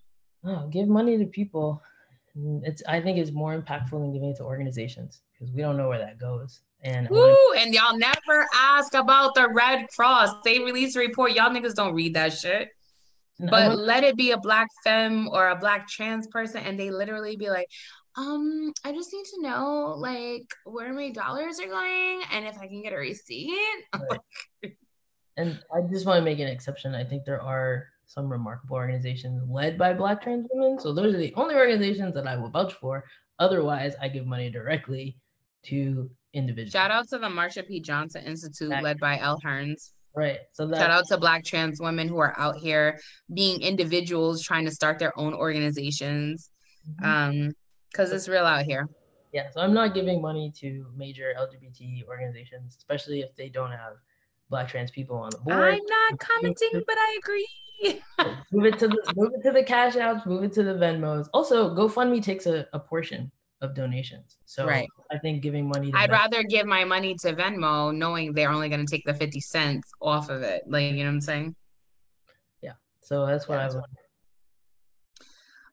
Oh, 0.46 0.68
give 0.68 0.88
money 0.88 1.18
to 1.18 1.26
people. 1.26 1.82
It's, 2.62 2.84
I 2.88 3.02
think 3.02 3.18
it's 3.18 3.32
more 3.32 3.60
impactful 3.60 4.00
than 4.00 4.14
giving 4.14 4.30
it 4.30 4.38
to 4.38 4.44
organizations 4.44 5.24
because 5.34 5.52
we 5.52 5.64
don't 5.64 5.76
know 5.76 5.90
where 5.90 5.98
that 5.98 6.20
goes. 6.20 6.62
And 6.88 7.10
Woo, 7.10 7.54
and 7.58 7.74
y'all 7.74 7.98
never 7.98 8.48
ask 8.54 8.94
about 8.94 9.36
the 9.36 9.50
Red 9.50 9.88
Cross. 9.94 10.36
They 10.46 10.60
release 10.60 10.96
a 10.96 11.00
report. 11.00 11.34
Y'all 11.34 11.50
niggas 11.50 11.76
don't 11.76 11.94
read 11.94 12.14
that 12.14 12.32
shit. 12.32 12.70
But 13.40 13.78
let 13.78 14.06
it 14.06 14.16
be 14.16 14.32
a 14.32 14.38
black 14.38 14.68
femme 14.86 15.28
or 15.28 15.50
a 15.50 15.56
black 15.58 15.90
trans 15.90 16.28
person, 16.28 16.64
and 16.64 16.80
they 16.80 16.90
literally 16.90 17.36
be 17.36 17.50
like, 17.50 17.68
um, 18.16 18.74
I 18.86 18.94
just 18.94 19.12
need 19.14 19.26
to 19.36 19.42
know 19.42 19.96
like 19.98 20.48
where 20.64 20.94
my 20.94 21.12
dollars 21.12 21.60
are 21.60 21.68
going 21.68 22.22
and 22.32 22.46
if 22.48 22.58
I 22.58 22.68
can 22.68 22.82
get 22.82 22.94
a 22.94 22.98
receipt. 22.98 23.54
Right. 24.10 24.74
and 25.36 25.60
I 25.76 25.82
just 25.92 26.06
want 26.06 26.20
to 26.20 26.24
make 26.24 26.40
an 26.40 26.48
exception. 26.48 26.96
I 26.96 27.04
think 27.04 27.26
there 27.26 27.42
are 27.42 27.86
some 28.06 28.32
remarkable 28.32 28.78
organizations 28.78 29.44
led 29.50 29.78
by 29.78 29.94
black 29.94 30.24
trans 30.24 30.48
women. 30.52 30.80
So 30.80 30.94
those 30.94 31.14
are 31.14 31.20
the 31.20 31.34
only 31.36 31.54
organizations 31.54 32.16
that 32.16 32.26
I 32.26 32.38
will 32.38 32.50
vouch 32.50 32.74
for. 32.74 33.04
Otherwise, 33.40 33.94
I 34.02 34.08
give 34.08 34.26
money 34.26 34.50
directly 34.50 35.18
to 35.66 36.10
individuals. 36.38 36.72
Shout 36.72 36.92
out 36.92 37.10
to 37.10 37.18
the 37.18 37.28
Marsha 37.28 37.68
P. 37.68 37.80
Johnson 37.80 38.24
Institute 38.24 38.70
led 38.70 39.00
by 39.00 39.20
Elle 39.20 39.40
Hearns. 39.44 39.92
Right. 40.16 40.40
So 40.54 40.66
that, 40.68 40.78
shout 40.78 40.92
out 40.92 41.06
to 41.10 41.18
Black 41.18 41.44
trans 41.44 41.80
women 41.80 42.08
who 42.08 42.18
are 42.18 42.34
out 42.40 42.58
here 42.58 43.00
being 43.34 43.62
individuals 43.62 44.42
trying 44.42 44.66
to 44.66 44.72
start 44.72 45.00
their 45.00 45.18
own 45.20 45.34
organizations. 45.34 46.50
Mm-hmm. 47.02 47.06
Um, 47.06 47.52
because 47.92 48.12
it's 48.12 48.28
real 48.28 48.46
out 48.46 48.66
here. 48.66 48.88
Yeah, 49.34 49.50
so 49.52 49.62
I'm 49.62 49.74
not 49.74 49.94
giving 49.94 50.22
money 50.22 50.52
to 50.60 50.86
major 50.96 51.34
LGBT 51.40 52.08
organizations, 52.08 52.76
especially 52.78 53.22
if 53.22 53.36
they 53.36 53.50
don't 53.50 53.72
have 53.72 53.94
black 54.50 54.68
trans 54.68 54.92
people 54.92 55.18
on 55.18 55.30
the 55.32 55.38
board. 55.38 55.74
I'm 55.74 55.86
not 55.86 56.20
commenting, 56.20 56.84
but 56.86 56.96
I 56.98 57.20
agree. 57.20 58.02
move 58.52 58.66
it 58.66 58.80
to 58.80 58.88
the 58.88 59.14
move 59.16 59.32
it 59.36 59.44
to 59.44 59.52
the 59.52 59.64
cash 59.64 59.96
outs, 59.96 60.26
move 60.26 60.44
it 60.44 60.54
to 60.54 60.64
the 60.64 60.74
Venmos. 60.74 61.28
Also, 61.34 61.76
GoFundMe 61.76 62.22
takes 62.22 62.46
a, 62.46 62.68
a 62.74 62.80
portion 62.80 63.32
of 63.62 63.74
donations. 63.74 64.38
So 64.46 64.66
right. 64.66 64.88
I 65.12 65.18
think 65.18 65.42
giving 65.42 65.68
money 65.68 65.92
I'd 65.94 66.12
rather 66.12 66.44
give 66.44 66.66
my 66.66 66.84
money 66.84 67.16
to 67.22 67.34
Venmo 67.34 67.96
knowing 67.96 68.34
they're 68.34 68.52
only 68.52 68.70
gonna 68.70 68.86
take 68.86 69.04
the 69.06 69.14
50 69.14 69.40
cents 69.40 69.92
off 70.02 70.30
of 70.30 70.42
it. 70.42 70.64
Like 70.68 70.92
you 70.92 70.98
know 70.98 71.06
what 71.06 71.16
I'm 71.16 71.22
saying? 71.22 71.56
Yeah. 72.62 72.74
So 73.02 73.26
that's 73.26 73.48
what 73.48 73.56
yeah, 73.56 73.70
I 73.70 73.76
would 73.76 73.84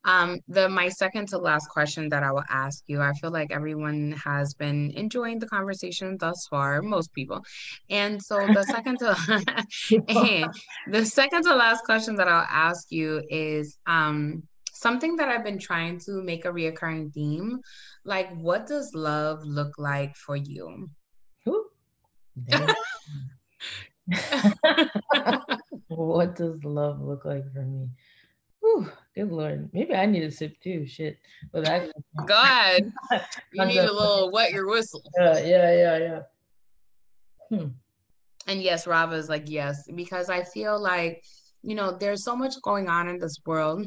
um, 0.05 0.41
the 0.49 0.68
my 0.68 0.89
second 0.89 1.28
to 1.28 1.39
last 1.39 1.68
question 1.68 2.09
that 2.11 2.22
I 2.22 2.30
will 2.30 2.45
ask 2.51 2.85
you, 2.87 3.01
I 3.01 3.12
feel 3.14 3.30
like 3.30 3.51
everyone 3.51 4.12
has 4.12 4.55
been 4.55 4.93
enjoying 4.95 5.39
the 5.39 5.47
conversation 5.47 6.18
thus 6.18 6.47
far, 6.49 6.82
most 6.82 7.12
people. 7.14 7.43
And 7.89 8.22
so 8.22 8.37
the 8.47 8.62
second 8.68 8.99
to 8.99 9.16
the 10.91 11.05
second 11.07 11.45
to 11.45 11.55
last 11.55 11.85
question 11.85 12.16
that 12.16 12.28
I'll 12.28 12.47
ask 12.51 12.91
you 12.91 13.22
is 13.30 13.78
um 13.87 14.43
something 14.75 15.16
that 15.16 15.29
I've 15.29 15.45
been 15.45 15.59
trying 15.59 15.99
to 16.01 16.22
make 16.22 16.45
a 16.45 16.53
reoccurring 16.53 17.12
theme. 17.12 17.61
Like, 18.05 18.35
what 18.37 18.66
does 18.66 18.93
love 18.95 19.45
look 19.45 19.79
like 19.79 20.16
for 20.16 20.37
you? 20.37 20.91
what 25.89 26.37
does 26.37 26.62
love 26.64 27.01
look 27.01 27.25
like 27.25 27.51
for 27.53 27.62
me? 27.62 27.89
Whew, 28.61 28.91
good 29.14 29.31
lord. 29.31 29.70
Maybe 29.72 29.95
I 29.95 30.07
need 30.07 30.25
a 30.25 30.31
sip 30.31 30.59
too. 30.61 30.87
Shit. 30.87 31.18
But 31.53 31.68
I 31.68 31.89
God. 32.27 32.93
you 33.53 33.64
need 33.64 33.79
a 33.79 33.93
little 33.93 34.33
wet 34.33 34.53
your 34.53 34.68
whistle. 34.68 35.03
Yeah, 35.16 35.39
yeah, 35.39 35.75
yeah, 35.75 35.99
yeah. 35.99 36.20
Hmm. 37.57 37.68
And 38.47 38.61
yes, 38.61 38.87
Rava 38.87 39.14
is 39.14 39.29
like, 39.29 39.45
yes, 39.49 39.89
because 39.95 40.29
I 40.29 40.43
feel 40.43 40.79
like, 40.81 41.22
you 41.62 41.75
know, 41.75 41.97
there's 41.97 42.25
so 42.25 42.37
much 42.37 42.61
going 42.62 42.89
on 42.89 43.09
in 43.09 43.18
this 43.18 43.39
world 43.47 43.87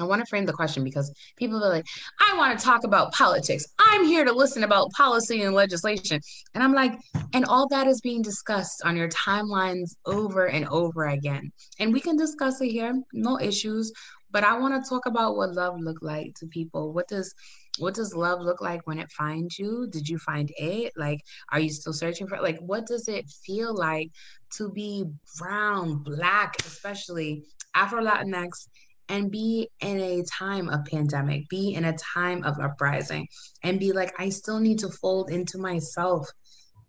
I 0.00 0.06
want 0.06 0.20
to 0.20 0.26
frame 0.26 0.46
the 0.46 0.52
question 0.52 0.84
because 0.84 1.12
people 1.36 1.62
are 1.62 1.68
like, 1.68 1.86
I 2.20 2.36
want 2.36 2.58
to 2.58 2.64
talk 2.64 2.84
about 2.84 3.12
politics. 3.12 3.66
I'm 3.78 4.04
here 4.04 4.24
to 4.24 4.32
listen 4.32 4.64
about 4.64 4.90
policy 4.92 5.42
and 5.42 5.54
legislation. 5.54 6.20
And 6.54 6.62
I'm 6.62 6.72
like, 6.72 6.98
and 7.32 7.44
all 7.44 7.68
that 7.68 7.86
is 7.86 8.00
being 8.00 8.22
discussed 8.22 8.82
on 8.84 8.96
your 8.96 9.08
timelines 9.08 9.96
over 10.06 10.46
and 10.46 10.66
over 10.68 11.06
again. 11.06 11.50
And 11.78 11.92
we 11.92 12.00
can 12.00 12.16
discuss 12.16 12.60
it 12.60 12.70
here, 12.70 13.00
no 13.12 13.40
issues. 13.40 13.92
But 14.30 14.44
I 14.44 14.58
want 14.58 14.82
to 14.82 14.88
talk 14.88 15.06
about 15.06 15.36
what 15.36 15.54
love 15.54 15.80
look 15.80 16.02
like 16.02 16.34
to 16.36 16.46
people. 16.46 16.92
What 16.92 17.08
does 17.08 17.34
what 17.78 17.94
does 17.94 18.14
love 18.14 18.40
look 18.40 18.60
like 18.60 18.86
when 18.86 18.98
it 18.98 19.10
finds 19.12 19.58
you? 19.58 19.88
Did 19.90 20.08
you 20.08 20.18
find 20.18 20.52
it? 20.56 20.92
Like, 20.96 21.20
are 21.52 21.60
you 21.60 21.70
still 21.70 21.92
searching 21.92 22.26
for 22.26 22.34
it? 22.34 22.42
Like, 22.42 22.58
what 22.58 22.86
does 22.86 23.08
it 23.08 23.28
feel 23.28 23.74
like 23.74 24.10
to 24.54 24.70
be 24.70 25.04
brown, 25.38 26.02
black, 26.02 26.56
especially 26.60 27.44
Afro 27.74 28.02
Latinx? 28.02 28.68
And 29.08 29.30
be 29.30 29.70
in 29.80 30.00
a 30.00 30.22
time 30.24 30.68
of 30.68 30.84
pandemic, 30.84 31.48
be 31.48 31.74
in 31.74 31.84
a 31.84 31.96
time 31.96 32.44
of 32.44 32.58
uprising, 32.60 33.26
and 33.62 33.80
be 33.80 33.92
like, 33.92 34.12
I 34.18 34.28
still 34.28 34.60
need 34.60 34.78
to 34.80 34.88
fold 34.88 35.30
into 35.30 35.58
myself 35.58 36.28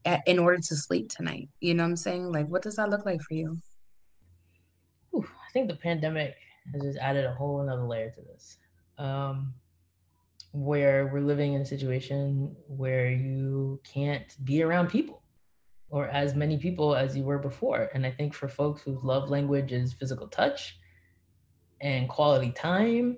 at, 0.05 0.21
in 0.27 0.39
order 0.39 0.57
to 0.57 0.75
sleep 0.75 1.09
tonight. 1.09 1.49
You 1.59 1.73
know 1.73 1.83
what 1.83 1.89
I'm 1.89 1.95
saying? 1.95 2.31
Like, 2.31 2.47
what 2.47 2.61
does 2.61 2.75
that 2.75 2.89
look 2.89 3.05
like 3.05 3.21
for 3.21 3.33
you? 3.33 3.57
Ooh, 5.15 5.25
I 5.25 5.51
think 5.51 5.69
the 5.69 5.75
pandemic 5.75 6.35
has 6.73 6.81
just 6.81 6.97
added 6.99 7.25
a 7.25 7.33
whole 7.33 7.61
another 7.61 7.85
layer 7.85 8.11
to 8.11 8.21
this. 8.21 8.57
Um, 8.97 9.53
where 10.51 11.07
we're 11.13 11.21
living 11.21 11.53
in 11.53 11.61
a 11.61 11.65
situation 11.65 12.55
where 12.67 13.09
you 13.11 13.79
can't 13.83 14.35
be 14.43 14.63
around 14.63 14.89
people 14.89 15.21
or 15.89 16.07
as 16.07 16.35
many 16.35 16.57
people 16.57 16.95
as 16.95 17.15
you 17.15 17.23
were 17.23 17.37
before. 17.37 17.89
And 17.93 18.05
I 18.05 18.11
think 18.11 18.33
for 18.33 18.47
folks 18.47 18.81
whose 18.81 19.03
love 19.03 19.29
language 19.29 19.71
is 19.71 19.93
physical 19.93 20.27
touch, 20.27 20.78
and 21.81 22.09
quality 22.09 22.51
time, 22.51 23.17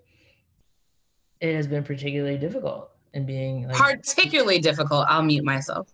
it 1.39 1.55
has 1.55 1.67
been 1.67 1.83
particularly 1.83 2.37
difficult 2.37 2.91
and 3.13 3.25
being 3.25 3.67
like, 3.67 3.77
particularly 3.77 4.59
difficult. 4.59 5.05
I'll 5.09 5.23
mute 5.23 5.43
myself. 5.43 5.93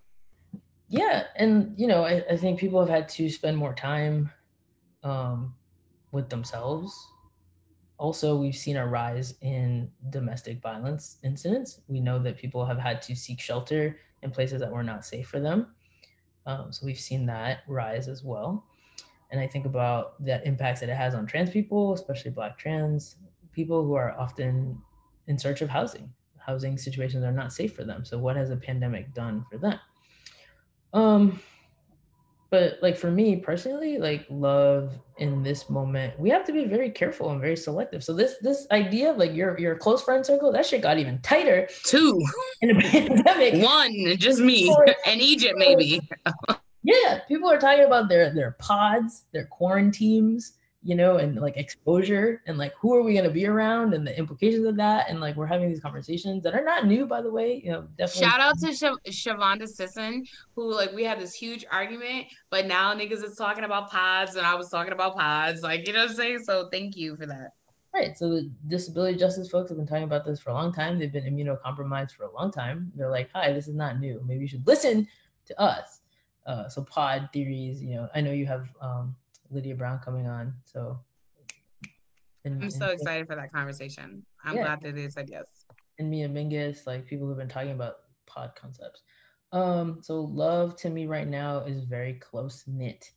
Yeah, 0.90 1.24
and 1.36 1.74
you 1.78 1.88
know, 1.88 2.04
I, 2.04 2.24
I 2.30 2.38
think 2.38 2.60
people 2.60 2.80
have 2.80 2.90
had 2.90 3.10
to 3.10 3.30
spend 3.30 3.58
more 3.58 3.74
time 3.74 4.32
um, 5.04 5.54
with 6.12 6.30
themselves. 6.30 6.94
Also, 7.98 8.36
we've 8.36 8.56
seen 8.56 8.78
a 8.78 8.86
rise 8.86 9.34
in 9.42 9.90
domestic 10.12 10.62
violence 10.62 11.18
incidents. 11.24 11.82
We 11.88 12.00
know 12.00 12.20
that 12.20 12.38
people 12.38 12.66
have 12.66 12.78
had 12.78 13.02
to 13.04 13.16
seek 13.16 13.40
shelter 13.40 13.98
in 14.22 14.32
places 14.32 14.60
that 14.60 14.72
were 14.72 14.84
not 14.84 15.04
safe 15.04 15.28
for 15.28 15.40
them. 15.40 15.68
Um, 16.46 16.72
so 16.72 16.86
we've 16.86 17.00
seen 17.00 17.26
that 17.26 17.60
rise 17.68 18.08
as 18.08 18.24
well 18.24 18.66
and 19.32 19.40
I 19.40 19.48
think 19.48 19.66
about 19.66 20.24
the 20.24 20.46
impacts 20.48 20.80
that 20.80 20.90
it 20.90 20.96
has 20.96 21.14
on 21.14 21.26
trans 21.26 21.50
people, 21.50 21.94
especially 21.94 22.32
Black 22.32 22.58
trans 22.58 23.18
people 23.52 23.84
who 23.84 23.96
are 23.96 24.18
often 24.18 24.80
in 25.28 25.38
search 25.38 25.62
of 25.62 25.70
housing. 25.70 26.12
Housing 26.38 26.78
situations 26.78 27.24
are 27.24 27.32
not 27.32 27.52
safe 27.52 27.76
for 27.76 27.84
them. 27.84 28.06
So, 28.06 28.18
what 28.18 28.38
has 28.38 28.52
a 28.52 28.56
pandemic 28.56 29.14
done 29.14 29.46
for 29.52 29.58
them? 29.58 29.80
Um, 30.94 31.40
but 32.50 32.80
like 32.82 32.96
for 32.96 33.12
me 33.12 33.36
personally, 33.36 33.98
like 33.98 34.26
love 34.30 34.94
in 35.18 35.44
this 35.44 35.70
moment, 35.70 36.18
we 36.18 36.30
have 36.30 36.46
to 36.46 36.54
be 36.54 36.64
very 36.66 36.90
careful 36.90 37.32
and 37.32 37.42
very 37.42 37.58
selective. 37.58 38.04
So 38.04 38.14
this 38.14 38.36
this 38.42 38.68
idea 38.72 39.12
of 39.12 39.18
like 39.18 39.34
your 39.34 39.60
your 39.60 39.76
close 39.76 40.02
friend 40.02 40.26
circle, 40.26 40.52
that 40.54 40.66
shit 40.66 40.82
got 40.82 40.98
even 40.98 41.20
tighter. 41.22 41.68
Two 41.84 42.22
in 42.62 42.72
a 42.72 42.82
pandemic. 42.82 43.64
One, 43.64 44.16
just 44.18 44.40
me 44.40 44.74
and 45.06 45.22
Egypt, 45.22 45.56
maybe. 45.58 46.02
yeah, 46.88 47.20
people 47.28 47.52
are 47.52 47.60
talking 47.60 47.84
about 47.84 48.08
their 48.08 48.34
their 48.34 48.52
pods, 48.52 49.26
their 49.34 49.46
quarantines, 49.46 50.54
you 50.84 50.96
know, 50.96 51.18
and 51.18 51.36
like 51.36 51.58
exposure 51.58 52.42
and 52.48 52.58
like 52.58 52.74
who 52.80 52.96
are 52.96 53.04
we 53.04 53.12
going 53.12 53.26
to 53.26 53.30
be 53.30 53.46
around 53.46 53.94
and 53.94 54.08
the 54.08 54.18
implications 54.18 54.66
of 54.66 54.78
that. 54.78 55.10
And 55.10 55.20
like 55.20 55.36
we're 55.36 55.48
having 55.48 55.68
these 55.68 55.82
conversations 55.82 56.44
that 56.44 56.54
are 56.54 56.64
not 56.64 56.88
new, 56.88 57.06
by 57.06 57.22
the 57.22 57.30
way. 57.30 57.62
You 57.62 57.72
know, 57.74 57.88
definitely. 57.98 58.30
Shout 58.30 58.40
out 58.40 58.58
to 58.60 58.74
Sh- 58.74 59.28
Shavonda 59.28 59.68
Sisson, 59.68 60.26
who 60.56 60.74
like 60.74 60.94
we 60.94 61.04
had 61.04 61.20
this 61.20 61.34
huge 61.34 61.66
argument, 61.70 62.28
but 62.50 62.68
now 62.68 62.96
niggas 62.96 63.22
is 63.22 63.36
talking 63.36 63.66
about 63.66 63.92
pods 63.92 64.36
and 64.36 64.48
I 64.48 64.56
was 64.56 64.70
talking 64.70 64.94
about 64.94 65.18
pods. 65.18 65.64
Like, 65.64 65.86
you 65.88 65.92
know 65.92 66.04
what 66.04 66.12
I'm 66.12 66.16
saying? 66.16 66.40
So 66.46 66.70
thank 66.72 66.96
you 66.96 67.18
for 67.18 67.26
that. 67.26 67.52
Right. 67.94 68.18
So 68.18 68.30
the 68.30 68.50
disability 68.70 69.18
justice 69.18 69.50
folks 69.50 69.70
have 69.72 69.78
been 69.78 69.88
talking 69.88 70.06
about 70.06 70.24
this 70.24 70.40
for 70.40 70.52
a 70.52 70.54
long 70.54 70.74
time. 70.74 71.00
They've 71.00 71.12
been 71.12 71.26
immunocompromised 71.26 72.12
for 72.12 72.24
a 72.24 72.34
long 72.34 72.50
time. 72.50 72.94
They're 72.96 73.12
like, 73.12 73.30
hi, 73.36 73.52
this 73.52 73.68
is 73.68 73.76
not 73.76 74.00
new. 74.00 74.24
Maybe 74.26 74.44
you 74.44 74.48
should 74.48 74.66
listen 74.66 75.06
to 75.48 75.60
us 75.60 75.97
uh, 76.48 76.70
so 76.70 76.82
pod 76.84 77.30
theories, 77.34 77.84
you 77.84 77.96
know, 77.96 78.10
I 78.16 78.22
know 78.22 78.32
you 78.32 78.46
have 78.46 78.70
um, 78.82 79.16
Lydia 79.52 79.76
Brown 79.76 80.00
coming 80.00 80.28
on, 80.28 80.54
so. 80.66 81.00
And, 82.46 82.64
I'm 82.64 82.70
so 82.72 82.86
and, 82.86 82.94
excited 82.94 83.28
for 83.28 83.36
that 83.36 83.52
conversation. 83.52 84.26
I'm 84.44 84.56
yeah. 84.56 84.64
glad 84.64 84.82
that 84.82 84.96
they 84.96 85.10
said 85.10 85.30
yes. 85.30 85.66
And 86.00 86.10
Mia 86.10 86.30
Mingus, 86.30 86.88
like 86.88 87.06
people 87.06 87.28
who've 87.28 87.38
been 87.38 87.50
talking 87.50 87.72
about 87.72 87.98
pod 88.26 88.54
concepts. 88.56 89.02
Um, 89.52 90.00
so 90.02 90.22
love 90.22 90.76
to 90.78 90.90
me 90.90 91.08
right 91.08 91.28
now 91.28 91.60
is 91.60 91.84
very 91.84 92.14
close 92.14 92.64
knit 92.66 93.12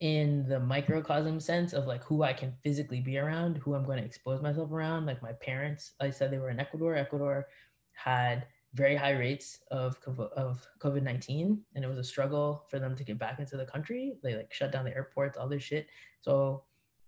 in 0.00 0.46
the 0.48 0.60
microcosm 0.60 1.40
sense 1.40 1.72
of 1.72 1.86
like 1.86 2.02
who 2.04 2.22
I 2.22 2.32
can 2.32 2.52
physically 2.62 3.00
be 3.00 3.18
around, 3.18 3.58
who 3.58 3.74
I'm 3.74 3.84
going 3.84 3.98
to 3.98 4.04
expose 4.04 4.42
myself 4.42 4.70
around. 4.70 5.06
Like 5.06 5.22
my 5.22 5.32
parents, 5.32 5.92
I 6.00 6.10
said 6.10 6.30
they 6.30 6.38
were 6.38 6.50
in 6.50 6.60
Ecuador. 6.60 6.94
Ecuador 6.94 7.48
had 7.92 8.46
very 8.74 8.96
high 8.96 9.12
rates 9.12 9.60
of 9.70 9.96
of 10.36 10.66
COVID 10.80 11.02
nineteen, 11.02 11.62
and 11.74 11.84
it 11.84 11.88
was 11.88 11.98
a 11.98 12.04
struggle 12.04 12.64
for 12.68 12.78
them 12.78 12.94
to 12.96 13.04
get 13.04 13.18
back 13.18 13.38
into 13.38 13.56
the 13.56 13.64
country. 13.64 14.16
They 14.22 14.34
like 14.34 14.52
shut 14.52 14.72
down 14.72 14.84
the 14.84 14.94
airports, 14.94 15.38
all 15.38 15.48
this 15.48 15.62
shit. 15.62 15.86
So, 16.20 16.64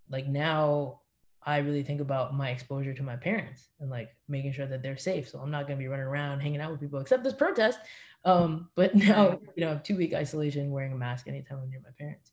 like 0.09 0.27
now, 0.27 1.01
I 1.43 1.59
really 1.59 1.83
think 1.83 2.01
about 2.01 2.35
my 2.35 2.51
exposure 2.51 2.95
to 2.95 3.03
my 3.03 3.17
parents 3.17 3.69
and 3.81 3.91
like 3.91 4.11
making 4.29 4.53
sure 4.53 4.67
that 4.67 4.83
they're 4.83 4.97
safe. 4.97 5.29
So 5.29 5.41
I'm 5.41 5.51
not 5.51 5.67
gonna 5.67 5.79
be 5.79 5.89
running 5.89 6.07
around 6.07 6.41
hanging 6.41 6.61
out 6.61 6.71
with 6.71 6.81
people 6.81 7.01
except 7.01 7.25
this 7.25 7.35
protest. 7.35 7.81
Um, 8.25 8.71
but 8.77 8.95
now, 8.95 9.41
you 9.57 9.65
know, 9.65 9.81
two 9.83 9.97
week 9.97 10.15
isolation, 10.15 10.71
wearing 10.71 10.93
a 10.93 10.97
mask 10.97 11.27
anytime 11.27 11.59
I'm 11.63 11.71
near 11.71 11.81
my 11.83 11.91
parents. 11.99 12.31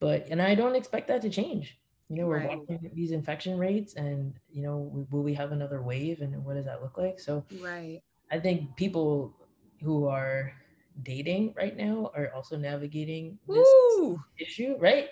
But 0.00 0.28
and 0.30 0.40
I 0.40 0.54
don't 0.54 0.76
expect 0.76 1.08
that 1.08 1.22
to 1.22 1.30
change. 1.30 1.78
You 2.10 2.16
know, 2.16 2.26
we're 2.26 2.40
right. 2.40 2.58
watching 2.58 2.90
these 2.94 3.12
infection 3.12 3.56
rates, 3.56 3.94
and 3.94 4.34
you 4.50 4.62
know, 4.62 5.06
will 5.10 5.22
we 5.22 5.32
have 5.32 5.52
another 5.52 5.80
wave, 5.80 6.20
and 6.20 6.44
what 6.44 6.54
does 6.54 6.66
that 6.66 6.82
look 6.82 6.98
like? 6.98 7.18
So, 7.18 7.42
right 7.60 8.02
I 8.30 8.40
think 8.40 8.76
people 8.76 9.34
who 9.82 10.06
are 10.06 10.52
dating 11.02 11.54
right 11.56 11.76
now 11.76 12.10
are 12.16 12.32
also 12.34 12.56
navigating 12.56 13.38
this 13.48 13.68
Woo! 13.98 14.20
issue, 14.38 14.76
right? 14.78 15.08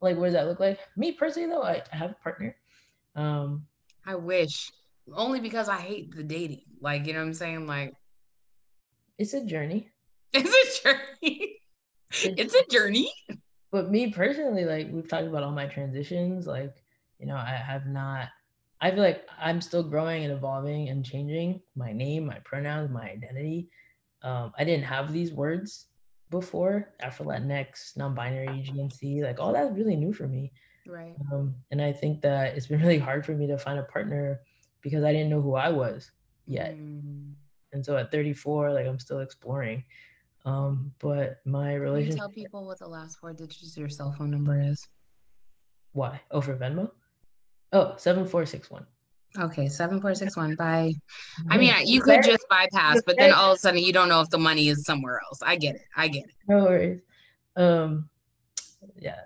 Like, 0.00 0.16
what 0.16 0.26
does 0.26 0.34
that 0.34 0.46
look 0.46 0.60
like? 0.60 0.78
Me 0.96 1.12
personally, 1.12 1.48
though, 1.48 1.62
I, 1.62 1.82
I 1.92 1.96
have 1.96 2.10
a 2.10 2.16
partner. 2.22 2.56
Um, 3.16 3.66
I 4.06 4.14
wish 4.16 4.70
only 5.12 5.40
because 5.40 5.68
I 5.68 5.78
hate 5.78 6.14
the 6.14 6.22
dating. 6.22 6.62
Like, 6.80 7.06
you 7.06 7.12
know 7.12 7.20
what 7.20 7.26
I'm 7.26 7.34
saying? 7.34 7.66
Like, 7.66 7.94
it's 9.18 9.34
a 9.34 9.44
journey. 9.44 9.90
It's 10.36 10.82
a 10.82 10.88
journey. 10.88 11.60
it's 12.10 12.54
a 12.54 12.64
journey. 12.70 13.10
But 13.70 13.90
me 13.90 14.10
personally, 14.10 14.64
like, 14.64 14.88
we've 14.90 15.08
talked 15.08 15.26
about 15.26 15.42
all 15.42 15.52
my 15.52 15.66
transitions. 15.66 16.46
Like, 16.46 16.74
you 17.18 17.26
know, 17.26 17.36
I 17.36 17.52
have 17.52 17.86
not 17.86 18.28
I 18.84 18.90
feel 18.90 19.02
like 19.02 19.26
I'm 19.40 19.62
still 19.62 19.82
growing 19.82 20.24
and 20.24 20.32
evolving 20.34 20.90
and 20.90 21.02
changing 21.02 21.62
my 21.74 21.90
name, 21.90 22.26
my 22.26 22.38
pronouns, 22.44 22.90
my 22.90 23.08
identity. 23.08 23.70
Um, 24.22 24.52
I 24.58 24.64
didn't 24.64 24.84
have 24.84 25.10
these 25.10 25.32
words 25.32 25.86
before 26.28 26.90
Afro 27.00 27.24
Latinx, 27.24 27.96
non-binary, 27.96 28.62
GNC, 28.68 29.22
like 29.22 29.40
all 29.40 29.54
that's 29.54 29.74
really 29.74 29.96
new 29.96 30.12
for 30.12 30.28
me. 30.28 30.52
Right. 30.86 31.14
Um, 31.32 31.54
and 31.70 31.80
I 31.80 31.94
think 31.94 32.20
that 32.20 32.58
it's 32.58 32.66
been 32.66 32.80
really 32.82 32.98
hard 32.98 33.24
for 33.24 33.32
me 33.32 33.46
to 33.46 33.56
find 33.56 33.78
a 33.78 33.84
partner 33.84 34.42
because 34.82 35.02
I 35.02 35.14
didn't 35.14 35.30
know 35.30 35.40
who 35.40 35.54
I 35.54 35.70
was 35.70 36.10
yet. 36.46 36.76
Mm. 36.76 37.32
And 37.72 37.82
so 37.82 37.96
at 37.96 38.12
34, 38.12 38.70
like 38.70 38.86
I'm 38.86 38.98
still 38.98 39.20
exploring. 39.20 39.82
Um, 40.44 40.92
but 40.98 41.40
my 41.46 41.72
relationship. 41.72 42.18
tell 42.18 42.28
people 42.28 42.66
what 42.66 42.80
the 42.80 42.86
last 42.86 43.16
four 43.16 43.32
digits 43.32 43.78
of 43.78 43.78
your 43.78 43.88
cell 43.88 44.12
phone 44.12 44.30
number 44.30 44.60
is. 44.60 44.86
Why? 45.92 46.20
Oh, 46.30 46.42
for 46.42 46.54
Venmo? 46.54 46.90
Oh, 47.74 47.94
7461. 47.96 48.86
Okay, 49.36 49.68
7461. 49.68 50.54
Bye. 50.54 50.94
I 51.50 51.58
mean, 51.58 51.74
you 51.84 52.00
could 52.00 52.22
just 52.22 52.48
bypass, 52.48 53.02
but 53.04 53.16
then 53.18 53.32
all 53.32 53.50
of 53.50 53.56
a 53.56 53.58
sudden 53.58 53.82
you 53.82 53.92
don't 53.92 54.08
know 54.08 54.20
if 54.20 54.30
the 54.30 54.38
money 54.38 54.68
is 54.68 54.84
somewhere 54.84 55.20
else. 55.26 55.42
I 55.42 55.56
get 55.56 55.74
it. 55.74 55.82
I 55.96 56.06
get 56.06 56.24
it. 56.24 56.34
No 56.46 56.62
worries. 56.62 57.00
Um, 57.56 58.08
yeah, 58.96 59.18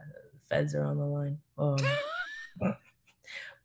feds 0.48 0.74
are 0.74 0.84
on 0.84 0.96
the 0.96 1.04
line. 1.04 1.38
Um, 1.58 1.76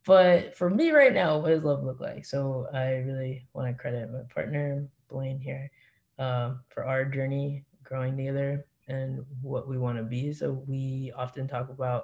but 0.05 0.57
for 0.57 0.69
me 0.69 0.91
right 0.91 1.13
now, 1.13 1.37
what 1.37 1.49
does 1.49 1.63
love 1.63 1.85
look 1.85 2.01
like? 2.01 2.25
So 2.25 2.67
I 2.73 2.95
really 2.95 3.47
want 3.53 3.69
to 3.69 3.81
credit 3.81 4.11
my 4.11 4.23
partner, 4.33 4.85
Blaine, 5.07 5.39
here 5.39 5.71
um, 6.19 6.59
for 6.67 6.83
our 6.83 7.05
journey 7.05 7.63
growing 7.83 8.17
together 8.17 8.65
and 8.89 9.25
what 9.41 9.69
we 9.69 9.77
want 9.77 9.97
to 9.97 10.03
be. 10.03 10.33
So 10.33 10.61
we 10.67 11.13
often 11.15 11.47
talk 11.47 11.69
about 11.69 12.03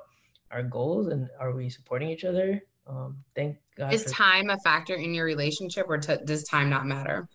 our 0.52 0.64
goals 0.64 1.08
and 1.08 1.30
are 1.40 1.54
we 1.54 1.70
supporting 1.70 2.10
each 2.10 2.24
other 2.24 2.62
um, 2.90 3.18
thank 3.36 3.58
God. 3.78 3.94
Is 3.94 4.04
for- 4.04 4.10
time 4.10 4.50
a 4.50 4.58
factor 4.60 4.96
in 4.96 5.14
your 5.14 5.26
relationship, 5.26 5.86
or 5.88 5.98
t- 5.98 6.18
does 6.26 6.44
time 6.44 6.70
not 6.70 6.86
matter? 6.86 7.30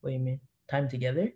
What 0.00 0.10
do 0.10 0.14
you 0.14 0.20
mean? 0.20 0.40
Time 0.70 0.88
together? 0.88 1.32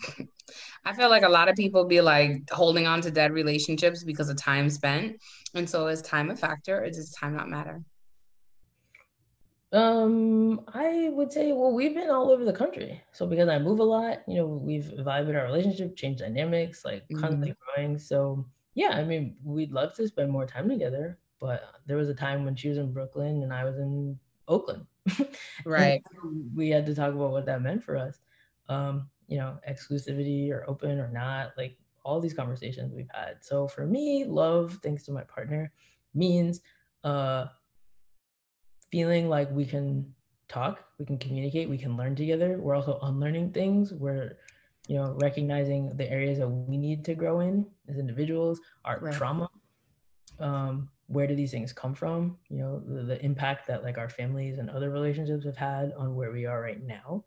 I 0.84 0.92
feel 0.92 1.08
like 1.08 1.22
a 1.22 1.28
lot 1.28 1.48
of 1.48 1.56
people 1.56 1.86
be 1.86 2.02
like 2.02 2.42
holding 2.50 2.86
on 2.86 3.00
to 3.02 3.10
dead 3.10 3.32
relationships 3.32 4.04
because 4.04 4.28
of 4.28 4.36
time 4.36 4.68
spent. 4.68 5.16
And 5.54 5.68
so 5.68 5.86
is 5.86 6.02
time 6.02 6.30
a 6.30 6.36
factor 6.36 6.82
or 6.82 6.90
does 6.90 7.10
time 7.12 7.34
not 7.34 7.48
matter? 7.48 7.82
Um, 9.72 10.60
I 10.72 11.08
would 11.10 11.32
say, 11.32 11.52
well, 11.52 11.72
we've 11.72 11.94
been 11.94 12.10
all 12.10 12.30
over 12.30 12.44
the 12.44 12.52
country. 12.52 13.02
So 13.12 13.26
because 13.26 13.48
I 13.48 13.58
move 13.58 13.80
a 13.80 13.84
lot, 13.84 14.18
you 14.28 14.36
know, 14.36 14.46
we've 14.46 14.92
evolved 14.92 15.30
in 15.30 15.36
our 15.36 15.46
relationship, 15.46 15.96
changed 15.96 16.20
dynamics, 16.20 16.84
like 16.84 17.04
constantly 17.14 17.52
mm-hmm. 17.52 17.80
growing. 17.80 17.98
So 17.98 18.44
yeah, 18.74 18.90
I 18.90 19.04
mean, 19.04 19.36
we'd 19.44 19.72
love 19.72 19.94
to 19.94 20.08
spend 20.08 20.30
more 20.30 20.46
time 20.46 20.68
together. 20.68 21.18
But 21.40 21.62
there 21.86 21.96
was 21.96 22.08
a 22.08 22.14
time 22.14 22.44
when 22.44 22.56
she 22.56 22.68
was 22.68 22.78
in 22.78 22.92
Brooklyn 22.92 23.42
and 23.42 23.52
I 23.52 23.64
was 23.64 23.78
in 23.78 24.18
Oakland. 24.48 24.86
Right. 25.66 26.02
we 26.54 26.70
had 26.70 26.86
to 26.86 26.94
talk 26.94 27.12
about 27.12 27.30
what 27.30 27.46
that 27.46 27.62
meant 27.62 27.82
for 27.84 27.96
us. 27.96 28.20
Um, 28.68 29.08
you 29.28 29.38
know, 29.38 29.58
exclusivity 29.68 30.50
or 30.50 30.64
open 30.68 30.98
or 30.98 31.10
not, 31.10 31.52
like 31.56 31.76
all 32.04 32.20
these 32.20 32.34
conversations 32.34 32.92
we've 32.94 33.10
had. 33.12 33.44
So 33.44 33.68
for 33.68 33.86
me, 33.86 34.24
love, 34.24 34.78
thanks 34.82 35.04
to 35.04 35.12
my 35.12 35.22
partner, 35.22 35.72
means 36.14 36.60
uh 37.02 37.46
feeling 38.90 39.28
like 39.28 39.50
we 39.50 39.66
can 39.66 40.14
talk, 40.48 40.84
we 40.98 41.04
can 41.04 41.18
communicate, 41.18 41.68
we 41.68 41.76
can 41.78 41.96
learn 41.96 42.14
together. 42.14 42.58
We're 42.58 42.76
also 42.76 42.98
unlearning 43.02 43.52
things. 43.52 43.92
We're, 43.92 44.36
you 44.86 44.96
know, 44.96 45.16
recognizing 45.18 45.96
the 45.96 46.10
areas 46.10 46.38
that 46.38 46.48
we 46.48 46.76
need 46.76 47.04
to 47.06 47.14
grow 47.14 47.40
in 47.40 47.66
as 47.88 47.98
individuals, 47.98 48.60
our 48.84 48.98
right. 49.00 49.14
trauma, 49.14 49.48
um, 50.38 50.88
where 51.06 51.26
do 51.26 51.34
these 51.34 51.50
things 51.50 51.72
come 51.72 51.94
from? 51.94 52.38
You 52.48 52.58
know 52.58 52.82
the, 52.86 53.02
the, 53.02 53.24
impact 53.24 53.66
that 53.66 53.82
like 53.82 53.98
our 53.98 54.08
families 54.08 54.58
and 54.58 54.70
other 54.70 54.90
relationships 54.90 55.44
have 55.44 55.56
had 55.56 55.92
on 55.96 56.14
where 56.14 56.32
we 56.32 56.46
are 56.46 56.60
right 56.60 56.82
now. 56.82 57.24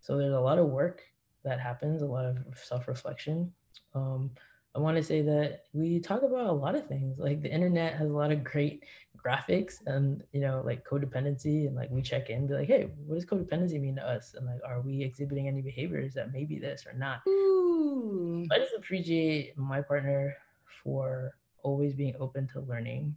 So 0.00 0.16
there's 0.16 0.34
a 0.34 0.40
lot 0.40 0.58
of 0.58 0.68
work 0.68 1.02
that 1.44 1.60
happens 1.60 2.02
a 2.02 2.06
lot 2.06 2.24
of 2.24 2.38
self-reflection. 2.54 3.52
Um, 3.94 4.30
i 4.74 4.78
want 4.78 4.96
to 4.96 5.02
say 5.02 5.22
that 5.22 5.64
we 5.72 5.98
talk 5.98 6.22
about 6.22 6.46
a 6.46 6.52
lot 6.52 6.74
of 6.74 6.86
things. 6.86 7.18
Like 7.18 7.42
the 7.42 7.52
internet 7.52 7.94
has 7.94 8.10
a 8.10 8.12
lot 8.12 8.30
of 8.30 8.44
great 8.44 8.84
graphics 9.24 9.74
and 9.86 10.22
you 10.32 10.40
know 10.40 10.62
like 10.64 10.86
codependency 10.88 11.66
and 11.66 11.74
like 11.74 11.90
we 11.90 12.00
check 12.00 12.30
in 12.30 12.46
be 12.46 12.54
like 12.54 12.68
hey 12.68 12.88
what 13.06 13.16
does 13.16 13.26
codependency 13.26 13.80
mean 13.80 13.96
to 13.96 14.06
us? 14.06 14.34
And 14.34 14.46
like 14.46 14.60
are 14.64 14.80
we 14.80 15.02
exhibiting 15.02 15.48
any 15.48 15.62
behaviors 15.62 16.14
that 16.14 16.32
may 16.32 16.44
be 16.44 16.58
this 16.58 16.84
or 16.86 16.96
not? 16.96 17.20
Ooh. 17.28 18.46
i 18.52 18.58
just 18.58 18.74
appreciate 18.74 19.56
my 19.58 19.80
partner 19.82 20.34
for 20.82 21.34
always 21.62 21.94
being 21.94 22.14
open 22.20 22.48
to 22.48 22.60
learning 22.60 23.14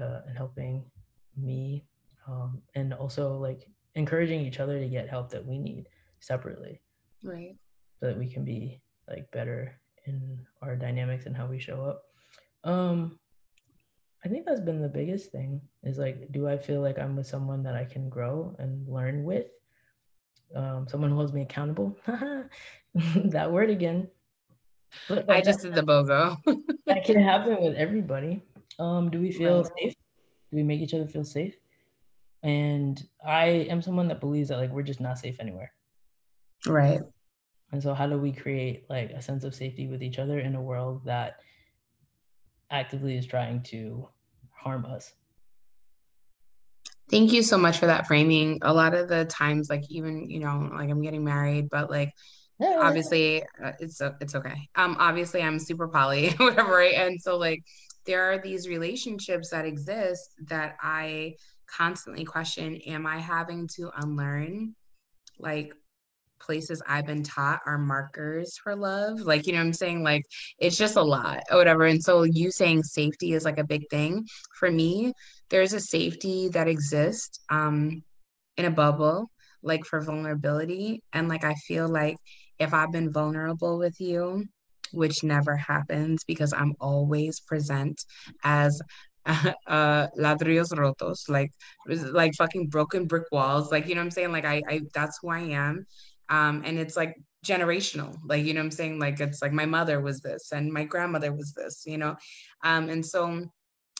uh, 0.00 0.20
and 0.26 0.36
helping 0.36 0.84
me 1.36 1.84
um, 2.26 2.60
and 2.74 2.92
also 2.94 3.36
like 3.38 3.68
encouraging 3.94 4.40
each 4.40 4.60
other 4.60 4.78
to 4.78 4.88
get 4.88 5.08
help 5.08 5.30
that 5.30 5.44
we 5.44 5.58
need 5.58 5.86
separately. 6.20 6.80
Right. 7.22 7.56
So 8.00 8.06
that 8.06 8.18
we 8.18 8.28
can 8.28 8.44
be 8.44 8.80
like 9.08 9.30
better 9.30 9.78
in 10.06 10.40
our 10.62 10.76
dynamics 10.76 11.26
and 11.26 11.36
how 11.36 11.46
we 11.46 11.58
show 11.58 11.82
up. 11.84 12.02
Um 12.64 13.18
i 14.24 14.28
think 14.28 14.46
that's 14.46 14.60
been 14.60 14.80
the 14.80 14.88
biggest 14.88 15.30
thing 15.32 15.60
is 15.82 15.98
like 15.98 16.30
do 16.32 16.48
i 16.48 16.56
feel 16.56 16.80
like 16.80 16.98
i'm 16.98 17.16
with 17.16 17.26
someone 17.26 17.62
that 17.62 17.74
i 17.74 17.84
can 17.84 18.08
grow 18.08 18.54
and 18.58 18.86
learn 18.88 19.24
with 19.24 19.46
um 20.54 20.86
someone 20.88 21.10
who 21.10 21.16
holds 21.16 21.32
me 21.32 21.42
accountable 21.42 21.96
that 22.94 23.50
word 23.50 23.70
again 23.70 24.08
but, 25.08 25.30
I 25.30 25.40
just 25.40 25.62
did 25.62 25.74
the 25.74 25.82
BOGO. 25.82 26.38
that 26.86 27.04
can 27.04 27.20
happen 27.20 27.60
with 27.62 27.74
everybody. 27.74 28.42
Um, 28.78 29.10
do 29.10 29.20
we 29.20 29.32
feel 29.32 29.62
right. 29.62 29.72
safe? 29.78 29.94
Do 30.50 30.56
we 30.56 30.62
make 30.62 30.80
each 30.80 30.94
other 30.94 31.06
feel 31.06 31.24
safe? 31.24 31.54
And 32.42 33.02
I 33.24 33.46
am 33.70 33.80
someone 33.82 34.08
that 34.08 34.20
believes 34.20 34.48
that 34.48 34.58
like 34.58 34.70
we're 34.70 34.82
just 34.82 35.00
not 35.00 35.18
safe 35.18 35.36
anywhere. 35.40 35.72
Right. 36.66 37.00
And 37.72 37.82
so 37.82 37.94
how 37.94 38.06
do 38.06 38.18
we 38.18 38.32
create 38.32 38.84
like 38.90 39.10
a 39.10 39.22
sense 39.22 39.44
of 39.44 39.54
safety 39.54 39.86
with 39.86 40.02
each 40.02 40.18
other 40.18 40.40
in 40.40 40.54
a 40.54 40.62
world 40.62 41.04
that 41.04 41.40
actively 42.72 43.16
is 43.16 43.26
trying 43.26 43.62
to 43.64 44.08
harm 44.50 44.84
us? 44.84 45.12
Thank 47.10 47.32
you 47.32 47.42
so 47.42 47.58
much 47.58 47.78
for 47.78 47.86
that 47.86 48.06
framing. 48.06 48.58
A 48.62 48.72
lot 48.72 48.94
of 48.94 49.08
the 49.08 49.26
times, 49.26 49.68
like 49.68 49.84
even, 49.90 50.30
you 50.30 50.40
know, 50.40 50.70
like 50.72 50.88
I'm 50.90 51.02
getting 51.02 51.24
married, 51.24 51.68
but 51.68 51.90
like 51.90 52.12
obviously 52.80 53.42
uh, 53.62 53.72
it's 53.80 54.00
it's 54.20 54.34
okay 54.34 54.68
um 54.76 54.96
obviously 54.98 55.42
i'm 55.42 55.58
super 55.58 55.88
poly 55.88 56.30
whatever 56.36 56.74
right? 56.76 56.94
and 56.94 57.20
so 57.20 57.36
like 57.36 57.62
there 58.06 58.32
are 58.32 58.38
these 58.38 58.68
relationships 58.68 59.50
that 59.50 59.64
exist 59.64 60.34
that 60.46 60.76
i 60.82 61.34
constantly 61.66 62.24
question 62.24 62.76
am 62.86 63.06
i 63.06 63.18
having 63.18 63.66
to 63.66 63.90
unlearn 63.96 64.74
like 65.38 65.74
places 66.42 66.82
i've 66.86 67.06
been 67.06 67.22
taught 67.22 67.60
are 67.66 67.78
markers 67.78 68.58
for 68.62 68.74
love 68.76 69.20
like 69.20 69.46
you 69.46 69.52
know 69.52 69.60
i'm 69.60 69.72
saying? 69.72 70.02
Like 70.02 70.24
it's 70.58 70.76
just 70.76 70.96
a 70.96 71.02
lot 71.02 71.42
or 71.50 71.58
whatever 71.58 71.84
and 71.84 72.02
so 72.02 72.24
you 72.24 72.50
saying 72.50 72.82
safety 72.82 73.32
is 73.32 73.44
like 73.44 73.58
a 73.58 73.64
big 73.64 73.88
thing 73.90 74.26
for 74.58 74.70
me 74.70 75.12
there's 75.50 75.72
a 75.72 75.80
safety 75.80 76.48
that 76.48 76.68
exists 76.68 77.40
um 77.50 78.02
in 78.56 78.64
a 78.64 78.70
bubble 78.70 79.30
like 79.62 79.84
for 79.84 80.00
vulnerability 80.00 81.02
and 81.12 81.28
like 81.28 81.44
i 81.44 81.54
feel 81.54 81.88
like 81.88 82.16
if 82.62 82.72
I've 82.72 82.92
been 82.92 83.12
vulnerable 83.12 83.78
with 83.78 84.00
you, 84.00 84.44
which 84.92 85.24
never 85.24 85.56
happens 85.56 86.22
because 86.24 86.52
I'm 86.52 86.74
always 86.80 87.40
present 87.40 88.04
as 88.44 88.80
uh 89.26 90.08
ladrillos 90.18 90.72
rotos 90.72 91.28
like 91.28 91.52
like 91.86 92.34
fucking 92.34 92.66
broken 92.66 93.06
brick 93.06 93.22
walls 93.30 93.70
like 93.70 93.86
you 93.86 93.94
know 93.94 94.00
what 94.00 94.06
i'm 94.06 94.10
saying? 94.10 94.32
Like 94.32 94.44
I, 94.44 94.62
I 94.68 94.80
that's 94.92 95.18
who 95.22 95.28
i 95.30 95.38
am 95.38 95.86
um 96.28 96.62
and 96.64 96.78
it's 96.78 96.96
like 96.96 97.16
generational 97.44 98.16
like 98.26 98.44
you 98.44 98.54
know 98.54 98.60
i'm 98.60 98.70
saying 98.70 98.98
like 98.98 99.18
it's 99.20 99.42
like 99.42 99.52
my 99.52 99.66
mother 99.66 100.00
was 100.00 100.20
this 100.20 100.52
and 100.52 100.72
my 100.72 100.84
grandmother 100.84 101.32
was 101.32 101.52
this 101.54 101.82
you 101.86 101.98
know 101.98 102.14
um 102.62 102.88
and 102.88 103.04
so 103.04 103.44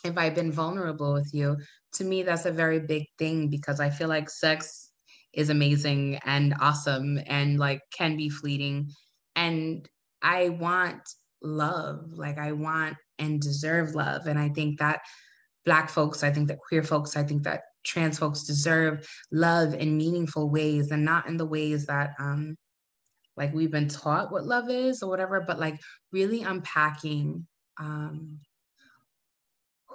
if 0.05 0.16
i've 0.16 0.35
been 0.35 0.53
vulnerable 0.53 1.12
with 1.12 1.31
you 1.32 1.57
to 1.93 2.05
me 2.05 2.23
that's 2.23 2.47
a 2.47 2.53
very 2.53 2.78
big 2.78 3.05
thing 3.19 3.49
because 3.49 3.81
i 3.81 3.90
feel 3.90 4.09
like 4.09 4.31
sex 4.31 4.93
is 5.32 5.51
amazing 5.51 6.19
and 6.24 6.55
awesome 6.61 7.19
and 7.27 7.59
like 7.59 7.81
can 7.97 8.16
be 8.16 8.28
fleeting. 8.28 8.90
And 9.35 9.89
I 10.20 10.51
want 10.51 11.01
love. 11.43 12.12
Like 12.12 12.39
I 12.39 12.53
want 12.53 12.97
and 13.19 13.40
deserve 13.40 13.94
love. 13.94 14.27
And 14.27 14.39
I 14.39 14.51
think 14.51 14.78
that 14.78 15.01
Black 15.65 15.89
folks, 15.89 16.23
I 16.23 16.32
think 16.32 16.49
that 16.49 16.59
queer 16.59 16.82
folks, 16.82 17.16
I 17.16 17.23
think 17.23 17.44
that 17.44 17.62
trans 17.85 18.19
folks 18.19 18.45
deserve 18.45 19.09
love 19.31 19.75
in 19.75 19.97
meaningful 19.97 20.51
ways 20.51 20.91
and 20.91 21.05
not 21.05 21.27
in 21.29 21.37
the 21.37 21.47
ways 21.47 21.87
that 21.87 22.15
um 22.19 22.57
like 23.37 23.53
we've 23.55 23.71
been 23.71 23.89
taught 23.89 24.31
what 24.31 24.45
love 24.45 24.69
is 24.69 25.03
or 25.03 25.09
whatever, 25.09 25.41
but 25.41 25.59
like 25.59 25.81
really 26.13 26.43
unpacking 26.43 27.47
um 27.79 28.39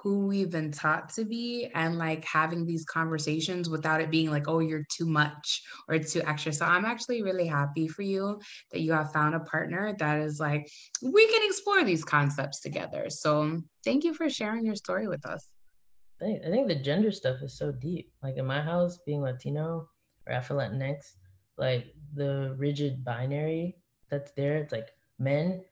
who 0.04 0.28
we've 0.28 0.52
been 0.52 0.72
taught 0.72 1.10
to 1.10 1.26
be 1.26 1.70
and 1.74 1.98
like 1.98 2.24
having 2.24 2.66
these 2.66 2.86
conversations 2.86 3.70
without 3.70 4.00
it 4.00 4.12
being 4.12 4.30
like, 4.30 4.48
oh, 4.48 4.60
you're 4.60 4.86
too 4.96 5.06
much 5.06 5.64
or 5.88 5.96
it's 5.96 6.14
too 6.14 6.22
extra. 6.26 6.54
So 6.54 6.66
I'm 6.66 6.86
actually 6.86 7.24
really 7.24 7.48
happy 7.48 7.88
for 7.88 8.04
you 8.04 8.40
that 8.72 8.82
you 8.82 8.92
have 8.94 9.12
found 9.12 9.36
a 9.36 9.40
partner 9.40 9.96
that 10.00 10.20
is 10.20 10.40
like, 10.40 10.70
we 11.02 11.28
can 11.28 11.42
explore 11.44 11.84
these 11.84 12.04
concepts 12.04 12.62
together. 12.62 13.10
So 13.10 13.62
thank 13.84 14.04
you 14.04 14.14
for 14.14 14.30
sharing 14.30 14.66
your 14.66 14.76
story 14.76 15.08
with 15.08 15.26
us. 15.26 15.48
I 16.20 16.26
think, 16.26 16.44
I 16.46 16.50
think 16.50 16.68
the 16.68 16.76
gender 16.76 17.12
stuff 17.12 17.42
is 17.42 17.54
so 17.54 17.72
deep. 17.72 18.12
Like 18.24 18.38
in 18.38 18.46
my 18.46 18.62
house, 18.62 19.00
being 19.06 19.22
Latino 19.22 19.88
or 20.26 20.34
Afro 20.34 20.58
Latinx, 20.58 21.14
like 21.58 21.94
the 22.16 22.56
rigid 22.58 23.04
binary 23.04 23.78
that's 24.10 24.32
there, 24.32 24.58
it's 24.58 24.72
like 24.72 24.90
men 25.20 25.64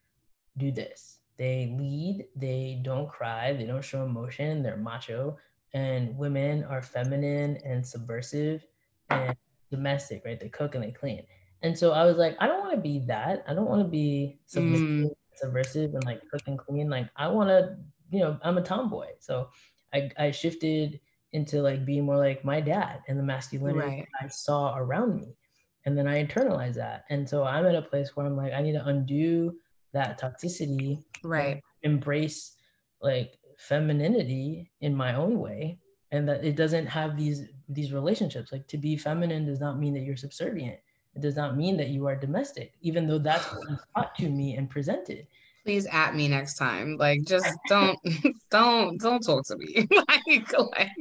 do 0.58 0.72
this. 0.72 1.20
They 1.38 1.76
lead, 1.78 2.28
they 2.36 2.80
don't 2.84 3.10
cry, 3.10 3.54
they 3.54 3.66
don't 3.66 3.84
show 3.84 4.04
emotion, 4.04 4.64
they're 4.64 4.78
macho, 4.78 5.38
and 5.74 6.18
women 6.18 6.64
are 6.64 6.82
feminine 6.82 7.58
and 7.66 7.86
subversive 7.86 8.66
and 9.10 9.36
domestic, 9.70 10.24
right? 10.26 10.40
They 10.40 10.50
cook 10.50 10.76
and 10.76 10.84
they 10.84 10.92
clean. 10.92 11.24
And 11.62 11.78
so 11.78 11.92
I 11.92 12.06
was 12.06 12.18
like, 12.18 12.38
I 12.40 12.48
don't 12.48 12.60
want 12.60 12.76
to 12.76 12.82
be 12.82 13.00
that. 13.08 13.44
I 13.48 13.54
don't 13.54 13.68
want 13.68 13.82
to 13.82 13.88
be 13.88 14.40
submissive, 14.46 14.88
mm. 14.88 15.10
subversive 15.36 15.94
and 15.94 16.04
like 16.06 16.22
cook 16.32 16.44
and 16.48 16.58
clean. 16.58 16.90
Like 16.90 17.10
I 17.18 17.28
want 17.28 17.50
to, 17.50 17.76
you 18.12 18.20
know, 18.20 18.38
I'm 18.44 18.58
a 18.58 18.62
tomboy. 18.62 19.08
So 19.20 19.50
I, 19.96 20.12
I 20.18 20.32
shifted 20.32 21.00
into 21.34 21.62
like 21.62 21.86
being 21.86 22.06
more 22.06 22.18
like 22.18 22.46
my 22.46 22.62
dad 22.62 23.02
and 23.08 23.18
the 23.18 23.24
masculinity 23.24 23.80
right. 23.80 24.08
I 24.22 24.28
saw 24.28 24.78
around 24.78 25.16
me. 25.16 25.36
And 25.86 25.98
then 25.98 26.08
I 26.08 26.24
internalized 26.24 26.76
that. 26.76 27.06
And 27.10 27.28
so 27.28 27.44
I'm 27.44 27.66
at 27.66 27.76
a 27.76 27.82
place 27.82 28.16
where 28.16 28.26
I'm 28.26 28.36
like, 28.36 28.54
I 28.54 28.62
need 28.62 28.74
to 28.74 28.86
undo 28.86 29.56
that 29.94 30.20
toxicity. 30.20 31.04
Right. 31.24 31.62
Embrace 31.84 32.56
like 33.02 33.38
femininity 33.58 34.72
in 34.82 34.96
my 34.96 35.16
own 35.16 35.40
way. 35.40 35.80
And 36.12 36.28
that 36.30 36.44
it 36.44 36.56
doesn't 36.56 36.88
have 36.88 37.18
these 37.18 37.44
these 37.68 37.92
relationships. 37.92 38.52
Like 38.52 38.68
to 38.68 38.78
be 38.78 38.96
feminine 38.96 39.46
does 39.46 39.60
not 39.60 39.80
mean 39.80 39.94
that 39.94 40.04
you're 40.04 40.16
subservient. 40.16 40.80
It 41.16 41.22
does 41.22 41.36
not 41.36 41.58
mean 41.58 41.78
that 41.78 41.90
you 41.90 42.08
are 42.08 42.16
domestic, 42.16 42.74
even 42.82 43.08
though 43.08 43.20
that's 43.20 43.46
what 43.52 43.70
was 43.70 43.80
taught 43.96 44.16
to 44.16 44.30
me 44.30 44.56
and 44.56 44.70
presented 44.70 45.28
please 45.66 45.88
at 45.88 46.16
me 46.16 46.28
next 46.28 46.56
time. 46.56 46.96
Like 46.98 47.24
just 47.24 47.48
don't 47.68 48.00
don't 48.52 49.00
don't 49.00 49.22
talk 49.22 49.46
to 49.48 49.58
me. 49.58 49.88
like, 50.08 50.54
like 50.54 50.92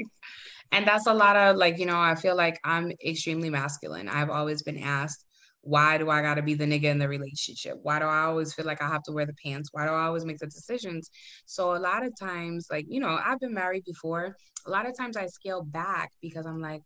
and 0.72 0.86
that's 0.86 1.06
a 1.06 1.14
lot 1.14 1.36
of 1.36 1.56
like, 1.56 1.78
you 1.78 1.86
know, 1.86 2.00
I 2.00 2.14
feel 2.14 2.36
like 2.36 2.58
I'm 2.64 2.92
extremely 3.04 3.50
masculine. 3.50 4.08
I've 4.08 4.30
always 4.30 4.62
been 4.62 4.78
asked, 4.78 5.24
why 5.60 5.98
do 5.98 6.10
I 6.10 6.20
gotta 6.20 6.42
be 6.42 6.54
the 6.54 6.64
nigga 6.64 6.84
in 6.84 6.98
the 6.98 7.08
relationship? 7.08 7.78
Why 7.82 7.98
do 7.98 8.06
I 8.06 8.24
always 8.24 8.52
feel 8.52 8.66
like 8.66 8.82
I 8.82 8.88
have 8.88 9.02
to 9.04 9.12
wear 9.12 9.26
the 9.26 9.34
pants? 9.34 9.70
Why 9.72 9.86
do 9.86 9.92
I 9.92 10.06
always 10.06 10.24
make 10.24 10.38
the 10.38 10.46
decisions? 10.46 11.10
So 11.46 11.74
a 11.74 11.78
lot 11.78 12.04
of 12.04 12.12
times, 12.18 12.66
like, 12.70 12.86
you 12.88 13.00
know, 13.00 13.18
I've 13.24 13.40
been 13.40 13.54
married 13.54 13.84
before. 13.84 14.36
A 14.66 14.70
lot 14.70 14.86
of 14.86 14.96
times 14.96 15.16
I 15.16 15.26
scale 15.26 15.62
back 15.62 16.10
because 16.20 16.46
I'm 16.46 16.60
like, 16.60 16.82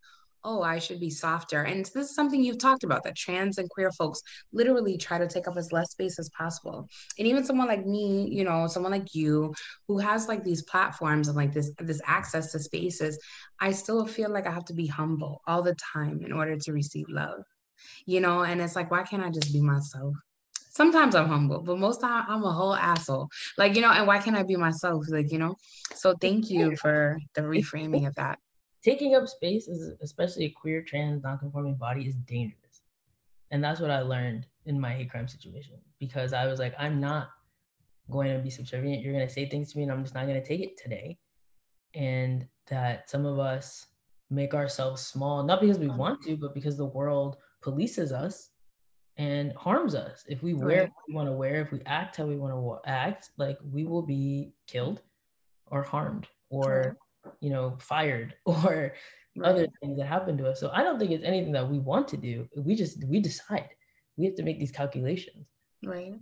oh, 0.49 0.63
I 0.63 0.79
should 0.79 0.99
be 0.99 1.11
softer. 1.11 1.63
And 1.63 1.85
this 1.85 2.09
is 2.09 2.15
something 2.15 2.43
you've 2.43 2.59
talked 2.59 2.83
about 2.83 3.05
that 3.05 3.15
trans 3.15 3.59
and 3.59 3.69
queer 3.69 3.93
folks 3.93 4.23
literally 4.51 4.97
try 4.97 5.19
to 5.19 5.29
take 5.29 5.47
up 5.47 5.59
as 5.59 5.73
less 5.73 5.91
space 5.91 6.19
as 6.19 6.31
possible. 6.31 6.89
And 7.19 7.29
even 7.29 7.45
someone 7.45 7.69
like 7.69 7.85
me, 7.85 8.29
you 8.31 8.45
know, 8.45 8.67
someone 8.67 8.93
like 8.93 9.15
you 9.15 9.55
who 9.87 9.99
has 9.99 10.27
like 10.27 10.43
these 10.43 10.63
platforms 10.63 11.29
and 11.29 11.37
like 11.37 11.53
this 11.53 11.71
this 11.79 12.01
access 12.07 12.51
to 12.53 12.61
spaces, 12.61 13.19
I 13.61 13.73
still 13.73 14.07
feel 14.07 14.31
like 14.31 14.47
I 14.47 14.51
have 14.51 14.65
to 14.67 14.75
be 14.75 14.87
humble 14.87 15.43
all 15.47 15.63
the 15.63 15.77
time 15.93 16.23
in 16.25 16.33
order 16.33 16.57
to 16.57 16.73
receive 16.73 17.07
love. 17.11 17.43
You 18.07 18.21
know, 18.21 18.43
and 18.43 18.61
it's 18.63 18.75
like 18.75 18.91
why 18.91 19.03
can't 19.03 19.23
I 19.23 19.31
just 19.31 19.53
be 19.53 19.61
myself? 19.61 20.15
Sometimes 20.71 21.15
I'm 21.15 21.29
humble, 21.29 21.61
but 21.61 21.79
most 21.79 22.01
time 22.01 22.25
I'm 22.27 22.45
a 22.45 22.53
whole 22.53 22.75
asshole. 22.75 23.29
Like, 23.59 23.75
you 23.75 23.83
know, 23.83 23.91
and 23.91 24.07
why 24.07 24.19
can't 24.21 24.37
I 24.37 24.45
be 24.45 24.57
myself? 24.57 25.05
Like, 25.09 25.31
you 25.33 25.39
know. 25.39 25.57
So 25.95 26.15
thank 26.21 26.51
you 26.51 26.77
for 26.77 27.19
the 27.35 27.43
reframing 27.43 28.07
of 28.07 28.15
that 28.15 28.39
taking 28.83 29.15
up 29.15 29.29
space 29.29 29.69
is 29.69 29.95
especially 30.01 30.47
a 30.47 30.51
queer 30.51 30.83
trans 30.83 31.23
non-conforming 31.23 31.75
body 31.75 32.07
is 32.07 32.15
dangerous. 32.15 32.83
And 33.51 33.65
that's 33.65 33.81
what 33.81 33.91
i 33.91 34.01
learned 34.01 34.47
in 34.67 34.79
my 34.79 34.93
hate 34.93 35.11
crime 35.11 35.27
situation 35.27 35.77
because 35.99 36.33
i 36.33 36.47
was 36.47 36.59
like 36.59 36.75
i'm 36.79 37.01
not 37.01 37.31
going 38.11 38.35
to 38.35 38.43
be 38.43 38.51
subservient. 38.51 39.03
You're 39.03 39.13
going 39.13 39.27
to 39.27 39.33
say 39.33 39.49
things 39.49 39.73
to 39.73 39.79
me 39.79 39.85
and 39.85 39.93
i'm 39.93 40.03
just 40.03 40.15
not 40.15 40.27
going 40.27 40.41
to 40.41 40.47
take 40.47 40.61
it 40.61 40.77
today. 40.77 41.19
And 41.95 42.47
that 42.69 43.09
some 43.09 43.27
of 43.27 43.39
us 43.39 43.87
make 44.31 44.55
ourselves 44.55 45.07
small 45.07 45.43
not 45.43 45.61
because 45.61 45.79
we 45.79 45.89
want 45.89 46.23
to 46.23 46.37
but 46.37 46.55
because 46.55 46.77
the 46.77 46.85
world 46.85 47.39
polices 47.63 48.13
us 48.13 48.51
and 49.17 49.53
harms 49.55 49.95
us. 49.95 50.23
If 50.29 50.43
we 50.43 50.55
wear 50.55 50.83
what 50.83 50.93
we 51.09 51.15
want 51.15 51.29
to 51.29 51.33
wear 51.33 51.63
if 51.63 51.73
we 51.73 51.81
act 51.87 52.17
how 52.17 52.27
we 52.27 52.37
want 52.37 52.53
to 52.53 52.89
act 52.89 53.31
like 53.39 53.59
we 53.73 53.85
will 53.85 54.03
be 54.03 54.53
killed 54.67 55.01
or 55.67 55.83
harmed 55.83 56.29
or 56.51 56.97
you 57.41 57.51
know, 57.51 57.77
fired 57.81 58.35
or 58.45 58.95
right. 59.37 59.49
other 59.49 59.67
things 59.81 59.99
that 59.99 60.07
happen 60.07 60.37
to 60.39 60.49
us. 60.49 60.61
So 60.61 60.71
I 60.73 60.83
don't 60.83 60.99
think 60.99 61.11
it's 61.11 61.25
anything 61.25 61.53
that 61.53 61.69
we 61.69 61.79
want 61.79 62.09
to 62.09 62.17
do. 62.17 62.47
We 62.57 62.75
just 62.75 63.05
we 63.05 63.21
decide. 63.21 63.71
We 64.17 64.27
have 64.27 64.35
to 64.37 64.43
make 64.43 64.59
these 64.59 64.73
calculations. 64.73 65.47
Right. 65.85 66.15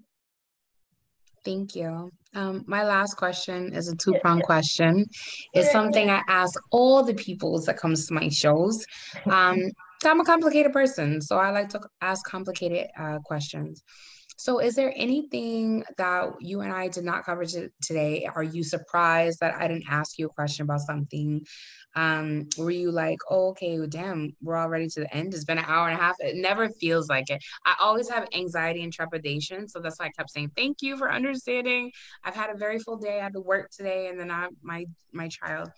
Thank 1.44 1.76
you. 1.76 2.10
Um, 2.34 2.64
my 2.66 2.82
last 2.82 3.14
question 3.14 3.72
is 3.72 3.88
a 3.88 3.94
two-pronged 3.94 4.40
yeah. 4.40 4.46
question. 4.46 5.06
It's 5.54 5.70
something 5.70 6.10
I 6.10 6.20
ask 6.28 6.58
all 6.72 7.04
the 7.04 7.14
peoples 7.14 7.66
that 7.66 7.76
comes 7.78 8.06
to 8.08 8.14
my 8.14 8.28
shows. 8.28 8.84
Um, 9.30 9.58
I'm 10.04 10.20
a 10.20 10.24
complicated 10.24 10.72
person, 10.72 11.22
so 11.22 11.38
I 11.38 11.50
like 11.50 11.70
to 11.70 11.80
ask 12.02 12.22
complicated 12.26 12.88
uh, 12.98 13.18
questions. 13.24 13.82
So, 14.36 14.58
is 14.58 14.74
there 14.74 14.92
anything 14.94 15.84
that 15.96 16.34
you 16.40 16.60
and 16.60 16.72
I 16.72 16.88
did 16.88 17.04
not 17.04 17.24
cover 17.24 17.44
t- 17.44 17.68
today? 17.82 18.28
Are 18.34 18.42
you 18.42 18.62
surprised 18.62 19.40
that 19.40 19.54
I 19.54 19.66
didn't 19.66 19.88
ask 19.88 20.18
you 20.18 20.26
a 20.26 20.30
question 20.30 20.64
about 20.64 20.80
something? 20.80 21.44
Um, 21.94 22.46
were 22.58 22.70
you 22.70 22.90
like, 22.90 23.18
oh, 23.30 23.48
okay, 23.48 23.78
well, 23.78 23.88
damn, 23.88 24.36
we're 24.42 24.58
already 24.58 24.88
to 24.88 25.00
the 25.00 25.16
end? 25.16 25.32
It's 25.32 25.44
been 25.44 25.56
an 25.56 25.64
hour 25.66 25.88
and 25.88 25.98
a 25.98 26.02
half. 26.02 26.16
It 26.20 26.36
never 26.36 26.68
feels 26.68 27.08
like 27.08 27.30
it. 27.30 27.42
I 27.64 27.74
always 27.80 28.10
have 28.10 28.28
anxiety 28.34 28.82
and 28.82 28.92
trepidation. 28.92 29.66
So 29.66 29.80
that's 29.80 29.98
why 29.98 30.06
I 30.06 30.10
kept 30.10 30.30
saying, 30.30 30.52
thank 30.54 30.82
you 30.82 30.98
for 30.98 31.10
understanding. 31.10 31.90
I've 32.22 32.36
had 32.36 32.50
a 32.50 32.58
very 32.58 32.78
full 32.78 32.98
day. 32.98 33.18
I 33.18 33.22
had 33.22 33.32
to 33.32 33.40
work 33.40 33.70
today, 33.70 34.08
and 34.08 34.20
then 34.20 34.30
I 34.30 34.48
my 34.62 34.84
my 35.12 35.28
child 35.28 35.70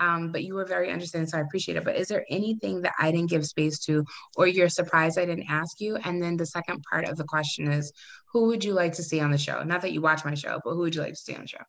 um, 0.00 0.32
but 0.32 0.44
you 0.44 0.54
were 0.54 0.64
very 0.64 0.90
understanding, 0.90 1.28
so 1.28 1.38
I 1.38 1.42
appreciate 1.42 1.76
it. 1.76 1.84
But 1.84 1.96
is 1.96 2.08
there 2.08 2.24
anything 2.30 2.80
that 2.82 2.94
I 2.98 3.12
didn't 3.12 3.28
give 3.28 3.46
space 3.46 3.78
to, 3.80 4.04
or 4.34 4.46
you're 4.46 4.70
surprised 4.70 5.18
I 5.18 5.26
didn't 5.26 5.50
ask 5.50 5.80
you? 5.80 5.96
And 5.96 6.22
then 6.22 6.38
the 6.38 6.46
second 6.46 6.82
part 6.90 7.06
of 7.06 7.18
the 7.18 7.24
question 7.24 7.70
is, 7.70 7.92
who 8.32 8.46
would 8.46 8.64
you 8.64 8.72
like 8.72 8.94
to 8.94 9.02
see 9.02 9.20
on 9.20 9.30
the 9.30 9.38
show? 9.38 9.62
Not 9.62 9.82
that 9.82 9.92
you 9.92 10.00
watch 10.00 10.24
my 10.24 10.34
show, 10.34 10.58
but 10.64 10.72
who 10.72 10.78
would 10.78 10.94
you 10.94 11.02
like 11.02 11.12
to 11.12 11.20
see 11.20 11.34
on 11.34 11.42
the 11.42 11.48
show? 11.48 11.62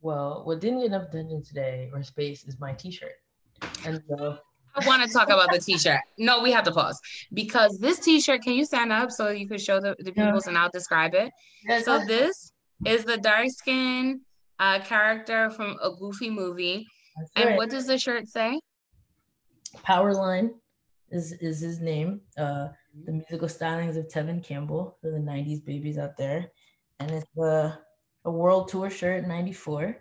Well, 0.00 0.42
what 0.44 0.60
didn't 0.60 0.80
get 0.80 0.86
enough 0.86 1.08
attention 1.08 1.44
today 1.44 1.90
or 1.94 2.02
space 2.02 2.44
is 2.44 2.58
my 2.58 2.72
T-shirt, 2.72 3.14
and 3.86 4.02
so. 4.08 4.38
I 4.78 4.86
want 4.86 5.02
to 5.02 5.08
talk 5.10 5.30
about 5.30 5.50
the 5.50 5.58
t-shirt. 5.58 6.00
No, 6.18 6.42
we 6.42 6.52
have 6.52 6.64
to 6.64 6.70
pause 6.70 7.00
because 7.32 7.78
this 7.78 7.98
t-shirt. 7.98 8.42
Can 8.42 8.52
you 8.52 8.66
stand 8.66 8.92
up 8.92 9.10
so 9.10 9.30
you 9.30 9.48
can 9.48 9.56
show 9.56 9.80
the, 9.80 9.96
the 10.00 10.12
peoples 10.12 10.44
yeah. 10.44 10.50
and 10.50 10.58
I'll 10.58 10.68
describe 10.68 11.14
it. 11.14 11.32
so 11.82 12.04
this 12.04 12.52
is 12.84 13.06
the 13.06 13.16
dark 13.16 13.48
skin 13.48 14.20
uh, 14.58 14.80
character 14.80 15.48
from 15.48 15.78
a 15.82 15.92
Goofy 15.98 16.28
movie 16.28 16.86
that's 17.16 17.30
and 17.36 17.44
right. 17.50 17.56
what 17.56 17.70
does 17.70 17.86
the 17.86 17.98
shirt 17.98 18.28
say? 18.28 18.60
Powerline 19.78 20.50
is 21.10 21.32
is 21.32 21.60
his 21.60 21.80
name. 21.80 22.20
Uh, 22.36 22.68
the 23.04 23.12
musical 23.12 23.48
stylings 23.48 23.96
of 23.96 24.08
Tevin 24.08 24.42
Campbell 24.42 24.96
for 25.00 25.10
the 25.10 25.18
'90s 25.18 25.64
babies 25.64 25.98
out 25.98 26.16
there, 26.16 26.50
and 27.00 27.10
it's 27.10 27.36
a 27.38 27.78
a 28.24 28.30
world 28.30 28.68
tour 28.68 28.90
shirt 28.90 29.26
'94. 29.26 29.96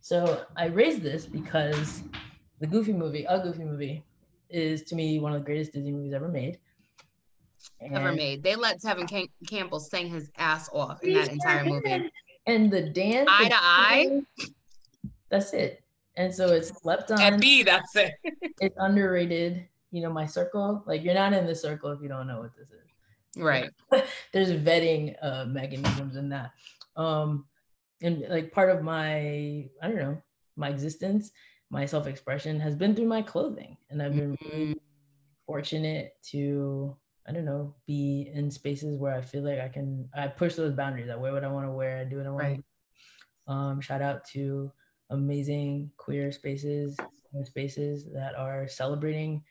So 0.00 0.44
I 0.56 0.66
raised 0.66 1.02
this 1.02 1.26
because 1.26 2.02
the 2.60 2.66
Goofy 2.66 2.92
movie, 2.92 3.24
a 3.28 3.40
Goofy 3.40 3.64
movie, 3.64 4.04
is 4.48 4.82
to 4.84 4.94
me 4.94 5.18
one 5.18 5.32
of 5.32 5.40
the 5.40 5.44
greatest 5.44 5.72
Disney 5.72 5.92
movies 5.92 6.12
ever 6.12 6.28
made. 6.28 6.58
And 7.80 7.96
ever 7.96 8.12
made. 8.12 8.42
They 8.42 8.56
let 8.56 8.80
Tevin 8.80 9.08
Cam- 9.08 9.26
Campbell 9.46 9.80
sing 9.80 10.08
his 10.08 10.30
ass 10.36 10.70
off 10.72 11.02
in 11.02 11.14
that 11.14 11.28
entire 11.28 11.64
movie. 11.64 12.10
And 12.46 12.70
the 12.70 12.82
dance, 12.82 13.28
eye 13.30 13.48
to 13.48 13.56
eye. 13.56 14.20
That's 15.30 15.52
it 15.52 15.82
and 16.18 16.34
so 16.34 16.48
it's 16.48 16.68
slept 16.80 17.10
on. 17.10 17.20
At 17.20 17.40
B, 17.40 17.62
that's 17.62 17.96
it. 17.96 18.14
it's 18.60 18.76
underrated. 18.78 19.66
You 19.90 20.02
know, 20.02 20.12
my 20.12 20.26
circle. 20.26 20.82
Like 20.86 21.02
you're 21.02 21.14
not 21.14 21.32
in 21.32 21.46
the 21.46 21.54
circle 21.54 21.90
if 21.92 22.02
you 22.02 22.08
don't 22.08 22.26
know 22.26 22.40
what 22.40 22.54
this 22.56 22.68
is. 22.68 23.42
Right. 23.42 23.70
There's 24.32 24.50
vetting 24.50 25.14
uh, 25.22 25.46
mechanisms 25.46 26.16
in 26.16 26.28
that. 26.30 26.50
Um, 26.96 27.46
and 28.02 28.24
like 28.28 28.52
part 28.52 28.70
of 28.70 28.82
my, 28.82 29.68
I 29.80 29.88
don't 29.88 29.96
know, 29.96 30.22
my 30.56 30.68
existence, 30.68 31.30
my 31.70 31.86
self-expression 31.86 32.58
has 32.60 32.74
been 32.74 32.94
through 32.94 33.06
my 33.06 33.22
clothing, 33.22 33.76
and 33.90 34.02
I've 34.02 34.14
been 34.14 34.36
mm-hmm. 34.36 34.58
really 34.58 34.80
fortunate 35.46 36.16
to 36.30 36.96
I 37.28 37.32
don't 37.32 37.44
know, 37.44 37.74
be 37.86 38.30
in 38.32 38.50
spaces 38.50 38.96
where 38.96 39.14
I 39.14 39.20
feel 39.20 39.42
like 39.42 39.60
I 39.60 39.68
can 39.68 40.08
I 40.16 40.28
push 40.28 40.54
those 40.54 40.72
boundaries. 40.72 41.10
I 41.10 41.16
wear 41.16 41.32
what 41.32 41.44
I 41.44 41.48
want 41.48 41.66
to 41.66 41.72
wear, 41.72 41.98
I 41.98 42.04
do 42.04 42.16
what 42.16 42.26
I 42.26 42.30
want 42.30 42.42
right. 42.42 42.64
Um, 43.46 43.80
shout 43.80 44.02
out 44.02 44.24
to 44.32 44.72
amazing 45.10 45.90
queer 45.96 46.30
spaces 46.32 46.96
spaces 47.44 48.06
that 48.12 48.34
are 48.34 48.66
celebrating 48.68 49.42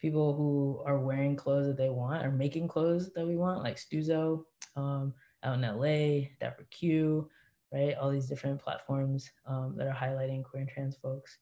people 0.00 0.34
who 0.34 0.82
are 0.86 0.98
wearing 0.98 1.34
clothes 1.36 1.66
that 1.66 1.76
they 1.76 1.88
want 1.88 2.24
or 2.24 2.30
making 2.30 2.68
clothes 2.68 3.12
that 3.14 3.26
we 3.26 3.36
want, 3.36 3.62
like 3.62 3.76
Stuzo 3.76 4.44
um, 4.76 5.14
out 5.42 5.54
in 5.54 5.62
LA, 5.62 6.28
DapperQ, 6.40 7.26
right? 7.72 7.96
All 7.96 8.10
these 8.10 8.28
different 8.28 8.60
platforms 8.60 9.30
um, 9.46 9.74
that 9.76 9.86
are 9.86 9.94
highlighting 9.94 10.44
queer 10.44 10.62
and 10.62 10.70
trans 10.70 10.96
folks. 10.96 11.38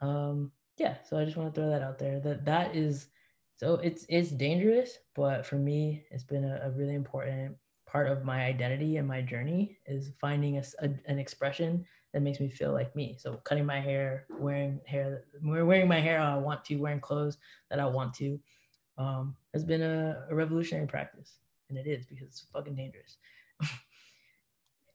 Um, 0.00 0.52
yeah, 0.78 0.96
so 1.08 1.18
I 1.18 1.24
just 1.24 1.36
want 1.36 1.54
to 1.54 1.60
throw 1.60 1.70
that 1.70 1.82
out 1.82 1.98
there. 1.98 2.20
That 2.20 2.44
that 2.44 2.74
is 2.74 3.08
so 3.56 3.74
it's 3.74 4.06
it's 4.08 4.30
dangerous, 4.30 4.98
but 5.14 5.44
for 5.44 5.56
me, 5.56 6.04
it's 6.10 6.24
been 6.24 6.44
a, 6.44 6.60
a 6.64 6.70
really 6.70 6.94
important 6.94 7.56
part 7.86 8.10
of 8.10 8.24
my 8.24 8.44
identity 8.44 8.98
and 8.98 9.08
my 9.08 9.20
journey 9.20 9.78
is 9.86 10.12
finding 10.20 10.58
a, 10.58 10.62
a, 10.80 10.90
an 11.06 11.18
expression 11.18 11.84
that 12.12 12.22
makes 12.22 12.40
me 12.40 12.48
feel 12.48 12.72
like 12.72 12.94
me. 12.96 13.16
So 13.18 13.40
cutting 13.44 13.66
my 13.66 13.80
hair, 13.80 14.26
wearing 14.38 14.80
hair, 14.86 15.24
wearing 15.42 15.88
my 15.88 16.00
hair 16.00 16.18
how 16.18 16.36
I 16.36 16.40
want 16.40 16.64
to, 16.66 16.76
wearing 16.76 17.00
clothes 17.00 17.38
that 17.70 17.80
I 17.80 17.86
want 17.86 18.14
to, 18.14 18.40
um, 18.96 19.36
has 19.52 19.64
been 19.64 19.82
a, 19.82 20.26
a 20.30 20.34
revolutionary 20.34 20.86
practice, 20.86 21.38
and 21.68 21.78
it 21.78 21.86
is 21.86 22.06
because 22.06 22.26
it's 22.26 22.46
fucking 22.52 22.76
dangerous. 22.76 23.18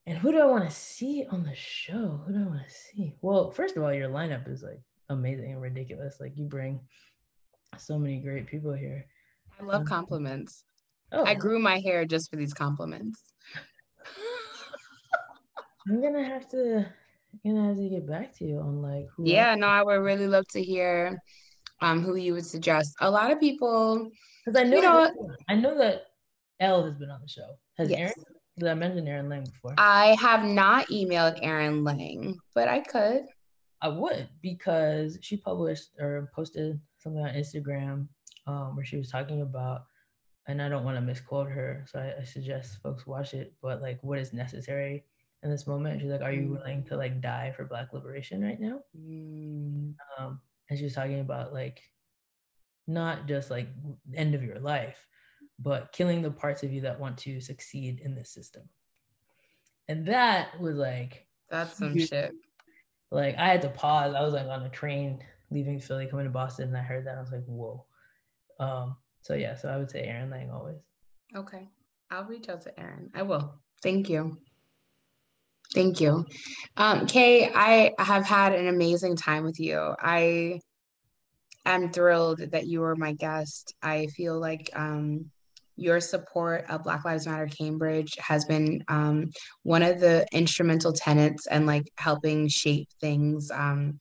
and 0.07 0.18
who 0.18 0.31
do 0.31 0.40
I 0.40 0.45
want 0.45 0.68
to 0.68 0.76
see 0.76 1.26
on 1.30 1.44
the 1.44 1.56
show? 1.56 2.22
Who 2.26 2.34
do 2.34 2.40
I 2.40 2.48
want 2.48 2.68
to 2.68 2.73
see? 2.73 3.15
Well, 3.22 3.52
first 3.52 3.77
of 3.77 3.84
all, 3.84 3.94
your 3.94 4.10
lineup 4.10 4.49
is 4.49 4.64
like 4.64 4.81
amazing 5.10 5.52
and 5.52 5.61
ridiculous. 5.61 6.18
Like 6.19 6.35
you 6.35 6.45
bring 6.45 6.80
so 7.77 7.98
many 7.98 8.19
great 8.19 8.48
people 8.48 8.73
here. 8.73 9.06
I 9.60 9.64
love 9.64 9.81
um, 9.81 9.88
compliments. 9.88 10.64
Oh. 11.11 11.26
I 11.26 11.35
grew 11.35 11.60
my 11.60 11.80
hair 11.80 12.06
just 12.06 12.30
for 12.30 12.38
these 12.38 12.53
compliments. 12.53 13.22
I'm 15.88 16.02
gonna 16.02 16.23
have 16.23 16.48
to 16.49 16.85
I'm 17.34 17.55
gonna 17.55 17.68
have 17.68 17.77
to 17.77 17.89
get 17.89 18.07
back 18.07 18.35
to 18.38 18.45
you 18.45 18.60
on 18.60 18.81
like 18.81 19.07
Yeah, 19.19 19.55
no, 19.55 19.68
I 19.68 19.84
would 19.84 20.01
really 20.01 20.27
love 20.27 20.47
to 20.49 20.64
hear 20.64 21.18
um 21.81 22.01
who 22.01 22.15
you 22.15 22.34
would 22.34 22.45
suggest. 22.45 22.95
A 23.01 23.10
lot 23.10 23.31
of 23.31 23.39
people 23.39 24.10
because 24.45 24.60
I 24.60 24.64
know, 24.64 24.77
you 24.77 24.81
know 24.84 25.11
I 25.49 25.55
know 25.55 25.77
that 25.77 26.03
Elle 26.60 26.85
has 26.85 26.95
been 26.95 27.10
on 27.10 27.22
the 27.22 27.27
show. 27.27 27.55
Has 27.77 27.89
yes. 27.89 27.99
Erin 27.99 28.14
did 28.57 28.69
I 28.69 28.76
mention 28.76 29.07
Erin 29.07 29.30
Lang 29.30 29.45
before? 29.45 29.73
I 29.77 30.15
have 30.19 30.43
not 30.43 30.88
emailed 30.88 31.39
Erin 31.41 31.84
Lang, 31.84 32.38
but 32.53 32.68
I 32.68 32.81
could. 32.81 33.26
I 33.81 33.88
would 33.88 34.30
because 34.41 35.18
she 35.22 35.38
published 35.38 35.89
or 35.99 36.31
posted 36.35 36.80
something 36.99 37.22
on 37.22 37.34
Instagram 37.34 38.07
um, 38.45 38.76
where 38.76 38.85
she 38.85 38.97
was 38.97 39.10
talking 39.10 39.41
about, 39.41 39.85
and 40.47 40.61
I 40.61 40.69
don't 40.69 40.84
want 40.84 40.97
to 40.97 41.01
misquote 41.01 41.49
her, 41.49 41.84
so 41.88 41.99
I, 41.99 42.22
I, 42.22 42.23
suggest 42.23 42.81
folks 42.81 43.07
watch 43.07 43.34
it. 43.34 43.53
But 43.61 43.81
like, 43.81 44.01
what 44.03 44.19
is 44.19 44.34
necessary 44.34 45.03
in 45.44 45.49
this 45.49 45.68
moment? 45.68 46.02
She's 46.02 46.10
like, 46.10 46.22
"Are 46.22 46.32
you 46.32 46.48
mm. 46.48 46.52
willing 46.52 46.84
to 46.86 46.98
like 46.98 47.22
die 47.22 47.53
for 47.56 47.65
Black 47.65 47.94
liberation 47.94 48.41
right 48.41 48.60
now?" 48.60 48.82
Mm. 48.98 49.95
Um, 50.18 50.40
and 50.70 50.80
she 50.80 50.86
was 50.86 50.94
talking 50.94 51.20
about 51.20 51.53
like, 51.53 51.82
not 52.88 53.28
just 53.28 53.52
like 53.52 53.68
end 54.15 54.36
of 54.36 54.44
your 54.44 54.60
life, 54.60 55.06
but 55.60 55.91
killing 55.91 56.22
the 56.22 56.32
parts 56.32 56.64
of 56.64 56.72
you 56.72 56.82
that 56.82 56.99
want 56.99 57.18
to 57.20 57.40
succeed 57.40 57.99
in 57.99 58.15
this 58.15 58.30
system. 58.30 58.64
And 59.88 60.06
that 60.07 60.60
was 60.60 60.76
like 60.76 61.28
that's 61.49 61.78
some 61.78 61.98
shit. 61.98 62.34
Like 63.11 63.38
I 63.38 63.48
had 63.48 63.61
to 63.61 63.70
pause. 63.70 64.15
I 64.15 64.22
was 64.22 64.34
like 64.34 64.48
on 64.48 64.64
a 64.64 64.70
train 64.70 65.24
leaving 65.52 65.80
Philly, 65.80 66.07
coming 66.07 66.26
to 66.26 66.32
Boston, 66.32 66.70
and 66.70 66.78
I 66.78 66.82
heard 66.82 67.06
that. 67.06 67.18
I 67.18 67.22
was 67.22 67.32
like, 67.32 67.45
whoa. 67.45 67.86
Um, 68.60 68.95
so 69.22 69.36
yeah, 69.36 69.56
so 69.56 69.70
I 69.70 69.78
would 69.78 69.91
say 69.91 70.03
Erin 70.03 70.30
Lang 70.30 70.52
always. 70.52 70.82
Okay. 71.36 71.70
I'll 72.11 72.26
reach 72.26 72.49
out 72.49 72.61
to 72.61 72.80
Erin. 72.80 73.10
I 73.14 73.22
will. 73.22 73.56
Thank 73.82 74.10
you. 74.10 74.38
Thank 75.73 75.99
you. 75.99 76.25
Um, 76.77 77.07
Kay, 77.07 77.51
I 77.53 77.93
have 77.97 78.25
had 78.25 78.53
an 78.53 78.67
amazing 78.67 79.15
time 79.15 79.43
with 79.43 79.59
you. 79.59 79.95
I 79.99 80.59
am 81.65 81.91
thrilled 81.91 82.39
that 82.51 82.67
you 82.67 82.81
were 82.81 82.95
my 82.95 83.13
guest. 83.13 83.73
I 83.81 84.07
feel 84.07 84.39
like 84.39 84.69
um, 84.75 85.31
your 85.75 85.99
support 85.99 86.65
of 86.69 86.83
Black 86.83 87.05
Lives 87.05 87.25
Matter 87.25 87.47
Cambridge 87.47 88.15
has 88.19 88.45
been 88.45 88.83
um, 88.87 89.31
one 89.63 89.81
of 89.81 89.99
the 89.99 90.27
instrumental 90.31 90.93
tenets 90.93 91.47
and 91.47 91.65
like 91.65 91.91
helping 91.97 92.47
shape 92.47 92.89
things. 93.01 93.49
Um, 93.51 93.99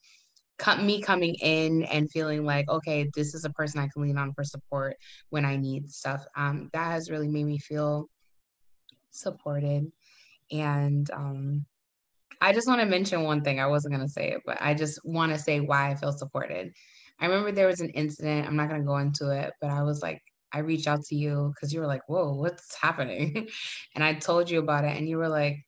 me 0.79 1.01
coming 1.01 1.35
in 1.37 1.83
and 1.85 2.11
feeling 2.11 2.45
like, 2.45 2.69
okay, 2.69 3.11
this 3.17 3.35
is 3.35 3.45
a 3.45 3.51
person 3.51 3.81
I 3.81 3.89
can 3.93 4.03
lean 4.03 4.19
on 4.19 4.33
for 4.33 4.45
support 4.45 4.97
when 5.31 5.45
I 5.45 5.57
need 5.57 5.91
stuff. 5.91 6.25
Um, 6.37 6.71
that 6.73 6.93
has 6.93 7.11
really 7.11 7.29
made 7.29 7.47
me 7.47 7.59
feel 7.59 8.09
supported. 9.11 9.91
And 10.51 11.11
um, 11.13 11.67
I 12.41 12.53
just 12.53 12.67
want 12.67 12.81
to 12.81 12.87
mention 12.87 13.23
one 13.23 13.43
thing. 13.43 13.61
I 13.61 13.67
wasn't 13.67 13.95
going 13.95 14.07
to 14.07 14.13
say 14.13 14.33
it, 14.33 14.43
but 14.45 14.59
I 14.61 14.75
just 14.75 15.01
want 15.05 15.33
to 15.33 15.39
say 15.39 15.61
why 15.61 15.91
I 15.91 15.95
feel 15.95 16.13
supported. 16.13 16.73
I 17.21 17.27
remember 17.27 17.53
there 17.53 17.69
was 17.69 17.81
an 17.81 17.91
incident. 17.91 18.47
I'm 18.47 18.57
not 18.57 18.69
going 18.69 18.81
to 18.81 18.87
go 18.87 18.97
into 18.97 19.31
it, 19.31 19.53
but 19.61 19.71
I 19.71 19.83
was 19.83 20.03
like, 20.03 20.21
I 20.53 20.59
reached 20.59 20.89
out 20.89 21.03
to 21.05 21.15
you 21.15 21.53
because 21.55 21.73
you 21.73 21.81
were 21.81 21.87
like, 21.87 22.03
whoa, 22.09 22.35
what's 22.35 22.75
happening? 22.75 23.49
and 23.95 24.05
I 24.05 24.15
told 24.15 24.51
you 24.51 24.59
about 24.59 24.85
it. 24.85 24.97
And 24.97 25.09
you 25.09 25.19
were 25.19 25.29
like, 25.29 25.65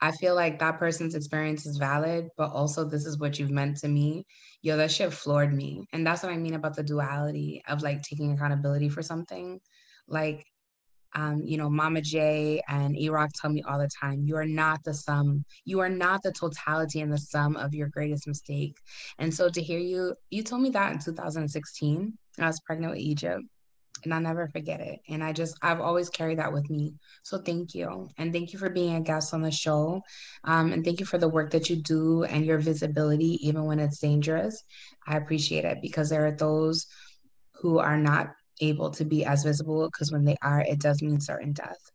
I 0.00 0.12
feel 0.12 0.34
like 0.34 0.58
that 0.58 0.78
person's 0.78 1.14
experience 1.14 1.66
is 1.66 1.78
valid, 1.78 2.28
but 2.36 2.50
also 2.50 2.84
this 2.84 3.06
is 3.06 3.18
what 3.18 3.38
you've 3.38 3.50
meant 3.50 3.78
to 3.78 3.88
me. 3.88 4.26
Yo, 4.62 4.76
that 4.76 4.90
shit 4.90 5.12
floored 5.12 5.54
me. 5.54 5.86
And 5.92 6.06
that's 6.06 6.22
what 6.22 6.32
I 6.32 6.36
mean 6.36 6.54
about 6.54 6.76
the 6.76 6.82
duality 6.82 7.62
of 7.66 7.82
like 7.82 8.02
taking 8.02 8.32
accountability 8.32 8.90
for 8.90 9.02
something. 9.02 9.58
Like, 10.06 10.44
um, 11.16 11.42
you 11.44 11.56
know, 11.56 11.70
Mama 11.70 12.02
J 12.02 12.60
and 12.68 12.96
E-Rock 12.96 13.30
tell 13.40 13.50
me 13.50 13.62
all 13.62 13.78
the 13.78 13.88
time, 13.88 14.22
you 14.26 14.36
are 14.36 14.46
not 14.46 14.84
the 14.84 14.92
sum, 14.92 15.44
you 15.64 15.80
are 15.80 15.88
not 15.88 16.22
the 16.22 16.30
totality 16.30 17.00
and 17.00 17.10
the 17.10 17.18
sum 17.18 17.56
of 17.56 17.74
your 17.74 17.88
greatest 17.88 18.28
mistake. 18.28 18.76
And 19.18 19.32
so 19.32 19.48
to 19.48 19.62
hear 19.62 19.78
you, 19.78 20.14
you 20.30 20.42
told 20.42 20.60
me 20.60 20.70
that 20.70 20.92
in 20.92 20.98
2016, 20.98 22.18
I 22.38 22.46
was 22.46 22.60
pregnant 22.60 22.92
with 22.92 23.00
Egypt 23.00 23.42
and 24.04 24.12
I'll 24.12 24.20
never 24.20 24.46
forget 24.48 24.80
it. 24.80 25.00
And 25.08 25.24
I 25.24 25.32
just, 25.32 25.56
I've 25.62 25.80
always 25.80 26.10
carried 26.10 26.38
that 26.38 26.52
with 26.52 26.68
me. 26.68 26.92
So 27.22 27.38
thank 27.38 27.74
you. 27.74 28.10
And 28.18 28.30
thank 28.30 28.52
you 28.52 28.58
for 28.58 28.68
being 28.68 28.96
a 28.96 29.00
guest 29.00 29.32
on 29.32 29.40
the 29.40 29.50
show. 29.50 30.02
Um, 30.44 30.72
and 30.72 30.84
thank 30.84 31.00
you 31.00 31.06
for 31.06 31.16
the 31.16 31.30
work 31.30 31.50
that 31.52 31.70
you 31.70 31.76
do 31.76 32.24
and 32.24 32.44
your 32.44 32.58
visibility, 32.58 33.38
even 33.46 33.64
when 33.64 33.80
it's 33.80 34.00
dangerous. 34.00 34.62
I 35.06 35.16
appreciate 35.16 35.64
it 35.64 35.78
because 35.80 36.10
there 36.10 36.26
are 36.26 36.36
those 36.36 36.86
who 37.54 37.78
are 37.78 37.96
not 37.96 38.35
able 38.60 38.90
to 38.90 39.04
be 39.04 39.24
as 39.24 39.44
visible 39.44 39.88
because 39.90 40.12
when 40.12 40.24
they 40.24 40.36
are, 40.42 40.60
it 40.60 40.80
does 40.80 41.02
mean 41.02 41.20
certain 41.20 41.52
death. 41.52 41.90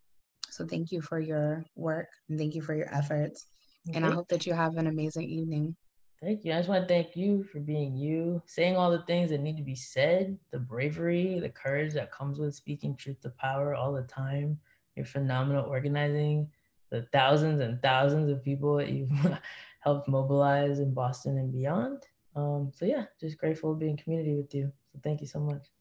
So 0.50 0.66
thank 0.66 0.92
you 0.92 1.02
for 1.02 1.20
your 1.20 1.64
work 1.76 2.08
and 2.30 2.38
thank 2.38 2.56
you 2.56 2.62
for 2.62 2.76
your 2.76 2.94
efforts. 2.94 3.48
Mm-hmm. 3.88 3.98
And 3.98 4.06
I 4.06 4.12
hope 4.12 4.28
that 4.30 4.46
you 4.46 4.54
have 4.54 4.78
an 4.78 4.88
amazing 4.88 5.30
evening. 5.30 5.76
Thank 6.22 6.46
you. 6.46 6.54
I 6.54 6.58
just 6.58 6.70
want 6.70 6.88
to 6.88 6.94
thank 6.94 7.16
you 7.16 7.44
for 7.46 7.60
being 7.60 7.96
you, 7.96 8.44
saying 8.46 8.78
all 8.78 8.92
the 8.92 9.02
things 9.04 9.32
that 9.32 9.40
need 9.40 9.58
to 9.58 9.64
be 9.64 9.74
said, 9.74 10.38
the 10.52 10.60
bravery, 10.60 11.40
the 11.40 11.50
courage 11.50 11.94
that 11.94 12.12
comes 12.12 12.38
with 12.38 12.54
speaking 12.54 12.96
truth 12.96 13.22
to 13.22 13.30
power 13.30 13.74
all 13.74 13.92
the 13.92 14.04
time. 14.04 14.60
Your 14.96 15.06
phenomenal 15.06 15.66
organizing, 15.66 16.48
the 16.92 17.08
thousands 17.12 17.60
and 17.62 17.82
thousands 17.82 18.30
of 18.30 18.44
people 18.44 18.76
that 18.76 18.90
you've 18.90 19.10
helped 19.80 20.08
mobilize 20.08 20.80
in 20.80 20.94
Boston 20.94 21.40
and 21.40 21.52
beyond. 21.52 22.04
Um, 22.36 22.72
so 22.76 22.86
yeah, 22.86 23.06
just 23.20 23.40
grateful 23.40 23.74
to 23.74 23.80
be 23.80 23.90
in 23.90 23.98
community 23.98 24.36
with 24.36 24.54
you. 24.54 24.72
So 24.94 25.00
thank 25.04 25.22
you 25.22 25.28
so 25.28 25.40
much. 25.40 25.72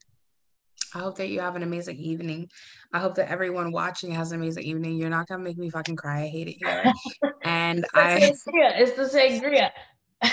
I 0.94 0.98
hope 0.98 1.16
that 1.18 1.28
you 1.28 1.40
have 1.40 1.56
an 1.56 1.62
amazing 1.62 1.96
evening. 1.98 2.48
I 2.92 2.98
hope 2.98 3.14
that 3.16 3.30
everyone 3.30 3.72
watching 3.72 4.10
has 4.12 4.32
an 4.32 4.40
amazing 4.40 4.64
evening. 4.64 4.96
You're 4.96 5.10
not 5.10 5.28
gonna 5.28 5.42
make 5.42 5.58
me 5.58 5.70
fucking 5.70 5.96
cry. 5.96 6.22
I 6.22 6.28
hate 6.28 6.48
it 6.48 6.56
here. 6.64 6.92
and 7.44 7.80
it's 7.80 7.88
I 7.94 8.20
sangria. 8.20 8.80
it's 8.80 8.92
the 8.92 9.18
sangria. 9.18 9.70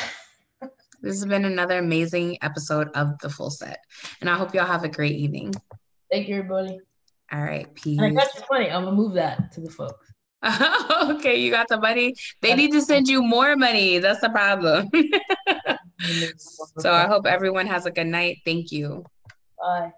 This 1.01 1.15
has 1.15 1.25
been 1.25 1.45
another 1.45 1.77
amazing 1.77 2.37
episode 2.41 2.89
of 2.95 3.17
The 3.19 3.29
Full 3.29 3.51
Set. 3.51 3.79
And 4.19 4.29
I 4.29 4.35
hope 4.35 4.53
y'all 4.53 4.65
have 4.65 4.83
a 4.83 4.89
great 4.89 5.15
evening. 5.15 5.53
Thank 6.11 6.27
you, 6.27 6.37
everybody. 6.37 6.79
All 7.31 7.41
right. 7.41 7.73
Peace. 7.75 7.99
And 7.99 8.17
I 8.17 8.23
got 8.23 8.33
the 8.33 8.43
money. 8.49 8.71
I'm 8.71 8.83
going 8.83 8.95
to 8.95 9.01
move 9.01 9.13
that 9.13 9.51
to 9.53 9.61
the 9.61 9.69
folks. 9.69 10.11
okay. 11.15 11.39
You 11.39 11.51
got 11.51 11.67
the 11.67 11.79
money. 11.79 12.15
They 12.41 12.55
need 12.55 12.71
to 12.71 12.81
send 12.81 13.07
you 13.07 13.21
more 13.21 13.55
money. 13.55 13.99
That's 13.99 14.21
the 14.21 14.29
problem. 14.29 14.89
so 16.79 16.91
I 16.91 17.07
hope 17.07 17.27
everyone 17.27 17.67
has 17.67 17.85
a 17.85 17.91
good 17.91 18.07
night. 18.07 18.39
Thank 18.43 18.71
you. 18.71 19.05
Bye. 19.61 19.91